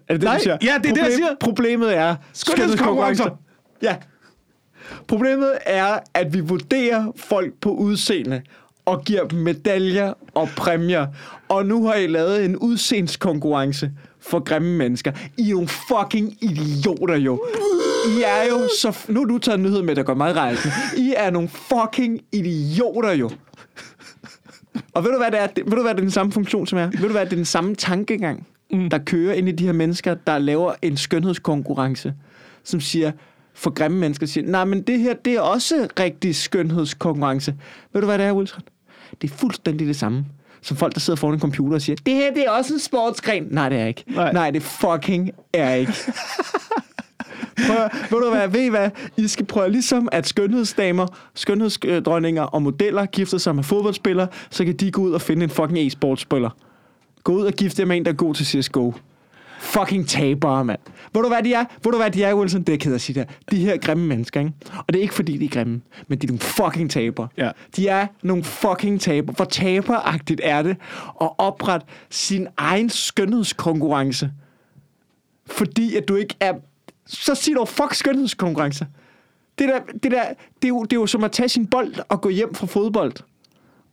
Er 0.08 0.14
det 0.14 0.22
det, 0.22 0.24
Nej, 0.24 0.38
du 0.38 0.44
siger? 0.44 0.58
ja, 0.62 0.74
det 0.84 0.90
er 0.90 0.94
det, 0.94 1.02
jeg 1.02 1.12
siger. 1.16 1.28
Problemet 1.40 1.98
er 1.98 2.16
Skønhedskonkurrencer. 2.34 3.30
Ja. 3.82 3.96
Problemet 5.08 5.52
er, 5.66 6.00
at 6.14 6.34
vi 6.34 6.40
vurderer 6.40 7.12
folk 7.16 7.54
på 7.62 7.70
udseende 7.72 8.42
og 8.86 9.04
giver 9.06 9.24
dem 9.24 9.40
medaljer 9.40 10.14
og 10.34 10.50
præmier. 10.58 11.08
Og 11.50 11.66
nu 11.66 11.86
har 11.88 11.94
I 11.96 12.08
lavet 12.08 12.46
en 12.46 12.58
udseendskonkurrence 12.58 13.92
for 14.20 14.40
grimme 14.40 14.78
mennesker. 14.78 15.12
I 15.38 15.46
er 15.46 15.50
jo 15.50 15.66
fucking 15.66 16.38
idioter 16.42 17.16
jo. 17.16 17.44
I 18.08 18.22
er 18.26 18.44
jo 18.50 18.70
så... 18.82 18.98
Nu 19.08 19.24
du 19.24 19.38
taget 19.38 19.58
en 19.58 19.64
nyhed 19.64 19.82
med, 19.82 19.96
der 19.96 20.04
går 20.04 20.14
meget 20.14 20.36
rejsende. 20.36 20.74
I 20.98 21.14
er 21.18 21.30
nogle 21.30 21.50
fucking 21.50 22.22
idioter 22.32 23.12
jo. 23.12 23.30
Og 24.94 25.04
ved 25.04 25.12
du, 25.12 25.18
hvad 25.18 25.32
det 25.32 25.40
er? 25.40 25.48
Ved 25.56 25.76
du, 25.76 25.82
hvad 25.82 25.92
det 25.92 26.00
er 26.00 26.04
den 26.04 26.12
samme 26.12 26.32
funktion, 26.32 26.68
som 26.68 26.80
er? 26.80 26.86
Ved 26.86 27.00
du, 27.00 27.08
hvad 27.12 27.26
det 27.26 27.32
er 27.32 27.36
den 27.36 27.46
samme 27.46 27.76
tankegang, 27.76 28.48
mm. 28.72 28.90
der 28.90 28.98
kører 28.98 29.34
ind 29.34 29.50
i 29.50 29.52
de 29.52 29.66
her 29.66 29.72
mennesker, 29.74 30.14
der 30.28 30.38
laver 30.38 30.74
en 30.82 30.98
skønhedskonkurrence, 30.98 32.14
som 32.64 32.80
siger, 32.80 33.12
for 33.54 33.70
grimme 33.70 33.98
mennesker, 33.98 34.26
siger, 34.26 34.48
nej, 34.48 34.66
men 34.66 34.82
det 34.82 35.00
her, 35.00 35.14
det 35.14 35.34
er 35.34 35.42
også 35.42 35.88
rigtig 36.00 36.36
skønhedskonkurrence. 36.36 37.56
Ved 37.94 38.02
du, 38.02 38.08
hvad 38.08 38.18
det 38.18 38.26
er, 38.26 38.34
Wilson? 38.34 38.62
Det 39.22 39.32
er 39.32 39.36
fuldstændig 39.36 39.88
det 39.88 39.96
samme. 39.96 40.26
som 40.62 40.78
folk, 40.78 40.94
der 40.94 41.00
sidder 41.00 41.18
foran 41.18 41.34
en 41.34 41.40
computer 41.40 41.76
og 41.76 41.82
siger, 41.82 41.96
det 42.06 42.14
her 42.14 42.34
det 42.34 42.46
er 42.46 42.50
også 42.50 42.74
en 42.74 42.80
sportsgren. 42.80 43.48
Nej, 43.52 43.70
det 43.70 43.80
er 43.80 43.86
ikke. 43.86 44.04
Nej. 44.08 44.34
Nej, 44.34 44.52
det 44.52 44.64
fucking 44.64 45.32
er 45.54 45.74
ikke. 45.74 45.94
Prøv, 47.68 47.78
ved 48.10 48.26
du 48.26 48.30
hvad, 48.30 48.48
ved 48.48 48.62
I 48.62 48.70
hvad? 48.70 48.90
I 49.18 49.28
skal 49.28 49.46
prøve 49.46 49.70
ligesom, 49.72 50.10
at 50.12 50.28
skønhedsdamer, 50.28 51.08
skønhedsdronninger 51.36 52.44
og 52.44 52.62
modeller 52.62 53.06
gifter 53.06 53.38
sig 53.38 53.56
med 53.56 53.64
fodboldspillere, 53.64 54.28
så 54.50 54.66
kan 54.66 54.76
de 54.76 54.92
gå 54.92 55.02
ud 55.02 55.12
og 55.12 55.22
finde 55.22 55.44
en 55.44 55.50
fucking 55.50 55.80
e-sportspiller. 55.80 56.50
Gå 57.24 57.34
ud 57.34 57.46
og 57.46 57.54
gifte 57.54 57.82
jer 57.82 57.86
med 57.86 57.98
en, 57.98 58.06
der 58.06 58.12
er 58.12 58.16
god 58.16 58.36
til 58.36 58.46
CSGO. 58.46 58.94
Fucking 59.60 60.08
tabere, 60.08 60.66
mand. 60.66 60.80
Ved 61.14 61.22
du 61.22 61.28
hvad 61.28 61.44
de 61.44 61.54
er? 61.54 61.66
Ved 61.84 61.92
du 61.92 61.98
hvad 61.98 62.12
de 62.12 62.24
er, 62.24 62.36
Wilson? 62.36 62.62
Det 62.64 62.74
er 62.74 62.78
ked 62.78 62.94
at 62.94 63.02
sige 63.02 63.20
det. 63.20 63.30
De 63.52 63.58
her 63.58 63.78
grimme 63.78 64.08
mennesker, 64.08 64.40
ikke? 64.40 64.54
Og 64.78 64.86
det 64.88 64.96
er 64.96 65.02
ikke 65.02 65.14
fordi, 65.14 65.38
de 65.38 65.46
er 65.46 65.50
grimme, 65.50 65.82
men 66.08 66.18
de 66.18 66.28
er 66.28 66.32
nogle 66.32 66.40
fucking 66.40 66.92
tabere. 66.92 67.28
Ja. 67.38 67.52
De 67.76 67.88
er 67.88 68.08
nogle 68.24 68.44
fucking 68.44 69.02
tabere. 69.02 69.36
Hvor 69.36 69.46
taberagtigt 69.46 70.42
er 70.44 70.62
det 70.62 70.78
at 71.22 71.30
oprette 71.38 71.88
sin 72.10 72.48
egen 72.58 72.90
skønhedskonkurrence? 72.90 74.32
Fordi 75.46 75.96
at 75.96 76.08
du 76.08 76.16
ikke 76.16 76.36
er... 76.40 76.54
Så 77.08 77.36
sig 77.36 77.54
dog, 77.56 77.68
fuck 77.68 77.94
skønhedskonkurrence. 77.94 78.88
Det, 79.60 79.70
der, 79.70 79.80
det, 80.04 80.12
der, 80.12 80.24
det, 80.62 80.64
er 80.64 80.68
jo, 80.68 80.84
det 80.84 80.94
er 80.94 81.00
jo 81.00 81.08
som 81.08 81.24
at 81.24 81.32
tage 81.32 81.50
sin 81.50 81.66
bold 81.68 81.94
og 82.10 82.22
gå 82.22 82.30
hjem 82.30 82.56
fra 82.56 82.68
fodbold. 82.68 83.14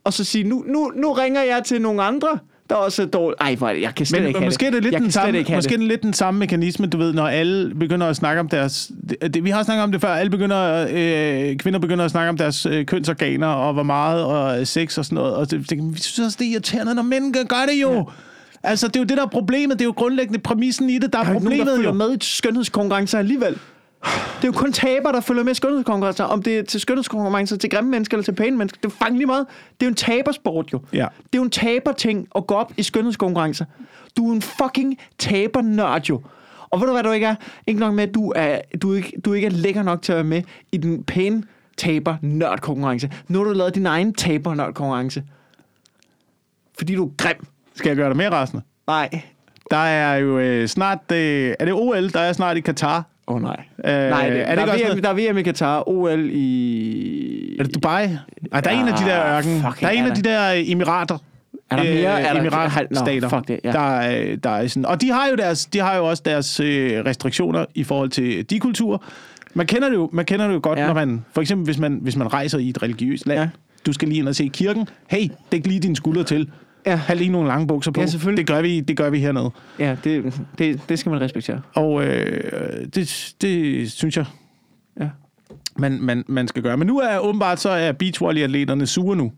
Og 0.03 0.13
så 0.13 0.23
sige, 0.23 0.43
nu, 0.43 0.63
nu, 0.67 0.91
nu 0.95 1.11
ringer 1.11 1.41
jeg 1.41 1.61
til 1.65 1.81
nogle 1.81 2.03
andre, 2.03 2.39
der 2.69 2.75
også 2.75 3.01
er 3.01 3.05
dårlige. 3.05 3.37
Ej, 3.41 3.55
hvor 3.55 3.67
det, 3.67 3.81
jeg 3.81 3.95
kan 3.95 4.05
slet 4.05 4.21
Men 4.21 4.27
ikke 4.27 4.39
have 4.39 4.47
måske 4.47 4.65
er 4.65 4.71
det 4.71 4.83
lidt 4.83 4.95
den 4.97 5.11
samme, 5.11 5.37
ikke 5.39 5.55
måske 5.55 5.69
det. 5.69 5.79
det 5.79 5.87
lidt 5.87 6.03
den 6.03 6.13
samme 6.13 6.39
mekanisme, 6.39 6.87
du 6.87 6.97
ved, 6.97 7.13
når 7.13 7.27
alle 7.27 7.75
begynder 7.75 8.07
at 8.07 8.15
snakke 8.15 8.39
om 8.39 8.49
deres... 8.49 8.91
Det, 9.09 9.33
det, 9.33 9.43
vi 9.43 9.49
har 9.49 9.63
snakket 9.63 9.83
om 9.83 9.91
det 9.91 10.01
før. 10.01 10.13
Alle 10.13 10.29
begynder, 10.29 10.87
øh, 10.91 11.57
kvinder 11.57 11.79
begynder 11.79 12.05
at 12.05 12.11
snakke 12.11 12.29
om 12.29 12.37
deres 12.37 12.65
øh, 12.65 12.85
kønsorganer, 12.85 13.47
og 13.47 13.73
hvor 13.73 13.83
meget, 13.83 14.23
og 14.23 14.67
sex 14.67 14.97
og 14.97 15.05
sådan 15.05 15.15
noget. 15.15 15.35
Og 15.35 15.51
det, 15.51 15.69
det, 15.69 15.93
vi 15.93 15.99
synes 15.99 16.25
også, 16.27 16.37
det 16.39 16.47
er 16.47 16.51
irriterende, 16.51 16.95
når 16.95 17.03
mænd 17.03 17.33
gør- 17.33 17.43
gør 17.43 17.65
det 17.73 17.81
jo. 17.81 17.93
Ja. 17.93 18.03
Altså, 18.63 18.87
det 18.87 18.95
er 18.95 18.99
jo 18.99 19.05
det, 19.05 19.17
der 19.17 19.23
er 19.23 19.27
problemet. 19.29 19.79
Det 19.79 19.85
er 19.85 19.87
jo 19.87 19.93
grundlæggende 19.97 20.39
præmissen 20.39 20.89
i 20.89 20.97
det. 20.99 21.13
Der 21.13 21.19
er, 21.19 21.23
Der 21.23 21.29
er 21.31 21.33
ikke 21.35 21.45
nogen, 21.45 21.59
der 21.59 21.65
problemet 21.65 21.85
jo. 21.85 21.93
med 21.93 22.13
i 22.13 22.17
skønhedskonkurrencer 22.21 23.19
alligevel. 23.19 23.53
Det 24.03 24.09
er 24.41 24.47
jo 24.47 24.51
kun 24.51 24.71
taber, 24.73 25.11
der 25.11 25.21
følger 25.21 25.43
med 25.43 25.51
i 25.51 25.55
skønhedskonkurrencer. 25.55 26.23
Om 26.23 26.43
det 26.43 26.57
er 26.59 26.63
til 26.63 26.79
skønhedskonkurrencer, 26.79 27.57
til 27.57 27.69
grimme 27.69 27.91
mennesker 27.91 28.17
eller 28.17 28.23
til 28.23 28.31
pæne 28.35 28.57
mennesker. 28.57 28.79
Det 28.83 28.91
er 28.91 28.95
fandme 29.05 29.17
lige 29.17 29.27
meget. 29.27 29.45
Det 29.79 29.85
er 29.85 29.85
jo 29.85 29.89
en 29.89 29.95
tabersport, 29.95 30.73
jo. 30.73 30.79
Ja. 30.93 30.97
Det 30.97 31.05
er 31.33 31.37
jo 31.37 31.43
en 31.43 31.49
taberting 31.49 32.27
at 32.35 32.47
gå 32.47 32.53
op 32.55 32.73
i 32.77 32.83
skønhedskonkurrencer. 32.83 33.65
Du 34.17 34.29
er 34.29 34.33
en 34.35 34.41
fucking 34.41 34.97
tabernørd, 35.19 36.01
jo. 36.09 36.21
Og 36.69 36.79
ved 36.79 36.87
du 36.87 36.93
hvad 36.93 37.03
du 37.03 37.11
ikke 37.11 37.25
er? 37.25 37.35
Ikke 37.67 37.79
nok 37.79 37.93
med, 37.93 38.03
at 38.03 38.13
du, 38.15 38.33
er, 38.35 38.59
du, 38.81 38.93
ikke, 38.93 39.13
du 39.25 39.33
ikke 39.33 39.45
er 39.45 39.51
lækker 39.51 39.83
nok 39.83 40.01
til 40.01 40.11
at 40.11 40.15
være 40.15 40.23
med 40.23 40.41
i 40.71 40.77
den 40.77 41.03
pæne 41.03 41.43
taber 41.77 42.15
nørd 42.21 42.59
konkurrence. 42.59 43.11
Nu 43.27 43.37
har 43.39 43.45
du 43.45 43.53
lavet 43.53 43.75
din 43.75 43.85
egen 43.85 44.13
taber 44.13 44.55
nørd 44.55 44.73
konkurrence. 44.73 45.23
Fordi 46.77 46.95
du 46.95 47.05
er 47.05 47.11
grim. 47.17 47.47
Skal 47.75 47.89
jeg 47.89 47.97
gøre 47.97 48.09
dig 48.09 48.17
mere 48.17 48.29
rasende? 48.31 48.63
Nej. 48.87 49.09
Der 49.71 49.77
er 49.77 50.15
jo 50.15 50.39
øh, 50.39 50.67
snart... 50.67 50.97
Øh, 51.13 51.53
er 51.59 51.65
det 51.65 51.73
OL, 51.73 52.09
der 52.09 52.19
er 52.19 52.33
snart 52.33 52.57
i 52.57 52.59
Katar? 52.59 53.05
Åh 53.27 53.35
oh, 53.35 53.41
nej. 53.41 53.55
Øh, 53.85 53.91
nej, 54.09 54.29
det, 54.29 54.41
er 54.49 54.55
det 54.55 54.67
der, 54.67 54.73
er 54.73 54.93
VM, 54.95 55.01
der 55.01 55.09
er 55.09 55.31
VM 55.31 55.37
i 55.37 55.43
Qatar, 55.43 55.83
OL 55.89 56.29
i... 56.31 57.57
Er 57.59 57.63
det 57.63 57.75
Dubai? 57.75 58.03
Ej, 58.51 58.61
der 58.61 58.69
er 58.69 58.81
en 58.81 58.87
af 58.87 58.93
de 58.97 59.03
der 59.05 59.19
Ah, 59.21 59.37
ørken. 59.37 59.61
Der 59.81 59.87
er 59.87 59.91
en 59.91 60.05
af 60.05 60.15
de 60.15 60.21
der 60.21 60.53
øh, 60.53 60.71
emirater. 60.71 61.17
Er 61.71 61.75
der 61.75 61.83
mere? 61.83 62.21
Er 62.21 62.33
der- 62.33 62.39
Emiratstater. 62.41 63.21
Nå, 63.21 63.29
fuck 63.29 63.47
det, 63.47 63.59
ja. 63.63 63.71
der, 63.71 63.79
er, 63.99 64.35
der 64.35 64.49
er 64.49 64.67
sådan, 64.67 64.85
og 64.85 65.01
de 65.01 65.11
har 65.11 65.27
jo 65.29 65.35
deres, 65.35 65.65
de 65.65 65.79
har 65.79 65.95
jo 65.95 66.05
også 66.09 66.23
deres 66.25 66.59
øh, 66.59 67.05
restriktioner 67.05 67.65
i 67.75 67.83
forhold 67.83 68.09
til 68.09 68.49
de 68.49 68.59
kulturer. 68.59 68.97
Man 69.53 69.67
kender 69.67 69.89
det 69.89 69.95
jo, 69.95 70.09
man 70.13 70.25
kender 70.25 70.47
det 70.47 70.53
jo 70.53 70.59
godt, 70.63 70.77
Ja. 70.79 70.81
ja. 70.83 70.87
når 70.87 70.93
man, 70.95 71.25
for 71.33 71.41
eksempel 71.41 71.65
hvis 71.65 71.77
man, 71.79 71.99
hvis 72.01 72.15
man 72.15 72.33
rejser 72.33 72.57
i 72.59 72.69
et 72.69 72.83
religiøst 72.83 73.27
land. 73.27 73.39
Ja. 73.39 73.43
Ja. 73.43 73.49
Du 73.85 73.93
skal 73.93 74.07
lige 74.07 74.19
ind 74.19 74.27
og 74.27 74.35
se 74.35 74.49
kirken. 74.53 74.87
Hey, 75.07 75.27
dæk 75.51 75.67
lige 75.67 75.79
dine 75.79 75.95
skuldre 75.95 76.23
til. 76.23 76.49
Ja. 76.85 76.95
Ha' 76.95 77.13
lige 77.13 77.29
nogle 77.29 77.47
lange 77.47 77.67
bukser 77.67 77.91
på. 77.91 78.01
Ja, 78.01 78.07
selvfølgelig. 78.07 78.47
Det 78.47 78.55
gør 78.55 78.61
vi, 78.61 78.79
det 78.79 78.97
gør 78.97 79.09
vi 79.09 79.19
hernede. 79.19 79.51
Ja, 79.79 79.95
det, 80.03 80.41
det, 80.57 80.81
det 80.89 80.99
skal 80.99 81.09
man 81.09 81.21
respektere. 81.21 81.61
Og 81.75 82.03
øh, 82.05 82.85
det, 82.95 83.33
det 83.41 83.91
synes 83.91 84.17
jeg, 84.17 84.25
Ja. 84.99 85.09
man, 85.77 85.99
man, 86.01 86.23
man 86.27 86.47
skal 86.47 86.63
gøre. 86.63 86.77
Men 86.77 86.87
nu 86.87 86.99
er 86.99 87.17
åbenbart, 87.19 87.59
så 87.59 87.69
er 87.69 87.91
beachvolley-atleterne 87.91 88.85
sure 88.87 89.15
nu. 89.15 89.31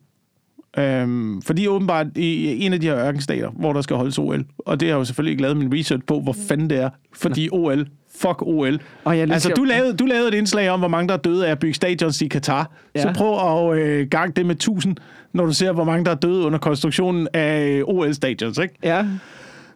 Øhm, 0.77 1.41
fordi 1.41 1.67
åbenbart 1.67 2.07
i 2.17 2.65
en 2.65 2.73
af 2.73 2.81
de 2.81 2.87
her 2.87 2.97
ørkenstater, 3.07 3.49
hvor 3.49 3.73
der 3.73 3.81
skal 3.81 3.95
holdes 3.95 4.17
OL, 4.19 4.45
og 4.57 4.79
det 4.79 4.87
har 4.87 4.93
jeg 4.95 4.99
jo 4.99 5.05
selvfølgelig 5.05 5.31
ikke 5.31 5.41
lavet 5.41 5.57
min 5.57 5.73
research 5.73 6.03
på, 6.07 6.19
hvor 6.19 6.35
fanden 6.47 6.69
det 6.69 6.77
er, 6.79 6.89
fordi 7.15 7.49
OL, 7.51 7.87
fuck 8.15 8.41
OL. 8.41 8.79
Og 9.03 9.17
jeg 9.17 9.31
altså, 9.31 9.49
du 9.49 9.63
lavede, 9.63 9.93
du 9.93 10.05
lavede 10.05 10.27
et 10.27 10.33
indslag 10.33 10.69
om, 10.69 10.79
hvor 10.79 10.87
mange 10.87 11.07
der 11.07 11.13
er 11.13 11.17
døde 11.17 11.47
af 11.47 11.51
at 11.51 11.59
bygge 11.59 11.73
stadions 11.73 12.21
i 12.21 12.27
Katar. 12.27 12.71
Ja. 12.95 13.01
Så 13.01 13.13
prøv 13.15 13.73
at 13.73 13.79
øh, 13.79 14.07
gang 14.07 14.35
det 14.35 14.45
med 14.45 14.55
1000, 14.55 14.95
når 15.33 15.45
du 15.45 15.53
ser, 15.53 15.71
hvor 15.71 15.83
mange 15.83 16.05
der 16.05 16.11
er 16.11 16.15
døde 16.15 16.45
under 16.45 16.59
konstruktionen 16.59 17.27
af 17.33 17.67
øh, 17.67 17.83
OL-stadions, 17.87 18.57
ikke? 18.57 18.75
Ja. 18.83 19.05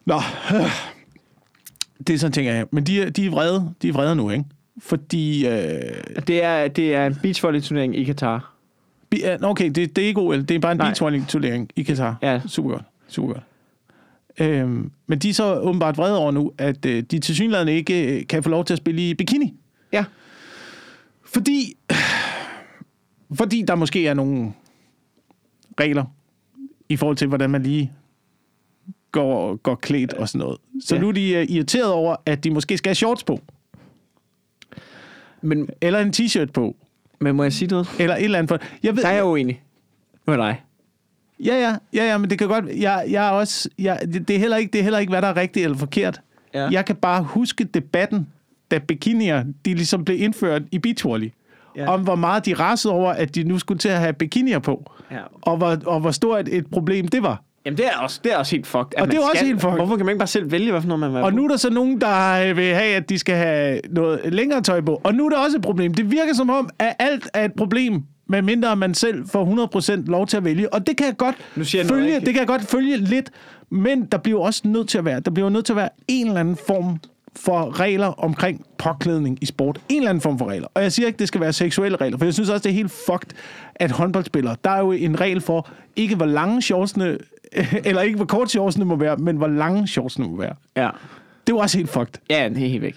Nå, 0.06 0.20
det 2.06 2.14
er 2.14 2.18
sådan, 2.18 2.32
tænker 2.32 2.52
jeg. 2.52 2.66
Men 2.70 2.84
de, 2.84 3.10
de 3.10 3.26
er 3.26 3.30
vrede, 3.30 3.70
de 3.82 3.88
er 3.88 3.92
vrede 3.92 4.16
nu, 4.16 4.30
ikke? 4.30 4.44
Fordi... 4.80 5.46
Øh, 5.46 5.52
Det 6.26 6.44
er, 6.44 6.68
det 6.68 6.94
er 6.94 7.06
en 7.06 7.14
beachvolley-turnering 7.14 7.96
i 7.96 8.14
nå, 9.40 9.48
Okay, 9.48 9.70
det, 9.70 9.96
det 9.96 10.04
er 10.04 10.06
ikke 10.06 10.20
OL. 10.20 10.42
Det 10.42 10.50
er 10.50 10.58
bare 10.58 10.72
en 10.72 10.78
beachvolley-turnering 10.78 11.70
i 11.76 11.84
Qatar. 11.84 12.16
Ja. 12.22 12.40
Super 12.46 12.70
godt. 12.70 12.82
Super 13.08 13.32
godt. 13.32 13.42
Øhm, 14.40 14.90
men 15.06 15.18
de 15.18 15.28
er 15.28 15.34
så 15.34 15.54
åbenbart 15.60 15.96
vrede 15.98 16.18
over 16.18 16.30
nu, 16.30 16.52
at 16.58 16.86
øh, 16.86 17.02
de 17.02 17.18
til 17.18 17.34
synligheden 17.34 17.68
ikke 17.68 18.18
øh, 18.20 18.26
kan 18.26 18.42
få 18.42 18.50
lov 18.50 18.64
til 18.64 18.74
at 18.74 18.78
spille 18.78 19.10
i 19.10 19.14
bikini. 19.14 19.54
Ja. 19.92 20.04
Fordi, 21.24 21.76
fordi 23.34 23.62
der 23.68 23.74
måske 23.74 24.06
er 24.06 24.14
nogle 24.14 24.52
regler 25.80 26.04
i 26.88 26.96
forhold 26.96 27.16
til, 27.16 27.28
hvordan 27.28 27.50
man 27.50 27.62
lige 27.62 27.92
går, 29.12 29.56
går 29.56 29.74
klædt 29.74 30.12
og 30.12 30.28
sådan 30.28 30.38
noget. 30.38 30.58
Så 30.84 30.94
Ja. 30.94 31.00
nu 31.00 31.08
er 31.08 31.12
de 31.12 31.30
øh, 31.34 31.46
irriteret 31.48 31.92
over, 31.92 32.16
at 32.26 32.44
de 32.44 32.50
måske 32.50 32.78
skal 32.78 32.88
have 32.90 32.94
shorts 32.94 33.24
på. 33.24 33.40
Men, 35.42 35.68
Eller 35.80 35.98
en 36.00 36.12
t-shirt 36.16 36.50
på. 36.52 36.76
men 37.20 37.36
må 37.36 37.42
jeg 37.42 37.52
sige 37.52 37.68
noget? 37.68 37.88
Eller 38.00 38.16
et 38.16 38.24
eller 38.24 38.38
andet. 38.38 38.48
For, 38.48 38.66
jeg 38.82 38.96
ved, 38.96 39.02
Der 39.02 39.08
er 39.08 39.14
jeg 39.14 39.24
uenig 39.24 39.62
med 40.26 40.36
dig. 40.36 40.62
Ja, 41.44 41.54
ja, 41.54 41.76
ja, 41.94 42.10
ja, 42.10 42.18
men 42.18 42.30
det 42.30 42.38
kan 42.38 42.48
godt... 42.48 42.64
Jeg, 42.80 43.04
jeg 43.10 43.26
er 43.26 43.30
også... 43.30 43.68
Jeg, 43.78 44.00
det, 44.12 44.28
det, 44.28 44.36
er 44.36 44.40
heller 44.40 44.56
ikke, 44.56 44.72
det 44.72 44.78
er 44.78 44.82
heller 44.82 44.98
ikke, 44.98 45.10
hvad 45.10 45.22
der 45.22 45.28
er 45.28 45.36
rigtigt 45.36 45.64
eller 45.64 45.78
forkert. 45.78 46.20
Ja. 46.54 46.68
Jeg 46.68 46.84
kan 46.84 46.96
bare 46.96 47.22
huske 47.22 47.64
debatten, 47.64 48.26
da 48.70 48.78
bikinier, 48.78 49.44
de 49.64 49.74
ligesom 49.74 50.04
blev 50.04 50.22
indført 50.22 50.62
i 50.72 50.78
beachvolley. 50.78 51.32
Ja. 51.76 51.88
Om 51.88 52.02
hvor 52.02 52.14
meget 52.14 52.46
de 52.46 52.54
rasede 52.54 52.94
over, 52.94 53.12
at 53.12 53.34
de 53.34 53.44
nu 53.44 53.58
skulle 53.58 53.78
til 53.78 53.88
at 53.88 53.98
have 53.98 54.12
bikinier 54.12 54.58
på. 54.58 54.92
Ja. 55.10 55.20
Og 55.42 55.56
hvor, 55.56 55.76
og 55.86 56.00
hvor 56.00 56.10
stort 56.10 56.48
et 56.48 56.66
problem 56.70 57.08
det 57.08 57.22
var. 57.22 57.42
Jamen, 57.64 57.78
det 57.78 57.86
er 57.86 57.98
også, 57.98 58.20
det 58.24 58.32
er 58.32 58.36
også 58.36 58.56
helt 58.56 58.66
fucked. 58.66 58.86
at 58.96 59.02
Og 59.02 59.08
det 59.08 59.16
er 59.16 59.20
også 59.20 59.44
helt 59.44 59.60
fucked. 59.60 59.76
Hvorfor 59.76 59.96
kan 59.96 60.06
man 60.06 60.12
ikke 60.12 60.18
bare 60.18 60.26
selv 60.26 60.50
vælge, 60.50 60.70
hvad 60.70 60.80
for 60.80 60.88
noget 60.88 61.00
man 61.00 61.12
vil 61.12 61.22
Og 61.22 61.32
nu 61.32 61.44
er 61.44 61.48
der 61.48 61.56
så 61.56 61.70
nogen, 61.70 62.00
der 62.00 62.54
vil 62.54 62.74
have, 62.74 62.94
at 62.94 63.08
de 63.08 63.18
skal 63.18 63.36
have 63.36 63.80
noget 63.90 64.32
længere 64.32 64.60
tøj 64.60 64.80
på. 64.80 65.00
Og 65.04 65.14
nu 65.14 65.26
er 65.26 65.30
der 65.30 65.38
også 65.38 65.56
et 65.56 65.62
problem. 65.62 65.94
Det 65.94 66.10
virker 66.10 66.34
som 66.34 66.50
om, 66.50 66.70
at 66.78 66.96
alt 66.98 67.28
er 67.34 67.44
et 67.44 67.52
problem, 67.52 68.02
medmindre 68.28 68.76
man 68.76 68.94
selv 68.94 69.28
får 69.28 69.70
100% 69.76 70.04
lov 70.06 70.26
til 70.26 70.36
at 70.36 70.44
vælge. 70.44 70.72
Og 70.72 70.86
det 70.86 70.96
kan 70.96 71.06
jeg 71.06 71.16
godt 71.16 71.36
Nu 71.56 71.64
siger 71.64 71.82
jeg 71.82 71.88
følge, 71.88 72.14
det 72.14 72.24
kan 72.24 72.36
jeg 72.36 72.46
godt 72.46 72.62
følge 72.62 72.96
lidt, 72.96 73.30
men 73.70 74.04
der 74.04 74.18
bliver 74.18 74.40
også 74.40 74.62
nødt 74.64 74.88
til 74.88 74.98
at 74.98 75.04
være, 75.04 75.20
der 75.20 75.30
bliver 75.30 75.48
nødt 75.48 75.66
til 75.66 75.72
at 75.72 75.76
være 75.76 75.88
en 76.08 76.26
eller 76.26 76.40
anden 76.40 76.56
form 76.66 77.00
for 77.36 77.80
regler 77.80 78.06
omkring 78.06 78.64
påklædning 78.78 79.38
i 79.40 79.46
sport. 79.46 79.80
En 79.88 79.96
eller 79.96 80.10
anden 80.10 80.22
form 80.22 80.38
for 80.38 80.46
regler. 80.46 80.68
Og 80.74 80.82
jeg 80.82 80.92
siger 80.92 81.06
ikke, 81.06 81.18
det 81.18 81.28
skal 81.28 81.40
være 81.40 81.52
seksuelle 81.52 81.96
regler, 81.96 82.18
for 82.18 82.24
jeg 82.24 82.34
synes 82.34 82.48
også, 82.48 82.62
det 82.62 82.70
er 82.70 82.74
helt 82.74 82.92
fucked, 83.06 83.30
at 83.74 83.90
håndboldspillere, 83.90 84.56
der 84.64 84.70
er 84.70 84.78
jo 84.78 84.92
en 84.92 85.20
regel 85.20 85.40
for, 85.40 85.68
ikke 85.96 86.16
hvor 86.16 86.26
lange 86.26 86.62
shortsene, 86.62 87.18
eller 87.84 88.02
ikke 88.02 88.16
hvor 88.16 88.24
kort 88.24 88.50
shortsene 88.50 88.84
må 88.84 88.96
være, 88.96 89.16
men 89.16 89.36
hvor 89.36 89.46
lange 89.46 89.88
shortsene 89.88 90.28
må 90.28 90.36
være. 90.36 90.54
Ja. 90.76 90.90
Det 91.46 91.54
var 91.54 91.60
også 91.60 91.78
helt 91.78 91.90
fucked. 91.90 92.14
Ja, 92.30 92.48
det 92.48 92.64
er 92.64 92.68
helt 92.68 92.82
væk. 92.82 92.96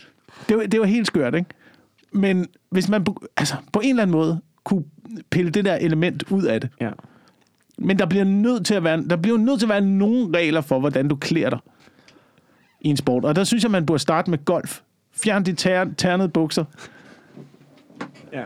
Det 0.49 0.57
var, 0.57 0.63
det 0.63 0.79
var 0.79 0.86
helt 0.86 1.07
skørt, 1.07 1.36
ikke? 1.36 1.49
Men 2.11 2.47
hvis 2.69 2.89
man 2.89 3.05
altså, 3.38 3.55
på 3.73 3.79
en 3.79 3.89
eller 3.89 4.03
anden 4.03 4.11
måde 4.11 4.41
kunne 4.63 4.84
pille 5.30 5.51
det 5.51 5.66
der 5.66 5.76
element 5.76 6.24
ud 6.32 6.43
af 6.43 6.62
det. 6.62 6.70
Ja. 6.82 6.91
Men 7.78 7.99
der 7.99 8.05
bliver 8.05 8.24
nødt 8.24 8.66
til 8.66 8.74
at 8.74 8.84
være, 8.84 9.03
der 9.03 9.16
bliver 9.16 9.38
nødt 9.38 9.59
til 9.59 9.66
at 9.66 9.70
være 9.70 9.82
nogle 9.82 10.38
regler 10.38 10.62
for, 10.62 10.80
hvordan 10.80 11.07
du 11.07 11.16
klæder 11.16 11.49
dig 11.49 11.59
i 12.82 12.88
en 12.89 12.97
sport. 12.97 13.26
Og 13.26 13.36
der 13.36 13.43
synes 13.43 13.64
jeg, 13.64 13.72
man 13.72 13.86
burde 13.86 13.99
starte 13.99 14.30
med 14.30 14.45
golf. 14.45 14.82
Fjern 15.24 15.45
de 15.45 15.53
tær, 15.53 15.86
ternede 15.97 16.30
bukser. 16.30 16.66
Ja. 18.34 18.43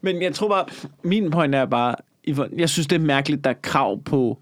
Men 0.00 0.22
jeg 0.22 0.34
tror 0.34 0.48
bare, 0.48 0.64
min 1.02 1.30
point 1.30 1.54
er 1.54 1.64
bare, 1.66 1.94
jeg 2.56 2.68
synes, 2.68 2.86
det 2.86 2.96
er 2.96 3.04
mærkeligt, 3.04 3.44
der 3.44 3.50
er 3.50 3.54
krav 3.62 4.02
på, 4.02 4.38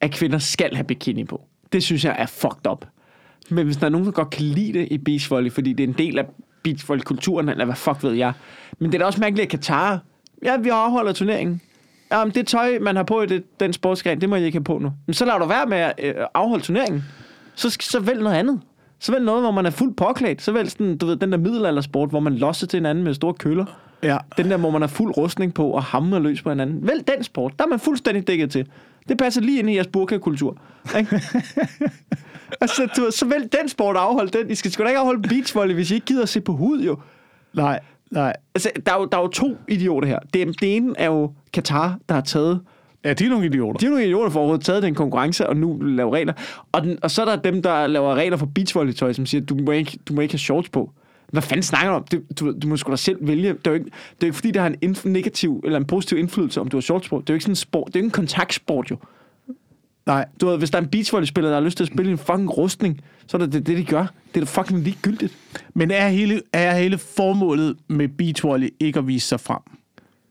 at 0.00 0.10
kvinder 0.10 0.38
skal 0.38 0.74
have 0.74 0.84
bikini 0.84 1.24
på. 1.24 1.44
Det 1.72 1.82
synes 1.82 2.04
jeg 2.04 2.16
er 2.18 2.26
fucked 2.26 2.70
up. 2.70 2.86
Men 3.50 3.64
hvis 3.64 3.76
der 3.76 3.86
er 3.86 3.90
nogen, 3.90 4.06
der 4.06 4.12
godt 4.12 4.30
kan 4.30 4.44
lide 4.44 4.78
det 4.78 4.88
i 4.90 4.98
beachvolley, 4.98 5.52
fordi 5.52 5.72
det 5.72 5.84
er 5.84 5.88
en 5.88 5.94
del 5.98 6.18
af 6.18 6.26
beachvolley-kulturen, 6.66 7.48
eller 7.48 7.64
hvad 7.64 7.74
fuck 7.74 8.02
ved 8.02 8.12
jeg. 8.12 8.32
Men 8.78 8.92
det 8.92 8.94
er 8.94 8.98
da 8.98 9.04
også 9.04 9.20
mærkeligt, 9.20 9.44
at 9.44 9.50
Katar, 9.50 10.00
ja, 10.44 10.56
vi 10.56 10.68
afholder 10.68 11.12
turneringen. 11.12 11.60
Jamen, 12.12 12.34
det 12.34 12.46
tøj, 12.46 12.78
man 12.80 12.96
har 12.96 13.02
på 13.02 13.22
i 13.22 13.26
det, 13.26 13.60
den 13.60 13.72
sportsgren, 13.72 14.20
det 14.20 14.28
må 14.28 14.36
jeg 14.36 14.46
ikke 14.46 14.56
have 14.56 14.64
på 14.64 14.78
nu. 14.78 14.92
Men 15.06 15.14
så 15.14 15.24
lad 15.24 15.38
du 15.40 15.46
være 15.46 15.66
med 15.66 15.78
at 15.78 15.94
øh, 16.02 16.14
afholde 16.34 16.64
turneringen. 16.64 17.04
Så, 17.54 17.76
så 17.80 18.00
vælg 18.00 18.22
noget 18.22 18.36
andet. 18.36 18.60
Så 18.98 19.12
vælg 19.12 19.24
noget, 19.24 19.42
hvor 19.42 19.50
man 19.50 19.66
er 19.66 19.70
fuldt 19.70 19.96
påklædt. 19.96 20.42
Så 20.42 20.52
vælg 20.52 20.70
sådan, 20.70 20.98
du 20.98 21.06
ved, 21.06 21.16
den 21.16 21.32
der 21.32 21.38
middelaldersport, 21.38 22.08
hvor 22.10 22.20
man 22.20 22.34
losser 22.34 22.66
til 22.66 22.76
hinanden 22.76 23.04
med 23.04 23.14
store 23.14 23.34
køller. 23.34 23.64
Ja. 24.02 24.18
Den 24.36 24.50
der, 24.50 24.56
hvor 24.56 24.70
man 24.70 24.82
har 24.82 24.88
fuld 24.88 25.16
rustning 25.16 25.54
på 25.54 25.70
og 25.70 25.82
hammer 25.82 26.18
løs 26.18 26.42
på 26.42 26.48
hinanden. 26.48 26.88
Vælg 26.88 27.08
den 27.08 27.24
sport. 27.24 27.52
Der 27.58 27.64
er 27.64 27.68
man 27.68 27.78
fuldstændig 27.78 28.28
dækket 28.28 28.50
til. 28.50 28.66
Det 29.08 29.18
passer 29.18 29.40
lige 29.40 29.58
ind 29.58 29.70
i 29.70 29.74
jeres 29.74 29.86
burka-kultur. 29.86 30.56
Ikke? 30.98 31.20
altså, 32.60 32.88
du, 32.96 33.10
så 33.10 33.26
vel 33.26 33.48
den 33.60 33.68
sport 33.68 33.96
afholde 33.96 34.38
den. 34.38 34.50
I 34.50 34.54
skal 34.54 34.70
sgu 34.70 34.82
da 34.82 34.88
ikke 34.88 34.98
afholde 34.98 35.28
beachvolley, 35.28 35.74
hvis 35.74 35.90
I 35.90 35.94
ikke 35.94 36.06
gider 36.06 36.22
at 36.22 36.28
se 36.28 36.40
på 36.40 36.52
hud, 36.52 36.82
jo. 36.82 36.98
Nej, 37.54 37.80
nej. 38.10 38.32
Altså, 38.54 38.70
der 38.86 38.92
er 38.92 38.96
jo, 38.98 39.04
der 39.12 39.18
er 39.18 39.22
jo 39.22 39.28
to 39.28 39.56
idioter 39.68 40.08
her. 40.08 40.18
Det, 40.34 40.60
det 40.60 40.76
ene 40.76 40.94
er 40.98 41.06
jo 41.06 41.32
Katar, 41.52 41.98
der 42.08 42.14
har 42.14 42.22
taget 42.22 42.60
Ja, 43.04 43.12
de 43.12 43.24
er 43.24 43.28
nogle 43.28 43.46
idioter. 43.46 43.78
de 43.78 43.86
er 43.86 43.90
nogle 43.90 44.04
idioter 44.04 44.30
for 44.30 44.40
overhovedet 44.40 44.64
taget 44.64 44.82
den 44.82 44.94
konkurrence, 44.94 45.48
og 45.48 45.56
nu 45.56 45.78
laver 45.80 46.14
regler. 46.14 46.32
Og, 46.72 46.82
den, 46.82 46.98
og 47.02 47.10
så 47.10 47.22
er 47.22 47.24
der 47.24 47.36
dem, 47.36 47.62
der 47.62 47.86
laver 47.86 48.14
regler 48.14 48.36
for 48.36 48.46
beachvolley-tøj, 48.46 49.12
som 49.12 49.26
siger, 49.26 49.40
du 49.40 49.54
må 49.54 49.72
ikke, 49.72 49.98
du 50.08 50.14
må 50.14 50.20
ikke 50.20 50.32
have 50.34 50.38
shorts 50.38 50.68
på. 50.68 50.90
Hvad 51.32 51.42
fanden 51.42 51.62
snakker 51.62 51.90
du 51.90 51.96
om? 51.96 52.04
Det, 52.04 52.40
du, 52.40 52.54
du 52.62 52.68
må 52.68 52.76
sgu 52.76 52.90
da 52.90 52.96
selv 52.96 53.18
vælge. 53.20 53.48
Det 53.48 53.66
er 53.66 53.70
jo 53.70 53.74
ikke, 53.74 53.84
det 53.84 53.92
er 53.92 54.16
jo 54.22 54.26
ikke 54.26 54.34
fordi, 54.36 54.50
der 54.50 54.60
har 54.60 54.74
en 54.82 54.96
negativ 55.04 55.60
eller 55.64 55.78
en 55.78 55.84
positiv 55.84 56.18
indflydelse, 56.18 56.60
om 56.60 56.68
du 56.68 56.76
har 56.76 56.82
shorts 56.82 57.08
på. 57.08 57.16
Det 57.16 57.30
er 57.30 57.34
jo 57.34 57.36
ikke 57.36 57.42
sådan 57.42 57.52
en 57.52 57.56
sport. 57.56 57.86
Det 57.86 57.96
er 57.96 58.00
jo 58.00 58.04
ikke 58.04 58.06
en 58.06 58.10
kontaktsport, 58.10 58.90
jo. 58.90 58.96
Nej, 60.06 60.24
Du 60.40 60.46
ved, 60.46 60.58
hvis 60.58 60.70
der 60.70 60.78
er 60.78 60.82
en 60.82 60.88
beachvolley-spiller, 60.88 61.50
der 61.50 61.56
har 61.56 61.64
lyst 61.64 61.76
til 61.76 61.84
at 61.84 61.90
spille 61.92 62.12
en 62.12 62.18
fucking 62.18 62.58
rustning, 62.58 63.00
så 63.26 63.36
er 63.36 63.38
det 63.38 63.52
det, 63.52 63.66
det 63.66 63.76
de 63.76 63.84
gør. 63.84 64.06
Det 64.34 64.40
er 64.40 64.44
da 64.44 64.60
fucking 64.60 64.80
ligegyldigt. 64.80 65.36
men 65.74 65.90
er 65.90 66.08
hele, 66.08 66.42
er 66.52 66.74
hele 66.74 66.98
formålet 66.98 67.76
med 67.88 68.08
beachvolley 68.08 68.68
ikke 68.80 68.98
at 68.98 69.06
vise 69.06 69.28
sig 69.28 69.40
frem? 69.40 69.60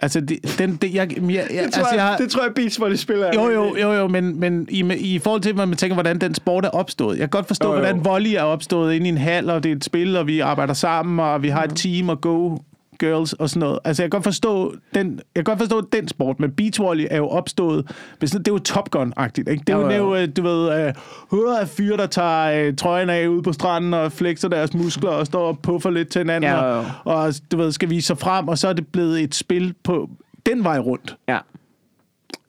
Altså, 0.06 0.22
det, 0.22 0.56
den, 0.60 0.76
det, 0.76 0.94
jeg, 0.94 1.12
jeg, 1.18 1.32
jeg, 1.32 1.64
altså, 1.64 1.88
jeg 1.94 2.04
har, 2.04 2.18
det 2.18 2.30
tror 2.30 2.44
jeg, 2.44 2.54
beachvolley-spillere 2.54 3.32
jo, 3.36 3.50
jo, 3.50 3.76
jo, 3.82 3.94
jo, 3.94 4.08
men, 4.08 4.40
men 4.40 4.68
i, 4.72 4.94
i 4.94 5.20
forhold 5.20 5.42
til, 5.42 5.50
at 5.50 5.56
man 5.56 5.74
tænker, 5.74 5.94
hvordan 5.94 6.22
den 6.22 6.36
sport 6.36 6.66
er 6.66 6.70
opstået. 6.70 7.14
Jeg 7.18 7.22
kan 7.22 7.30
godt 7.30 7.48
forstå, 7.48 7.68
Jo, 7.68 7.74
jo. 7.74 7.80
hvordan 7.80 8.06
volley 8.06 8.32
er 8.32 8.42
opstået 8.42 8.94
inde 8.94 9.06
i 9.06 9.10
en 9.10 9.18
hal, 9.18 9.50
og 9.50 9.64
det 9.64 9.72
er 9.72 9.76
et 9.76 9.86
spil, 9.86 10.18
og 10.18 10.28
vi 10.28 10.40
arbejder 10.40 10.74
sammen, 10.74 11.20
og 11.20 11.44
vi 11.44 11.50
har 11.50 11.64
et 11.64 11.76
team 11.76 12.10
og 12.10 12.22
go 12.22 12.58
girls 13.00 13.34
og 13.34 13.50
sådan 13.50 13.60
noget. 13.60 13.80
Altså, 13.84 14.04
jeg 14.04 14.12
kan 14.12 14.18
godt 14.18 14.24
forstå 14.24 14.76
den, 14.94 15.20
jeg 15.36 15.46
kan 15.46 15.52
godt 15.56 15.60
forstå 15.60 15.82
den 15.82 16.08
sport, 16.08 16.40
men 16.40 16.52
beachvolley 16.52 17.08
er 17.12 17.18
jo 17.18 17.28
opstået, 17.28 17.92
hvis 18.20 18.32
det 18.32 18.48
er 18.48 18.52
jo 18.52 18.58
Top 18.58 18.90
Gun-agtigt, 18.96 19.50
ikke? 19.52 19.64
Det 19.68 19.70
er 19.70 19.78
jo, 19.78 19.90
er 19.90 19.96
jo. 19.96 20.16
jo, 20.16 20.22
øh, 20.22 20.28
du 20.38 20.42
ved, 20.42 20.88
uh, 21.32 21.60
af 21.62 21.68
fyre, 21.68 21.98
der 21.98 22.08
tager 22.08 22.70
uh, 22.70 22.76
trøjen 22.76 23.10
af 23.10 23.28
ude 23.28 23.42
på 23.44 23.54
stranden 23.54 23.94
og 23.94 24.12
flexer 24.12 24.48
deres 24.48 24.74
muskler 24.74 25.10
og 25.10 25.26
står 25.26 25.48
og 25.48 25.60
puffer 25.60 25.90
lidt 25.90 26.10
til 26.10 26.20
hinanden, 26.20 26.52
Ja, 26.52 26.62
og, 26.62 26.86
jo. 27.06 27.12
og, 27.12 27.34
du 27.52 27.58
ved, 27.58 27.72
skal 27.72 27.90
vise 27.90 28.08
sig 28.08 28.18
frem, 28.18 28.48
og 28.48 28.58
så 28.58 28.68
er 28.68 28.74
det 28.74 28.88
blevet 28.88 29.22
et 29.22 29.36
spil 29.36 29.74
på 29.84 30.10
den 30.46 30.64
vej 30.64 30.80
rundt. 30.80 31.18
Ja. 31.28 31.38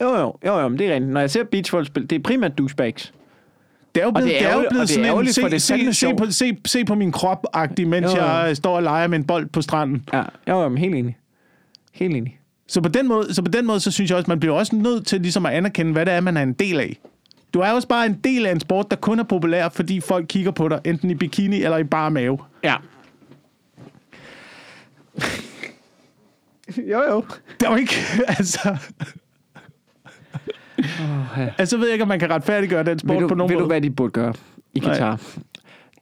Jo, 0.00 0.08
jo, 0.16 0.34
jo, 0.46 0.58
jo, 0.60 0.68
men 0.68 0.78
det 0.78 0.86
er 0.86 0.94
rent. 0.94 1.08
Når 1.08 1.20
jeg 1.20 1.30
ser 1.30 1.44
beachvolley-spil, 1.44 2.10
det 2.10 2.16
er 2.18 2.22
primært 2.22 2.58
douchebags. 2.58 3.12
Det 3.96 4.02
er 4.02 4.06
jo 4.06 4.10
blevet, 4.10 4.30
det 4.30 4.36
er 4.36 4.40
det 4.42 4.50
er 4.50 4.54
jo 4.54 4.60
blevet 4.60 4.76
og 4.76 4.82
er 4.82 4.86
sådan 4.86 5.26
en 5.26 5.32
se, 5.32 5.40
for 5.40 5.48
det 5.48 5.56
er 5.56 5.92
se, 5.92 5.94
se, 5.94 6.14
på, 6.18 6.26
se, 6.30 6.56
se 6.66 6.84
på 6.84 6.94
min 6.94 7.12
krop-agtig, 7.12 7.88
mens 7.88 8.04
Jo, 8.14 8.16
jo. 8.16 8.24
jeg 8.24 8.56
står 8.56 8.76
og 8.76 8.82
leger 8.82 9.06
med 9.06 9.18
en 9.18 9.24
bold 9.24 9.46
på 9.46 9.62
stranden. 9.62 10.08
Ja, 10.12 10.22
jo, 10.48 10.62
jo, 10.62 10.68
men 10.68 10.78
helt 10.78 10.94
enig. 10.94 11.16
Helt 11.92 12.16
enig. 12.16 12.38
Så 12.68 12.80
på 12.80 12.88
den 12.88 13.08
måde, 13.08 13.34
så, 13.34 13.42
på 13.42 13.50
den 13.50 13.66
måde, 13.66 13.80
så 13.80 13.90
synes 13.90 14.10
jeg 14.10 14.18
også, 14.18 14.30
man 14.30 14.40
bliver 14.40 14.54
også 14.56 14.76
nødt 14.76 15.06
til 15.06 15.20
ligesom 15.20 15.46
at 15.46 15.52
anerkende, 15.52 15.92
hvad 15.92 16.06
det 16.06 16.14
er, 16.14 16.20
man 16.20 16.36
er 16.36 16.42
en 16.42 16.52
del 16.52 16.80
af. 16.80 16.98
Du 17.54 17.60
er 17.60 17.72
også 17.72 17.88
bare 17.88 18.06
en 18.06 18.20
del 18.24 18.46
af 18.46 18.52
en 18.52 18.60
sport, 18.60 18.90
der 18.90 18.96
kun 18.96 19.18
er 19.18 19.24
populær, 19.24 19.68
fordi 19.68 20.00
folk 20.00 20.26
kigger 20.28 20.50
på 20.50 20.68
dig, 20.68 20.80
enten 20.84 21.10
i 21.10 21.14
bikini 21.14 21.62
eller 21.62 21.76
i 21.76 21.84
bare 21.84 22.10
mave. 22.10 22.38
Ja. 22.64 22.74
jo, 26.92 27.02
jo. 27.10 27.24
Det 27.60 27.66
er 27.66 27.70
jo 27.70 27.76
ikke, 27.76 27.94
altså... 28.38 28.76
Oh, 30.78 31.38
ja. 31.38 31.48
Altså, 31.58 31.76
ved 31.76 31.86
jeg 31.86 31.92
ikke, 31.92 32.02
om 32.02 32.08
man 32.08 32.18
kan 32.18 32.30
retfærdiggøre 32.30 32.84
den 32.84 32.98
sport 32.98 33.14
Ved, 33.14 33.22
du, 33.22 33.28
på 33.28 33.34
nogen 33.34 33.50
ved 33.50 33.56
du, 33.56 33.60
måde. 33.60 33.68
hvad 33.68 33.80
de 33.80 33.90
burde 33.90 34.10
gøre 34.10 34.34
i 34.74 34.80
Nej. 34.80 34.92
Katar? 34.92 35.20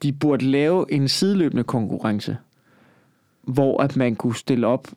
De 0.02 0.12
burde 0.12 0.44
lave 0.44 0.92
en 0.92 1.08
sideløbende 1.08 1.64
konkurrence, 1.64 2.36
hvor 3.42 3.82
at 3.82 3.96
man 3.96 4.16
kunne 4.16 4.36
stille 4.36 4.66
op 4.66 4.88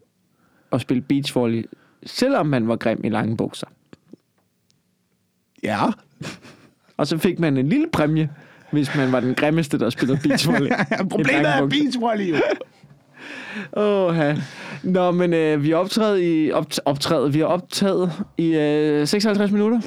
og 0.71 0.82
spille 0.82 1.01
beachvolley, 1.01 1.65
selvom 2.05 2.45
man 2.45 2.67
var 2.67 2.75
grim 2.75 3.01
i 3.03 3.09
lange 3.09 3.38
bukser. 3.38 3.67
Ja. 5.63 5.78
Og 6.97 7.07
så 7.07 7.17
fik 7.17 7.39
man 7.39 7.57
en 7.57 7.69
lille 7.69 7.88
præmie, 7.93 8.30
hvis 8.71 8.95
man 8.95 9.11
var 9.11 9.19
den 9.19 9.36
grimmeste, 9.36 9.80
der 9.80 9.89
spillede 9.89 10.19
beachvolley. 10.23 10.71
Problemet 11.11 11.47
er 11.47 11.67
beachvolley 11.67 12.30
jo. 12.30 12.36
Åh, 13.78 14.15
ja. 14.17 14.36
Nå, 14.84 15.11
men 15.11 15.34
øh, 15.34 15.63
vi 15.63 15.71
er 15.71 15.75
i, 16.21 16.51
op, 16.51 16.65
optrædet, 16.86 17.34
vi 17.34 17.39
har 17.39 17.45
optaget 17.45 18.11
i 18.38 18.55
øh, 18.55 19.07
56 19.07 19.51
minutter. 19.51 19.82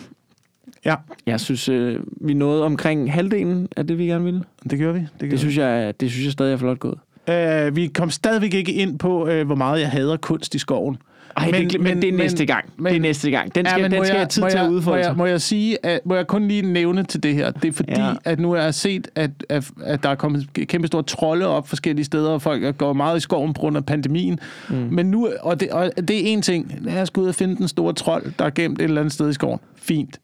Ja, 0.84 0.94
Jeg 1.26 1.40
synes, 1.40 1.68
øh, 1.68 2.00
vi 2.20 2.34
nåede 2.34 2.64
omkring 2.64 3.12
halvdelen 3.12 3.68
af 3.76 3.86
det, 3.86 3.98
vi 3.98 4.06
gerne 4.06 4.24
ville. 4.24 4.42
det 4.70 4.78
gør 4.78 4.92
vi. 4.92 4.98
Det, 4.98 5.08
gør 5.20 5.28
Det 5.28 5.38
synes 5.38 5.56
jeg, 5.56 5.94
det 6.00 6.10
synes 6.10 6.24
jeg 6.24 6.32
stadig 6.32 6.52
er 6.52 6.56
flot 6.56 6.78
gået. 6.78 6.98
Uh, 7.28 7.76
vi 7.76 7.86
kom 7.86 8.10
stadigvæk 8.10 8.54
ikke 8.54 8.72
ind 8.72 8.98
på, 8.98 9.22
uh, 9.30 9.40
hvor 9.46 9.54
meget 9.54 9.80
jeg 9.80 9.90
hader 9.90 10.16
kunst 10.16 10.54
i 10.54 10.58
skoven. 10.58 10.96
Ej, 11.40 11.50
men, 11.50 11.70
det, 11.70 11.80
men, 11.80 12.02
det 12.02 12.08
er 12.08 12.16
næste 12.16 12.46
gang. 12.46 12.64
Men, 12.76 12.84
det 12.84 12.90
er 12.90 12.94
men- 12.94 13.02
næste 13.02 13.30
gang. 13.30 13.54
Den 13.54 13.66
skal, 13.66 13.82
men 13.82 13.90
den 13.90 13.98
må 13.98 14.04
skal 14.04 14.14
jeg- 14.14 14.20
have 14.20 14.28
tid 14.28 14.42
må 14.42 14.48
til 14.48 14.56
at 14.58 14.62
jeg- 14.64 14.70
udfolde 14.72 15.02
må 15.02 15.06
jeg, 15.08 15.16
må 15.16 15.26
jeg 15.26 15.40
sige, 15.40 15.86
at, 15.86 16.00
må 16.04 16.14
jeg 16.14 16.26
kun 16.26 16.48
lige 16.48 16.62
nævne 16.62 17.04
til 17.04 17.22
det 17.22 17.34
her, 17.34 17.50
det 17.50 17.68
er 17.68 17.72
fordi, 17.72 17.92
Ja. 17.92 18.06
ja. 18.08 18.14
at 18.24 18.40
nu 18.40 18.50
har 18.52 18.62
jeg 18.62 18.74
set, 18.74 19.08
at, 19.14 19.30
at, 19.48 19.70
at 19.84 20.02
der 20.02 20.08
er 20.08 20.14
kommet 20.14 20.46
kæmpe 20.68 20.86
store 20.86 21.02
trolde 21.02 21.46
op 21.46 21.68
forskellige 21.68 22.04
steder, 22.04 22.30
og 22.30 22.42
folk 22.42 22.78
går 22.78 22.92
meget 22.92 23.16
i 23.16 23.20
skoven 23.20 23.52
på 23.54 23.60
grund 23.60 23.76
af 23.76 23.86
pandemien. 23.86 24.38
Mm. 24.68 24.74
Men 24.76 25.06
nu, 25.10 25.28
og 25.42 25.60
det, 25.60 25.70
og 25.70 25.90
det 26.08 26.16
er 26.16 26.32
en 26.32 26.42
ting, 26.42 26.74
lad 26.80 27.02
os 27.02 27.10
gå 27.10 27.20
ud 27.20 27.28
og 27.28 27.34
finde 27.34 27.56
den 27.56 27.68
store 27.68 27.92
trold, 27.92 28.32
der 28.38 28.44
er 28.44 28.50
gemt 28.50 28.78
et 28.78 28.84
eller 28.84 29.00
andet 29.00 29.14
sted 29.14 29.30
i 29.30 29.32
skoven. 29.32 29.58
Fint. 29.76 30.20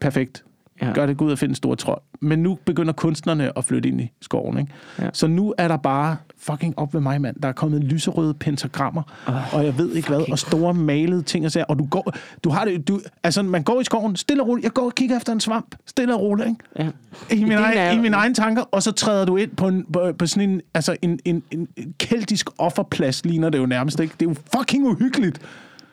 Perfekt. 0.00 0.44
Ja. 0.82 0.92
Gør 0.92 1.06
det, 1.06 1.16
gå 1.16 1.24
ud 1.24 1.32
og 1.32 1.38
finde 1.38 1.50
en 1.52 1.56
stor 1.56 1.74
trold. 1.74 2.00
Men 2.20 2.38
nu 2.38 2.58
begynder 2.64 2.92
kunstnerne 2.92 3.58
at 3.58 3.64
flytte 3.64 3.88
ind 3.88 4.00
i 4.00 4.12
skoven, 4.20 4.58
ikke? 4.58 4.72
Ja. 4.98 5.08
Så 5.12 5.26
nu 5.26 5.54
er 5.58 5.68
der 5.68 5.76
bare 5.76 6.16
fucking 6.38 6.78
op 6.78 6.94
ved 6.94 7.00
mig, 7.00 7.20
mand. 7.20 7.36
Der 7.42 7.48
er 7.48 7.52
kommet 7.52 7.84
lyserøde 7.84 8.34
pentagrammer, 8.34 9.02
oh, 9.26 9.54
og 9.54 9.64
jeg 9.64 9.78
ved 9.78 9.92
ikke 9.92 10.08
hvad, 10.08 10.30
og 10.32 10.38
store 10.38 10.74
malede 10.74 11.22
ting 11.22 11.44
og 11.44 11.52
sager. 11.52 11.64
Og 11.64 11.78
du 11.78 11.86
går, 11.86 12.12
du 12.44 12.50
har 12.50 12.64
det, 12.64 12.88
du, 12.88 13.00
altså 13.22 13.42
man 13.42 13.62
går 13.62 13.80
i 13.80 13.84
skoven, 13.84 14.16
stille 14.16 14.42
og 14.42 14.48
roligt. 14.48 14.64
Jeg 14.64 14.72
går 14.72 14.84
og 14.84 14.94
kigger 14.94 15.16
efter 15.16 15.32
en 15.32 15.40
svamp, 15.40 15.74
stille 15.86 16.14
og 16.14 16.20
roligt, 16.20 16.48
ikke? 16.48 16.60
Ja. 16.78 16.88
I 17.30 17.34
Ideen 17.38 17.52
egen, 17.52 17.78
er- 17.78 17.90
I 17.92 17.98
mine 17.98 18.16
egne 18.16 18.34
tanker, 18.34 18.62
og 18.62 18.82
så 18.82 18.92
træder 18.92 19.24
du 19.24 19.36
ind 19.36 19.50
på, 19.50 19.68
en, 19.68 19.86
på, 19.92 20.12
på 20.18 20.26
sådan 20.26 20.50
en, 20.50 20.60
altså 20.74 20.96
en, 21.02 21.18
en, 21.24 21.42
en 21.50 21.68
keltisk 21.98 22.48
offerplads, 22.58 23.24
ligner 23.24 23.50
det 23.50 23.58
jo 23.58 23.66
nærmest, 23.66 24.00
ikke? 24.00 24.14
Det 24.20 24.26
er 24.26 24.30
jo 24.30 24.36
fucking 24.58 24.86
uhyggeligt. 24.86 25.40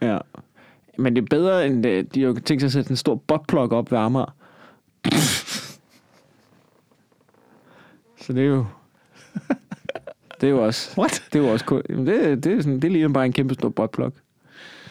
ja. 0.02 0.18
Men 0.98 1.16
det 1.16 1.22
er 1.22 1.26
bedre, 1.30 1.66
end 1.68 1.86
øh, 1.86 2.06
de 2.16 2.24
har 2.24 2.34
tænkt 2.34 2.62
sig 2.62 2.68
at 2.68 2.72
sætte 2.72 2.90
en 2.90 2.96
stor 2.98 3.16
botplug 3.28 3.72
op 3.74 3.92
ved 3.92 4.00
Amager. 4.00 4.34
Så 8.22 8.34
det 8.34 8.44
er 8.44 8.48
jo... 8.48 8.66
Det 10.42 10.48
er 10.48 10.52
jo 10.52 10.66
også... 10.66 10.90
What? 10.98 11.24
Det 11.34 11.40
er 11.40 11.44
jo 11.44 11.52
også... 11.52 11.82
Jamen, 11.90 12.08
Det, 12.08 12.44
det, 12.44 12.54
er 12.54 12.62
sådan, 12.62 12.80
det 12.80 12.92
ligner 12.92 13.10
bare 13.10 13.26
en 13.26 13.34
kæmpe 13.34 13.54
stor 13.54 13.70
botplug. 13.70 14.14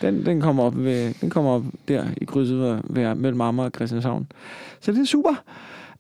Den, 0.01 0.27
den 0.27 0.41
kommer 0.41 0.63
op 0.63 0.77
ved, 0.85 1.15
den 1.21 1.31
kommer 1.31 1.51
op 1.51 1.63
der 1.89 2.05
i 2.17 2.25
krydset 2.25 2.59
ved, 2.59 2.79
ved, 2.85 3.15
mellem 3.15 3.41
Amager 3.41 3.67
og 3.67 3.73
Christianshavn. 3.75 4.27
Så 4.81 4.93
det 4.93 5.01
er 5.01 5.05
super. 5.05 5.35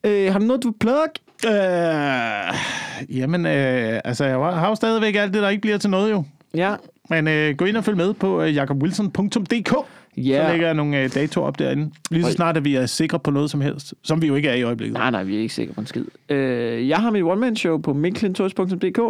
Øh, 0.04 0.32
har 0.32 0.38
du 0.38 0.44
noget, 0.44 0.62
du 0.62 0.68
vil 0.68 0.76
plug? 0.78 1.08
Øh, 1.46 2.54
jamen, 3.18 3.46
øh, 3.46 4.00
altså, 4.04 4.24
jeg 4.24 4.38
har 4.38 4.68
jo 4.68 4.74
stadigvæk 4.74 5.14
alt 5.14 5.34
det, 5.34 5.42
der 5.42 5.48
ikke 5.48 5.60
bliver 5.60 5.78
til 5.78 5.90
noget, 5.90 6.10
jo. 6.10 6.24
Ja. 6.54 6.74
Men 7.10 7.28
øh, 7.28 7.56
gå 7.56 7.64
ind 7.64 7.76
og 7.76 7.84
følg 7.84 7.96
med 7.96 8.14
på 8.14 8.42
øh, 8.42 8.54
jakobwilson.dk. 8.54 9.74
Ja. 10.16 10.46
Så 10.46 10.50
lægger 10.50 10.66
jeg 10.66 10.74
nogle 10.74 11.02
øh, 11.02 11.14
datoer 11.14 11.46
op 11.46 11.58
derinde. 11.58 11.90
Lige 12.10 12.24
så 12.24 12.32
snart, 12.32 12.56
at 12.56 12.64
vi 12.64 12.74
er 12.74 12.86
sikre 12.86 13.18
på 13.18 13.30
noget 13.30 13.50
som 13.50 13.60
helst. 13.60 13.94
Som 14.02 14.22
vi 14.22 14.26
jo 14.26 14.34
ikke 14.34 14.48
er 14.48 14.54
i 14.54 14.62
øjeblikket. 14.62 14.94
Nej, 14.94 15.10
nej, 15.10 15.22
vi 15.22 15.36
er 15.36 15.40
ikke 15.40 15.54
sikre 15.54 15.74
på 15.74 15.80
en 15.80 15.86
skid. 15.86 16.04
Øh, 16.28 16.88
jeg 16.88 16.98
har 16.98 17.10
mit 17.10 17.22
one-man-show 17.22 17.78
på 17.78 17.92
minklintours.dk. 17.92 19.00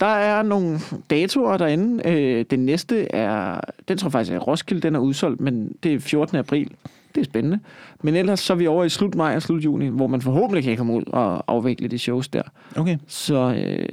Der 0.00 0.06
er 0.06 0.42
nogle 0.42 0.78
datoer 1.10 1.56
derinde. 1.56 2.08
Øh, 2.08 2.44
den 2.50 2.66
næste 2.66 3.14
er, 3.14 3.60
den 3.88 3.98
tror 3.98 4.06
jeg 4.06 4.12
faktisk 4.12 4.32
er 4.32 4.38
Roskilde, 4.38 4.82
den 4.82 4.94
er 4.94 4.98
udsolgt, 5.00 5.40
men 5.40 5.72
det 5.82 5.94
er 5.94 6.00
14. 6.00 6.38
april. 6.38 6.70
Det 7.14 7.20
er 7.20 7.24
spændende. 7.24 7.60
Men 8.02 8.14
ellers 8.16 8.40
så 8.40 8.52
er 8.52 8.56
vi 8.56 8.66
over 8.66 8.84
i 8.84 8.88
slut 8.88 9.14
maj 9.14 9.36
og 9.36 9.42
slut 9.42 9.64
juni, 9.64 9.86
hvor 9.86 10.06
man 10.06 10.20
forhåbentlig 10.22 10.64
kan 10.64 10.76
komme 10.76 10.92
ud 10.92 11.02
og 11.06 11.44
afvikle 11.46 11.88
de 11.88 11.98
shows 11.98 12.28
der. 12.28 12.42
Okay. 12.76 12.96
Så 13.06 13.54
øh, 13.66 13.88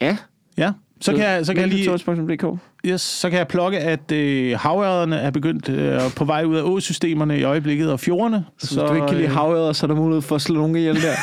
ja. 0.00 0.16
Ja. 0.58 0.72
Så 1.00 1.12
kan, 1.12 1.20
jeg, 1.20 1.46
så, 1.46 1.54
kan 1.54 1.60
jeg 1.60 1.68
lige, 1.68 1.98
yes, 2.86 3.00
så 3.00 3.30
kan 3.30 3.38
jeg 3.38 3.48
plukke, 3.48 3.78
at 3.78 4.12
øh, 4.12 4.58
havørrederne 4.58 5.16
er 5.16 5.30
begyndt 5.30 5.68
øh, 5.68 6.00
på 6.16 6.24
vej 6.24 6.44
ud 6.44 6.56
af 6.56 6.62
åsystemerne 6.62 7.38
i 7.38 7.42
øjeblikket 7.42 7.92
og 7.92 8.00
fjordene. 8.00 8.44
Så, 8.58 8.66
hvis 8.66 8.88
du 8.88 8.94
ikke 8.94 9.06
kan 9.06 9.16
lide 9.16 9.28
øh, 9.28 9.34
havøder, 9.34 9.72
så 9.72 9.86
er 9.86 9.88
der 9.88 9.94
mulighed 9.94 10.22
for 10.22 10.34
at 10.34 10.42
slå 10.42 10.54
nogen 10.54 10.76
ihjel 10.76 11.02
der. 11.02 11.14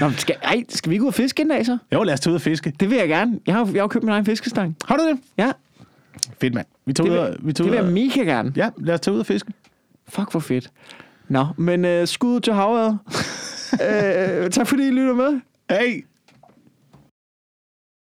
Nå, 0.00 0.08
men 0.08 0.18
skal, 0.18 0.36
ej, 0.42 0.64
skal 0.68 0.90
vi 0.90 0.94
ikke 0.94 1.02
ud 1.02 1.08
og 1.08 1.14
fiske 1.14 1.42
en 1.42 1.48
dag 1.48 1.66
så? 1.66 1.78
Jo, 1.92 2.02
lad 2.02 2.14
os 2.14 2.20
tage 2.20 2.30
ud 2.30 2.34
og 2.34 2.40
fiske. 2.40 2.72
Det 2.80 2.90
vil 2.90 2.98
jeg 2.98 3.08
gerne. 3.08 3.40
Jeg 3.46 3.54
har, 3.54 3.70
jeg 3.74 3.82
har 3.82 3.88
købt 3.88 4.04
min 4.04 4.12
egen 4.12 4.24
fiskestang. 4.26 4.76
Har 4.84 4.96
du 4.96 5.08
det? 5.08 5.18
Ja, 5.38 5.52
Fedt, 6.40 6.54
mand. 6.54 6.66
Vi 6.86 6.92
tager 6.92 7.10
det 7.10 7.18
ud 7.18 7.24
vil, 7.24 7.34
og, 7.34 7.36
vi 7.42 7.52
tager 7.52 7.70
det 7.70 7.72
vil 7.72 7.80
ud 7.80 7.84
jeg 7.84 8.08
mega 8.08 8.20
gerne. 8.32 8.52
Ja, 8.56 8.70
lad 8.78 8.94
os 8.94 9.00
tage 9.00 9.14
ud 9.14 9.20
og 9.20 9.26
fiske. 9.26 9.52
Fuck, 10.08 10.30
hvor 10.30 10.40
fedt. 10.40 10.70
Nå, 11.28 11.46
men 11.56 11.84
uh, 11.84 12.08
skud 12.08 12.40
til 12.40 12.52
havet. 12.52 12.98
uh, 13.72 14.50
tak 14.56 14.66
fordi 14.66 14.86
I 14.86 14.90
lytter 14.90 15.14
med. 15.14 15.40
Hey! 15.70 16.09